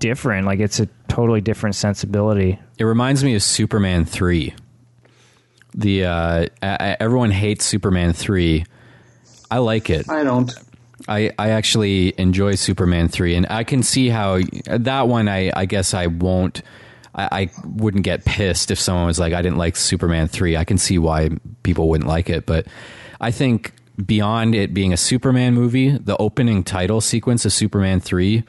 different. 0.00 0.48
Like 0.48 0.58
it's 0.58 0.80
a 0.80 0.86
totally 1.06 1.40
different 1.40 1.76
sensibility. 1.76 2.58
It 2.76 2.84
reminds 2.84 3.22
me 3.22 3.36
of 3.36 3.42
Superman 3.44 4.04
three. 4.04 4.54
The 5.72 6.06
uh, 6.06 6.46
everyone 6.60 7.30
hates 7.30 7.64
Superman 7.64 8.14
three. 8.14 8.64
I 9.48 9.58
like 9.58 9.90
it. 9.90 10.10
I 10.10 10.24
don't. 10.24 10.52
I, 11.08 11.30
I 11.38 11.50
actually 11.50 12.18
enjoy 12.18 12.56
Superman 12.56 13.06
three, 13.06 13.36
and 13.36 13.46
I 13.48 13.62
can 13.62 13.84
see 13.84 14.08
how 14.08 14.40
that 14.66 15.06
one. 15.06 15.28
I, 15.28 15.52
I 15.54 15.66
guess 15.66 15.94
I 15.94 16.08
won't 16.08 16.62
I, 17.14 17.42
I, 17.42 17.50
wouldn't 17.64 18.04
get 18.04 18.24
pissed 18.24 18.70
if 18.70 18.78
someone 18.78 19.06
was 19.06 19.18
like, 19.18 19.32
I 19.32 19.42
didn't 19.42 19.58
like 19.58 19.76
Superman 19.76 20.28
3. 20.28 20.56
I 20.56 20.64
can 20.64 20.78
see 20.78 20.98
why 20.98 21.30
people 21.62 21.88
wouldn't 21.88 22.08
like 22.08 22.30
it. 22.30 22.46
But 22.46 22.66
I 23.20 23.30
think 23.30 23.72
beyond 24.04 24.54
it 24.54 24.72
being 24.72 24.92
a 24.92 24.96
Superman 24.96 25.54
movie, 25.54 25.90
the 25.90 26.16
opening 26.18 26.62
title 26.62 27.00
sequence 27.00 27.44
of 27.44 27.52
Superman 27.52 28.00
3 28.00 28.44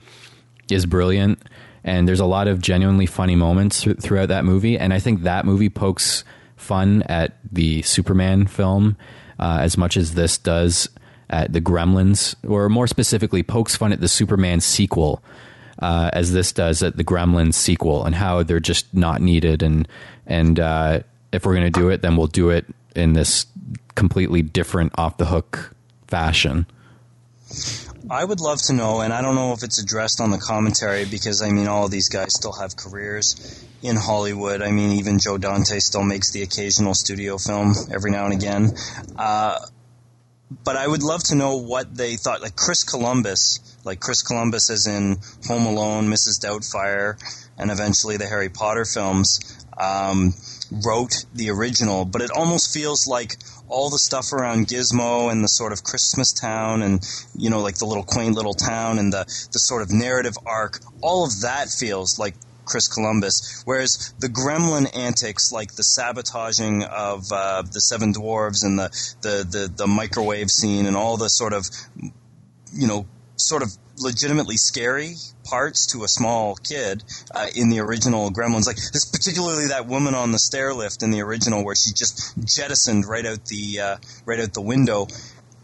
is 0.69 0.85
brilliant. 0.85 1.41
And 1.83 2.07
there's 2.07 2.19
a 2.19 2.25
lot 2.25 2.47
of 2.47 2.61
genuinely 2.61 3.07
funny 3.07 3.35
moments 3.35 3.81
th- 3.81 3.99
throughout 3.99 4.27
that 4.27 4.45
movie. 4.45 4.77
And 4.77 4.93
I 4.93 4.99
think 4.99 5.23
that 5.23 5.45
movie 5.45 5.69
pokes 5.69 6.23
fun 6.55 7.01
at 7.03 7.37
the 7.51 7.81
Superman 7.81 8.45
film 8.45 8.95
uh, 9.39 9.57
as 9.61 9.77
much 9.77 9.97
as 9.97 10.13
this 10.13 10.37
does 10.37 10.87
at 11.31 11.53
the 11.53 11.61
Gremlins, 11.61 12.35
or 12.47 12.69
more 12.69 12.87
specifically, 12.87 13.41
pokes 13.41 13.75
fun 13.75 13.91
at 13.91 14.01
the 14.01 14.07
Superman 14.07 14.59
sequel 14.59 15.23
uh, 15.81 16.09
as 16.13 16.31
this 16.31 16.51
does 16.51 16.83
at 16.83 16.97
the 16.97 17.03
Gremlins 17.03 17.55
sequel, 17.55 18.05
and 18.05 18.15
how 18.15 18.43
they're 18.43 18.59
just 18.59 18.93
not 18.93 19.21
needed. 19.21 19.63
And 19.63 19.87
and 20.25 20.59
uh, 20.59 20.99
if 21.31 21.45
we're 21.45 21.55
going 21.55 21.71
to 21.71 21.79
do 21.79 21.89
it, 21.89 22.01
then 22.01 22.15
we'll 22.15 22.27
do 22.27 22.49
it 22.49 22.65
in 22.95 23.13
this 23.13 23.45
completely 23.95 24.41
different, 24.41 24.93
off 24.97 25.17
the 25.17 25.25
hook 25.25 25.75
fashion. 26.07 26.65
I 28.09 28.23
would 28.23 28.39
love 28.39 28.61
to 28.63 28.73
know, 28.73 29.01
and 29.01 29.13
I 29.13 29.21
don't 29.21 29.35
know 29.35 29.53
if 29.53 29.63
it's 29.63 29.81
addressed 29.81 30.19
on 30.21 30.31
the 30.31 30.37
commentary 30.37 31.05
because 31.05 31.41
I 31.41 31.51
mean, 31.51 31.67
all 31.67 31.85
of 31.85 31.91
these 31.91 32.09
guys 32.09 32.33
still 32.33 32.53
have 32.53 32.75
careers 32.75 33.63
in 33.81 33.95
Hollywood. 33.95 34.61
I 34.61 34.71
mean, 34.71 34.99
even 34.99 35.19
Joe 35.19 35.37
Dante 35.37 35.79
still 35.79 36.03
makes 36.03 36.31
the 36.31 36.41
occasional 36.41 36.93
studio 36.93 37.37
film 37.37 37.73
every 37.91 38.11
now 38.11 38.25
and 38.25 38.33
again. 38.33 38.71
Uh, 39.15 39.59
but 40.63 40.75
I 40.75 40.87
would 40.87 41.01
love 41.03 41.23
to 41.25 41.35
know 41.35 41.57
what 41.57 41.95
they 41.95 42.17
thought. 42.17 42.41
Like 42.41 42.55
Chris 42.55 42.83
Columbus, 42.83 43.59
like 43.85 43.99
Chris 43.99 44.21
Columbus 44.21 44.69
as 44.69 44.85
in 44.85 45.17
Home 45.47 45.65
Alone, 45.65 46.07
Mrs. 46.07 46.39
Doubtfire, 46.39 47.17
and 47.57 47.71
eventually 47.71 48.17
the 48.17 48.27
Harry 48.27 48.49
Potter 48.49 48.85
films, 48.85 49.39
um, 49.77 50.33
wrote 50.85 51.25
the 51.33 51.49
original. 51.49 52.05
But 52.05 52.21
it 52.21 52.31
almost 52.31 52.73
feels 52.73 53.07
like 53.07 53.37
all 53.69 53.89
the 53.89 53.97
stuff 53.97 54.33
around 54.33 54.67
Gizmo 54.67 55.31
and 55.31 55.43
the 55.43 55.47
sort 55.47 55.71
of 55.71 55.83
Christmas 55.83 56.33
town 56.33 56.81
and, 56.81 57.01
you 57.37 57.49
know, 57.49 57.61
like 57.61 57.77
the 57.77 57.85
little 57.85 58.03
quaint 58.03 58.35
little 58.35 58.53
town 58.53 58.99
and 58.99 59.13
the, 59.13 59.23
the 59.53 59.59
sort 59.59 59.81
of 59.81 59.91
narrative 59.91 60.37
arc, 60.45 60.79
all 61.01 61.23
of 61.23 61.41
that 61.41 61.69
feels 61.69 62.19
like 62.19 62.35
Chris 62.71 62.87
Columbus. 62.87 63.61
Whereas 63.65 64.13
the 64.19 64.27
gremlin 64.27 64.87
antics, 64.95 65.51
like 65.51 65.75
the 65.75 65.83
sabotaging 65.83 66.83
of 66.83 67.31
uh, 67.31 67.63
the 67.63 67.81
Seven 67.81 68.13
Dwarves 68.13 68.63
and 68.63 68.79
the, 68.79 68.89
the, 69.21 69.45
the, 69.49 69.73
the 69.75 69.87
microwave 69.87 70.49
scene 70.49 70.85
and 70.85 70.95
all 70.95 71.17
the 71.17 71.27
sort 71.27 71.53
of, 71.53 71.65
you 72.73 72.87
know, 72.87 73.05
sort 73.35 73.61
of 73.61 73.69
legitimately 73.97 74.57
scary 74.57 75.15
parts 75.43 75.87
to 75.87 76.03
a 76.03 76.07
small 76.07 76.55
kid 76.55 77.03
uh, 77.35 77.47
in 77.55 77.69
the 77.69 77.79
original 77.79 78.31
Gremlins. 78.31 78.67
Like 78.67 78.77
this, 78.77 79.05
particularly 79.05 79.67
that 79.67 79.87
woman 79.87 80.15
on 80.15 80.31
the 80.31 80.39
stair 80.39 80.73
lift 80.73 81.03
in 81.03 81.11
the 81.11 81.21
original, 81.21 81.65
where 81.65 81.75
she 81.75 81.91
just 81.93 82.33
jettisoned 82.43 83.05
right 83.05 83.25
out 83.25 83.45
the 83.45 83.79
uh, 83.79 83.97
right 84.25 84.39
out 84.39 84.53
the 84.53 84.61
window. 84.61 85.07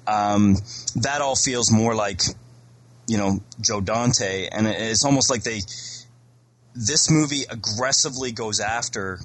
Um, 0.05 0.55
that 0.97 1.21
all 1.21 1.35
feels 1.35 1.71
more 1.71 1.95
like 1.95 2.21
you 3.07 3.17
know 3.17 3.39
Joe 3.61 3.81
Dante, 3.81 4.47
and 4.51 4.67
it's 4.67 5.05
almost 5.05 5.29
like 5.29 5.43
they 5.43 5.61
this 6.77 7.09
movie 7.09 7.43
aggressively 7.49 8.31
goes 8.31 8.59
after 8.59 9.19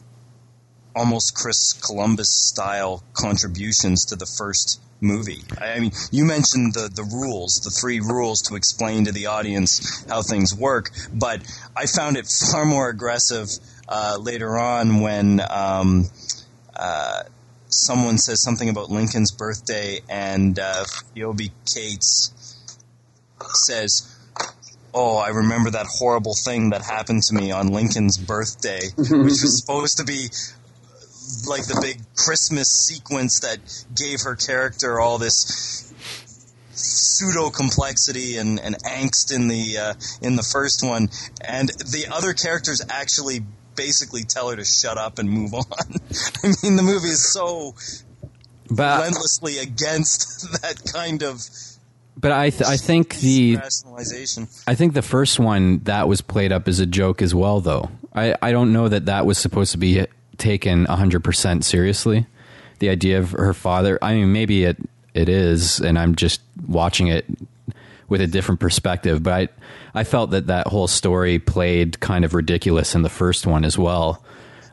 almost 0.97 1.35
Chris 1.35 1.75
Columbus 1.75 2.31
style 2.31 3.03
contributions 3.13 4.07
to 4.07 4.17
the 4.17 4.27
first 4.27 4.81
movie. 5.01 5.43
I 5.59 5.81
mean, 5.81 5.93
you 6.11 6.25
mentioned 6.25 6.75
the, 6.75 6.89
the 6.89 7.03
rules, 7.03 7.61
the 7.61 7.71
three 7.71 8.01
rules 8.01 8.41
to 8.43 8.55
explain 8.55 9.05
to 9.05 9.13
the 9.13 9.27
audience 9.27 10.05
how 10.09 10.23
things 10.23 10.55
work, 10.55 10.91
but 11.13 11.43
I 11.77 11.87
found 11.87 12.17
it 12.17 12.27
far 12.27 12.65
more 12.65 12.89
aggressive 12.89 13.49
uh, 13.89 14.17
later 14.21 14.59
on 14.59 15.01
when 15.01 15.41
um, 15.51 16.09
uh, 16.75 17.25
someone 17.69 18.19
says 18.19 18.41
something 18.41 18.69
about 18.69 18.91
Lincoln's 18.91 19.33
birthday 19.33 20.01
and 20.09 20.59
uh, 20.59 20.85
Phoebe 21.15 21.53
Cates 21.67 22.33
says, 23.55 24.12
oh, 24.95 25.17
I 25.17 25.29
remember 25.29 25.71
that 25.71 25.87
horrible 25.87 26.35
thing 26.35 26.71
that 26.71 26.83
happened 26.83 27.23
to 27.25 27.35
me 27.35 27.51
on 27.51 27.69
Lincoln's 27.69 28.19
birthday, 28.19 28.81
which 28.97 29.11
was 29.11 29.61
supposed 29.61 29.99
to 29.99 30.05
be 30.05 30.29
like 31.49 31.67
the 31.67 31.79
big 31.81 32.01
Christmas 32.15 32.69
sequence 32.69 33.41
that 33.41 33.59
gave 33.97 34.21
her 34.23 34.37
character 34.37 35.01
all 35.01 35.19
this 35.19 35.93
pseudo 36.75 37.51
complexity 37.51 38.37
and, 38.37 38.59
and 38.61 38.77
angst 38.85 39.35
in 39.35 39.49
the 39.49 39.79
uh, 39.79 39.95
in 40.21 40.37
the 40.37 40.43
first 40.43 40.85
one, 40.85 41.09
and 41.43 41.69
the 41.69 42.07
other 42.11 42.33
characters 42.33 42.83
actually 42.91 43.41
basically 43.75 44.23
tell 44.25 44.51
her 44.51 44.57
to 44.57 44.65
shut 44.65 44.99
up 44.99 45.19
and 45.19 45.31
move 45.31 45.55
on. 45.55 45.63
I 46.45 46.53
mean, 46.63 46.77
the 46.77 46.83
movie 46.83 47.09
is 47.09 47.33
so 47.33 47.75
but, 48.71 48.99
relentlessly 48.99 49.59
against 49.59 50.53
that 50.63 50.83
kind 50.93 51.23
of 51.23 51.41
but 52.17 52.33
I 52.33 52.51
th- 52.51 52.63
I 52.63 52.77
think 52.77 53.17
the 53.17 53.57
rationalization. 53.57 54.49
I 54.67 54.75
think 54.75 54.95
the 54.95 55.03
first 55.03 55.39
one 55.39 55.79
that 55.85 56.09
was 56.09 56.21
played 56.21 56.53
up 56.53 56.69
as 56.69 56.79
a 56.81 56.87
joke 56.87 57.23
as 57.23 57.35
well, 57.35 57.61
though. 57.61 57.91
I, 58.15 58.37
I 58.43 58.53
don't 58.53 58.73
know 58.73 58.89
that 58.89 59.07
that 59.07 59.27
was 59.27 59.39
supposed 59.39 59.73
to 59.73 59.79
be 59.79 60.07
taken 60.37 60.87
100% 60.87 61.65
seriously. 61.65 62.27
The 62.79 62.91
idea 62.91 63.19
of 63.19 63.31
her 63.31 63.55
father, 63.55 63.99
I 64.03 64.15
mean, 64.15 64.33
maybe 64.33 64.65
it, 64.65 64.77
it 65.15 65.29
is, 65.29 65.79
and 65.81 65.99
I'm 65.99 66.15
just 66.15 66.41
watching 66.67 67.07
it 67.07 67.25
with 68.09 68.21
a 68.21 68.27
different 68.27 68.61
perspective, 68.61 69.23
but 69.23 69.33
I, 69.33 69.49
I 70.01 70.05
felt 70.05 70.31
that 70.33 70.49
that 70.49 70.67
whole 70.67 70.89
story 70.89 71.39
played 71.39 72.01
kind 72.01 72.25
of 72.25 72.35
ridiculous 72.35 72.95
in 72.95 73.03
the 73.03 73.09
first 73.09 73.47
one 73.47 73.65
as 73.65 73.79
well. 73.79 74.23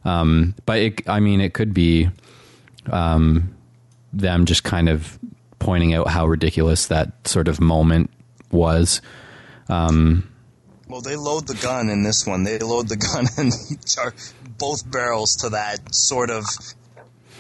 Um, 0.03 0.55
but 0.65 0.79
it, 0.79 1.09
I 1.09 1.19
mean, 1.19 1.39
it 1.39 1.53
could 1.53 1.73
be 1.73 2.09
um, 2.91 3.55
them 4.11 4.45
just 4.45 4.63
kind 4.63 4.89
of 4.89 5.17
pointing 5.59 5.93
out 5.93 6.07
how 6.09 6.25
ridiculous 6.25 6.87
that 6.87 7.27
sort 7.27 7.47
of 7.47 7.59
moment 7.59 8.09
was. 8.51 9.01
Um, 9.67 10.29
Well, 10.87 11.01
they 11.01 11.15
load 11.15 11.47
the 11.47 11.55
gun 11.55 11.89
in 11.89 12.03
this 12.03 12.25
one. 12.25 12.43
They 12.43 12.57
load 12.59 12.89
the 12.89 12.97
gun 12.97 13.27
and 13.37 13.53
char- 13.85 14.15
both 14.57 14.89
barrels 14.89 15.35
to 15.37 15.49
that 15.49 15.93
sort 15.93 16.29
of 16.29 16.45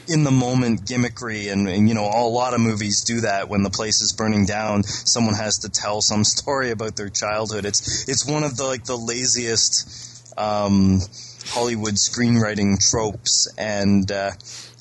in 0.07 0.23
the 0.23 0.31
moment 0.31 0.85
gimmickry, 0.85 1.51
and, 1.51 1.67
and 1.69 1.87
you 1.87 1.93
know, 1.93 2.05
a 2.05 2.27
lot 2.27 2.53
of 2.55 2.59
movies 2.59 3.03
do 3.03 3.21
that 3.21 3.47
when 3.47 3.61
the 3.61 3.69
place 3.69 4.01
is 4.01 4.11
burning 4.11 4.45
down. 4.45 4.83
Someone 4.83 5.35
has 5.35 5.59
to 5.59 5.69
tell 5.69 6.01
some 6.01 6.23
story 6.35 6.71
about 6.71 6.95
their 6.95 7.09
childhood. 7.09 7.65
It's 7.65 8.07
it's 8.09 8.25
one 8.27 8.43
of 8.43 8.57
the 8.57 8.65
like 8.65 8.85
the 8.85 8.97
laziest 8.97 10.33
um, 10.37 10.99
Hollywood 11.47 11.95
screenwriting 11.95 12.79
tropes, 12.89 13.47
and 13.57 14.11
uh, 14.11 14.31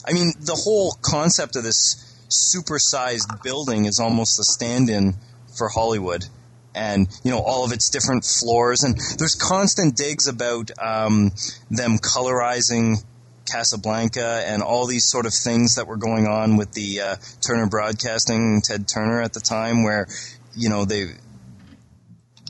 I 0.06 0.12
mean 0.12 0.32
the 0.40 0.54
whole 0.54 0.92
concept 1.02 1.56
of 1.56 1.62
this 1.62 2.07
supersized 2.28 3.42
building 3.42 3.86
is 3.86 3.98
almost 3.98 4.38
a 4.38 4.44
stand-in 4.44 5.14
for 5.56 5.68
Hollywood. 5.68 6.26
And 6.74 7.08
you 7.24 7.32
know 7.32 7.40
all 7.40 7.64
of 7.64 7.72
its 7.72 7.90
different 7.90 8.24
floors. 8.24 8.84
And 8.84 8.96
there's 9.18 9.34
constant 9.34 9.96
digs 9.96 10.28
about 10.28 10.70
um, 10.78 11.32
them 11.70 11.98
colorizing 11.98 13.02
Casablanca 13.50 14.44
and 14.46 14.62
all 14.62 14.86
these 14.86 15.08
sort 15.08 15.26
of 15.26 15.34
things 15.34 15.74
that 15.74 15.86
were 15.86 15.96
going 15.96 16.26
on 16.26 16.56
with 16.56 16.72
the 16.72 17.00
uh, 17.00 17.16
Turner 17.40 17.66
Broadcasting 17.66 18.60
Ted 18.62 18.86
Turner 18.86 19.22
at 19.22 19.32
the 19.32 19.40
time 19.40 19.82
where 19.82 20.06
you 20.54 20.68
know 20.68 20.84
they 20.84 21.06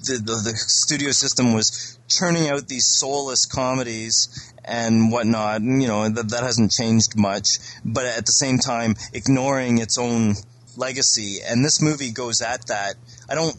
the, 0.05 0.18
the, 0.18 0.50
the 0.50 0.56
studio 0.56 1.10
system 1.10 1.52
was 1.55 1.98
churning 2.09 2.48
out 2.48 2.68
these 2.68 2.86
soulless 2.86 3.46
comedies 3.46 4.47
and 4.68 5.10
whatnot 5.10 5.60
and, 5.60 5.82
you 5.82 5.88
know 5.88 6.08
that, 6.08 6.30
that 6.30 6.42
hasn't 6.42 6.70
changed 6.70 7.16
much 7.16 7.58
but 7.84 8.04
at 8.04 8.26
the 8.26 8.32
same 8.32 8.58
time 8.58 8.94
ignoring 9.12 9.78
its 9.78 9.98
own 9.98 10.34
legacy 10.76 11.38
and 11.46 11.64
this 11.64 11.82
movie 11.82 12.12
goes 12.12 12.40
at 12.40 12.66
that 12.66 12.94
I 13.28 13.34
don't 13.34 13.56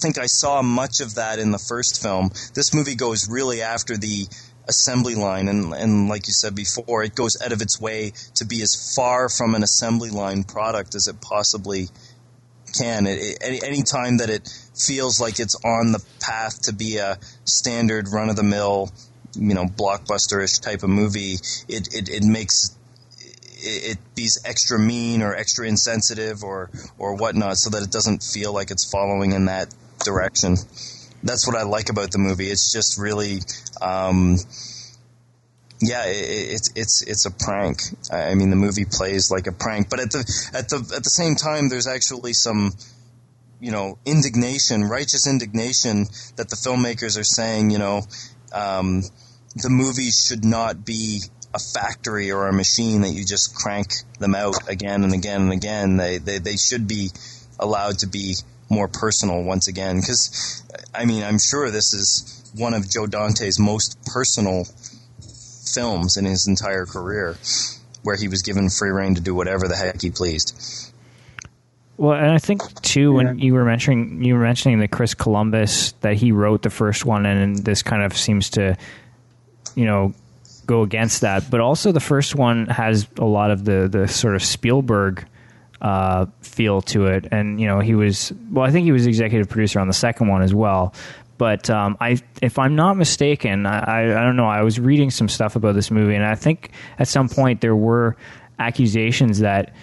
think 0.00 0.18
I 0.18 0.26
saw 0.26 0.62
much 0.62 1.00
of 1.00 1.16
that 1.16 1.38
in 1.38 1.50
the 1.50 1.58
first 1.58 2.02
film. 2.02 2.30
This 2.54 2.72
movie 2.74 2.94
goes 2.94 3.28
really 3.28 3.62
after 3.62 3.96
the 3.96 4.26
assembly 4.68 5.14
line, 5.14 5.48
and, 5.48 5.74
and 5.74 6.08
like 6.08 6.26
you 6.26 6.32
said 6.32 6.54
before, 6.54 7.02
it 7.02 7.14
goes 7.14 7.40
out 7.42 7.52
of 7.52 7.60
its 7.60 7.80
way 7.80 8.12
to 8.36 8.44
be 8.44 8.62
as 8.62 8.94
far 8.94 9.28
from 9.28 9.54
an 9.54 9.62
assembly 9.62 10.10
line 10.10 10.44
product 10.44 10.94
as 10.94 11.08
it 11.08 11.20
possibly 11.20 11.88
can. 12.78 13.06
It, 13.06 13.18
it, 13.18 13.38
any 13.42 13.62
any 13.62 13.82
time 13.82 14.18
that 14.18 14.30
it 14.30 14.48
feels 14.74 15.20
like 15.20 15.40
it's 15.40 15.56
on 15.56 15.92
the 15.92 16.04
path 16.20 16.62
to 16.62 16.72
be 16.72 16.98
a 16.98 17.18
standard 17.44 18.08
run 18.08 18.30
of 18.30 18.36
the 18.36 18.42
mill, 18.42 18.90
you 19.34 19.54
know, 19.54 19.64
blockbuster-ish 19.64 20.58
type 20.58 20.82
of 20.82 20.90
movie, 20.90 21.34
it 21.68 21.94
it, 21.94 22.08
it 22.08 22.24
makes 22.24 22.76
it, 23.62 23.98
be 24.14 24.28
extra 24.44 24.78
mean 24.78 25.22
or 25.22 25.34
extra 25.34 25.66
insensitive 25.66 26.42
or 26.44 26.70
or 26.98 27.14
whatnot, 27.14 27.56
so 27.58 27.70
that 27.70 27.82
it 27.82 27.90
doesn't 27.90 28.22
feel 28.22 28.52
like 28.52 28.70
it's 28.70 28.90
following 28.90 29.32
in 29.32 29.46
that 29.46 29.74
direction. 30.04 30.56
That's 31.22 31.46
what 31.46 31.56
I 31.56 31.62
like 31.64 31.90
about 31.90 32.12
the 32.12 32.18
movie. 32.18 32.50
It's 32.50 32.72
just 32.72 32.98
really, 32.98 33.40
um, 33.82 34.38
yeah, 35.80 36.06
it, 36.06 36.54
it's 36.54 36.72
it's 36.74 37.02
it's 37.02 37.26
a 37.26 37.30
prank. 37.30 37.82
I 38.10 38.34
mean, 38.34 38.50
the 38.50 38.56
movie 38.56 38.86
plays 38.86 39.30
like 39.30 39.46
a 39.46 39.52
prank, 39.52 39.90
but 39.90 40.00
at 40.00 40.10
the 40.10 40.50
at 40.54 40.68
the 40.68 40.76
at 40.96 41.04
the 41.04 41.10
same 41.10 41.34
time, 41.34 41.68
there's 41.68 41.86
actually 41.86 42.32
some, 42.32 42.72
you 43.60 43.70
know, 43.70 43.98
indignation, 44.06 44.84
righteous 44.84 45.26
indignation 45.26 46.06
that 46.36 46.48
the 46.48 46.56
filmmakers 46.56 47.18
are 47.18 47.24
saying, 47.24 47.70
you 47.70 47.78
know, 47.78 48.02
um, 48.52 49.02
the 49.56 49.70
movie 49.70 50.10
should 50.10 50.44
not 50.44 50.84
be 50.84 51.22
a 51.52 51.58
factory 51.58 52.30
or 52.30 52.46
a 52.46 52.52
machine 52.52 53.00
that 53.02 53.10
you 53.10 53.24
just 53.24 53.54
crank 53.54 53.92
them 54.18 54.34
out 54.34 54.68
again 54.68 55.02
and 55.04 55.12
again 55.12 55.42
and 55.42 55.52
again. 55.52 55.96
They 55.96 56.18
they 56.18 56.38
they 56.38 56.56
should 56.56 56.86
be 56.86 57.10
allowed 57.58 57.98
to 58.00 58.06
be 58.06 58.36
more 58.68 58.88
personal 58.88 59.42
once 59.42 59.66
again 59.66 60.00
because 60.00 60.62
I 60.94 61.04
mean 61.04 61.24
I'm 61.24 61.38
sure 61.38 61.70
this 61.70 61.92
is 61.92 62.52
one 62.54 62.74
of 62.74 62.88
Joe 62.88 63.06
Dante's 63.06 63.58
most 63.58 63.98
personal 64.06 64.64
films 65.74 66.16
in 66.16 66.24
his 66.24 66.46
entire 66.46 66.86
career 66.86 67.36
where 68.02 68.16
he 68.16 68.28
was 68.28 68.42
given 68.42 68.70
free 68.70 68.90
reign 68.90 69.14
to 69.16 69.20
do 69.20 69.34
whatever 69.34 69.68
the 69.68 69.76
heck 69.76 70.00
he 70.00 70.10
pleased. 70.10 70.89
Well, 72.00 72.14
and 72.14 72.30
I 72.30 72.38
think 72.38 72.62
too 72.80 73.12
when 73.12 73.40
you 73.40 73.52
were 73.52 73.66
mentioning 73.66 74.24
you 74.24 74.32
were 74.32 74.40
mentioning 74.40 74.78
that 74.78 74.90
Chris 74.90 75.12
Columbus 75.12 75.92
that 76.00 76.14
he 76.14 76.32
wrote 76.32 76.62
the 76.62 76.70
first 76.70 77.04
one, 77.04 77.26
and 77.26 77.58
this 77.58 77.82
kind 77.82 78.02
of 78.02 78.16
seems 78.16 78.48
to, 78.50 78.74
you 79.74 79.84
know, 79.84 80.14
go 80.64 80.80
against 80.80 81.20
that. 81.20 81.50
But 81.50 81.60
also 81.60 81.92
the 81.92 82.00
first 82.00 82.34
one 82.34 82.64
has 82.68 83.06
a 83.18 83.26
lot 83.26 83.50
of 83.50 83.66
the 83.66 83.86
the 83.86 84.08
sort 84.08 84.34
of 84.34 84.42
Spielberg 84.42 85.26
uh, 85.82 86.24
feel 86.40 86.80
to 86.80 87.08
it, 87.08 87.28
and 87.32 87.60
you 87.60 87.66
know 87.66 87.80
he 87.80 87.94
was 87.94 88.32
well. 88.50 88.64
I 88.64 88.70
think 88.70 88.86
he 88.86 88.92
was 88.92 89.06
executive 89.06 89.50
producer 89.50 89.78
on 89.78 89.86
the 89.86 89.92
second 89.92 90.28
one 90.28 90.40
as 90.40 90.54
well. 90.54 90.94
But 91.36 91.68
um, 91.68 91.98
I, 92.00 92.16
if 92.40 92.58
I'm 92.58 92.76
not 92.76 92.96
mistaken, 92.96 93.66
I, 93.66 94.04
I 94.04 94.24
don't 94.24 94.36
know. 94.36 94.46
I 94.46 94.62
was 94.62 94.80
reading 94.80 95.10
some 95.10 95.28
stuff 95.28 95.54
about 95.54 95.74
this 95.74 95.90
movie, 95.90 96.14
and 96.14 96.24
I 96.24 96.34
think 96.34 96.70
at 96.98 97.08
some 97.08 97.28
point 97.28 97.60
there 97.60 97.76
were 97.76 98.16
accusations 98.58 99.40
that 99.40 99.74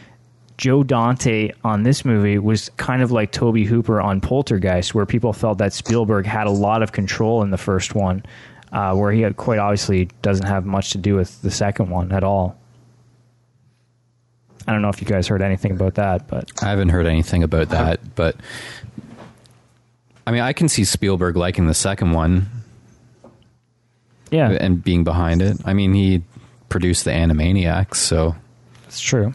Joe 0.57 0.83
Dante 0.83 1.51
on 1.63 1.83
this 1.83 2.03
movie 2.03 2.39
was 2.39 2.69
kind 2.77 3.01
of 3.03 3.11
like 3.11 3.31
Tobe 3.31 3.57
Hooper 3.57 4.01
on 4.01 4.21
Poltergeist, 4.21 4.95
where 4.95 5.05
people 5.05 5.31
felt 5.31 5.59
that 5.59 5.71
Spielberg 5.71 6.25
had 6.25 6.47
a 6.47 6.51
lot 6.51 6.81
of 6.81 6.91
control 6.91 7.43
in 7.43 7.51
the 7.51 7.57
first 7.57 7.93
one, 7.93 8.25
uh, 8.71 8.95
where 8.95 9.11
he 9.11 9.23
quite 9.33 9.59
obviously 9.59 10.09
doesn't 10.23 10.47
have 10.47 10.65
much 10.65 10.91
to 10.91 10.97
do 10.97 11.15
with 11.15 11.41
the 11.43 11.51
second 11.51 11.89
one 11.89 12.11
at 12.11 12.23
all. 12.23 12.57
I 14.67 14.73
don't 14.73 14.81
know 14.81 14.89
if 14.89 14.99
you 14.99 15.07
guys 15.07 15.27
heard 15.27 15.41
anything 15.41 15.71
about 15.71 15.95
that, 15.95 16.27
but 16.27 16.51
I 16.61 16.69
haven't 16.69 16.89
heard 16.89 17.05
anything 17.05 17.43
about 17.43 17.69
that, 17.69 18.15
but 18.15 18.35
I 20.25 20.31
mean, 20.31 20.41
I 20.41 20.51
can 20.53 20.67
see 20.67 20.83
Spielberg 20.83 21.37
liking 21.37 21.67
the 21.67 21.73
second 21.73 22.11
one 22.11 22.47
yeah, 24.29 24.51
and 24.51 24.83
being 24.83 25.05
behind 25.05 25.41
it. 25.41 25.57
I 25.63 25.73
mean, 25.73 25.93
he 25.93 26.23
produced 26.67 27.05
the 27.05 27.11
Animaniacs, 27.11 27.95
so 27.95 28.35
it's 28.87 28.99
true. 28.99 29.33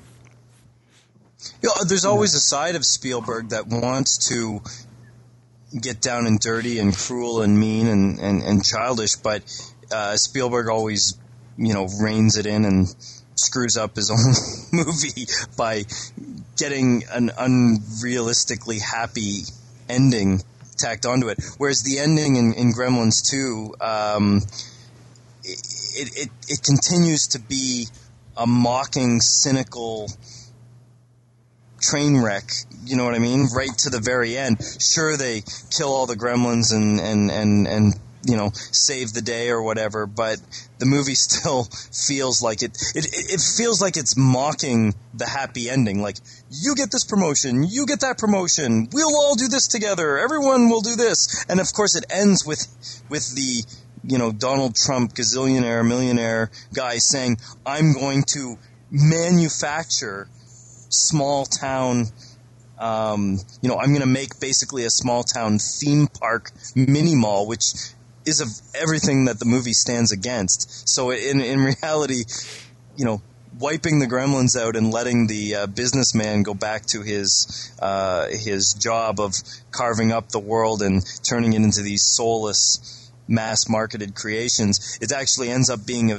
You 1.62 1.68
know, 1.68 1.84
there's 1.84 2.04
always 2.04 2.34
a 2.34 2.40
side 2.40 2.76
of 2.76 2.84
Spielberg 2.84 3.50
that 3.50 3.66
wants 3.66 4.28
to 4.28 4.60
get 5.80 6.00
down 6.00 6.26
and 6.26 6.38
dirty 6.38 6.78
and 6.78 6.94
cruel 6.94 7.42
and 7.42 7.58
mean 7.58 7.86
and, 7.86 8.18
and, 8.18 8.42
and 8.42 8.64
childish, 8.64 9.16
but 9.16 9.42
uh, 9.90 10.16
Spielberg 10.16 10.68
always, 10.68 11.18
you 11.56 11.72
know, 11.72 11.88
reins 12.00 12.36
it 12.36 12.46
in 12.46 12.64
and 12.64 12.94
screws 13.34 13.76
up 13.76 13.96
his 13.96 14.10
own 14.72 14.78
movie 14.84 15.26
by 15.56 15.84
getting 16.56 17.04
an 17.10 17.30
unrealistically 17.30 18.80
happy 18.80 19.42
ending 19.88 20.42
tacked 20.76 21.06
onto 21.06 21.28
it. 21.28 21.38
Whereas 21.58 21.82
the 21.82 21.98
ending 21.98 22.36
in, 22.36 22.54
in 22.54 22.72
Gremlins 22.72 23.30
2, 23.30 23.74
um, 23.80 24.42
it, 25.44 26.10
it, 26.16 26.28
it 26.48 26.62
continues 26.62 27.28
to 27.28 27.38
be 27.38 27.86
a 28.36 28.46
mocking, 28.46 29.20
cynical 29.20 30.08
train 31.82 32.22
wreck. 32.22 32.50
You 32.84 32.96
know 32.96 33.04
what 33.04 33.14
I 33.14 33.18
mean? 33.18 33.48
Right 33.54 33.76
to 33.78 33.90
the 33.90 34.00
very 34.00 34.36
end. 34.36 34.58
Sure, 34.80 35.16
they 35.16 35.42
kill 35.70 35.88
all 35.88 36.06
the 36.06 36.16
gremlins 36.16 36.74
and 36.74 37.00
and 37.00 37.30
and 37.30 37.66
and 37.68 37.94
you 38.24 38.36
know 38.36 38.50
save 38.54 39.12
the 39.12 39.20
day 39.20 39.50
or 39.50 39.62
whatever, 39.62 40.06
but 40.06 40.38
the 40.78 40.86
movie 40.86 41.14
still 41.28 41.64
feels 41.92 42.42
like 42.42 42.62
it. 42.62 42.76
It 42.94 43.06
it 43.12 43.40
feels 43.40 43.80
like 43.80 43.96
it's 43.96 44.16
mocking 44.16 44.94
the 45.14 45.26
happy 45.26 45.68
ending. 45.68 46.02
Like 46.02 46.16
you 46.50 46.74
get 46.74 46.90
this 46.90 47.04
promotion, 47.04 47.64
you 47.68 47.86
get 47.86 48.00
that 48.00 48.18
promotion. 48.18 48.88
We'll 48.92 49.16
all 49.16 49.34
do 49.34 49.48
this 49.48 49.68
together. 49.68 50.18
Everyone 50.18 50.68
will 50.68 50.80
do 50.80 50.96
this, 50.96 51.44
and 51.48 51.60
of 51.60 51.72
course 51.72 51.96
it 51.96 52.04
ends 52.10 52.46
with 52.46 52.66
with 53.08 53.34
the 53.34 53.64
you 54.04 54.18
know 54.18 54.32
Donald 54.32 54.76
Trump 54.76 55.14
gazillionaire 55.14 55.86
millionaire 55.86 56.50
guy 56.74 56.98
saying, 56.98 57.38
"I'm 57.66 57.92
going 57.92 58.24
to 58.34 58.58
manufacture." 58.90 60.28
Small 60.92 61.44
town. 61.44 62.06
Um, 62.78 63.38
you 63.60 63.68
know, 63.68 63.76
I'm 63.76 63.88
going 63.88 64.00
to 64.00 64.06
make 64.06 64.40
basically 64.40 64.84
a 64.84 64.90
small 64.90 65.22
town 65.22 65.58
theme 65.58 66.08
park 66.08 66.50
mini 66.74 67.14
mall, 67.14 67.46
which 67.46 67.72
is 68.26 68.40
of 68.40 68.48
everything 68.74 69.26
that 69.26 69.38
the 69.38 69.44
movie 69.44 69.72
stands 69.72 70.12
against. 70.12 70.88
So 70.88 71.10
in 71.10 71.40
in 71.40 71.60
reality, 71.60 72.24
you 72.96 73.04
know, 73.04 73.22
wiping 73.58 73.98
the 73.98 74.06
gremlins 74.06 74.60
out 74.60 74.76
and 74.76 74.92
letting 74.92 75.26
the 75.26 75.54
uh, 75.54 75.66
businessman 75.66 76.42
go 76.42 76.54
back 76.54 76.86
to 76.86 77.02
his 77.02 77.72
uh, 77.80 78.28
his 78.28 78.74
job 78.74 79.20
of 79.20 79.34
carving 79.70 80.12
up 80.12 80.30
the 80.30 80.40
world 80.40 80.82
and 80.82 81.04
turning 81.22 81.52
it 81.52 81.62
into 81.62 81.82
these 81.82 82.02
soulless 82.02 83.10
mass 83.28 83.68
marketed 83.68 84.14
creations, 84.14 84.98
it 85.00 85.12
actually 85.12 85.48
ends 85.48 85.70
up 85.70 85.86
being 85.86 86.12
a 86.12 86.18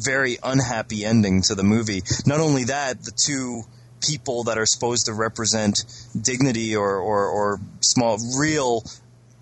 very 0.00 0.38
unhappy 0.42 1.04
ending 1.04 1.42
to 1.42 1.54
the 1.54 1.62
movie. 1.62 2.02
Not 2.26 2.40
only 2.40 2.64
that, 2.64 3.02
the 3.04 3.12
two 3.12 3.62
people 4.06 4.44
that 4.44 4.58
are 4.58 4.66
supposed 4.66 5.06
to 5.06 5.12
represent 5.14 5.84
dignity 6.20 6.76
or, 6.76 6.96
or, 6.96 7.26
or 7.28 7.60
small, 7.80 8.18
real, 8.38 8.84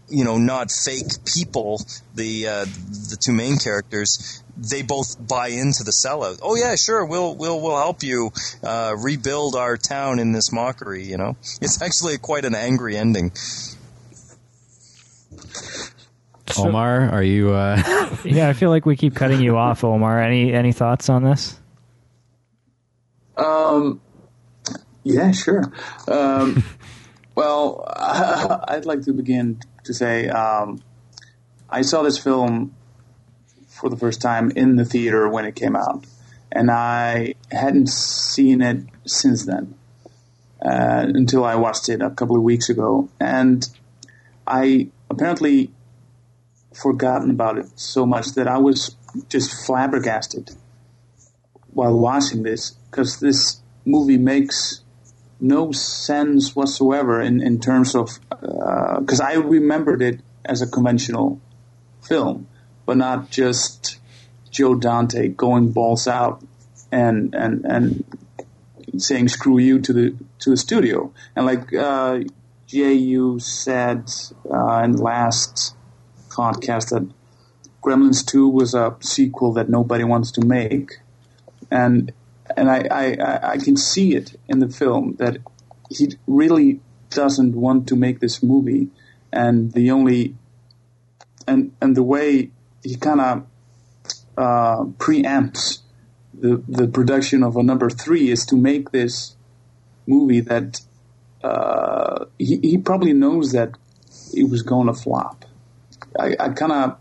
you 0.09 0.25
know, 0.25 0.39
not 0.39 0.71
fake 0.71 1.25
people, 1.25 1.81
the 2.15 2.47
uh, 2.47 2.65
the 3.11 3.17
two 3.19 3.33
main 3.33 3.57
characters, 3.57 4.43
they 4.57 4.83
both 4.83 5.17
buy 5.27 5.49
into 5.49 5.85
the 5.85 5.91
sellout. 5.91 6.39
Oh 6.43 6.55
yeah, 6.55 6.75
sure, 6.77 7.05
we'll 7.07 7.35
we'll 7.35 7.61
we'll 7.61 7.79
help 7.79 8.03
you 8.03 8.31
uh, 8.63 8.95
rebuild 8.99 9.57
our 9.57 9.77
town 9.77 10.19
in 10.19 10.33
this 10.33 10.53
mockery. 10.53 11.05
You 11.05 11.17
know, 11.17 11.37
it's 11.63 11.81
actually 11.81 12.19
quite 12.19 12.45
an 12.45 12.55
angry 12.55 12.97
ending. 12.97 13.33
Omar, 16.59 17.09
are 17.11 17.23
you? 17.23 17.53
Uh, 17.53 17.83
Yeah, 18.25 18.49
I 18.49 18.53
feel 18.53 18.69
like 18.71 18.85
we 18.85 18.95
keep 18.97 19.15
cutting 19.15 19.41
you 19.41 19.57
off, 19.57 19.85
Omar. 19.85 20.21
Any 20.21 20.53
any 20.53 20.73
thoughts 20.73 21.09
on 21.09 21.25
this? 21.25 21.59
Um, 23.37 24.01
yeah, 25.05 25.33
sure. 25.33 25.73
Um, 26.09 26.65
well, 27.35 27.85
I'd 28.69 28.87
like 28.87 29.03
to 29.03 29.13
begin 29.13 29.61
to 29.85 29.95
say 29.95 30.29
um, 30.29 30.83
I 31.69 31.83
saw 31.83 32.03
this 32.03 32.19
film 32.19 32.75
for 33.69 33.89
the 33.89 33.97
first 33.97 34.21
time 34.21 34.51
in 34.55 34.77
the 34.77 34.85
theater 34.85 35.29
when 35.29 35.45
it 35.45 35.57
came 35.57 35.75
out, 35.75 36.05
and 36.51 36.71
I 36.71 37.35
hadn't 37.51 37.89
seen 37.89 38.61
it 38.63 38.85
since 39.07 39.47
then 39.47 39.75
uh, 40.65 41.07
until 41.09 41.45
I 41.45 41.57
watched 41.57 41.89
it 41.89 42.01
a 42.01 42.11
couple 42.11 42.37
of 42.37 42.43
weeks 42.43 42.69
ago, 42.69 43.09
and 43.19 43.69
I 44.47 44.89
apparently 45.11 45.71
forgotten 46.75 47.31
about 47.31 47.59
it 47.59 47.67
so 47.77 48.07
much 48.07 48.33
that 48.35 48.49
I 48.49 48.59
was 48.59 48.97
just 49.29 49.67
flabbergasted 49.67 50.53
while 51.73 51.99
watching 51.99 52.43
this 52.43 52.71
because 52.91 53.21
this 53.21 53.61
movie 53.85 54.17
makes 54.17 54.83
no 55.43 55.73
sense 55.73 56.55
whatsoever 56.55 57.21
in, 57.21 57.43
in 57.43 57.61
terms 57.61 57.95
of 57.95 58.21
because 58.41 59.21
I 59.21 59.35
remembered 59.35 60.01
it 60.01 60.21
as 60.45 60.63
a 60.63 60.67
conventional 60.67 61.41
film, 62.01 62.47
but 62.87 62.97
not 62.97 63.31
just 63.31 63.99
Joe 64.51 64.77
Dante 64.77 65.29
going 65.29 65.73
balls 65.73 66.07
out 66.07 66.43
and 66.93 67.35
and 67.35 67.65
and 67.65 68.05
saying 68.99 69.29
screw 69.29 69.59
you 69.59 69.81
to 69.81 69.93
the 69.93 70.17
to 70.39 70.51
the 70.51 70.57
studio. 70.57 71.13
And 71.35 71.45
like 71.45 71.75
uh, 71.75 72.21
Jay 72.69 72.93
you 72.93 73.41
said 73.41 74.11
uh, 74.49 74.83
in 74.85 74.97
last 74.97 75.75
podcast 76.29 76.91
that 76.91 77.09
Gremlins 77.83 78.25
2 78.25 78.49
was 78.49 78.75
a 78.75 78.97
sequel 79.01 79.53
that 79.55 79.69
nobody 79.69 80.05
wants 80.05 80.31
to 80.33 80.47
make. 80.47 81.01
And 81.69 82.13
and 82.57 82.71
I, 82.71 82.87
I, 82.91 83.51
I 83.53 83.57
can 83.59 83.77
see 83.77 84.15
it 84.15 84.39
in 84.49 84.59
the 84.61 84.69
film 84.69 85.17
that 85.17 85.39
he 85.91 86.17
really 86.27 86.81
doesn't 87.11 87.55
want 87.55 87.87
to 87.89 87.97
make 87.97 88.21
this 88.21 88.43
movie, 88.43 88.89
and 89.33 89.73
the 89.73 89.91
only 89.91 90.35
and 91.47 91.73
and 91.81 91.97
the 91.97 92.03
way 92.03 92.51
he 92.83 92.97
kind 92.97 93.21
of 93.21 93.47
uh, 94.37 94.85
preempts 94.99 95.81
the 96.35 96.63
the 96.69 96.89
production 96.89 97.43
of 97.43 97.57
a 97.57 97.63
number 97.63 97.91
three 97.91 98.31
is 98.31 98.47
to 98.47 98.57
make 98.57 98.91
this 98.91 99.37
movie 100.07 100.41
that 100.41 100.81
uh, 101.45 102.25
he 102.39 102.59
he 102.63 102.79
probably 102.79 103.13
knows 103.13 103.53
that 103.53 103.77
it 104.35 104.49
was 104.49 104.63
going 104.63 104.87
to 104.87 104.95
flop. 104.95 105.45
I, 106.19 106.37
I 106.39 106.49
kind 106.51 106.73
of 106.73 106.99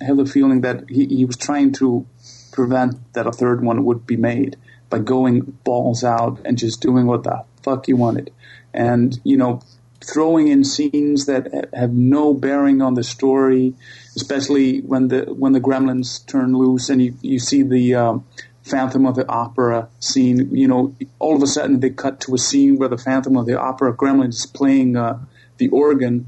have 0.00 0.16
the 0.16 0.26
feeling 0.26 0.60
that 0.60 0.88
he, 0.88 1.06
he 1.06 1.24
was 1.24 1.36
trying 1.36 1.72
to 1.72 2.06
prevent 2.52 3.12
that 3.14 3.26
a 3.26 3.32
third 3.32 3.62
one 3.62 3.84
would 3.84 4.06
be 4.06 4.16
made 4.16 4.56
by 4.90 4.98
going 4.98 5.40
balls 5.64 6.04
out 6.04 6.40
and 6.44 6.58
just 6.58 6.80
doing 6.80 7.06
what 7.06 7.24
the 7.24 7.44
fuck 7.62 7.88
you 7.88 7.96
wanted. 7.96 8.32
And, 8.72 9.18
you 9.24 9.36
know, 9.36 9.60
throwing 10.04 10.48
in 10.48 10.64
scenes 10.64 11.26
that 11.26 11.68
have 11.74 11.92
no 11.92 12.34
bearing 12.34 12.82
on 12.82 12.94
the 12.94 13.02
story, 13.02 13.74
especially 14.14 14.80
when 14.80 15.08
the 15.08 15.22
when 15.22 15.52
the 15.52 15.60
gremlins 15.60 16.24
turn 16.26 16.56
loose 16.56 16.88
and 16.88 17.02
you, 17.02 17.14
you 17.22 17.38
see 17.38 17.62
the 17.62 17.94
um, 17.94 18.24
Phantom 18.62 19.06
of 19.06 19.16
the 19.16 19.28
Opera 19.28 19.88
scene. 20.00 20.54
You 20.54 20.68
know, 20.68 20.94
all 21.18 21.36
of 21.36 21.42
a 21.42 21.46
sudden 21.46 21.80
they 21.80 21.90
cut 21.90 22.20
to 22.22 22.34
a 22.34 22.38
scene 22.38 22.76
where 22.76 22.88
the 22.88 22.98
Phantom 22.98 23.36
of 23.36 23.46
the 23.46 23.58
Opera 23.58 23.96
gremlin 23.96 24.28
is 24.28 24.46
playing 24.46 24.96
uh, 24.96 25.18
the 25.56 25.68
organ, 25.68 26.26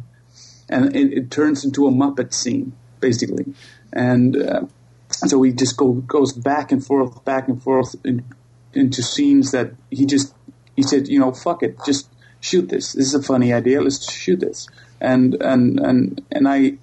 and 0.69 0.97
it, 0.97 1.13
it, 1.13 1.31
turns 1.31 1.65
into 1.65 1.87
a 1.87 1.91
Muppet 1.91 2.33
scene 2.33 2.73
basically. 3.01 3.55
And 3.93 4.37
uh, 4.37 4.63
so 5.11 5.43
he 5.43 5.53
just 5.53 5.77
go, 5.77 5.93
goes 5.93 6.33
back 6.33 6.73
and 6.73 6.85
forth, 6.85 7.25
back 7.25 7.49
and 7.49 7.63
forth 7.63 7.95
into 8.75 9.03
scenes 9.03 9.51
that 9.53 9.73
he 9.91 10.07
just 10.07 10.35
he 10.77 10.83
said, 10.83 11.09
you 11.09 11.19
know, 11.19 11.33
fuck 11.33 11.63
it, 11.63 11.77
just 11.85 12.09
shoot 12.41 12.69
this. 12.69 12.93
This 12.93 13.09
is 13.09 13.15
a 13.15 13.23
funny 13.23 13.53
idea. 13.53 13.81
Let's 13.81 14.11
shoot 14.13 14.41
this. 14.41 14.69
And 15.01 15.35
and 15.35 15.81
and 15.81 16.23
and 16.31 16.49
I, 16.49 16.79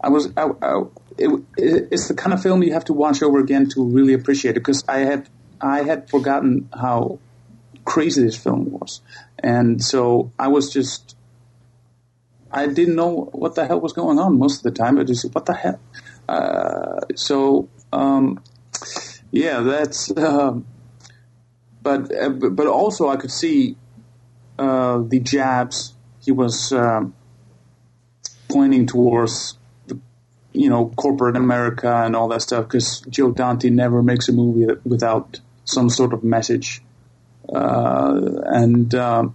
I 0.00 0.08
was 0.08 0.32
I, 0.36 0.50
I, 0.62 0.82
it, 1.18 1.44
it's 1.56 2.08
the 2.08 2.14
kind 2.14 2.32
of 2.32 2.42
film 2.42 2.62
you 2.62 2.72
have 2.72 2.84
to 2.86 2.92
watch 2.92 3.22
over 3.22 3.38
again 3.38 3.68
to 3.70 3.84
really 3.84 4.12
appreciate 4.12 4.52
it 4.52 4.60
because 4.60 4.84
I 4.88 4.98
had 4.98 5.28
I 5.60 5.82
had 5.82 6.08
forgotten 6.08 6.68
how 6.72 7.18
crazy 7.84 8.22
this 8.22 8.36
film 8.36 8.70
was, 8.70 9.00
and 9.38 9.82
so 9.82 10.32
I 10.38 10.48
was 10.48 10.72
just 10.72 11.16
I 12.50 12.66
didn't 12.66 12.96
know 12.96 13.30
what 13.32 13.54
the 13.54 13.66
hell 13.66 13.80
was 13.80 13.92
going 13.92 14.18
on 14.18 14.38
most 14.38 14.58
of 14.58 14.62
the 14.62 14.78
time. 14.78 14.98
I 14.98 15.04
just 15.04 15.24
what 15.34 15.46
the 15.46 15.54
hell. 15.54 15.80
Uh, 16.28 17.00
so 17.16 17.68
um, 17.92 18.42
yeah, 19.30 19.60
that's. 19.60 20.16
Um, 20.16 20.66
but 21.82 22.14
uh, 22.14 22.28
but 22.28 22.66
also 22.66 23.08
I 23.08 23.16
could 23.16 23.30
see 23.30 23.76
uh, 24.58 25.02
the 25.06 25.20
jabs 25.20 25.94
he 26.20 26.30
was 26.30 26.72
um, 26.72 27.14
pointing 28.48 28.86
towards, 28.86 29.58
you 30.52 30.70
know, 30.70 30.92
corporate 30.96 31.36
America 31.36 32.02
and 32.04 32.14
all 32.14 32.28
that 32.28 32.42
stuff. 32.42 32.68
Because 32.68 33.00
Joe 33.08 33.32
Dante 33.32 33.70
never 33.70 34.02
makes 34.02 34.28
a 34.28 34.32
movie 34.32 34.72
without 34.84 35.40
some 35.64 35.90
sort 35.90 36.12
of 36.12 36.22
message, 36.22 36.82
uh, 37.52 38.20
and 38.46 38.94
um, 38.94 39.34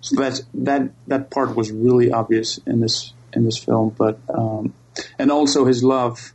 so 0.00 0.16
that 0.16 0.42
that 0.54 0.90
that 1.06 1.30
part 1.30 1.56
was 1.56 1.70
really 1.70 2.10
obvious 2.12 2.58
in 2.66 2.80
this 2.80 3.14
in 3.32 3.44
this 3.44 3.56
film. 3.56 3.94
But 3.96 4.18
um, 4.28 4.74
and 5.18 5.30
also 5.30 5.64
his 5.64 5.82
love 5.82 6.34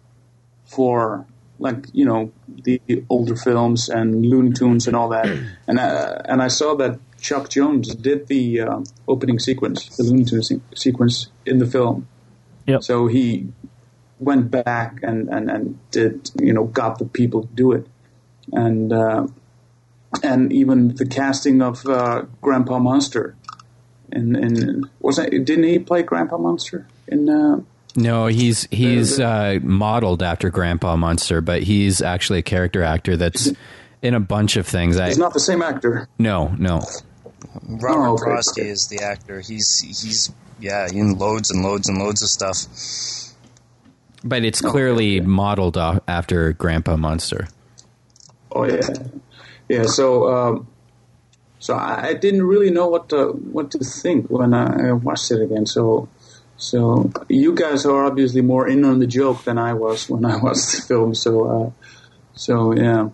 for 0.65 1.26
like 1.60 1.88
you 1.94 2.06
know 2.06 2.32
the 2.48 2.82
older 3.10 3.36
films 3.36 3.90
and 3.90 4.26
Looney 4.26 4.52
Tunes 4.52 4.88
and 4.88 4.95
all 4.95 5.10
that. 5.10 5.26
And 5.68 5.80
uh, 5.80 6.22
and 6.26 6.44
I 6.44 6.48
saw 6.48 6.76
that 6.76 6.99
Chuck 7.19 7.49
Jones 7.49 7.95
did 7.95 8.27
the 8.27 8.61
uh, 8.61 8.80
opening 9.07 9.40
sequence, 9.40 9.98
the 9.98 10.03
Looney 10.03 10.26
Tunes 10.26 10.52
sequence 10.76 11.30
in 11.45 11.57
the 11.57 11.65
film. 11.65 12.07
Yep. 12.68 12.84
So 12.84 13.07
he 13.07 13.48
went 14.19 14.52
back 14.52 14.99
and, 15.02 15.27
and, 15.30 15.49
and 15.49 15.80
did 15.91 16.32
you 16.40 16.53
know 16.53 16.65
got 16.65 16.99
the 16.99 17.06
people 17.06 17.41
to 17.41 17.53
do 17.56 17.72
it, 17.72 17.88
and 18.52 18.94
uh, 18.94 19.27
and 20.22 20.53
even 20.53 20.95
the 20.95 21.06
casting 21.06 21.61
of 21.61 21.86
uh, 21.88 22.26
Grandpa 22.41 22.80
Munster. 22.80 23.36
In, 24.11 24.36
in 24.36 24.84
was 24.99 25.18
it, 25.18 25.32
didn't 25.32 25.64
he 25.64 25.80
play 25.80 26.03
Grandpa 26.03 26.38
Munster 26.38 26.88
in? 27.07 27.65
No, 27.95 28.27
he's 28.27 28.67
he's 28.72 29.19
uh, 29.19 29.59
modeled 29.61 30.22
after 30.22 30.49
Grandpa 30.49 30.97
Munster, 30.97 31.39
but 31.41 31.63
he's 31.63 32.01
actually 32.01 32.39
a 32.39 32.43
character 32.43 32.84
actor 32.84 33.15
that's 33.15 33.51
in 34.01 34.13
a 34.13 34.19
bunch 34.19 34.57
of 34.57 34.67
things. 34.67 34.99
He's 34.99 35.17
I, 35.17 35.22
not 35.22 35.34
the 35.34 35.39
same 35.39 35.61
actor. 35.61 36.07
no, 36.19 36.53
no. 36.57 36.81
Robert 37.63 38.07
Oh, 38.07 38.13
okay, 38.13 38.23
Prosky 38.23 38.65
is 38.65 38.88
the 38.88 38.99
actor. 38.99 39.39
He's 39.39 39.80
he's 39.80 40.31
yeah 40.59 40.88
in 40.91 41.17
loads 41.17 41.51
and 41.51 41.63
loads 41.63 41.88
and 41.88 41.97
loads 41.97 42.22
of 42.22 42.27
stuff. 42.30 42.65
But 44.23 44.43
it's 44.43 44.59
clearly 44.59 45.22
modeled 45.22 45.77
off 45.77 45.99
after 46.07 46.51
Grandpa 46.53 46.97
Munster. 46.97 47.47
Oh 48.51 48.65
yeah, 48.65 48.89
yeah. 49.69 49.84
So 49.84 50.27
um, 50.27 50.67
so 51.59 51.76
I 51.76 52.07
I 52.07 52.13
didn't 52.13 52.43
really 52.43 52.72
know 52.72 52.88
what 52.88 53.09
to 53.09 53.27
what 53.27 53.72
to 53.72 53.80
think 53.80 54.30
when 54.30 54.53
I 54.53 54.91
watched 54.91 55.31
it 55.31 55.41
again. 55.41 55.65
So 55.65 56.09
so 56.57 57.11
you 57.27 57.53
guys 57.53 57.86
are 57.86 58.06
obviously 58.06 58.41
more 58.41 58.68
in 58.68 58.86
on 58.86 58.99
the 58.99 59.07
joke 59.07 59.44
than 59.44 59.57
I 59.57 59.73
was 59.73 60.10
when 60.10 60.26
I 60.26 60.38
watched 60.38 60.72
the 60.72 60.82
film. 60.88 61.15
So 61.15 61.49
uh, 61.49 61.72
so 62.34 62.73
yeah. 62.73 63.10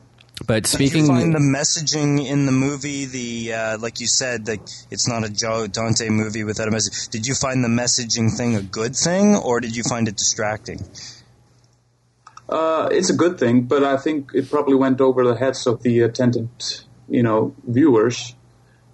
But 0.48 0.64
Did 0.64 0.80
you 0.80 0.88
speaking, 0.88 1.08
find 1.08 1.36
the 1.36 1.40
messaging 1.40 2.26
in 2.26 2.48
the 2.48 2.52
movie, 2.52 3.06
the 3.06 3.54
uh, 3.54 3.78
like 3.78 4.00
you 4.00 4.08
said, 4.08 4.46
that 4.46 4.60
it's 4.90 5.08
not 5.08 5.24
a 5.24 5.30
Joe 5.30 5.68
Dante 5.68 6.10
movie 6.10 6.44
without 6.44 6.68
a 6.68 6.72
message. 6.72 7.10
Did 7.10 7.28
you 7.28 7.36
find 7.36 7.64
the 7.64 7.68
messaging 7.68 8.36
thing 8.36 8.56
a 8.56 8.62
good 8.62 8.96
thing, 8.96 9.36
or 9.36 9.60
did 9.60 9.76
you 9.76 9.84
find 9.84 10.08
it 10.08 10.18
distracting? 10.18 10.84
Uh, 12.50 12.90
it's 12.92 13.10
a 13.10 13.16
good 13.16 13.40
thing, 13.40 13.62
but 13.62 13.84
I 13.84 13.98
think 13.98 14.32
it 14.34 14.50
probably 14.50 14.76
went 14.76 15.00
over 15.00 15.24
the 15.26 15.36
heads 15.36 15.68
of 15.68 15.84
the 15.84 16.02
attendant, 16.02 16.86
you 17.08 17.24
know, 17.24 17.56
viewers. 17.68 18.36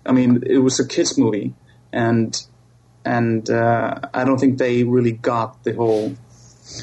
I 0.06 0.12
mean, 0.12 0.44
it 0.46 0.60
was 0.60 0.80
a 0.80 0.88
kids 0.88 1.18
movie, 1.18 1.54
and 1.94 2.40
and 3.06 3.50
uh, 3.50 4.00
I 4.14 4.24
don't 4.24 4.40
think 4.40 4.58
they 4.58 4.84
really 4.84 5.12
got 5.14 5.64
the 5.64 5.74
whole 5.74 6.16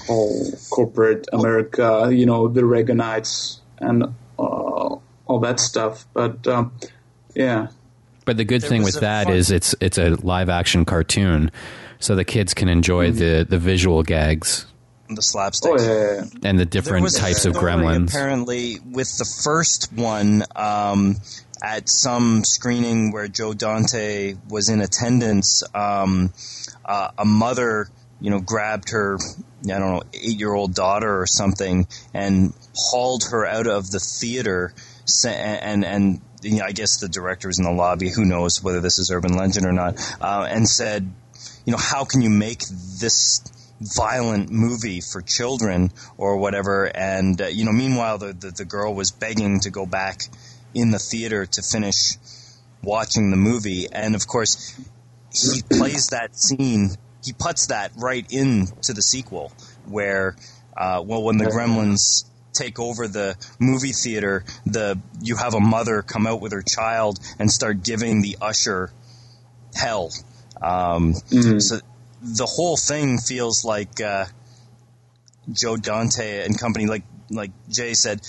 all 0.08 0.50
corporate 0.70 1.26
America, 1.32 2.08
you 2.12 2.24
know, 2.26 2.48
the 2.48 2.62
Reaganites 2.62 3.58
and 3.78 4.02
uh, 4.04 4.08
all 4.38 5.38
that 5.42 5.60
stuff. 5.60 6.06
But 6.14 6.46
um, 6.46 6.72
yeah, 7.34 7.68
But 8.24 8.36
the 8.38 8.44
good 8.44 8.62
There 8.62 8.70
thing 8.70 8.82
with 8.82 8.96
a 8.96 9.00
that 9.00 9.24
fun- 9.26 9.34
is 9.36 9.50
it's 9.50 9.74
it's 9.80 9.98
a 9.98 10.10
live 10.24 10.48
action 10.48 10.84
cartoon, 10.84 11.50
so 11.98 12.14
the 12.16 12.24
kids 12.24 12.54
can 12.54 12.68
enjoy 12.68 13.08
Mm-hmm. 13.10 13.18
the 13.18 13.46
the 13.48 13.58
visual 13.58 14.02
gags 14.02 14.66
The 15.10 15.20
slapstick. 15.20 15.72
oh 15.72 15.76
yeah, 15.78 15.86
yeah, 15.92 16.14
yeah. 16.32 16.48
and 16.48 16.58
the 16.58 16.64
different 16.64 17.12
types 17.14 17.44
of 17.44 17.52
gremlins. 17.54 18.08
Apparently, 18.08 18.78
with 18.90 19.18
the 19.18 19.26
first 19.44 19.92
one, 19.92 20.44
um, 20.56 21.16
at 21.64 21.88
some 21.88 22.44
screening 22.44 23.10
where 23.10 23.28
Joe 23.28 23.54
Dante 23.54 24.34
was 24.50 24.68
in 24.68 24.82
attendance, 24.82 25.62
um, 25.74 26.32
uh, 26.84 27.08
a 27.16 27.24
mother, 27.24 27.88
you 28.20 28.30
know, 28.30 28.40
grabbed 28.40 28.90
her, 28.90 29.18
I 29.64 29.78
don't 29.78 29.80
know, 29.80 30.02
eight-year-old 30.12 30.74
daughter 30.74 31.20
or 31.22 31.26
something, 31.26 31.86
and 32.12 32.52
hauled 32.76 33.24
her 33.30 33.46
out 33.46 33.66
of 33.66 33.90
the 33.90 34.00
theater, 34.00 34.74
sa- 35.06 35.28
and 35.30 35.84
and. 35.84 36.20
you 36.42 36.58
know, 36.58 36.66
I 36.66 36.72
guess 36.72 36.98
the 37.00 37.08
director 37.08 37.48
was 37.48 37.58
in 37.58 37.64
the 37.64 37.72
lobby. 37.72 38.10
Who 38.10 38.26
knows 38.26 38.62
whether 38.62 38.82
this 38.82 38.98
is 38.98 39.10
urban 39.10 39.34
legend 39.34 39.64
or 39.64 39.72
not? 39.72 39.94
Uh, 40.20 40.46
and 40.46 40.68
said, 40.68 41.10
you 41.64 41.72
know, 41.72 41.78
how 41.80 42.04
can 42.04 42.20
you 42.20 42.28
make 42.28 42.62
this 43.00 43.40
violent 43.80 44.50
movie 44.50 45.00
for 45.00 45.22
children 45.22 45.90
or 46.18 46.36
whatever? 46.36 46.84
And 46.84 47.40
uh, 47.40 47.46
you 47.46 47.64
know, 47.64 47.72
meanwhile, 47.72 48.18
the, 48.18 48.34
the 48.34 48.50
the 48.50 48.66
girl 48.66 48.94
was 48.94 49.10
begging 49.10 49.60
to 49.60 49.70
go 49.70 49.86
back 49.86 50.20
in 50.74 50.90
the 50.90 50.98
theater 50.98 51.46
to 51.46 51.62
finish 51.62 52.16
watching 52.82 53.30
the 53.30 53.36
movie, 53.36 53.86
and 53.90 54.14
of 54.14 54.26
course, 54.26 54.78
he 55.32 55.62
plays 55.62 56.08
that 56.08 56.36
scene. 56.36 56.90
He 57.24 57.32
puts 57.32 57.68
that 57.68 57.92
right 57.96 58.26
into 58.30 58.92
the 58.92 59.02
sequel, 59.02 59.52
where 59.86 60.36
uh, 60.76 61.02
well, 61.04 61.22
when 61.22 61.38
the 61.38 61.46
Gremlins 61.46 62.24
take 62.52 62.78
over 62.78 63.08
the 63.08 63.36
movie 63.58 63.92
theater, 63.92 64.44
the 64.66 64.98
you 65.22 65.36
have 65.36 65.54
a 65.54 65.60
mother 65.60 66.02
come 66.02 66.26
out 66.26 66.40
with 66.40 66.52
her 66.52 66.62
child 66.62 67.18
and 67.38 67.50
start 67.50 67.82
giving 67.82 68.22
the 68.22 68.36
usher 68.40 68.92
hell. 69.74 70.10
Um, 70.60 71.14
So 71.60 71.80
the 72.22 72.46
whole 72.46 72.76
thing 72.76 73.18
feels 73.18 73.64
like 73.64 74.00
uh, 74.00 74.26
Joe 75.52 75.76
Dante 75.76 76.44
and 76.44 76.58
company, 76.58 76.86
like 76.86 77.04
like 77.30 77.50
Jay 77.68 77.94
said. 77.94 78.20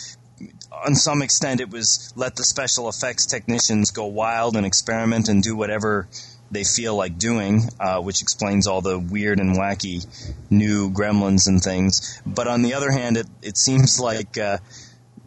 On 0.86 0.96
some 0.96 1.22
extent, 1.22 1.62
it 1.62 1.70
was 1.70 2.14
let 2.16 2.36
the 2.36 2.44
special 2.44 2.90
effects 2.90 3.26
technicians 3.26 3.92
go 3.92 4.06
wild 4.06 4.56
and 4.56 4.66
experiment 4.66 5.30
and 5.30 5.42
do 5.42 5.56
whatever 5.56 6.08
they 6.52 6.64
feel 6.64 6.96
like 6.96 7.18
doing, 7.18 7.70
uh, 7.80 8.02
which 8.02 8.22
explains 8.22 8.68
all 8.68 8.82
the 8.82 9.00
weird 9.00 9.40
and 9.40 9.56
wacky 9.56 10.06
new 10.50 10.92
gremlins 10.92 11.48
and 11.48 11.62
things. 11.62 12.22
But 12.26 12.48
on 12.48 12.62
the 12.62 12.74
other 12.74 12.92
hand, 12.92 13.18
it, 13.18 13.28
it 13.42 13.58
seems 13.58 14.00
like 14.10 14.38
uh, 14.38 14.58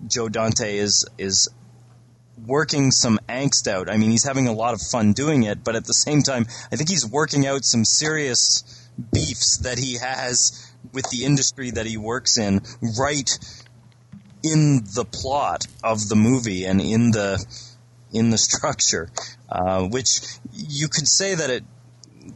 Joe 0.07 0.29
Dante 0.29 0.77
is 0.77 1.07
is 1.19 1.49
working 2.47 2.91
some 2.91 3.19
angst 3.29 3.67
out. 3.67 3.91
I 3.91 3.97
mean, 3.97 4.11
he's 4.11 4.25
having 4.25 4.47
a 4.47 4.53
lot 4.53 4.75
of 4.75 4.81
fun 4.81 5.13
doing 5.13 5.43
it, 5.43 5.65
but 5.65 5.75
at 5.75 5.85
the 5.85 5.95
same 5.95 6.23
time, 6.23 6.47
I 6.73 6.77
think 6.77 6.89
he's 6.89 7.07
working 7.07 7.47
out 7.47 7.65
some 7.65 7.85
serious 7.85 8.89
beefs 9.13 9.59
that 9.59 9.79
he 9.79 9.95
has 9.95 10.73
with 10.93 11.09
the 11.11 11.25
industry 11.25 11.71
that 11.73 11.87
he 11.87 11.97
works 11.97 12.39
in 12.39 12.61
right 12.99 13.39
in 14.43 14.85
the 14.95 15.05
plot 15.05 15.67
of 15.83 16.09
the 16.09 16.17
movie 16.17 16.65
and 16.65 16.81
in 16.81 17.11
the 17.11 17.45
in 18.13 18.31
the 18.31 18.39
structure, 18.39 19.11
uh, 19.51 19.83
which 19.85 20.21
you 20.53 20.89
could 20.89 21.07
say 21.07 21.35
that 21.35 21.51
it 21.51 21.65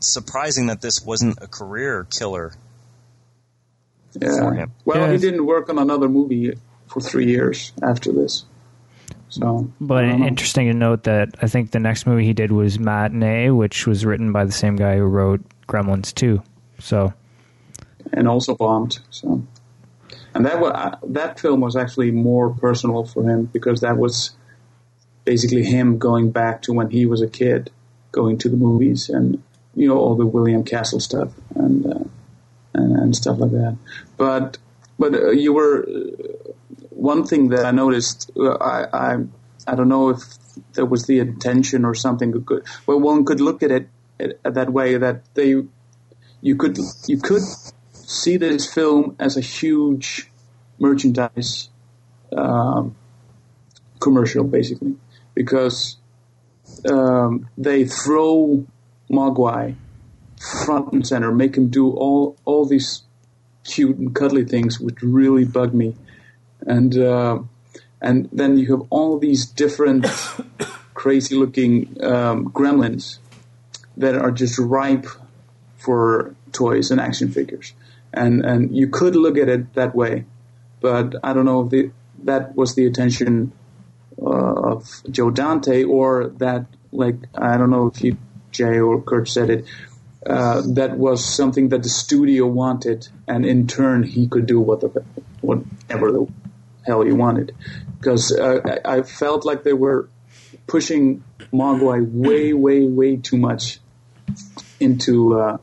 surprising 0.00 0.66
that 0.66 0.80
this 0.80 1.02
wasn't 1.04 1.38
a 1.42 1.46
career 1.46 2.06
killer 2.10 2.52
Yeah. 4.20 4.38
for 4.40 4.52
him. 4.54 4.72
Well, 4.84 4.98
Yeah. 5.06 5.12
he 5.12 5.18
didn't 5.18 5.46
work 5.46 5.68
on 5.70 5.78
another 5.78 6.08
movie 6.08 6.54
for 6.88 7.00
three 7.00 7.26
years 7.26 7.72
after 7.82 8.12
this. 8.12 8.44
So, 9.30 9.70
But 9.80 10.04
I 10.04 10.08
don't 10.08 10.20
know. 10.20 10.26
interesting 10.26 10.66
to 10.68 10.74
note 10.74 11.04
that 11.04 11.34
I 11.40 11.46
think 11.48 11.70
the 11.70 11.78
next 11.80 12.06
movie 12.06 12.26
he 12.26 12.34
did 12.34 12.52
was 12.52 12.78
Matinee, 12.78 13.48
which 13.50 13.86
was 13.86 14.04
written 14.04 14.30
by 14.32 14.44
the 14.44 14.52
same 14.52 14.76
guy 14.76 14.96
who 14.98 15.04
wrote 15.04 15.40
Gremlins 15.68 16.14
2. 16.14 16.42
So, 16.78 17.14
and 18.12 18.28
also 18.28 18.54
bombed. 18.54 18.98
So, 19.10 19.42
and 20.34 20.46
that 20.46 20.60
was 20.60 20.96
that 21.02 21.40
film 21.40 21.60
was 21.60 21.76
actually 21.76 22.10
more 22.10 22.50
personal 22.50 23.04
for 23.04 23.28
him 23.28 23.46
because 23.46 23.80
that 23.80 23.96
was 23.96 24.34
basically 25.24 25.62
him 25.62 25.98
going 25.98 26.30
back 26.30 26.62
to 26.62 26.72
when 26.72 26.90
he 26.90 27.06
was 27.06 27.22
a 27.22 27.28
kid, 27.28 27.70
going 28.10 28.38
to 28.38 28.48
the 28.48 28.56
movies 28.56 29.08
and 29.08 29.42
you 29.74 29.88
know 29.88 29.98
all 29.98 30.14
the 30.14 30.26
William 30.26 30.64
Castle 30.64 31.00
stuff 31.00 31.32
and 31.54 31.86
uh, 31.86 32.04
and, 32.74 32.96
and 32.96 33.16
stuff 33.16 33.38
like 33.38 33.50
that. 33.52 33.76
But 34.16 34.58
but 34.98 35.14
uh, 35.14 35.30
you 35.30 35.52
were 35.52 35.86
uh, 35.86 36.52
one 36.90 37.24
thing 37.24 37.48
that 37.48 37.64
I 37.64 37.70
noticed. 37.70 38.30
Uh, 38.36 38.54
I, 38.54 39.12
I 39.12 39.16
I 39.66 39.74
don't 39.74 39.88
know 39.88 40.10
if 40.10 40.22
there 40.74 40.86
was 40.86 41.06
the 41.06 41.18
intention 41.20 41.84
or 41.84 41.94
something. 41.94 42.46
Well, 42.86 43.00
one 43.00 43.24
could 43.24 43.40
look 43.40 43.62
at 43.62 43.70
it 43.70 43.88
at 44.18 44.54
that 44.54 44.72
way 44.72 44.96
that 44.96 45.22
they 45.34 45.62
you 46.40 46.56
could 46.56 46.78
you 47.06 47.18
could 47.18 47.42
see 48.12 48.36
this 48.36 48.72
film 48.72 49.16
as 49.18 49.36
a 49.36 49.40
huge 49.40 50.30
merchandise 50.78 51.70
um, 52.36 52.94
commercial, 54.00 54.44
basically, 54.44 54.96
because 55.34 55.96
um, 56.90 57.48
they 57.56 57.84
throw 57.84 58.66
Mogwai 59.10 59.74
front 60.64 60.92
and 60.92 61.06
center, 61.06 61.32
make 61.32 61.56
him 61.56 61.68
do 61.68 61.90
all 61.90 62.36
all 62.44 62.64
these 62.64 63.02
cute 63.64 63.96
and 63.96 64.14
cuddly 64.14 64.44
things, 64.44 64.80
which 64.80 65.02
really 65.02 65.44
bug 65.44 65.72
me, 65.72 65.94
and 66.60 66.96
uh, 66.98 67.38
and 68.00 68.28
then 68.32 68.58
you 68.58 68.76
have 68.76 68.86
all 68.90 69.18
these 69.18 69.46
different 69.46 70.06
crazy 70.94 71.34
looking 71.34 71.96
um, 72.02 72.50
gremlins 72.50 73.18
that 73.96 74.14
are 74.14 74.30
just 74.30 74.58
ripe 74.58 75.06
for 75.76 76.34
toys 76.52 76.90
and 76.90 77.00
action 77.00 77.30
figures. 77.30 77.74
And 78.12 78.44
and 78.44 78.76
you 78.76 78.88
could 78.88 79.16
look 79.16 79.38
at 79.38 79.48
it 79.48 79.74
that 79.74 79.94
way, 79.94 80.26
but 80.80 81.14
I 81.24 81.32
don't 81.32 81.46
know 81.46 81.62
if 81.62 81.70
the, 81.70 81.90
that 82.24 82.54
was 82.54 82.74
the 82.74 82.86
attention 82.86 83.52
uh, 84.20 84.72
of 84.72 85.02
Joe 85.10 85.30
Dante 85.30 85.84
or 85.84 86.28
that 86.38 86.66
like 86.92 87.16
I 87.34 87.56
don't 87.56 87.70
know 87.70 87.86
if 87.86 88.02
you 88.02 88.16
Jay 88.50 88.78
or 88.78 89.00
Kurt 89.00 89.28
said 89.28 89.50
it. 89.50 89.64
Uh, 90.24 90.62
that 90.74 90.96
was 90.98 91.24
something 91.24 91.70
that 91.70 91.82
the 91.82 91.88
studio 91.88 92.46
wanted, 92.46 93.08
and 93.26 93.44
in 93.44 93.66
turn 93.66 94.04
he 94.04 94.28
could 94.28 94.46
do 94.46 94.60
what 94.60 94.80
the, 94.80 95.04
whatever 95.40 96.12
the 96.12 96.28
hell 96.86 97.02
he 97.02 97.10
wanted. 97.10 97.52
Because 97.98 98.30
uh, 98.30 98.78
I 98.84 99.02
felt 99.02 99.44
like 99.44 99.64
they 99.64 99.72
were 99.72 100.08
pushing 100.68 101.24
Mogwai 101.52 102.08
way, 102.12 102.52
way, 102.52 102.86
way 102.86 103.16
too 103.16 103.36
much 103.36 103.80
into 104.78 105.40
uh, 105.40 105.58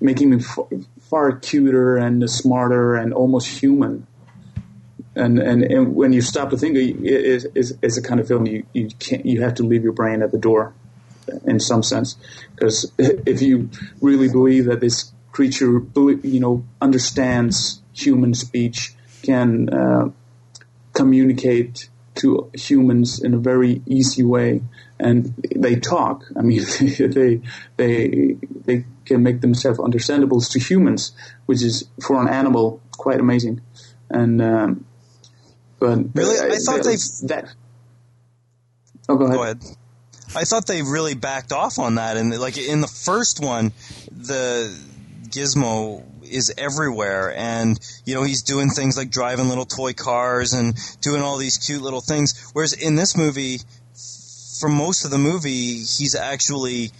making 0.00 0.32
him 0.32 0.40
f- 0.40 0.86
far 1.10 1.32
cuter 1.32 1.96
and 1.96 2.30
smarter 2.30 2.94
and 2.94 3.12
almost 3.12 3.48
human. 3.48 4.06
And, 5.16 5.40
and 5.40 5.64
and 5.64 5.96
when 5.96 6.12
you 6.12 6.22
stop 6.22 6.50
to 6.50 6.56
think, 6.56 6.76
it 6.76 7.04
is 7.04 7.74
is 7.82 7.98
a 7.98 8.02
kind 8.02 8.20
of 8.20 8.28
film 8.28 8.46
you 8.46 8.64
you 8.72 8.88
can't 9.00 9.26
you 9.26 9.42
have 9.42 9.54
to 9.54 9.64
leave 9.64 9.82
your 9.82 9.92
brain 9.92 10.22
at 10.22 10.30
the 10.30 10.38
door, 10.38 10.72
in 11.44 11.58
some 11.58 11.82
sense, 11.82 12.16
because 12.54 12.92
if 12.96 13.42
you 13.42 13.68
really 14.00 14.28
believe 14.28 14.66
that 14.66 14.80
this 14.80 15.12
creature 15.32 15.82
you 16.22 16.38
know 16.38 16.64
understands 16.80 17.82
human 17.92 18.34
speech, 18.34 18.94
can 19.22 19.68
uh, 19.68 20.10
communicate 20.92 21.88
to 22.14 22.50
humans 22.54 23.20
in 23.20 23.34
a 23.34 23.38
very 23.38 23.82
easy 23.86 24.22
way, 24.22 24.62
and 25.00 25.34
they 25.56 25.76
talk. 25.76 26.24
I 26.36 26.42
mean, 26.42 26.62
they 26.98 27.40
they 27.76 28.36
they 28.64 28.84
can 29.04 29.22
make 29.22 29.40
themselves 29.40 29.80
understandable 29.80 30.40
to 30.40 30.58
humans, 30.58 31.12
which 31.46 31.62
is 31.62 31.88
for 32.00 32.20
an 32.20 32.28
animal 32.28 32.80
quite 32.92 33.20
amazing. 33.20 33.60
And 34.10 34.42
um, 34.42 34.84
but 35.78 35.98
Really? 36.14 36.38
uh, 36.38 36.54
I 36.54 36.58
thought 36.58 36.82
that, 36.84 37.20
that. 37.28 37.54
Oh, 39.08 39.16
go 39.16 39.24
ahead. 39.24 39.36
Go 39.36 39.42
ahead. 39.42 39.62
I 40.36 40.44
thought 40.44 40.66
they 40.66 40.82
really 40.82 41.14
backed 41.14 41.52
off 41.52 41.78
on 41.78 41.96
that, 41.96 42.16
and 42.16 42.38
like 42.38 42.56
in 42.56 42.80
the 42.80 42.86
first 42.86 43.40
one, 43.40 43.72
the 44.12 44.72
Gizmo 45.28 46.04
is 46.22 46.54
everywhere, 46.56 47.34
and 47.36 47.78
you 48.04 48.14
know 48.14 48.22
he's 48.22 48.42
doing 48.42 48.70
things 48.70 48.96
like 48.96 49.10
driving 49.10 49.48
little 49.48 49.64
toy 49.64 49.92
cars 49.92 50.52
and 50.52 50.76
doing 51.00 51.22
all 51.22 51.36
these 51.36 51.58
cute 51.58 51.82
little 51.82 52.00
things. 52.00 52.50
Whereas 52.52 52.72
in 52.72 52.94
this 52.94 53.16
movie, 53.16 53.58
for 54.60 54.68
most 54.68 55.04
of 55.04 55.10
the 55.10 55.18
movie, 55.18 55.78
he's 55.78 56.14
actually, 56.14 56.90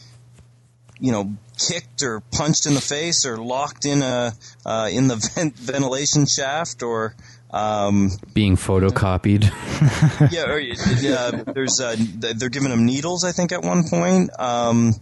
you 0.99 1.13
know, 1.13 1.35
kicked 1.59 2.03
or 2.03 2.21
punched 2.33 2.67
in 2.67 2.75
the 2.75 2.81
face 2.81 3.27
or 3.27 3.37
locked 3.37 3.85
in 3.85 4.03
a 4.03 4.33
uh, 4.65 4.89
in 4.91 5.09
the 5.09 5.17
vent- 5.35 5.59
ventilation 5.59 6.27
shaft 6.27 6.83
or. 6.83 7.15
Um, 7.53 8.11
Being 8.33 8.57
photocopied. 8.57 9.43
yeah, 10.31 10.45
or, 10.45 10.61
uh, 10.61 11.53
there's 11.53 11.81
uh, 11.81 11.97
they're 11.99 12.49
giving 12.49 12.71
him 12.71 12.87
needles. 12.87 13.25
I 13.25 13.33
think 13.33 13.51
at 13.51 13.63
one 13.63 13.89
point. 13.89 14.31
Um, 14.39 14.95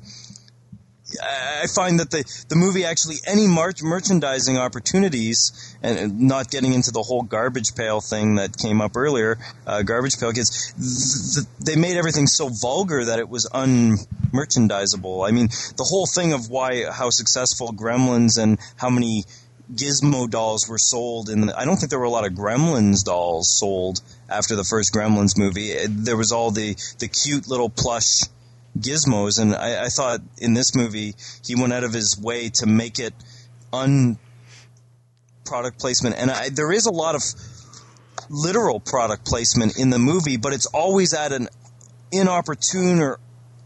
I 1.23 1.67
find 1.75 2.01
that 2.01 2.11
the 2.11 2.25
the 2.49 2.57
movie 2.57 2.85
actually 2.85 3.17
any 3.27 3.47
mar- 3.47 3.73
merchandising 3.83 4.59
opportunities, 4.59 5.53
and 5.83 6.21
not 6.21 6.51
getting 6.51 6.75
into 6.75 6.91
the 6.91 7.03
whole 7.03 7.23
garbage 7.23 7.75
pail 7.75 8.01
thing 8.01 8.35
that 8.35 8.57
came 8.59 8.81
up 8.81 8.97
earlier, 8.97 9.39
uh, 9.67 9.83
garbage 9.83 10.19
pail 10.19 10.33
kids, 10.33 10.73
th- 10.75 11.47
th- 11.47 11.57
they 11.65 11.81
made 11.81 11.97
everything 11.97 12.27
so 12.27 12.49
vulgar 12.49 13.07
that 13.07 13.19
it 13.19 13.29
was 13.29 13.47
unmerchandisable. 13.47 15.27
I 15.27 15.31
mean, 15.33 15.49
the 15.77 15.85
whole 15.85 16.07
thing 16.07 16.33
of 16.35 16.51
why 16.51 16.85
how 16.91 17.11
successful 17.11 17.73
Gremlins 17.73 18.41
and 18.41 18.59
how 18.77 18.91
many 18.91 19.25
Gizmo 19.75 20.29
dolls 20.29 20.69
were 20.69 20.79
sold 20.79 21.29
and 21.29 21.51
I 21.51 21.65
don't 21.67 21.77
think 21.77 21.91
there 21.91 21.99
were 21.99 22.07
a 22.07 22.11
lot 22.11 22.27
of 22.27 22.33
Gremlins 22.33 23.05
dolls 23.05 23.59
sold 23.59 24.01
after 24.29 24.57
the 24.57 24.65
first 24.65 24.95
Gremlins 24.95 25.37
movie. 25.37 25.75
There 25.87 26.17
was 26.17 26.33
all 26.33 26.51
the 26.51 26.77
the 26.99 27.09
cute 27.09 27.49
little 27.49 27.69
plush 27.69 28.21
gizmos, 28.81 29.41
and 29.41 29.55
I, 29.55 29.85
I 29.85 29.89
thought 29.89 30.21
in 30.39 30.55
this 30.55 30.75
movie 30.75 31.15
he 31.45 31.55
went 31.55 31.73
out 31.73 31.85
of 31.85 31.93
his 31.93 32.19
way 32.19 32.51
to 32.55 32.67
make 32.67 32.99
it 32.99 33.15
un 33.73 34.19
product 35.45 35.79
placement, 35.79 36.17
and 36.17 36.31
I, 36.31 36.49
there 36.51 36.73
is 36.73 36.87
a 36.87 36.93
lot 36.93 37.15
of 37.15 37.23
literal 38.31 38.81
product 38.81 39.25
placement 39.27 39.79
in 39.79 39.91
the 39.91 39.99
movie, 39.99 40.37
but 40.37 40.53
it's 40.53 40.67
always 40.67 41.15
at 41.15 41.33
an 41.33 41.49
inopportune 42.13 43.01
or 43.01 43.19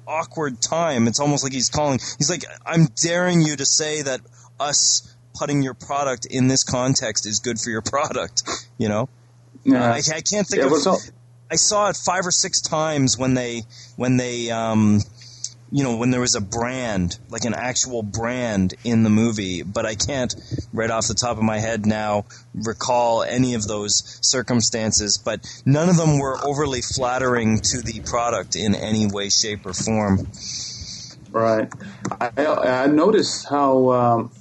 awkward 0.06 0.60
time. 0.60 1.06
It's 1.09 1.20
almost 1.20 1.44
like 1.44 1.52
he's 1.52 1.70
calling. 1.70 1.98
He's 2.18 2.30
like, 2.30 2.44
"I'm 2.64 2.86
daring 3.02 3.43
you 3.43 3.56
to 3.56 3.66
say 3.66 4.02
that 4.02 4.20
us." 4.59 5.09
Putting 5.34 5.62
your 5.62 5.72
product 5.72 6.26
in 6.26 6.48
this 6.48 6.62
context 6.62 7.26
is 7.26 7.40
good 7.40 7.59
for 7.59 7.70
your 7.70 7.80
product, 7.80 8.43
you 8.78 8.90
know. 8.90 9.09
Yeah. 9.64 9.82
I, 9.82 9.97
I 9.97 10.20
can't 10.20 10.47
think 10.47 10.59
Yeah, 10.59 10.66
of. 10.66 10.98
I 11.53 11.57
saw 11.57 11.91
it 11.91 11.99
five 11.99 12.27
or 12.27 12.31
six 12.31 12.62
times 12.62 13.19
when 13.19 13.35
they 13.35 13.65
when 13.97 14.16
they 14.16 14.51
um, 14.51 15.01
you 15.70 15.85
know 15.85 15.99
when 15.99 16.11
there 16.11 16.23
was 16.23 16.35
a 16.35 16.41
brand 16.41 17.19
like 17.29 17.45
an 17.45 17.53
actual 17.53 18.03
brand 18.03 18.73
in 18.85 19.03
the 19.03 19.11
movie, 19.11 19.62
but 19.62 19.85
I 19.85 19.95
can't 19.95 20.35
right 20.73 20.91
off 20.91 21.09
the 21.09 21.15
top 21.15 21.37
of 21.37 21.43
my 21.43 21.59
head 21.59 21.85
now 21.85 22.24
recall 22.55 23.23
any 23.23 23.53
of 23.53 23.69
those 23.69 24.19
circumstances. 24.23 25.19
But 25.19 25.47
none 25.66 25.91
of 25.91 25.99
them 25.99 26.19
were 26.19 26.39
overly 26.43 26.81
flattering 26.81 27.61
to 27.61 27.83
the 27.83 28.01
product 28.01 28.57
in 28.57 28.74
any 28.74 29.07
way, 29.07 29.29
shape, 29.29 29.66
or 29.66 29.74
form. 29.74 30.29
Right. 31.33 31.70
I, 32.19 32.31
I 32.47 32.87
noticed 32.87 33.47
how 33.47 33.91
um, 33.91 34.33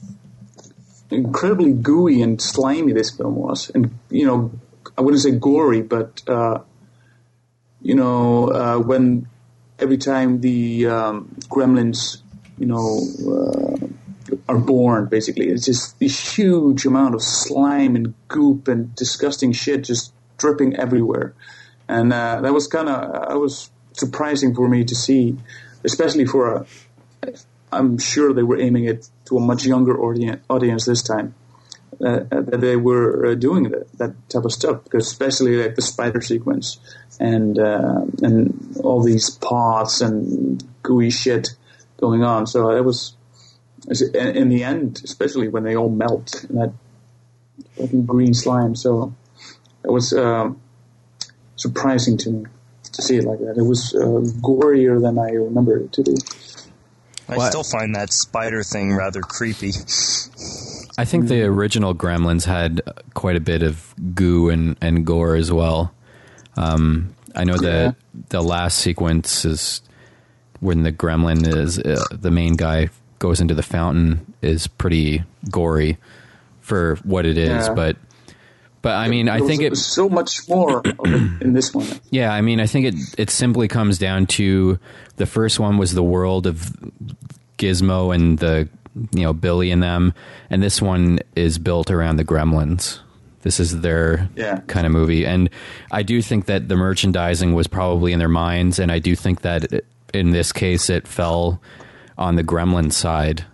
incredibly 1.10 1.74
gooey 1.74 2.22
and 2.22 2.42
slimy 2.42 2.94
this 2.94 3.12
film 3.12 3.36
was, 3.36 3.70
and 3.76 4.00
you 4.10 4.26
know, 4.26 4.52
I 4.98 5.02
wouldn't 5.02 5.22
say 5.22 5.32
gory, 5.32 5.82
but 5.82 6.22
uh, 6.26 6.60
you 7.82 7.96
know, 7.96 8.50
uh, 8.50 8.80
when 8.80 9.28
every 9.80 9.98
time 9.98 10.42
the 10.42 10.88
um, 10.88 11.36
gremlins, 11.50 12.22
you 12.58 12.66
know, 12.66 13.02
uh, 13.28 13.88
are 14.48 14.60
born, 14.60 15.08
basically, 15.08 15.50
it's 15.50 15.66
just 15.66 16.00
this 16.00 16.36
huge 16.36 16.86
amount 16.86 17.16
of 17.16 17.22
slime 17.22 17.96
and 17.96 18.14
goop 18.28 18.68
and 18.68 18.96
disgusting 18.96 19.52
shit 19.52 19.84
just 19.84 20.14
dripping 20.38 20.76
everywhere, 20.76 21.34
and 21.88 22.14
uh, 22.14 22.40
that 22.42 22.54
was 22.54 22.68
kind 22.68 22.88
of, 22.88 23.30
I 23.30 23.36
was 23.36 23.70
surprising 23.94 24.56
for 24.56 24.70
me 24.70 24.84
to 24.86 24.96
see, 24.96 25.38
especially 25.84 26.26
for 26.26 26.56
a 26.56 26.66
I'm 27.72 27.98
sure 27.98 28.34
they 28.34 28.44
were 28.44 28.60
aiming 28.60 28.86
it 28.86 29.10
to 29.26 29.38
a 29.38 29.40
much 29.40 29.66
younger 29.66 30.00
audience, 30.00 30.44
audience 30.50 30.86
this 30.86 31.02
time. 31.02 31.36
Uh, 32.04 32.26
that 32.32 32.62
they 32.62 32.76
were 32.76 33.28
uh, 33.28 33.36
doing 33.36 33.70
that, 33.70 33.86
that 34.00 34.30
type 34.30 34.44
of 34.44 34.52
stuff, 34.52 34.84
because 34.84 35.06
especially 35.06 35.62
like 35.62 35.76
the 35.76 35.82
spider 35.84 36.20
sequence 36.20 36.80
and 37.20 37.60
uh, 37.60 38.02
and 38.24 38.76
all 38.84 39.04
these 39.04 39.30
pots 39.30 40.02
and 40.02 40.64
gooey 40.82 41.12
shit 41.12 41.50
going 41.98 42.24
on. 42.24 42.48
So 42.48 42.72
it 42.72 42.84
was 42.84 43.14
in 43.88 44.36
in 44.36 44.50
the 44.50 44.64
end, 44.64 45.02
especially 45.04 45.48
when 45.48 45.64
they 45.64 45.76
all 45.76 45.90
melt 45.90 46.44
in 46.50 46.56
that 46.56 46.74
fucking 47.78 48.08
green 48.08 48.34
slime. 48.34 48.76
So 48.76 49.14
it 49.84 49.92
was 49.92 50.12
um, 50.14 50.60
surprising 51.56 52.18
to 52.18 52.32
me 52.32 52.46
to 52.94 53.02
see 53.04 53.18
it 53.18 53.26
like 53.26 53.40
that. 53.40 53.58
It 53.58 53.64
was 53.64 53.94
uh, 53.94 54.26
gorier 54.42 55.00
than 55.00 55.20
I 55.20 55.32
remember 55.34 55.78
it 55.78 55.94
to 55.94 56.04
be. 56.04 56.16
I 57.30 57.38
What? 57.38 57.50
still 57.50 57.64
find 57.64 57.96
that 57.96 58.12
spider 58.12 58.64
thing 58.64 58.92
rather 58.94 59.22
creepy. 59.22 59.72
I 61.02 61.06
think 61.06 61.28
the 61.28 61.42
original 61.44 61.96
Gremlins 61.96 62.46
had 62.46 62.82
quite 63.16 63.36
a 63.36 63.40
bit 63.40 63.64
of 63.64 63.94
goo 64.14 64.50
and, 64.50 64.78
and 64.82 65.06
gore 65.06 65.36
as 65.36 65.52
well. 65.52 65.94
Um, 66.56 67.16
I 67.36 67.44
know 67.44 67.58
that 67.58 67.96
the 68.30 68.42
last 68.42 68.78
sequence 68.78 69.46
is 69.46 69.82
when 70.60 70.84
the 70.84 70.92
gremlin 70.92 71.48
is 71.48 71.80
uh, 71.80 72.04
the 72.12 72.30
main 72.30 72.56
guy 72.56 72.90
goes 73.20 73.42
into 73.42 73.56
the 73.56 73.64
fountain 73.64 74.34
is 74.42 74.68
pretty 74.68 75.24
gory 75.50 75.98
for 76.60 76.98
what 77.04 77.26
it 77.26 77.38
is, 77.38 77.68
Yeah. 77.68 77.74
but 77.74 77.98
but 78.84 78.96
I 78.96 79.08
mean 79.08 79.30
I 79.30 79.40
think 79.40 79.62
was 79.68 79.80
it 79.80 79.82
so 79.84 80.08
much 80.10 80.48
more 80.50 80.84
in 81.42 81.54
this 81.54 81.74
one. 81.74 81.88
yeah, 82.12 82.32
I 82.34 82.42
mean, 82.42 82.60
I 82.60 82.68
think 82.68 82.86
it 82.88 82.96
it 83.18 83.30
simply 83.32 83.68
comes 83.68 83.98
down 83.98 84.26
to 84.38 84.78
the 85.16 85.26
first 85.26 85.60
one 85.60 85.78
was 85.78 85.94
the 85.94 86.04
world 86.04 86.46
of 86.46 86.72
Gizmo 87.58 88.14
and 88.14 88.38
the 88.38 88.68
you 89.14 89.24
know 89.24 89.34
Billy 89.34 89.72
and 89.72 89.82
them, 89.82 90.14
and 90.50 90.62
this 90.62 90.82
one 90.82 91.20
is 91.36 91.58
built 91.58 91.90
around 91.92 92.18
the 92.18 92.26
Gremlins. 92.26 93.00
This 93.44 93.60
is 93.60 93.82
their 93.82 94.30
Yeah. 94.36 94.60
kind 94.68 94.86
of 94.86 94.92
movie, 94.92 95.26
and 95.26 95.50
I 95.92 96.04
do 96.04 96.22
think 96.22 96.46
that 96.46 96.68
the 96.70 96.76
merchandising 96.76 97.54
was 97.54 97.68
probably 97.68 98.14
in 98.14 98.20
their 98.20 98.28
minds, 98.30 98.78
and 98.80 98.92
I 98.92 99.00
do 99.00 99.16
think 99.16 99.42
that 99.42 99.84
in 100.14 100.32
this 100.32 100.52
case 100.52 100.90
it 100.90 101.08
fell 101.08 101.60
on 102.18 102.36
the 102.36 102.44
Gremlin 102.44 102.92
side, 102.92 103.46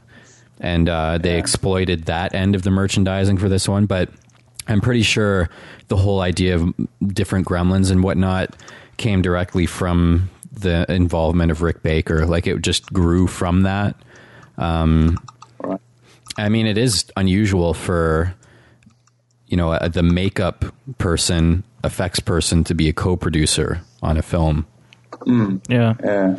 and 0.60 0.90
uh, 0.90 1.18
they 1.20 1.38
exploited 1.38 2.06
that 2.06 2.34
end 2.36 2.56
of 2.56 2.64
the 2.64 2.72
merchandising 2.72 3.38
for 3.38 3.50
this 3.50 3.68
one, 3.68 3.86
but. 3.86 4.10
I'm 4.70 4.82
pretty 4.82 5.04
sure 5.04 5.48
the 5.88 5.96
whole 5.96 6.20
idea 6.20 6.56
of 6.56 6.74
different 7.08 7.48
gremlins 7.48 7.90
and 7.90 8.04
whatnot 8.04 8.54
came 8.98 9.22
directly 9.22 9.66
from 9.66 10.30
the 10.52 10.86
involvement 10.94 11.52
of 11.52 11.62
Rick 11.62 11.84
Baker. 11.84 12.26
Like 12.26 12.48
it 12.48 12.62
just 12.64 12.92
grew 12.92 13.28
from 13.28 13.62
that. 13.62 13.96
Um, 14.58 15.18
Right. 15.60 15.80
I 16.38 16.50
mean, 16.50 16.68
it 16.68 16.78
is 16.78 17.06
unusual 17.18 17.74
for 17.74 18.34
you 19.48 19.58
know 19.58 19.74
a, 19.74 19.90
the 19.90 20.04
makeup 20.04 20.66
person, 20.98 21.64
effects 21.84 22.20
person, 22.20 22.64
to 22.66 22.76
be 22.76 22.90
a 22.90 22.94
co-producer 22.94 23.82
on 24.02 24.18
a 24.18 24.22
film. 24.22 24.68
Yeah. 25.26 25.96
Yeah, 26.04 26.38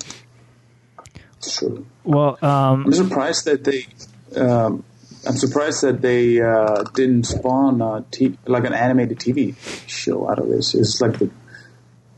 sure. 1.43 1.83
Well, 2.05 2.39
um, 2.43 2.87
I'm 2.87 2.93
surprised 2.93 3.45
that 3.47 3.65
they. 3.65 3.87
Um, 4.37 4.85
I'm 5.27 5.37
surprised 5.37 5.83
that 5.83 6.01
they 6.01 6.41
uh, 6.41 6.85
didn't 6.95 7.25
spawn 7.25 7.83
a 7.83 8.05
t- 8.11 8.39
like 8.47 8.65
an 8.65 8.73
animated 8.73 9.19
TV 9.19 9.57
show 9.89 10.31
out 10.31 10.39
of 10.39 10.49
this. 10.49 10.75
It's 10.75 11.01
like 11.01 11.19
the 11.19 11.31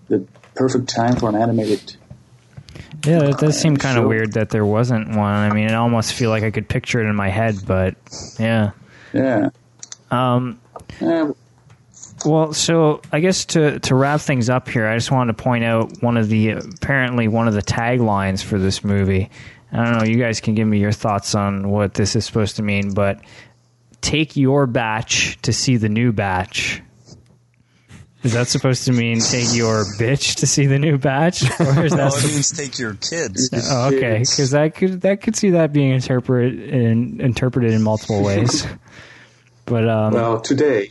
the 0.08 0.26
perfect 0.54 0.88
time 0.88 1.16
for 1.16 1.28
an 1.28 1.34
animated. 1.34 1.96
Yeah, 3.04 3.22
it 3.22 3.38
does 3.38 3.58
seem 3.58 3.76
kind 3.76 3.98
of 3.98 4.06
weird 4.06 4.32
that 4.32 4.50
there 4.50 4.64
wasn't 4.64 5.08
one. 5.08 5.32
I 5.32 5.52
mean, 5.52 5.70
I 5.70 5.74
almost 5.74 6.14
feel 6.14 6.30
like 6.30 6.42
I 6.42 6.50
could 6.50 6.68
picture 6.68 7.00
it 7.00 7.08
in 7.08 7.16
my 7.16 7.28
head, 7.28 7.56
but 7.66 7.94
yeah. 8.38 8.72
Yeah. 9.12 9.50
Um, 10.10 10.60
Yeah, 11.00 11.30
Well, 12.24 12.52
so 12.52 13.00
I 13.12 13.20
guess 13.20 13.44
to 13.46 13.78
to 13.80 13.94
wrap 13.94 14.20
things 14.20 14.50
up 14.50 14.68
here, 14.68 14.86
I 14.86 14.96
just 14.96 15.10
wanted 15.10 15.36
to 15.36 15.42
point 15.42 15.64
out 15.64 16.02
one 16.02 16.16
of 16.16 16.28
the 16.28 16.50
apparently 16.50 17.28
one 17.28 17.48
of 17.48 17.54
the 17.54 17.62
taglines 17.62 18.42
for 18.42 18.58
this 18.58 18.84
movie. 18.84 19.30
I 19.72 19.84
don't 19.84 19.98
know. 19.98 20.04
You 20.04 20.18
guys 20.18 20.40
can 20.40 20.54
give 20.54 20.66
me 20.66 20.78
your 20.78 20.92
thoughts 20.92 21.34
on 21.34 21.70
what 21.70 21.94
this 21.94 22.16
is 22.16 22.24
supposed 22.24 22.56
to 22.56 22.62
mean, 22.62 22.92
but 22.92 23.20
take 24.00 24.36
your 24.36 24.66
batch 24.66 25.40
to 25.42 25.52
see 25.52 25.76
the 25.76 25.88
new 25.88 26.12
batch. 26.12 26.82
Is 28.22 28.34
that 28.34 28.48
supposed 28.48 28.84
to 28.84 28.92
mean 28.92 29.18
take 29.20 29.54
your 29.54 29.84
bitch 29.98 30.36
to 30.36 30.46
see 30.46 30.66
the 30.66 30.78
new 30.78 30.98
batch, 30.98 31.42
or 31.60 31.84
is 31.86 31.92
No, 31.94 32.10
that? 32.10 32.22
it 32.24 32.26
means 32.32 32.50
take 32.50 32.78
your 32.78 32.94
kids. 32.94 33.48
Oh, 33.52 33.88
okay, 33.88 34.18
because 34.18 34.50
that 34.50 34.74
could 34.74 35.00
that 35.00 35.22
could 35.22 35.36
see 35.36 35.50
that 35.50 35.72
being 35.72 35.92
interpreted 35.92 36.60
in, 36.60 37.20
interpreted 37.20 37.72
in 37.72 37.82
multiple 37.82 38.22
ways. 38.22 38.66
But 39.66 39.88
um, 39.88 40.14
well, 40.14 40.40
today, 40.40 40.90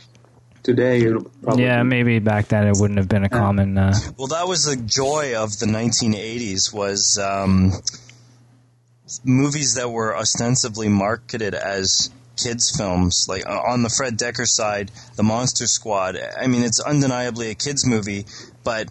today 0.62 1.02
it'll 1.02 1.24
probably 1.42 1.64
yeah, 1.64 1.82
maybe 1.82 2.18
back 2.18 2.48
then 2.48 2.66
it 2.66 2.76
wouldn't 2.78 2.96
have 2.98 3.08
been 3.08 3.24
a 3.24 3.28
common. 3.28 3.76
Uh, 3.76 3.92
Well, 4.16 4.28
that 4.28 4.48
was 4.48 4.64
the 4.64 4.76
joy 4.76 5.34
of 5.36 5.58
the 5.58 5.66
1980s 5.66 6.72
was 6.72 7.18
um, 7.18 7.72
movies 9.22 9.74
that 9.74 9.90
were 9.90 10.16
ostensibly 10.16 10.88
marketed 10.88 11.54
as 11.54 12.10
kids 12.42 12.74
films. 12.76 13.26
Like 13.28 13.46
uh, 13.46 13.60
on 13.68 13.82
the 13.82 13.88
Fred 13.88 14.18
Dekker 14.18 14.46
side, 14.46 14.90
The 15.16 15.22
Monster 15.22 15.66
Squad. 15.66 16.18
I 16.38 16.46
mean, 16.46 16.62
it's 16.62 16.80
undeniably 16.80 17.50
a 17.50 17.54
kids 17.54 17.86
movie, 17.86 18.26
but 18.64 18.90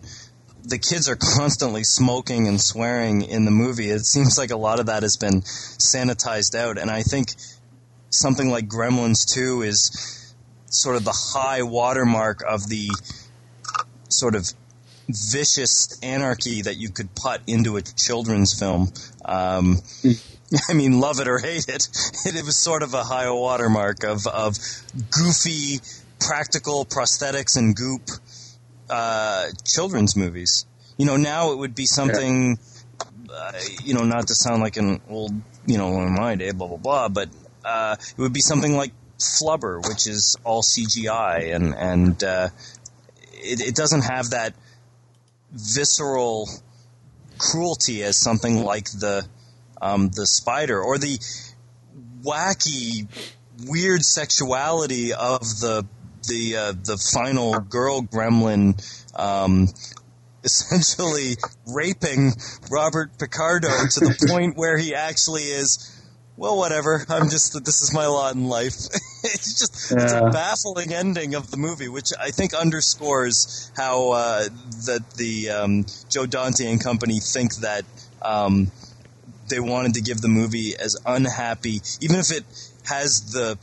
the 0.64 0.78
kids 0.78 1.10
are 1.10 1.16
constantly 1.38 1.84
smoking 1.84 2.48
and 2.48 2.60
swearing 2.60 3.22
in 3.22 3.46
the 3.46 3.52
movie. 3.52 3.90
It 3.90 4.06
seems 4.06 4.38
like 4.38 4.52
a 4.52 4.58
lot 4.58 4.80
of 4.80 4.88
that 4.88 5.04
has 5.04 5.18
been 5.18 5.42
sanitized 5.42 6.56
out, 6.56 6.78
and 6.78 6.90
I 6.90 7.04
think 7.04 7.34
something 8.10 8.50
like 8.50 8.68
Gremlins 8.68 9.32
2 9.34 9.62
is 9.62 10.34
sort 10.66 10.96
of 10.96 11.04
the 11.04 11.16
high 11.34 11.64
watermark 11.64 12.44
of 12.48 12.68
the 12.68 12.90
sort 14.10 14.36
of 14.36 14.48
vicious 15.10 15.98
anarchy 16.04 16.62
that 16.62 16.78
you 16.78 16.90
could 16.90 17.14
put 17.16 17.42
into 17.48 17.78
a 17.78 17.82
children's 17.82 18.58
film. 18.58 18.92
Um, 19.26 19.78
I 20.70 20.74
mean, 20.74 21.00
love 21.00 21.20
it 21.20 21.28
or 21.28 21.40
hate 21.40 21.68
it, 21.68 21.88
it, 22.26 22.36
it 22.36 22.46
was 22.46 22.58
sort 22.58 22.84
of 22.84 22.94
a 22.94 23.04
high 23.04 23.30
watermark 23.30 24.04
of, 24.04 24.26
of 24.28 24.58
goofy, 25.12 25.80
practical 26.20 26.86
prosthetics 26.86 27.58
and 27.58 27.76
goop 27.76 28.02
uh, 28.90 29.48
children's 29.66 30.16
movies. 30.16 30.66
You 30.98 31.06
know, 31.06 31.18
now 31.18 31.52
it 31.52 31.58
would 31.58 31.76
be 31.76 31.86
something, 31.86 32.58
uh, 33.32 33.52
you 33.84 33.94
know, 33.94 34.04
not 34.04 34.28
to 34.28 34.36
sound 34.36 34.62
like 34.62 34.78
an 34.78 35.02
old, 35.10 35.32
you 35.66 35.78
know, 35.78 36.02
in 36.02 36.14
my 36.14 36.36
day, 36.36 36.52
blah, 36.52 36.68
blah, 36.68 36.78
blah, 36.78 37.10
but 37.10 37.30
uh, 37.64 37.96
it 38.00 38.18
would 38.18 38.34
be 38.34 38.42
something 38.42 38.76
like 38.76 38.92
Flubber, 39.20 39.86
which 39.88 40.08
is 40.08 40.38
all 40.44 40.64
CGI, 40.64 41.54
and, 41.54 41.76
and 41.76 42.24
uh, 42.24 42.50
it, 43.34 43.62
it 43.62 43.76
doesn't 43.76 44.02
have 44.02 44.32
that 44.32 44.56
visceral 45.52 46.50
cruelty 47.38 48.04
as 48.04 48.18
something 48.18 48.64
like 48.64 48.86
the 48.92 49.28
um, 49.82 50.10
the 50.10 50.26
spider 50.26 50.82
or 50.82 50.98
the 50.98 51.20
wacky, 52.24 53.08
weird 53.68 54.04
sexuality 54.04 55.14
of 55.14 55.42
the 55.42 55.86
the 56.28 56.56
uh, 56.56 56.72
the 56.72 56.98
final 56.98 57.60
girl 57.60 58.02
gremlin. 58.02 58.76
Um, 59.16 59.68
essentially 60.42 61.36
raping 61.68 62.32
Robert 62.72 63.12
Picardo 63.20 63.68
to 63.68 64.00
the 64.00 64.26
point 64.30 64.56
where 64.56 64.78
he 64.78 64.96
actually 64.96 65.44
is 65.44 66.00
well, 66.40 66.58
whatever. 66.58 67.06
I'm 67.10 67.30
just 67.30 67.66
this 67.66 67.82
is 67.82 67.94
my 67.94 68.08
lot 68.08 68.34
in 68.34 68.48
life. 68.48 68.74
it's 69.24 69.60
just 69.60 69.92
it's 69.92 70.14
a 70.14 70.30
baffling 70.32 70.94
ending 70.94 71.36
of 71.36 71.52
the 71.52 71.58
movie, 71.58 71.90
which 71.90 72.12
I 72.18 72.32
think 72.32 72.54
underscores 72.54 73.70
how 73.76 74.12
uh, 74.12 74.44
that 74.86 75.04
the 75.18 75.50
um, 75.50 75.86
Joe 76.08 76.26
Dante 76.26 76.66
and 76.72 76.82
company 76.82 77.20
think 77.20 77.56
that 77.58 77.84
um, 78.22 78.72
they 79.50 79.60
wanted 79.60 79.96
to 79.96 80.02
give 80.02 80.22
the 80.22 80.28
movie 80.28 80.76
as 80.78 80.96
unhappy, 81.06 81.82
even 82.02 82.18
if 82.20 82.32
it 82.32 82.44
has 82.86 83.32
the 83.32 83.58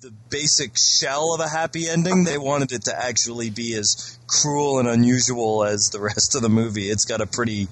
the 0.00 0.10
basic 0.28 0.76
shell 0.76 1.32
of 1.34 1.40
a 1.40 1.48
happy 1.48 1.88
ending. 1.88 2.24
They 2.24 2.36
wanted 2.36 2.72
it 2.72 2.82
to 2.84 2.94
actually 3.04 3.48
be 3.50 3.74
as 3.74 4.18
cruel 4.26 4.78
and 4.78 4.86
unusual 4.86 5.64
as 5.64 5.88
the 5.90 6.00
rest 6.00 6.34
of 6.36 6.42
the 6.42 6.50
movie. 6.50 6.90
It's 6.90 7.06
got 7.06 7.22
a 7.22 7.26
pretty 7.26 7.68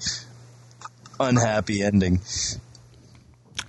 unhappy 1.19 1.81
ending. 1.83 2.21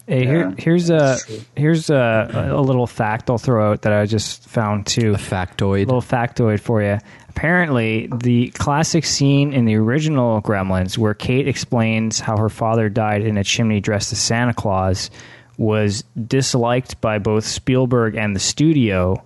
Hey, 0.07 0.27
here, 0.27 0.49
Yeah. 0.51 0.55
here's 0.59 0.91
a 0.91 1.17
here's 1.57 1.89
a, 1.91 2.51
a 2.53 2.61
little 2.61 2.87
fact 2.87 3.31
I'll 3.31 3.39
throw 3.39 3.71
out 3.73 3.83
that 3.83 3.93
I 3.93 4.05
just 4.07 4.47
found 4.49 4.87
too. 4.87 5.13
A 5.13 5.17
factoid. 5.19 5.83
a 5.83 5.87
little 5.87 6.03
factoid 6.03 6.61
for 6.61 6.83
you. 6.83 6.99
Apparently, 7.37 8.09
the 8.23 8.51
classic 8.51 9.05
scene 9.05 9.53
in 9.53 9.65
the 9.65 9.75
original 9.75 10.41
Gremlins, 10.41 10.97
where 10.97 11.15
Kate 11.15 11.49
explains 11.49 12.21
how 12.21 12.37
her 12.37 12.49
father 12.49 12.89
died 12.89 13.23
in 13.23 13.37
a 13.37 13.43
chimney 13.43 13.81
dressed 13.81 14.13
as 14.13 14.21
Santa 14.21 14.55
Claus, 14.55 15.11
was 15.59 16.05
disliked 16.27 17.01
by 17.01 17.19
both 17.19 17.45
Spielberg 17.45 18.15
and 18.15 18.37
the 18.37 18.41
studio, 18.41 19.21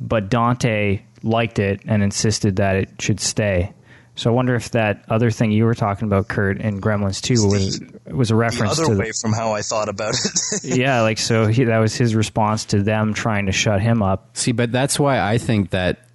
but 0.00 0.30
Dante 0.30 1.02
liked 1.24 1.58
it 1.58 1.80
and 1.84 2.00
insisted 2.02 2.56
that 2.56 2.76
it 2.76 2.90
should 3.00 3.18
stay. 3.18 3.72
So 4.14 4.30
I 4.30 4.34
wonder 4.34 4.54
if 4.54 4.70
that 4.70 5.04
other 5.08 5.32
thing 5.32 5.50
you 5.50 5.64
were 5.64 5.74
talking 5.74 6.06
about, 6.06 6.28
Kurt, 6.28 6.60
in 6.60 6.80
Gremlins 6.80 7.20
2 7.20 7.46
was 7.46 7.80
was 8.06 8.30
a 8.30 8.36
reference 8.36 8.76
to 8.76 8.82
The 8.82 8.86
other 8.86 8.94
to 8.94 9.00
way 9.00 9.12
from 9.20 9.32
how 9.32 9.52
I 9.52 9.62
thought 9.62 9.88
about 9.88 10.14
it. 10.14 10.64
yeah, 10.78 11.02
like 11.02 11.18
so 11.18 11.46
he, 11.46 11.64
that 11.64 11.78
was 11.78 11.96
his 11.96 12.14
response 12.16 12.66
to 12.66 12.82
them 12.82 13.14
trying 13.14 13.46
to 13.46 13.52
shut 13.52 13.80
him 13.80 14.02
up. 14.02 14.36
See, 14.36 14.52
but 14.52 14.72
that's 14.72 14.98
why 14.98 15.20
I 15.20 15.38
think 15.38 15.70
that 15.70 16.07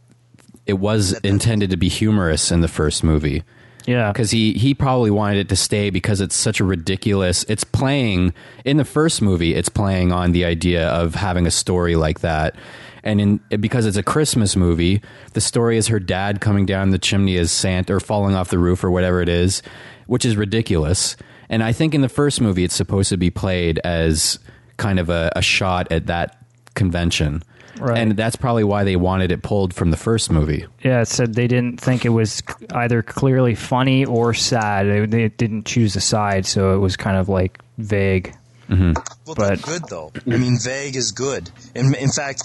it 0.65 0.73
was 0.73 1.13
intended 1.19 1.69
to 1.69 1.77
be 1.77 1.89
humorous 1.89 2.51
in 2.51 2.61
the 2.61 2.67
first 2.67 3.03
movie. 3.03 3.43
Yeah, 3.85 4.13
because 4.13 4.31
he 4.31 4.53
he 4.53 4.73
probably 4.73 5.11
wanted 5.11 5.39
it 5.39 5.49
to 5.49 5.55
stay 5.57 5.89
because 5.89 6.21
it's 6.21 6.35
such 6.35 6.59
a 6.61 6.63
ridiculous. 6.63 7.43
It's 7.49 7.65
playing 7.65 8.33
in 8.63 8.77
the 8.77 8.85
first 8.85 9.21
movie. 9.21 9.55
It's 9.55 9.67
playing 9.67 10.13
on 10.13 10.31
the 10.31 10.45
idea 10.45 10.87
of 10.87 11.15
having 11.15 11.45
a 11.45 11.51
story 11.51 11.97
like 11.97 12.21
that, 12.21 12.55
and 13.03 13.19
in 13.19 13.37
because 13.59 13.85
it's 13.85 13.97
a 13.97 14.03
Christmas 14.03 14.55
movie, 14.55 15.01
the 15.33 15.41
story 15.41 15.77
is 15.77 15.87
her 15.87 15.99
dad 15.99 16.39
coming 16.39 16.65
down 16.65 16.91
the 16.91 16.97
chimney 16.97 17.37
as 17.37 17.51
Santa 17.51 17.95
or 17.95 17.99
falling 17.99 18.35
off 18.35 18.49
the 18.49 18.59
roof 18.59 18.83
or 18.85 18.91
whatever 18.91 19.21
it 19.21 19.29
is, 19.29 19.61
which 20.07 20.23
is 20.23 20.37
ridiculous. 20.37 21.17
And 21.49 21.61
I 21.61 21.73
think 21.73 21.93
in 21.93 22.01
the 22.01 22.09
first 22.09 22.39
movie, 22.39 22.63
it's 22.63 22.75
supposed 22.75 23.09
to 23.09 23.17
be 23.17 23.29
played 23.29 23.79
as 23.83 24.39
kind 24.77 24.97
of 24.97 25.09
a, 25.09 25.31
a 25.35 25.41
shot 25.41 25.91
at 25.91 26.07
that 26.07 26.37
convention. 26.73 27.43
Right. 27.79 27.97
And 27.97 28.15
that's 28.15 28.35
probably 28.35 28.63
why 28.63 28.83
they 28.83 28.95
wanted 28.95 29.31
it 29.31 29.41
pulled 29.41 29.73
from 29.73 29.89
the 29.91 29.97
first 29.97 30.29
movie. 30.31 30.65
Yeah, 30.83 31.01
it 31.01 31.07
said 31.07 31.33
they 31.33 31.47
didn't 31.47 31.79
think 31.81 32.05
it 32.05 32.09
was 32.09 32.43
either 32.71 33.01
clearly 33.01 33.55
funny 33.55 34.05
or 34.05 34.33
sad. 34.33 34.85
They, 34.85 35.05
they 35.05 35.29
didn't 35.29 35.65
choose 35.65 35.95
a 35.95 36.01
side, 36.01 36.45
so 36.45 36.75
it 36.75 36.77
was 36.77 36.95
kind 36.97 37.17
of 37.17 37.29
like 37.29 37.59
vague. 37.77 38.35
Mm-hmm. 38.69 38.93
Well, 39.25 39.35
But- 39.35 39.49
that's 39.49 39.61
good 39.65 39.83
though. 39.89 40.11
I 40.27 40.37
mean, 40.37 40.57
vague 40.63 40.95
is 40.95 41.11
good. 41.11 41.49
In, 41.75 41.93
in 41.95 42.09
fact, 42.11 42.43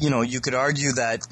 you 0.00 0.08
know, 0.10 0.22
you 0.22 0.40
could 0.40 0.54
argue 0.54 0.92
that 0.92 1.26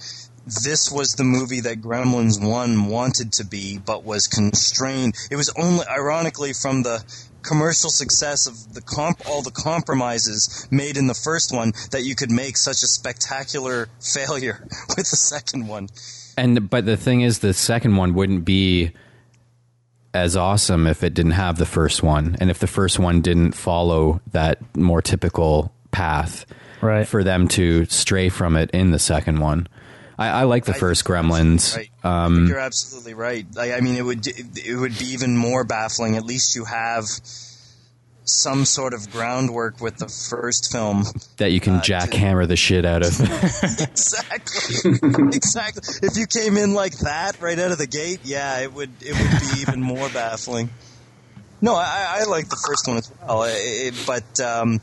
this 0.64 0.92
was 0.92 1.08
the 1.16 1.24
movie 1.24 1.60
that 1.60 1.80
Gremlins 1.80 2.38
One 2.40 2.86
wanted 2.86 3.32
to 3.34 3.44
be, 3.44 3.78
but 3.78 4.04
was 4.04 4.28
constrained. 4.28 5.14
It 5.30 5.36
was 5.36 5.52
only, 5.58 5.84
ironically, 5.88 6.52
from 6.52 6.82
the 6.84 7.02
commercial 7.46 7.90
success 7.90 8.46
of 8.46 8.74
the 8.74 8.80
comp, 8.80 9.26
all 9.28 9.42
the 9.42 9.50
compromises 9.50 10.66
made 10.70 10.96
in 10.96 11.06
the 11.06 11.14
first 11.14 11.54
one, 11.54 11.72
that 11.92 12.02
you 12.02 12.14
could 12.14 12.30
make 12.30 12.56
such 12.56 12.82
a 12.82 12.86
spectacular 12.86 13.88
failure 14.00 14.58
with 14.88 15.08
the 15.10 15.16
second 15.16 15.68
one. 15.68 15.88
And 16.36 16.68
but 16.68 16.84
the 16.84 16.96
thing 16.96 17.22
is, 17.22 17.38
the 17.38 17.54
second 17.54 17.96
one 17.96 18.14
wouldn't 18.14 18.44
be 18.44 18.92
as 20.12 20.36
awesome 20.36 20.86
if 20.86 21.02
it 21.04 21.12
didn't 21.14 21.32
have 21.32 21.58
the 21.58 21.66
first 21.66 22.02
one, 22.02 22.36
and 22.40 22.50
if 22.50 22.58
the 22.58 22.66
first 22.66 22.98
one 22.98 23.20
didn't 23.20 23.52
follow 23.52 24.20
that 24.32 24.58
more 24.76 25.02
typical 25.02 25.72
path 25.90 26.46
Right. 26.80 27.06
for 27.08 27.24
them 27.24 27.48
to 27.48 27.84
stray 27.86 28.28
from 28.28 28.56
it 28.56 28.70
in 28.72 28.90
the 28.90 28.98
second 28.98 29.40
one. 29.40 29.66
I, 30.18 30.28
I 30.28 30.42
like 30.44 30.64
the 30.64 30.74
I 30.74 30.78
first 30.78 31.04
Gremlins. 31.04 31.76
Right. 31.76 31.90
Think 32.02 32.48
you're 32.48 32.58
absolutely 32.58 33.14
right. 33.14 33.46
I, 33.58 33.74
I 33.74 33.80
mean, 33.80 33.96
it 33.96 34.02
would 34.02 34.26
it 34.26 34.76
would 34.76 34.98
be 34.98 35.06
even 35.06 35.36
more 35.36 35.64
baffling. 35.64 36.16
At 36.16 36.24
least 36.24 36.54
you 36.54 36.64
have 36.64 37.04
some 38.24 38.64
sort 38.64 38.92
of 38.92 39.08
groundwork 39.12 39.80
with 39.80 39.98
the 39.98 40.08
first 40.08 40.72
film. 40.72 41.04
that 41.36 41.52
you 41.52 41.60
can 41.60 41.76
Uh, 41.76 41.80
jackhammer 41.80 42.48
the 42.48 42.56
shit 42.56 42.84
out 42.84 43.02
of. 43.02 43.20
exactly, 43.80 44.90
exactly. 45.32 45.82
If 46.02 46.16
you 46.16 46.26
came 46.26 46.56
in 46.56 46.74
like 46.74 46.98
that 46.98 47.40
right 47.40 47.58
out 47.58 47.70
of 47.70 47.78
the 47.78 47.86
gate, 47.86 48.20
yeah, 48.24 48.60
it 48.60 48.72
would 48.72 48.90
it 49.00 49.12
would 49.12 49.40
be 49.40 49.60
even 49.60 49.80
more 49.80 50.08
baffling. 50.08 50.70
No, 51.60 51.74
I, 51.74 52.20
I 52.20 52.24
like 52.24 52.48
the 52.48 52.62
first 52.66 52.86
one 52.86 52.96
as 52.98 53.10
well, 53.22 53.44
it, 53.46 53.94
but 54.06 54.40
um, 54.40 54.80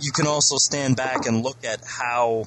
you 0.00 0.12
can 0.12 0.26
also 0.26 0.56
stand 0.56 0.96
back 0.96 1.26
and 1.26 1.42
look 1.42 1.62
at 1.64 1.80
how 1.86 2.46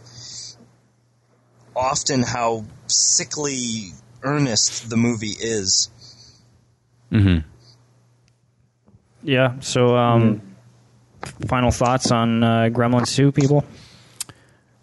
often 1.75 2.23
how 2.23 2.65
sickly 2.87 3.91
earnest 4.23 4.89
the 4.89 4.97
movie 4.97 5.35
is. 5.39 5.89
Yeah. 9.23 9.59
So, 9.59 9.95
um, 9.95 10.41
final 11.47 11.71
thoughts 11.71 12.11
on 12.11 12.43
uh, 12.43 12.69
Gremlins 12.71 13.15
2, 13.15 13.31
people? 13.31 13.65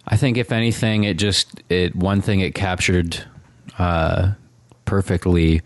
I 0.07 0.17
think 0.17 0.39
if 0.39 0.53
anything, 0.53 1.05
it 1.05 1.19
just 1.19 1.63
it 1.69 1.95
one 1.95 2.23
thing 2.23 2.41
it 2.41 2.55
captured 2.55 3.23
uh, 3.79 4.33
perfectly 4.87 5.61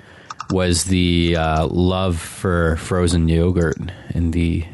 was 0.50 0.84
the 0.84 1.36
uh, 1.36 1.66
love 1.66 2.18
for 2.18 2.76
frozen 2.76 3.28
yogurt 3.28 3.76
in 4.10 4.32
the 4.32 4.64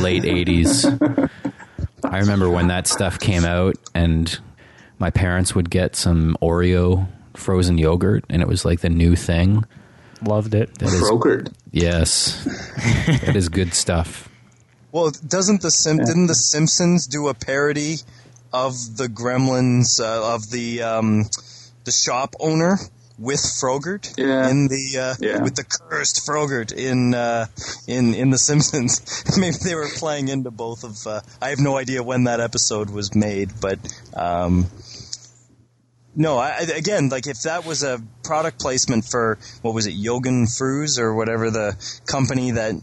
late 0.00 0.24
'80s. 0.24 1.30
I 2.04 2.18
remember 2.18 2.50
when 2.50 2.68
that 2.68 2.86
stuff 2.86 3.18
came 3.18 3.46
out, 3.46 3.76
and 3.94 4.38
my 4.98 5.10
parents 5.10 5.54
would 5.54 5.70
get 5.70 5.96
some 5.96 6.36
Oreo 6.42 7.08
frozen 7.34 7.78
yogurt, 7.78 8.24
and 8.28 8.42
it 8.42 8.48
was 8.48 8.64
like 8.64 8.80
the 8.80 8.88
new 8.90 9.14
thing. 9.16 9.64
Loved 10.22 10.54
it. 10.54 10.76
That 10.78 10.88
is 10.88 10.98
Frogurt. 11.00 11.50
yes, 11.70 12.44
that 13.24 13.36
is 13.36 13.48
good 13.48 13.72
stuff. 13.74 14.28
Well, 14.90 15.12
doesn't 15.26 15.62
the 15.62 15.70
Sim- 15.70 15.98
didn't 15.98 16.26
the 16.26 16.34
Simpsons 16.34 17.06
do 17.06 17.28
a 17.28 17.34
parody 17.34 17.96
of 18.52 18.72
the 18.96 19.06
Gremlins 19.06 20.00
uh, 20.00 20.34
of 20.34 20.50
the 20.50 20.82
um, 20.82 21.24
the 21.84 21.92
shop 21.92 22.34
owner 22.40 22.78
with 23.18 23.40
Frogurt 23.60 24.12
Yeah. 24.16 24.48
in 24.48 24.66
the 24.68 24.98
uh, 24.98 25.14
Yeah. 25.20 25.42
with 25.42 25.54
the 25.56 25.64
cursed 25.64 26.24
Frogurt 26.26 26.72
in 26.72 27.14
uh, 27.14 27.46
in 27.86 28.14
in 28.14 28.30
the 28.30 28.38
Simpsons? 28.48 29.22
Maybe 29.38 29.56
they 29.62 29.74
were 29.76 29.88
playing 29.98 30.28
into 30.28 30.50
both 30.50 30.82
of. 30.82 31.06
Uh, 31.06 31.20
I 31.40 31.50
have 31.50 31.60
no 31.60 31.76
idea 31.76 32.02
when 32.02 32.24
that 32.24 32.40
episode 32.40 32.90
was 32.90 33.14
made, 33.14 33.50
but. 33.60 33.78
Um, 34.14 34.66
no, 36.18 36.36
I, 36.36 36.48
I- 36.58 36.76
again, 36.76 37.08
like 37.08 37.26
if 37.26 37.40
that 37.44 37.64
was 37.64 37.82
a 37.82 38.02
product 38.24 38.60
placement 38.60 39.06
for 39.06 39.38
what 39.62 39.72
was 39.72 39.86
it, 39.86 39.94
Yogen 39.94 40.44
Früz 40.46 40.98
or 40.98 41.14
whatever 41.14 41.50
the 41.50 41.76
company 42.06 42.50
that 42.50 42.74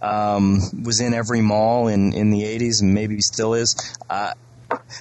um, 0.00 0.60
was 0.84 1.00
in 1.00 1.12
every 1.12 1.42
mall 1.42 1.88
in, 1.88 2.14
in 2.14 2.30
the 2.30 2.42
'80s 2.44 2.80
and 2.80 2.94
maybe 2.94 3.20
still 3.20 3.52
is, 3.54 3.76
uh, 4.08 4.32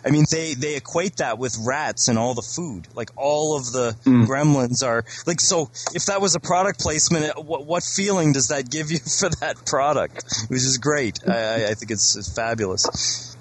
I 0.05 0.11
mean, 0.11 0.25
they, 0.29 0.53
they 0.53 0.75
equate 0.75 1.17
that 1.17 1.37
with 1.39 1.57
rats 1.65 2.07
and 2.07 2.17
all 2.19 2.33
the 2.35 2.41
food. 2.43 2.87
Like 2.93 3.09
all 3.15 3.57
of 3.57 3.71
the 3.71 3.95
Hmm. 4.03 4.23
gremlins 4.25 4.83
are 4.85 5.03
like. 5.25 5.39
So 5.39 5.71
if 5.95 6.05
that 6.07 6.19
was 6.21 6.35
a 6.35 6.39
product 6.39 6.79
placement, 6.79 7.37
uh, 7.37 7.41
what, 7.41 7.65
what 7.65 7.83
feeling 7.83 8.33
does 8.33 8.49
that 8.49 8.69
give 8.69 8.91
you 8.91 8.97
for 9.19 9.29
that 9.39 9.65
product? 9.65 10.25
Which 10.49 10.61
is 10.61 10.77
great. 10.77 11.19
I, 11.27 11.31
I, 11.31 11.55
I 11.69 11.73
think 11.75 11.91
it's, 11.91 12.15
it's 12.15 12.33
fabulous. 12.33 13.35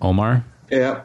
Omar, 0.00 0.44
Yeah. 0.70 1.02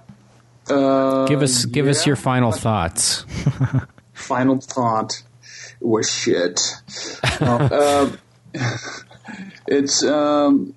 Uh, 0.70 1.26
give 1.26 1.42
us 1.42 1.66
give 1.66 1.88
us 1.88 2.06
your 2.06 2.16
final 2.16 2.52
thoughts. 2.52 3.26
final 4.14 4.60
thought 4.60 5.24
was 5.80 6.10
shit. 6.10 6.60
No, 7.40 7.58
um, 8.54 8.64
it's 9.68 10.04
um, 10.04 10.74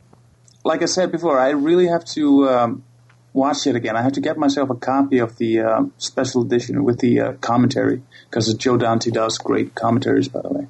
like 0.65 0.83
I 0.83 0.87
said 0.87 1.13
before. 1.13 1.39
I 1.39 1.51
really 1.51 1.87
have 1.89 2.05
to 2.07 2.49
um, 2.49 2.85
watch 3.33 3.67
it 3.67 3.77
again. 3.77 3.97
I 3.97 4.03
have 4.03 4.13
to 4.13 4.21
get 4.21 4.37
myself 4.37 4.71
a 4.71 4.75
copy 4.75 5.19
of 5.19 5.37
the 5.39 5.61
uh, 5.61 5.85
special 5.99 6.43
edition 6.43 6.85
with 6.85 6.99
the 7.01 7.21
uh, 7.21 7.33
commentary 7.35 8.03
because 8.29 8.53
Joe 8.55 8.77
Dante 8.77 9.11
does 9.11 9.39
great 9.39 9.75
commentaries, 9.75 10.29
by 10.29 10.43
the 10.43 10.49
way. 10.49 10.67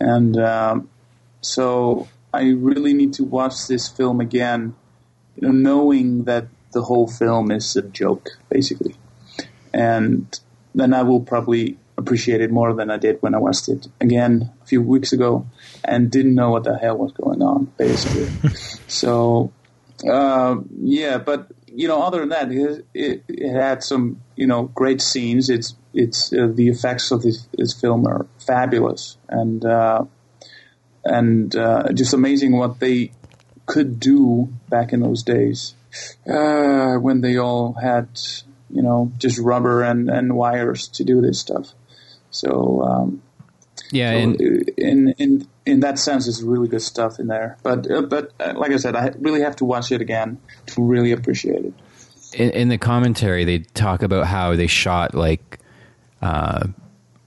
And 0.00 0.36
um, 0.38 0.88
so 1.40 2.08
I 2.32 2.50
really 2.50 2.94
need 2.94 3.14
to 3.14 3.24
watch 3.24 3.66
this 3.68 3.88
film 3.88 4.20
again, 4.20 4.74
you 5.36 5.48
know, 5.48 5.52
knowing 5.52 6.24
that 6.24 6.46
the 6.72 6.82
whole 6.82 7.06
film 7.06 7.50
is 7.50 7.76
a 7.76 7.82
joke, 7.82 8.30
basically 8.48 8.96
and 9.72 10.40
then 10.74 10.94
I 10.94 11.02
will 11.02 11.20
probably 11.20 11.78
appreciate 11.96 12.40
it 12.40 12.50
more 12.50 12.72
than 12.74 12.90
I 12.90 12.96
did 12.96 13.20
when 13.20 13.34
I 13.34 13.38
watched 13.38 13.68
it 13.68 13.86
again 14.00 14.50
a 14.62 14.66
few 14.66 14.82
weeks 14.82 15.12
ago 15.12 15.46
and 15.84 16.10
didn't 16.10 16.34
know 16.34 16.50
what 16.50 16.64
the 16.64 16.76
hell 16.76 16.96
was 16.96 17.12
going 17.12 17.42
on, 17.42 17.66
basically. 17.76 18.28
so, 18.88 19.52
uh, 20.08 20.56
yeah, 20.80 21.18
but 21.18 21.48
you 21.66 21.88
know, 21.88 22.02
other 22.02 22.20
than 22.20 22.30
that, 22.30 22.52
it, 22.52 22.86
it, 22.92 23.24
it 23.28 23.52
had 23.52 23.82
some 23.82 24.20
you 24.36 24.46
know 24.46 24.64
great 24.64 25.00
scenes. 25.00 25.48
It's 25.48 25.74
it's 25.94 26.32
uh, 26.32 26.48
the 26.52 26.68
effects 26.68 27.10
of 27.10 27.22
this, 27.22 27.46
this 27.56 27.78
film 27.78 28.06
are 28.06 28.26
fabulous 28.38 29.16
and 29.28 29.64
uh, 29.64 30.04
and 31.04 31.54
uh, 31.54 31.92
just 31.92 32.14
amazing 32.14 32.52
what 32.52 32.80
they 32.80 33.12
could 33.66 34.00
do 34.00 34.52
back 34.68 34.92
in 34.92 35.00
those 35.00 35.22
days 35.22 35.74
uh, 36.26 36.94
when 36.96 37.20
they 37.20 37.36
all 37.36 37.74
had 37.74 38.08
you 38.70 38.82
know 38.82 39.12
just 39.18 39.38
rubber 39.38 39.82
and, 39.82 40.08
and 40.08 40.36
wires 40.36 40.88
to 40.88 41.04
do 41.04 41.20
this 41.20 41.38
stuff. 41.38 41.72
So 42.30 42.82
um, 42.82 43.22
Yeah, 43.90 44.12
so 44.12 44.18
and 44.18 44.40
in 44.76 45.14
in 45.18 45.48
in 45.64 45.80
that 45.80 45.98
sense, 45.98 46.26
it's 46.26 46.42
really 46.42 46.68
good 46.68 46.82
stuff 46.82 47.18
in 47.18 47.26
there. 47.28 47.58
But 47.62 47.90
uh, 47.90 48.02
but 48.02 48.32
uh, 48.40 48.54
like 48.56 48.72
I 48.72 48.76
said, 48.76 48.96
I 48.96 49.12
really 49.18 49.42
have 49.42 49.56
to 49.56 49.64
watch 49.64 49.92
it 49.92 50.00
again 50.00 50.38
to 50.66 50.82
really 50.82 51.12
appreciate 51.12 51.64
it. 51.64 51.74
in, 52.34 52.50
in 52.50 52.68
the 52.68 52.78
commentary 52.78 53.44
they 53.44 53.58
talk 53.58 54.02
about 54.02 54.26
how 54.26 54.56
they 54.56 54.66
shot 54.66 55.14
like 55.14 55.58
uh 56.22 56.66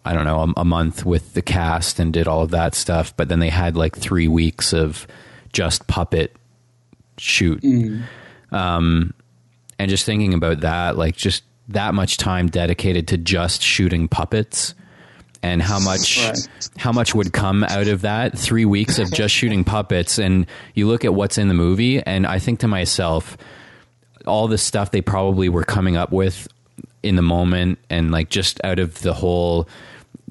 i 0.03 0.13
don't 0.13 0.25
know 0.25 0.41
a, 0.41 0.61
a 0.61 0.65
month 0.65 1.05
with 1.05 1.33
the 1.33 1.41
cast 1.41 1.99
and 1.99 2.11
did 2.13 2.27
all 2.27 2.41
of 2.41 2.51
that 2.51 2.73
stuff 2.73 3.15
but 3.15 3.29
then 3.29 3.39
they 3.39 3.49
had 3.49 3.75
like 3.77 3.95
three 3.95 4.27
weeks 4.27 4.73
of 4.73 5.05
just 5.53 5.85
puppet 5.87 6.35
shoot 7.17 7.63
um 8.55 9.13
and 9.77 9.89
just 9.89 10.05
thinking 10.05 10.33
about 10.33 10.61
that 10.61 10.97
like 10.97 11.15
just 11.15 11.43
that 11.67 11.93
much 11.93 12.17
time 12.17 12.47
dedicated 12.47 13.07
to 13.09 13.17
just 13.17 13.61
shooting 13.61 14.07
puppets 14.07 14.73
and 15.43 15.61
how 15.61 15.79
much 15.79 16.19
Right. 16.25 16.69
how 16.77 16.91
much 16.91 17.13
would 17.13 17.33
come 17.33 17.63
out 17.63 17.87
of 17.87 18.01
that 18.01 18.37
three 18.37 18.65
weeks 18.65 18.97
of 18.99 19.11
just 19.11 19.33
shooting 19.33 19.63
puppets 19.63 20.17
and 20.17 20.45
you 20.73 20.87
look 20.87 21.03
at 21.05 21.13
what's 21.13 21.37
in 21.37 21.47
the 21.49 21.53
movie 21.53 22.01
and 22.01 22.25
i 22.25 22.39
think 22.39 22.59
to 22.61 22.67
myself 22.67 23.37
all 24.25 24.47
the 24.47 24.57
stuff 24.57 24.91
they 24.91 25.01
probably 25.01 25.49
were 25.49 25.63
coming 25.63 25.97
up 25.97 26.11
with 26.11 26.47
in 27.03 27.15
the 27.15 27.21
moment 27.21 27.77
and 27.89 28.09
like 28.11 28.29
just 28.29 28.59
out 28.63 28.79
of 28.79 29.01
the 29.01 29.13
whole 29.13 29.67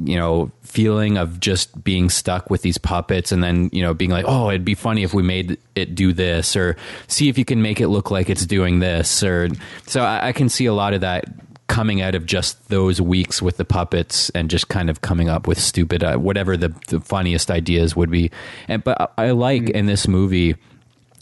you 0.03 0.17
know 0.17 0.51
feeling 0.63 1.17
of 1.17 1.39
just 1.39 1.85
being 1.85 2.11
stuck 2.11 2.51
with 2.51 2.63
these 2.63 2.79
puppets 2.79 3.31
and 3.31 3.45
then 3.45 3.71
you 3.73 3.81
know 3.81 3.95
being 3.95 4.11
like 4.11 4.25
oh 4.27 4.49
it'd 4.49 4.65
be 4.65 4.75
funny 4.75 5.05
if 5.05 5.15
we 5.15 5.23
made 5.23 5.57
it 5.77 5.95
do 5.95 6.13
this 6.13 6.57
or 6.57 6.77
see 7.07 7.29
if 7.29 7.39
you 7.39 7.45
can 7.45 7.63
make 7.63 7.81
it 7.81 7.87
look 7.89 8.11
like 8.11 8.29
it's 8.29 8.45
doing 8.45 8.81
this 8.81 9.23
or 9.23 9.49
so 9.87 10.03
i, 10.03 10.29
I 10.29 10.33
can 10.33 10.49
see 10.49 10.67
a 10.67 10.75
lot 10.75 10.95
of 10.95 11.01
that 11.03 11.27
coming 11.67 12.03
out 12.03 12.15
of 12.15 12.27
just 12.27 12.69
those 12.69 13.01
weeks 13.01 13.41
with 13.41 13.57
the 13.57 13.65
puppets 13.65 14.31
and 14.31 14.51
just 14.51 14.69
kind 14.69 14.91
of 14.91 15.01
coming 15.01 15.29
up 15.29 15.47
with 15.47 15.59
stupid 15.59 16.05
uh, 16.05 16.17
whatever 16.17 16.57
the, 16.57 16.75
the 16.89 17.01
funniest 17.01 17.51
ideas 17.51 17.97
would 17.97 18.11
be. 18.11 18.31
And 18.69 18.85
but 18.85 19.01
I- 19.01 19.29
i 19.29 19.31
like 19.31 19.71
in 19.71 19.87
this 19.87 20.07
movie 20.07 20.57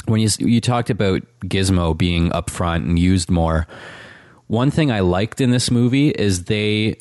when 0.06 0.20
you 0.20 0.28
you 0.40 0.60
talked 0.60 0.90
about 0.90 1.22
Gizmo 1.44 1.96
being 1.96 2.30
upfront 2.30 2.78
and 2.88 2.98
used 2.98 3.30
more, 3.30 3.68
one 4.48 4.70
thing 4.72 4.90
I 4.90 4.98
liked 5.00 5.40
in 5.40 5.52
this 5.52 5.70
movie 5.70 6.08
is 6.10 6.44
they 6.44 6.96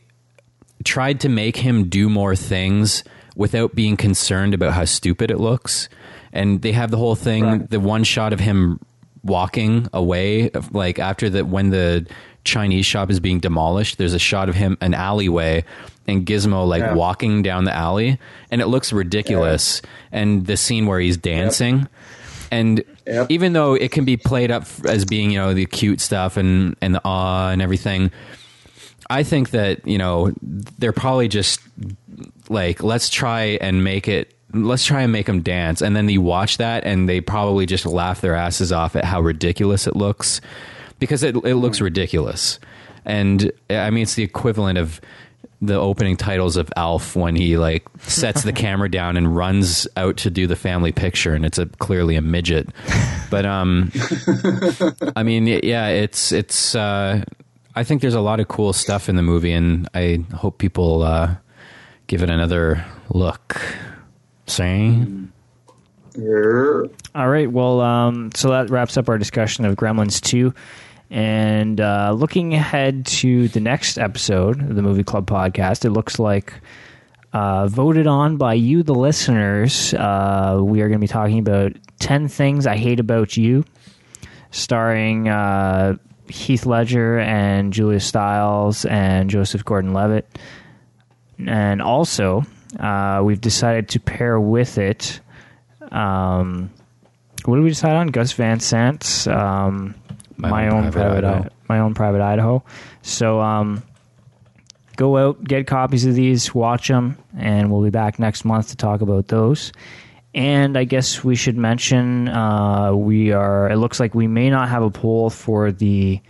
tried 0.83 1.19
to 1.21 1.29
make 1.29 1.57
him 1.57 1.89
do 1.89 2.09
more 2.09 2.35
things 2.35 3.03
without 3.35 3.73
being 3.75 3.95
concerned 3.97 4.53
about 4.53 4.73
how 4.73 4.85
stupid 4.85 5.31
it 5.31 5.39
looks. 5.39 5.87
And 6.33 6.61
they 6.61 6.71
have 6.73 6.91
the 6.91 6.97
whole 6.97 7.15
thing, 7.15 7.43
Right. 7.43 7.69
the 7.69 7.79
one 7.79 8.03
shot 8.03 8.33
of 8.33 8.39
him 8.39 8.79
walking 9.23 9.87
away, 9.93 10.49
like 10.71 10.99
after 10.99 11.29
that, 11.29 11.47
when 11.47 11.69
the 11.69 12.05
Chinese 12.43 12.85
shop 12.85 13.11
is 13.11 13.19
being 13.19 13.39
demolished, 13.39 13.97
there's 13.97 14.13
a 14.15 14.19
shot 14.19 14.49
of 14.49 14.55
him 14.55 14.77
an 14.81 14.93
alleyway 14.93 15.63
and 16.07 16.25
Gizmo 16.25 16.67
like 16.67 16.81
Yeah. 16.81 16.93
walking 16.95 17.43
down 17.43 17.65
the 17.65 17.73
alley, 17.75 18.17
and 18.49 18.61
it 18.61 18.67
looks 18.67 18.91
ridiculous. 18.91 19.81
And 20.11 20.47
the 20.47 20.57
scene 20.57 20.87
where 20.87 20.99
he's 20.99 21.17
dancing, 21.17 21.87
and 22.51 22.83
Yep. 23.05 23.27
even 23.29 23.53
though 23.53 23.75
it 23.75 23.91
can 23.91 24.05
be 24.05 24.17
played 24.17 24.49
up 24.51 24.65
as 24.85 25.05
being 25.05 25.31
you 25.31 25.37
know 25.39 25.53
the 25.53 25.65
cute 25.67 26.01
stuff 26.01 26.35
and 26.37 26.75
and 26.81 26.95
the 26.95 27.01
awe 27.05 27.49
and 27.49 27.61
everything, 27.61 28.09
I 29.11 29.23
think 29.23 29.49
that 29.49 29.85
you 29.85 29.97
know 29.97 30.31
they're 30.41 30.93
probably 30.93 31.27
just 31.27 31.59
like 32.49 32.81
let's 32.81 33.09
try 33.09 33.57
and 33.61 33.83
make 33.83 34.07
it. 34.07 34.33
Let's 34.53 34.85
try 34.85 35.01
and 35.01 35.11
make 35.11 35.27
them 35.27 35.41
dance, 35.41 35.81
and 35.81 35.95
then 35.95 36.09
you 36.09 36.21
watch 36.21 36.57
that, 36.57 36.83
and 36.85 37.07
they 37.07 37.21
probably 37.21 37.65
just 37.65 37.85
laugh 37.85 38.21
their 38.21 38.35
asses 38.35 38.71
off 38.71 38.95
at 38.95 39.05
how 39.05 39.21
ridiculous 39.21 39.88
it 39.88 39.95
looks, 39.95 40.41
because 40.99 41.23
it 41.23 41.35
it 41.43 41.55
looks 41.55 41.81
ridiculous, 41.81 42.59
and 43.05 43.51
I 43.69 43.89
mean 43.89 44.03
it's 44.03 44.15
the 44.15 44.23
equivalent 44.23 44.77
of 44.77 45.01
the 45.61 45.75
opening 45.75 46.17
titles 46.17 46.57
of 46.57 46.71
Alf 46.75 47.15
when 47.15 47.35
he 47.35 47.57
like 47.57 47.85
sets 47.99 48.43
the 48.43 48.53
camera 48.65 48.89
down 48.89 49.15
and 49.15 49.35
runs 49.35 49.88
out 49.95 50.17
to 50.17 50.29
do 50.29 50.47
the 50.47 50.55
family 50.55 50.91
picture, 50.91 51.33
and 51.33 51.45
it's 51.45 51.57
a 51.57 51.65
clearly 51.65 52.15
a 52.15 52.21
midget, 52.21 52.69
but 53.29 53.45
um, 53.45 53.91
I 55.15 55.23
mean 55.23 55.47
yeah, 55.47 55.88
it's 55.88 56.31
it's 56.31 56.75
uh, 56.75 57.23
I 57.76 57.84
think 57.84 58.02
there's 58.02 58.14
a 58.14 58.22
lot 58.22 58.39
of 58.39 58.48
cool 58.48 58.73
stuff 58.73 59.07
in 59.07 59.15
the 59.15 59.22
movie, 59.22 59.53
and 59.53 59.88
I 59.93 60.26
hope 60.34 60.57
people 60.57 61.03
uh, 61.03 61.35
give 62.07 62.22
it 62.23 62.30
another 62.30 62.85
look. 63.10 63.61
Saying. 64.48 65.31
Yeah. 66.18 66.84
All 67.15 67.30
right. 67.30 67.49
Well, 67.49 67.80
um, 67.80 68.31
so 68.35 68.49
that 68.49 68.69
wraps 68.69 68.98
up 68.98 69.07
our 69.07 69.18
discussion 69.18 69.64
of 69.64 69.76
Gremlins 69.76 70.19
2. 70.22 70.53
And 71.10 71.80
uh, 71.80 72.14
looking 72.15 72.53
ahead 72.53 73.06
to 73.07 73.48
the 73.49 73.60
next 73.60 73.98
episode 73.98 74.61
of 74.61 74.76
the 74.76 74.81
Movie 74.81 75.03
Club 75.03 75.27
podcast, 75.27 75.85
it 75.85 75.91
looks 75.91 76.19
like 76.19 76.53
uh, 77.34 77.68
voted 77.68 78.07
on 78.07 78.38
by 78.38 78.53
you, 78.53 78.84
the 78.84 78.95
listeners, 78.95 79.93
uh, 79.93 80.60
we 80.61 80.81
are 80.81 80.88
going 80.88 80.99
to 80.99 81.03
be 81.03 81.07
talking 81.07 81.39
about 81.39 81.73
10 81.99 82.27
Things 82.27 82.68
I 82.68 82.76
Hate 82.76 82.99
About 82.99 83.38
You, 83.38 83.64
starring 84.52 85.30
uh, 85.30 85.95
Heath 86.31 86.65
Ledger 86.65 87.19
and 87.19 87.73
Julia 87.73 87.99
Stiles 87.99 88.85
and 88.85 89.29
Joseph 89.29 89.63
Gordon 89.65 89.93
Levitt. 89.93 90.27
And 91.45 91.81
also, 91.81 92.43
uh, 92.79 93.21
we've 93.23 93.41
decided 93.41 93.89
to 93.89 93.99
pair 93.99 94.39
with 94.39 94.77
it. 94.77 95.19
Um, 95.91 96.71
what 97.45 97.55
did 97.55 97.63
we 97.63 97.69
decide 97.69 97.95
on? 97.95 98.07
Gus 98.07 98.31
Van 98.33 98.59
Sant's 98.59 99.27
um, 99.27 99.95
my, 100.37 100.69
own, 100.69 100.91
private, 100.91 101.23
Idaho. 101.23 101.43
I- 101.43 101.49
my 101.67 101.79
own 101.79 101.93
private 101.93 102.21
Idaho. 102.21 102.63
So 103.01 103.39
um, 103.39 103.81
go 104.97 105.17
out, 105.17 105.43
get 105.43 105.67
copies 105.67 106.05
of 106.05 106.15
these, 106.15 106.53
watch 106.53 106.87
them, 106.87 107.17
and 107.37 107.71
we'll 107.71 107.83
be 107.83 107.89
back 107.89 108.19
next 108.19 108.45
month 108.45 108.69
to 108.69 108.75
talk 108.75 109.01
about 109.01 109.27
those. 109.27 109.71
And 110.33 110.77
I 110.77 110.85
guess 110.85 111.23
we 111.23 111.35
should 111.35 111.57
mention 111.57 112.29
uh, 112.29 112.93
we 112.93 113.31
are. 113.33 113.69
It 113.69 113.75
looks 113.77 113.99
like 113.99 114.15
we 114.15 114.27
may 114.27 114.49
not 114.49 114.69
have 114.69 114.81
a 114.83 114.89
poll 114.89 115.29
for 115.29 115.71
the 115.71 116.21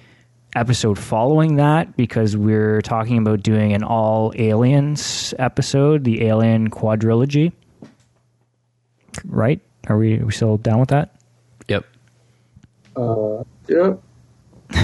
episode 0.55 0.97
following 0.97 1.57
that 1.57 1.95
because 1.95 2.35
we're 2.35 2.81
talking 2.81 3.19
about 3.19 3.43
doing 3.43 3.73
an 3.73 3.83
all 3.83 4.33
aliens 4.35 5.33
episode, 5.39 6.03
the 6.03 6.23
Alien 6.25 6.69
quadrilogy. 6.69 7.53
Right? 9.25 9.61
Are 9.87 9.97
we, 9.97 10.19
are 10.19 10.25
we 10.25 10.31
still 10.31 10.57
down 10.57 10.79
with 10.79 10.89
that? 10.89 11.15
Yep. 11.67 11.85
Yeah. 13.67 13.93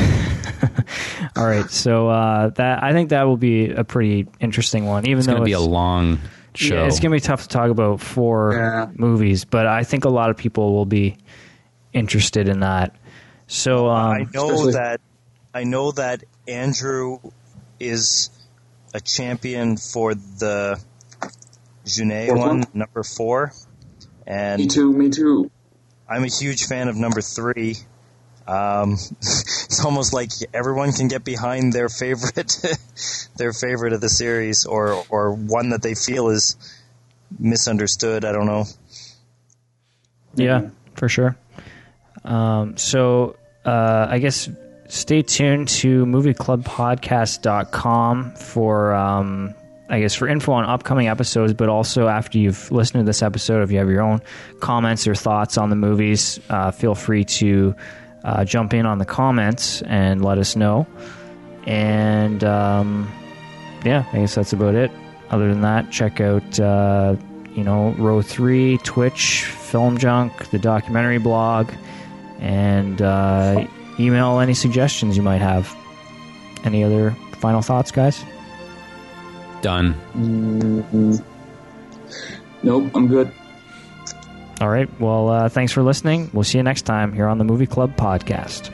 All 1.35 1.45
right. 1.45 1.69
So 1.69 2.09
uh, 2.09 2.49
that 2.51 2.83
I 2.83 2.93
think 2.93 3.09
that 3.09 3.23
will 3.23 3.37
be 3.37 3.69
a 3.69 3.83
pretty 3.83 4.27
interesting 4.39 4.85
one. 4.85 5.05
Even 5.05 5.19
It's 5.19 5.27
though 5.27 5.33
going 5.33 5.43
to 5.43 5.45
be 5.45 5.51
a 5.53 5.59
long 5.59 6.19
show. 6.57 6.75
Yeah, 6.75 6.85
it's 6.87 6.99
gonna 6.99 7.15
be 7.15 7.19
tough 7.19 7.43
to 7.43 7.47
talk 7.47 7.69
about 7.69 7.99
four 8.01 8.53
Yeah. 8.53 8.89
movies, 8.95 9.45
but 9.45 9.67
I 9.67 9.83
think 9.83 10.05
a 10.05 10.09
lot 10.09 10.29
of 10.29 10.37
people 10.37 10.73
will 10.73 10.85
be 10.85 11.17
interested 11.93 12.47
in 12.49 12.59
that. 12.61 12.95
So 13.47 13.87
um, 13.87 14.11
I 14.11 14.17
know 14.33 14.49
especially- 14.51 14.73
that 14.73 15.01
I 15.53 15.63
know 15.63 15.91
that 15.93 16.23
Andrew 16.47 17.17
is 17.79 18.29
a 18.93 18.99
champion 18.99 19.77
for 19.77 20.13
the 20.15 20.79
Jeunet 21.85 22.29
one, 22.29 22.39
one? 22.39 22.63
number 22.73 23.03
four, 23.03 23.53
and 24.25 24.61
Me 24.61 24.67
too. 24.67 24.91
Me 24.91 25.09
too. 25.09 25.49
I'm 26.09 26.23
a 26.23 26.27
huge 26.27 26.65
fan 26.65 26.87
of 26.89 26.95
number 26.95 27.21
three. 27.21 27.77
Um, 28.47 28.93
it's 29.21 29.83
almost 29.83 30.13
like 30.13 30.29
everyone 30.53 30.93
can 30.93 31.07
get 31.07 31.23
behind 31.23 31.73
their 31.73 31.89
favorite, 31.89 32.53
their 33.37 33.53
favorite 33.53 33.93
of 33.93 34.01
the 34.01 34.09
series, 34.09 34.65
or 34.65 35.03
or 35.09 35.33
one 35.33 35.69
that 35.69 35.81
they 35.81 35.95
feel 35.95 36.29
is 36.29 36.55
misunderstood. 37.37 38.25
I 38.25 38.31
don't 38.31 38.45
know. 38.45 38.65
Yeah, 40.35 40.69
for 40.95 41.09
sure. 41.09 41.35
Um, 42.23 42.77
so 42.77 43.35
uh, 43.65 44.07
I 44.09 44.19
guess 44.19 44.47
stay 44.87 45.23
tuned 45.23 45.67
to 45.67 46.05
movieclubpodcast.com 46.05 48.35
for 48.35 48.93
um, 48.93 49.53
I 49.89 50.01
guess 50.01 50.15
for 50.15 50.27
info 50.27 50.53
on 50.53 50.65
upcoming 50.65 51.07
episodes, 51.07 51.53
but 51.53 51.69
also 51.69 52.07
after 52.07 52.37
you've 52.37 52.71
listened 52.71 53.01
to 53.01 53.05
this 53.05 53.21
episode, 53.21 53.63
if 53.63 53.71
you 53.71 53.79
have 53.79 53.89
your 53.89 54.01
own 54.01 54.21
comments 54.59 55.07
or 55.07 55.15
thoughts 55.15 55.57
on 55.57 55.69
the 55.69 55.75
movies, 55.75 56.39
uh, 56.49 56.71
feel 56.71 56.95
free 56.95 57.23
to 57.25 57.75
uh, 58.27 58.43
jump 58.43 58.73
in 58.73 58.85
on 58.85 58.97
the 58.97 59.05
comments 59.05 59.81
and 59.83 60.23
let 60.23 60.37
us 60.37 60.57
know. 60.57 60.85
And 61.65 62.43
um, 62.43 63.09
yeah, 63.85 64.05
I 64.11 64.19
guess 64.19 64.35
that's 64.35 64.51
about 64.51 64.75
it. 64.75 64.91
Other 65.29 65.47
than 65.47 65.61
that, 65.61 65.91
check 65.91 66.19
out 66.19 66.59
uh, 66.59 67.15
you 67.53 67.63
know 67.63 67.91
Row 67.97 68.21
Three, 68.21 68.77
Twitch, 68.79 69.43
Film 69.43 69.97
Junk, 69.97 70.49
the 70.49 70.59
documentary 70.59 71.19
blog, 71.19 71.71
and 72.39 73.01
uh, 73.01 73.65
email 73.97 74.39
any 74.39 74.53
suggestions 74.53 75.15
you 75.15 75.23
might 75.23 75.41
have. 75.41 75.73
Any 76.65 76.83
other 76.83 77.11
final 77.39 77.61
thoughts, 77.61 77.91
guys? 77.91 78.23
Done. 79.61 79.95
Nope, 82.63 82.91
I'm 82.93 83.07
good. 83.07 83.31
All 84.59 84.69
right. 84.69 84.89
Well, 84.99 85.29
uh, 85.29 85.49
thanks 85.49 85.71
for 85.71 85.83
listening. 85.83 86.29
We'll 86.33 86.43
see 86.43 86.57
you 86.57 86.63
next 86.63 86.83
time 86.83 87.13
here 87.13 87.27
on 87.27 87.37
the 87.37 87.43
Movie 87.43 87.67
Club 87.67 87.95
podcast. 87.95 88.71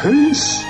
Peace. 0.00 0.62